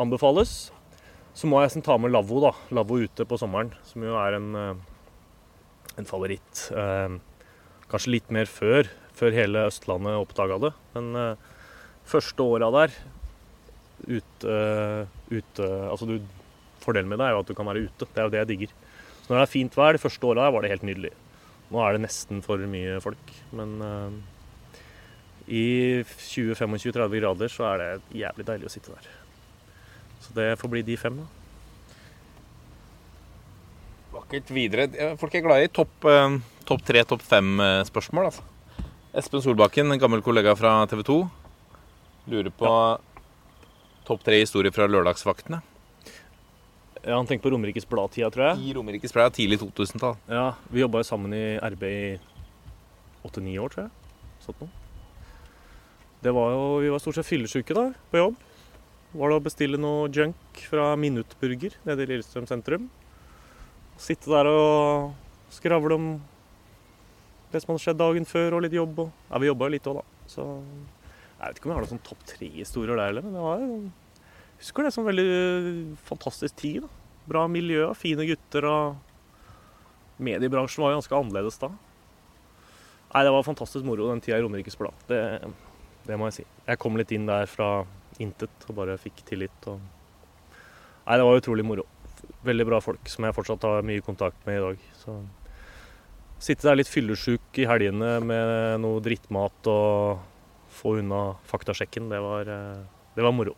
Anbefales. 0.00 0.72
Så 1.34 1.50
må 1.50 1.60
jeg 1.62 1.82
ta 1.84 1.96
med 1.98 2.14
Lavvo, 2.14 2.40
da. 2.44 2.52
Lavvo 2.74 3.00
ute 3.02 3.26
på 3.26 3.38
sommeren, 3.40 3.72
som 3.86 4.04
jo 4.06 4.14
er 4.20 4.38
en, 4.38 4.50
eh, 4.54 4.74
en 5.98 6.08
favoritt. 6.08 6.68
Eh, 6.70 7.18
kanskje 7.90 8.14
litt 8.16 8.30
mer 8.34 8.50
før, 8.50 8.88
før 9.14 9.34
hele 9.34 9.66
Østlandet 9.68 10.20
oppdaga 10.22 10.60
det. 10.62 10.72
Men 10.94 11.10
eh, 11.18 11.50
første 12.06 12.46
åra 12.46 12.70
der 12.74 12.96
ute, 14.04 14.54
ute 15.30 15.66
Altså, 15.88 16.06
du, 16.06 16.18
fordelen 16.84 17.10
med 17.10 17.20
det 17.20 17.28
er 17.28 17.34
jo 17.34 17.42
at 17.42 17.50
du 17.50 17.56
kan 17.56 17.68
være 17.68 17.86
ute. 17.88 18.08
Det 18.08 18.20
er 18.20 18.28
jo 18.28 18.34
det 18.34 18.42
jeg 18.42 18.50
digger. 18.52 18.76
Så 19.24 19.30
når 19.30 19.38
det 19.38 19.44
er 19.46 19.54
fint 19.54 19.76
vær, 19.78 19.96
de 19.96 20.02
første 20.02 20.28
åra 20.30 20.50
var 20.52 20.64
det 20.64 20.72
helt 20.74 20.86
nydelig. 20.86 21.12
Nå 21.72 21.80
er 21.80 21.96
det 21.96 22.04
nesten 22.04 22.42
for 22.44 22.60
mye 22.70 22.98
folk, 23.02 23.30
men 23.56 23.76
uh, 23.80 24.12
i 25.48 25.64
20-25-30 26.04 27.20
grader 27.22 27.52
så 27.52 27.66
er 27.72 27.80
det 27.80 28.20
jævlig 28.20 28.46
deilig 28.48 28.68
å 28.68 28.72
sitte 28.72 28.92
der. 28.92 29.08
Så 30.24 30.36
det 30.36 30.52
får 30.60 30.72
bli 30.72 30.84
de 30.84 30.96
fem, 31.00 31.18
da. 31.20 31.26
Vakkert 34.14 34.52
videre. 34.54 34.86
Folk 35.20 35.34
er 35.34 35.42
glad 35.44 35.64
i 35.64 35.72
topp 35.74 36.06
eh, 36.06 36.36
topp 36.68 36.84
tre, 36.86 37.02
topp 37.04 37.24
fem-spørsmål. 37.26 38.30
Altså. 38.30 38.44
Espen 39.14 39.42
Solbakken, 39.44 39.92
en 39.92 40.00
gammel 40.00 40.22
kollega 40.24 40.54
fra 40.58 40.78
TV 40.90 41.04
2, 41.06 41.18
lurer 42.32 42.54
på 42.54 42.70
topp 44.08 44.24
tre 44.24 44.40
historier 44.40 44.74
fra 44.74 44.88
lørdagsvaktene. 44.90 45.60
Ja, 47.04 47.16
Han 47.18 47.26
tenker 47.28 47.42
på 47.44 47.52
Romerikes 47.52 47.84
Blad-tida, 47.88 48.30
tror 48.32 48.46
jeg. 48.48 48.62
I 48.64 48.74
Romerikes 48.78 49.12
Blad, 49.12 49.34
tidlig 49.36 49.58
2000-tall. 49.60 50.16
Ja, 50.30 50.54
Vi 50.72 50.80
jobba 50.80 51.02
jo 51.02 51.08
sammen 51.08 51.34
i 51.36 51.44
RB 51.60 51.82
i 51.84 52.18
åtte-ni 53.24 53.58
år, 53.60 53.72
tror 53.74 53.84
jeg. 53.84 53.92
Sånt 54.44 54.62
noe. 54.64 54.70
Det 56.24 56.32
var 56.32 56.54
jo, 56.54 56.62
Vi 56.80 56.92
var 56.92 57.02
stort 57.04 57.18
sett 57.18 57.28
fyllesyke 57.28 57.76
da, 57.76 57.90
på 58.10 58.20
jobb. 58.22 58.38
Var 59.14 59.30
det 59.30 59.36
å 59.36 59.44
bestille 59.44 59.78
noe 59.78 60.08
junk 60.10 60.62
fra 60.70 60.94
Minuttburger 60.98 61.76
nede 61.86 62.06
i 62.06 62.08
Lillestrøm 62.08 62.48
sentrum. 62.48 62.88
Sitte 64.00 64.32
der 64.32 64.48
og 64.50 65.12
skravle 65.54 65.98
om 66.00 66.06
det 67.52 67.60
som 67.62 67.74
hadde 67.74 67.84
skjedd 67.84 68.00
dagen 68.00 68.24
før, 68.26 68.56
og 68.56 68.64
litt 68.64 68.74
jobb. 68.74 69.04
Og, 69.04 69.12
ja, 69.28 69.38
Vi 69.44 69.50
jobba 69.52 69.68
jo 69.68 69.74
litt 69.76 69.86
òg, 69.92 70.00
da. 70.00 70.24
Så 70.26 70.46
jeg 70.48 71.44
vet 71.44 71.60
ikke 71.60 71.68
om 71.68 71.74
jeg 71.74 71.76
har 71.76 71.84
noen 71.84 71.92
sånn 71.92 72.08
topp 72.08 72.24
tre-historier 72.32 72.96
der 72.96 73.12
heller, 73.12 73.28
men 73.28 73.36
det 73.36 73.44
var 73.44 73.60
jo 73.62 73.76
husker 74.60 74.86
det 74.86 74.92
som 74.94 75.06
veldig 75.06 75.96
fantastisk 76.08 76.56
tid. 76.60 76.84
da. 76.84 76.88
Bra 77.24 77.46
miljø, 77.48 77.88
fine 77.96 78.26
gutter 78.28 78.66
og 78.68 78.96
Mediebransjen 80.24 80.84
var 80.84 80.92
jo 80.92 81.00
ganske 81.00 81.18
annerledes 81.18 81.58
da. 81.58 81.70
Nei, 83.14 83.22
Det 83.24 83.32
var 83.34 83.46
fantastisk 83.46 83.86
moro 83.86 84.10
den 84.10 84.20
tida 84.20 84.38
i 84.38 84.42
Romerikes 84.42 84.76
Blad. 84.78 84.94
Det, 85.08 85.20
det 86.06 86.18
må 86.18 86.28
jeg 86.28 86.40
si. 86.40 86.44
Jeg 86.66 86.80
kom 86.82 86.98
litt 86.98 87.12
inn 87.14 87.26
der 87.26 87.46
fra 87.50 87.86
intet 88.22 88.68
og 88.68 88.76
bare 88.78 88.98
fikk 89.00 89.24
tillit. 89.26 89.70
Og... 89.70 89.80
Nei, 91.06 91.16
det 91.18 91.26
var 91.26 91.40
utrolig 91.40 91.66
moro. 91.66 91.86
Veldig 92.44 92.66
bra 92.68 92.80
folk 92.82 93.08
som 93.10 93.26
jeg 93.26 93.36
fortsatt 93.36 93.66
har 93.66 93.86
mye 93.86 94.04
kontakt 94.04 94.38
med 94.46 94.58
i 94.58 94.64
dag. 94.64 94.86
Så 95.00 95.18
Sitte 96.44 96.66
der 96.66 96.76
litt 96.76 96.90
fyllesjuk 96.90 97.56
i 97.62 97.64
helgene 97.64 98.18
med 98.20 98.82
noe 98.82 99.00
drittmat 99.00 99.68
og 99.70 100.18
få 100.74 100.98
unna 101.00 101.38
faktasjekken, 101.48 102.10
det 102.10 102.18
var, 102.20 102.50
eh, 102.50 102.82
det 103.14 103.24
var 103.24 103.32
moro. 103.32 103.54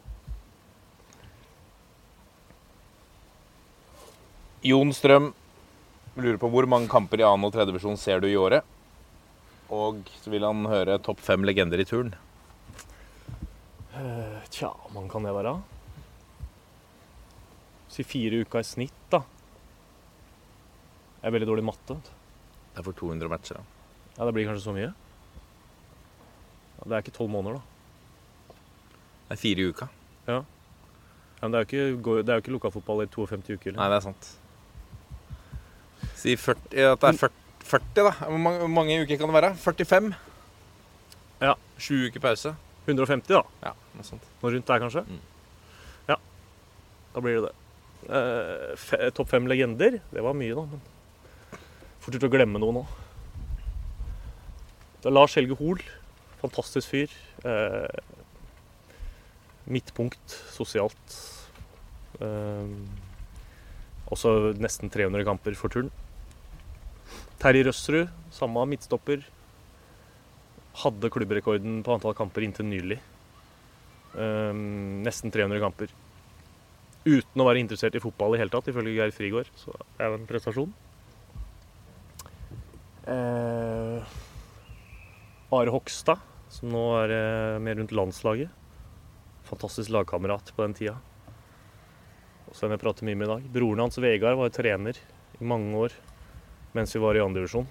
Jon 4.64 4.92
Strøm 4.94 5.30
lurer 6.16 6.38
på 6.40 6.48
hvor 6.50 6.66
mange 6.70 6.88
kamper 6.90 7.20
i 7.20 7.26
2. 7.26 7.34
og 7.48 7.52
3. 7.54 7.66
divisjon 7.68 7.98
ser 8.00 8.22
du 8.22 8.28
i 8.30 8.36
året? 8.40 8.64
Og 9.72 10.06
så 10.22 10.30
vil 10.32 10.44
han 10.46 10.62
høre 10.70 10.98
topp 11.02 11.20
fem 11.24 11.42
legender 11.44 11.80
i 11.82 11.86
turn. 11.88 12.12
Uh, 13.96 14.40
Tja, 14.52 14.70
hvor 14.70 14.92
mange 14.94 15.10
kan 15.12 15.24
det 15.26 15.34
være? 15.34 15.56
Si 17.92 18.04
fire 18.06 18.42
uker 18.44 18.62
i 18.62 18.68
snitt, 18.68 18.96
da. 19.12 19.22
Jeg 21.22 21.30
er 21.30 21.34
veldig 21.34 21.48
dårlig 21.48 21.64
i 21.64 21.68
matte. 21.70 21.96
Det 21.96 22.80
er 22.82 22.86
for 22.86 22.96
200 22.96 23.30
matcher. 23.32 23.58
da. 23.58 23.64
Ja, 24.18 24.24
Det 24.28 24.34
blir 24.36 24.46
kanskje 24.48 24.66
så 24.68 24.74
mye? 24.76 24.90
Ja, 26.76 26.82
det 26.86 26.92
er 26.98 27.02
ikke 27.04 27.16
tolv 27.16 27.32
måneder, 27.32 27.58
da. 27.58 28.54
Det 29.26 29.34
er 29.36 29.40
fire 29.42 29.60
i 29.64 29.70
uka. 29.72 29.88
Ja, 30.28 30.40
men 31.42 31.52
det 31.52 31.58
er 31.58 31.64
jo 31.64 31.68
ikke, 31.96 32.02
gå- 32.02 32.20
det 32.22 32.30
er 32.32 32.38
jo 32.38 32.44
ikke 32.44 32.54
lokalfotball 32.56 33.02
i 33.04 33.08
52 33.10 33.56
uker. 33.58 33.72
Nei, 33.76 33.88
det 33.90 33.96
er 33.98 34.04
sant. 34.06 34.28
Si 36.26 36.34
40, 36.34 36.74
at 36.90 37.02
det 37.04 37.10
er 37.12 37.18
40, 37.20 37.42
40 37.70 37.98
da. 38.02 38.12
Hvor 38.18 38.40
mange, 38.42 38.58
hvor 38.64 38.72
mange 38.72 38.94
uker 39.04 39.18
kan 39.20 39.30
det 39.30 39.36
være? 39.36 39.50
45? 39.62 40.08
Ja. 41.44 41.52
Sju 41.78 42.08
uker 42.08 42.22
pause. 42.24 42.50
150, 42.88 43.30
da. 43.30 43.42
Ja, 43.62 43.72
noe 43.94 44.06
sånt. 44.06 44.24
Noe 44.42 44.50
rundt 44.54 44.66
der, 44.66 44.80
kanskje? 44.82 45.04
Mm. 45.06 45.20
Ja, 46.08 46.16
da 47.14 47.22
blir 47.22 47.38
det 47.38 47.44
det. 47.46 47.54
Eh, 48.06 49.08
topp 49.14 49.30
fem 49.30 49.46
legender, 49.50 50.00
det 50.10 50.24
var 50.26 50.34
mye, 50.38 50.54
da. 50.58 50.66
Men 50.66 51.62
fort 52.02 52.18
gjort 52.18 52.26
å 52.26 52.32
glemme 52.34 52.62
noe 52.62 52.74
nå. 52.74 52.82
Det 54.98 55.10
er 55.10 55.14
Lars 55.14 55.36
Helge 55.38 55.58
Hoel. 55.60 55.82
Fantastisk 56.42 56.90
fyr. 56.90 57.14
Eh, 57.46 58.00
midtpunkt 59.70 60.34
sosialt. 60.54 61.20
Eh, 62.18 62.74
også 64.10 64.34
nesten 64.58 64.90
300 64.90 65.22
kamper 65.26 65.54
for 65.58 65.70
turn. 65.70 65.92
Terje 67.36 67.66
Røsrud, 67.66 68.08
samme 68.32 68.62
midtstopper. 68.70 69.20
Hadde 70.80 71.10
klubbrekorden 71.12 71.82
på 71.84 71.92
antall 71.92 72.16
kamper 72.16 72.46
inntil 72.46 72.64
nylig. 72.68 72.96
Um, 74.16 75.02
nesten 75.04 75.32
300 75.32 75.60
kamper. 75.60 75.92
Uten 77.04 77.42
å 77.42 77.46
være 77.46 77.60
interessert 77.60 77.98
i 77.98 78.02
fotball 78.02 78.34
i 78.34 78.40
hele 78.40 78.52
tatt, 78.52 78.70
ifølge 78.72 78.96
Geir 78.96 79.12
Frigård. 79.12 79.50
Så 79.60 79.74
det 79.76 80.06
er 80.06 80.14
jo 80.14 80.18
en 80.20 80.24
prestasjon. 80.30 80.72
Uh, 83.04 84.00
Are 85.52 85.76
Hogstad, 85.76 86.24
som 86.56 86.72
nå 86.72 86.86
er 87.02 87.12
uh, 87.12 87.60
med 87.60 87.82
rundt 87.82 87.94
landslaget. 88.00 88.64
Fantastisk 89.46 89.92
lagkamerat 89.92 90.56
på 90.56 90.64
den 90.64 90.80
tida. 90.80 90.96
Også 92.48 92.64
en 92.64 92.78
jeg 92.78 92.82
prater 92.82 93.04
mye 93.04 93.20
med 93.20 93.28
i 93.28 93.34
dag. 93.34 93.48
Broren 93.60 93.84
hans 93.84 94.00
Vegard 94.00 94.40
var 94.40 94.48
jo 94.48 94.56
trener 94.56 95.04
i 95.36 95.44
mange 95.44 95.76
år 95.84 96.00
mens 96.76 96.94
vi 96.94 97.02
var 97.02 97.16
i 97.16 97.24
andredivisjon. 97.24 97.66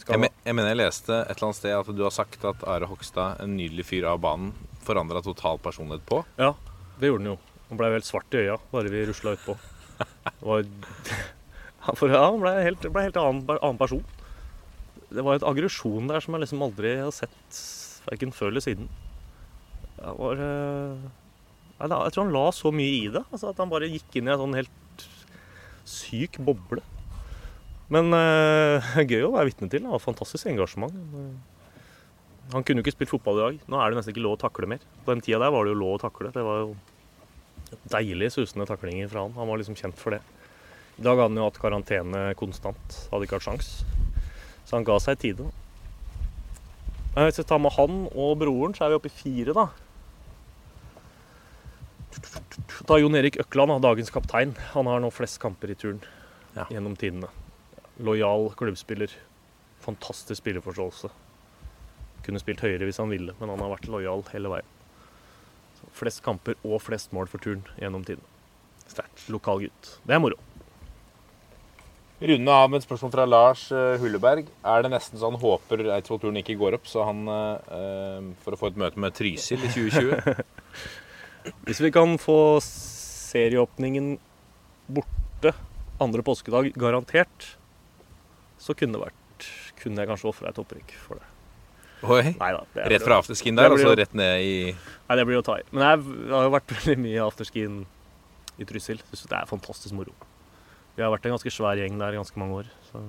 Jeg, 0.00 0.18
me, 0.18 0.30
jeg 0.46 0.56
mener 0.56 0.72
jeg 0.72 0.80
leste 0.80 1.12
et 1.12 1.34
eller 1.34 1.50
annet 1.50 1.58
sted 1.58 1.74
at 1.76 1.90
du 1.92 2.02
har 2.06 2.14
sagt 2.14 2.44
at 2.48 2.62
Are 2.68 2.88
Hogstad, 2.88 3.42
en 3.44 3.52
nydelig 3.58 3.84
fyr 3.90 4.06
av 4.08 4.22
banen, 4.24 4.54
forandra 4.82 5.20
total 5.22 5.60
personlighet 5.62 6.06
på. 6.08 6.22
Ja, 6.40 6.54
det 6.98 7.10
gjorde 7.10 7.26
han 7.26 7.32
jo. 7.34 7.36
Han 7.68 7.78
ble 7.78 7.90
helt 7.94 8.08
svart 8.08 8.34
i 8.34 8.40
øya 8.42 8.56
bare 8.72 8.90
vi 8.90 9.04
rusla 9.06 9.36
utpå. 9.36 9.58
Var 10.40 10.64
Han 11.80 12.10
ja, 12.12 12.24
han 12.26 12.42
ble 12.42 12.50
helt, 12.60 12.82
ble 12.92 13.06
helt 13.06 13.16
annen, 13.16 13.44
annen 13.54 13.78
person. 13.80 14.02
Det 15.10 15.22
var 15.24 15.38
et 15.38 15.46
aggresjon 15.48 16.10
der 16.10 16.20
som 16.20 16.36
jeg 16.36 16.44
liksom 16.44 16.64
aldri 16.66 16.92
har 17.00 17.14
sett 17.14 17.60
verken 18.04 18.34
før 18.36 18.52
eller 18.52 18.64
siden. 18.64 18.90
Jeg, 19.96 20.12
var 20.18 20.42
eh, 20.44 21.06
Jeg 21.80 22.12
tror 22.12 22.26
han 22.26 22.34
la 22.36 22.44
så 22.52 22.72
mye 22.74 22.98
i 22.98 23.08
det. 23.14 23.24
Altså 23.30 23.50
at 23.50 23.62
han 23.62 23.72
bare 23.72 23.88
gikk 23.88 24.20
inn 24.20 24.28
i 24.28 24.34
en 24.34 24.42
sånn 24.42 24.58
helt 24.60 25.06
syk 25.88 26.36
boble. 26.44 26.84
Men 27.90 28.12
uh, 28.14 28.90
gøy 29.10 29.24
å 29.26 29.32
være 29.34 29.50
vitne 29.50 29.70
til. 29.72 29.86
Var 29.90 30.02
fantastisk 30.02 30.46
engasjement. 30.50 30.94
Eh, 30.94 31.78
Han 32.54 32.62
kunne 32.66 32.80
jo 32.80 32.86
ikke 32.86 32.94
spilt 32.96 33.10
fotball 33.12 33.38
i 33.38 33.42
dag. 33.44 33.58
Nå 33.70 33.78
er 33.82 33.90
det 33.90 33.98
nesten 34.00 34.14
ikke 34.14 34.22
lov 34.26 34.36
å 34.38 34.42
takle 34.44 34.68
mer. 34.70 34.82
På 35.04 35.14
den 35.14 35.22
tida 35.26 35.40
der 35.42 35.52
var 35.54 35.66
det 35.66 35.74
jo 35.74 35.80
lov 35.82 35.96
å 35.98 36.02
takle. 36.04 36.30
Det 36.34 36.44
var 36.46 36.62
jo 36.64 36.76
deilige, 37.90 38.32
susende 38.34 38.66
taklinger 38.66 39.10
fra 39.10 39.24
han. 39.26 39.34
Han 39.38 39.50
var 39.50 39.60
liksom 39.60 39.76
kjent 39.78 39.98
for 39.98 40.14
det. 40.16 40.22
I 40.98 41.04
dag 41.06 41.16
hadde 41.18 41.30
han 41.32 41.38
jo 41.40 41.46
hatt 41.48 41.60
karantene 41.62 42.22
konstant. 42.38 42.96
Hadde 43.12 43.26
ikke 43.26 43.38
hatt 43.38 43.46
sjans. 43.46 43.68
Så 44.66 44.76
han 44.76 44.86
ga 44.86 44.98
seg 45.02 45.18
i 45.18 45.22
tide. 45.28 45.46
da. 47.14 47.24
Hvis 47.26 47.40
vi 47.40 47.46
tar 47.50 47.58
med 47.62 47.74
han 47.74 48.04
og 48.12 48.36
broren, 48.42 48.74
så 48.76 48.84
er 48.86 48.92
vi 48.92 48.98
oppe 49.00 49.10
i 49.10 49.14
fire, 49.18 49.54
da. 49.56 49.68
Da 52.86 52.98
Jon 52.98 53.14
Erik 53.18 53.38
Økland, 53.42 53.74
dagens 53.82 54.10
kaptein. 54.14 54.54
Han 54.74 54.86
har 54.90 55.02
nå 55.02 55.10
flest 55.14 55.38
kamper 55.42 55.70
i 55.70 55.78
turn 55.78 56.00
Ja. 56.56 56.64
gjennom 56.70 56.96
tidene. 56.98 57.28
Lojal 58.00 58.50
klubbspiller. 58.56 59.12
Fantastisk 59.84 60.40
spillerforståelse. 60.42 61.10
Kunne 62.24 62.42
spilt 62.42 62.62
høyere 62.64 62.88
hvis 62.88 63.00
han 63.00 63.12
ville, 63.12 63.34
men 63.40 63.52
han 63.52 63.62
har 63.64 63.72
vært 63.74 63.88
lojal 63.90 64.24
hele 64.32 64.52
veien. 64.52 64.76
Så 65.78 65.88
flest 66.02 66.22
kamper 66.24 66.58
og 66.66 66.82
flest 66.84 67.14
mål 67.16 67.30
for 67.32 67.42
turn 67.42 67.64
gjennom 67.80 68.04
tiden. 68.04 68.24
Sterkt. 68.90 69.26
Lokal 69.32 69.64
gutt. 69.64 69.94
Det 70.04 70.16
er 70.16 70.22
moro. 70.22 70.38
Runde 72.20 72.52
av 72.52 72.66
med 72.68 72.82
et 72.82 72.84
spørsmål 72.84 73.12
fra 73.14 73.24
Lars 73.24 73.62
eh, 73.72 73.94
Hulleberg. 74.02 74.50
Er 74.68 74.82
det 74.84 74.90
nesten 74.92 75.16
så 75.16 75.30
han 75.30 75.40
håper 75.40 75.86
Eidsvoll-turen 75.86 76.36
ikke 76.42 76.58
går 76.60 76.76
opp, 76.76 76.88
så 76.90 77.06
han 77.08 77.22
eh, 77.32 77.70
eh, 77.78 78.26
for 78.44 78.52
å 78.52 78.58
få 78.60 78.68
et 78.68 78.80
møte 78.82 79.00
med 79.00 79.16
Trysil 79.16 79.64
i 79.64 79.70
2020? 79.72 80.42
Hvis 81.64 81.80
vi 81.80 81.92
kan 81.94 82.12
få 82.20 82.36
serieåpningen 82.66 84.18
borte 84.92 85.54
andre 86.04 86.24
påskedag 86.26 86.74
garantert, 86.76 87.54
så 88.60 88.76
kunne 88.76 88.98
det 88.98 89.04
vært 89.08 89.48
Kunne 89.80 90.02
jeg 90.02 90.10
kanskje 90.10 90.28
ofra 90.28 90.50
et 90.50 90.58
opprykk 90.60 90.90
for 91.00 91.16
det. 91.16 91.28
Oi. 92.00 92.34
Neida, 92.36 92.60
det 92.74 92.84
Rett 92.92 93.04
fra 93.04 93.16
afterskin 93.20 93.56
der, 93.56 93.72
og 93.72 93.80
så 93.80 93.94
rett 93.96 94.12
ned 94.16 94.42
i 94.44 94.52
Nei, 94.72 95.16
det 95.16 95.24
blir 95.28 95.40
å 95.40 95.44
ta 95.44 95.58
i. 95.60 95.64
Men 95.72 95.84
jeg 95.86 96.02
jeg 96.04 96.34
har 96.34 96.46
jo 96.46 96.52
vært 96.54 96.74
veldig 96.76 96.96
mye 97.00 97.24
afterskin 97.24 97.78
i 98.60 98.68
Trysil. 98.68 99.00
Syns 99.12 99.28
det 99.32 99.38
er 99.38 99.48
fantastisk 99.48 99.96
moro. 99.96 100.12
Vi 100.96 101.04
har 101.04 101.12
vært 101.12 101.28
en 101.28 101.34
ganske 101.36 101.52
svær 101.52 101.80
gjeng 101.80 101.96
der 102.00 102.16
i 102.16 102.20
ganske 102.20 102.40
mange 102.40 102.60
år. 102.60 102.70
Så 102.90 103.00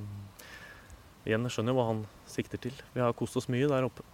igjen, 1.27 1.43
jeg 1.47 1.55
skjønner 1.55 1.75
jo 1.75 1.79
hva 1.79 1.87
han 1.91 2.01
sikter 2.31 2.61
til. 2.63 2.75
Vi 2.95 3.03
har 3.03 3.15
kost 3.19 3.35
oss 3.39 3.49
mye 3.51 3.67
der 3.67 3.87
oppe. 3.87 4.07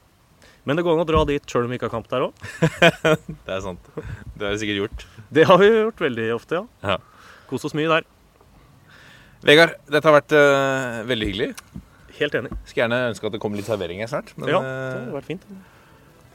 Men 0.68 0.78
det 0.78 0.84
går 0.86 0.98
an 0.98 1.06
å 1.06 1.08
dra 1.08 1.24
dit 1.30 1.46
sjøl 1.50 1.66
om 1.66 1.72
vi 1.72 1.78
ikke 1.80 1.88
har 1.90 1.96
kamp 1.96 2.10
der 2.12 2.28
òg. 2.28 2.46
Det 3.46 3.54
er 3.54 3.62
sant. 3.64 3.90
Det 4.36 4.46
har 4.46 4.54
vi 4.54 4.62
sikkert 4.62 4.82
gjort. 4.82 5.06
Det 5.34 5.46
har 5.50 5.62
vi 5.62 5.70
gjort 5.72 6.04
veldig 6.04 6.28
ofte, 6.36 6.62
ja. 6.62 6.96
Ja. 6.96 6.98
Kost 7.50 7.70
oss 7.70 7.76
mye 7.78 7.90
der. 7.92 8.08
Vegard, 9.48 9.78
dette 9.88 10.04
har 10.10 10.16
vært 10.18 10.34
uh, 10.36 11.04
veldig 11.08 11.28
hyggelig. 11.30 11.50
Helt 12.18 12.36
enig. 12.36 12.52
Skulle 12.66 12.84
gjerne 12.84 13.00
ønske 13.14 13.30
at 13.30 13.36
det 13.38 13.40
kom 13.44 13.56
litt 13.56 13.68
servering 13.70 14.02
her 14.04 14.10
snart. 14.12 14.34
Men 14.36 14.50
Ja, 14.52 14.60
eh, 14.60 14.68
det 14.68 15.02
hadde 15.06 15.16
vært 15.16 15.30
fint. 15.30 15.44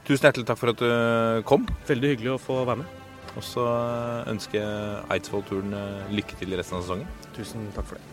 tusen 0.06 0.28
hjertelig 0.28 0.46
takk 0.48 0.58
for 0.60 0.70
at 0.72 0.80
du 0.80 1.42
kom. 1.48 1.66
Veldig 1.88 2.12
hyggelig 2.14 2.32
å 2.36 2.40
få 2.40 2.60
være 2.64 2.82
med. 2.84 2.98
Og 3.36 3.42
så 3.46 3.64
ønsker 4.30 4.60
jeg 4.60 5.04
Eidsvoll-turen 5.16 5.74
eh, 5.74 6.12
lykke 6.14 6.38
til 6.38 6.52
i 6.52 6.58
resten 6.60 6.78
av 6.78 6.84
sesongen. 6.84 7.08
Tusen 7.36 7.66
takk 7.74 7.88
for 7.90 7.98
det. 7.98 8.04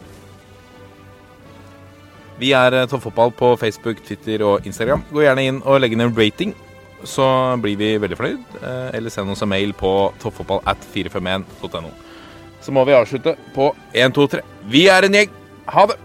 Vi 2.39 2.53
er 2.55 2.73
eh, 2.81 2.87
Toppfotball 2.89 3.33
på 3.35 3.53
Facebook, 3.59 4.01
Twitter 4.07 4.43
og 4.47 4.65
Instagram. 4.67 5.03
Gå 5.11 5.23
gjerne 5.25 5.45
inn 5.51 5.61
og 5.63 5.81
legg 5.83 5.93
inn 5.95 6.05
en 6.07 6.15
rating, 6.15 6.55
så 7.07 7.25
blir 7.61 7.77
vi 7.79 7.93
veldig 8.01 8.17
fornøyd. 8.19 8.59
Eh, 8.63 8.97
Eller 8.97 9.13
send 9.13 9.31
oss 9.31 9.43
en 9.45 9.51
mail 9.51 9.75
på 9.77 9.91
toppfotball 10.23 10.63
at 10.67 10.81
451.no. 10.95 11.91
Så 12.61 12.73
må 12.75 12.83
vi 12.87 12.95
avslutte 12.97 13.35
på 13.55 13.71
1, 13.93 14.13
2, 14.15 14.27
3. 14.35 14.45
Vi 14.71 14.87
er 14.91 15.07
en 15.07 15.15
gjeng. 15.15 15.33
Ha 15.69 15.85
det! 15.89 15.97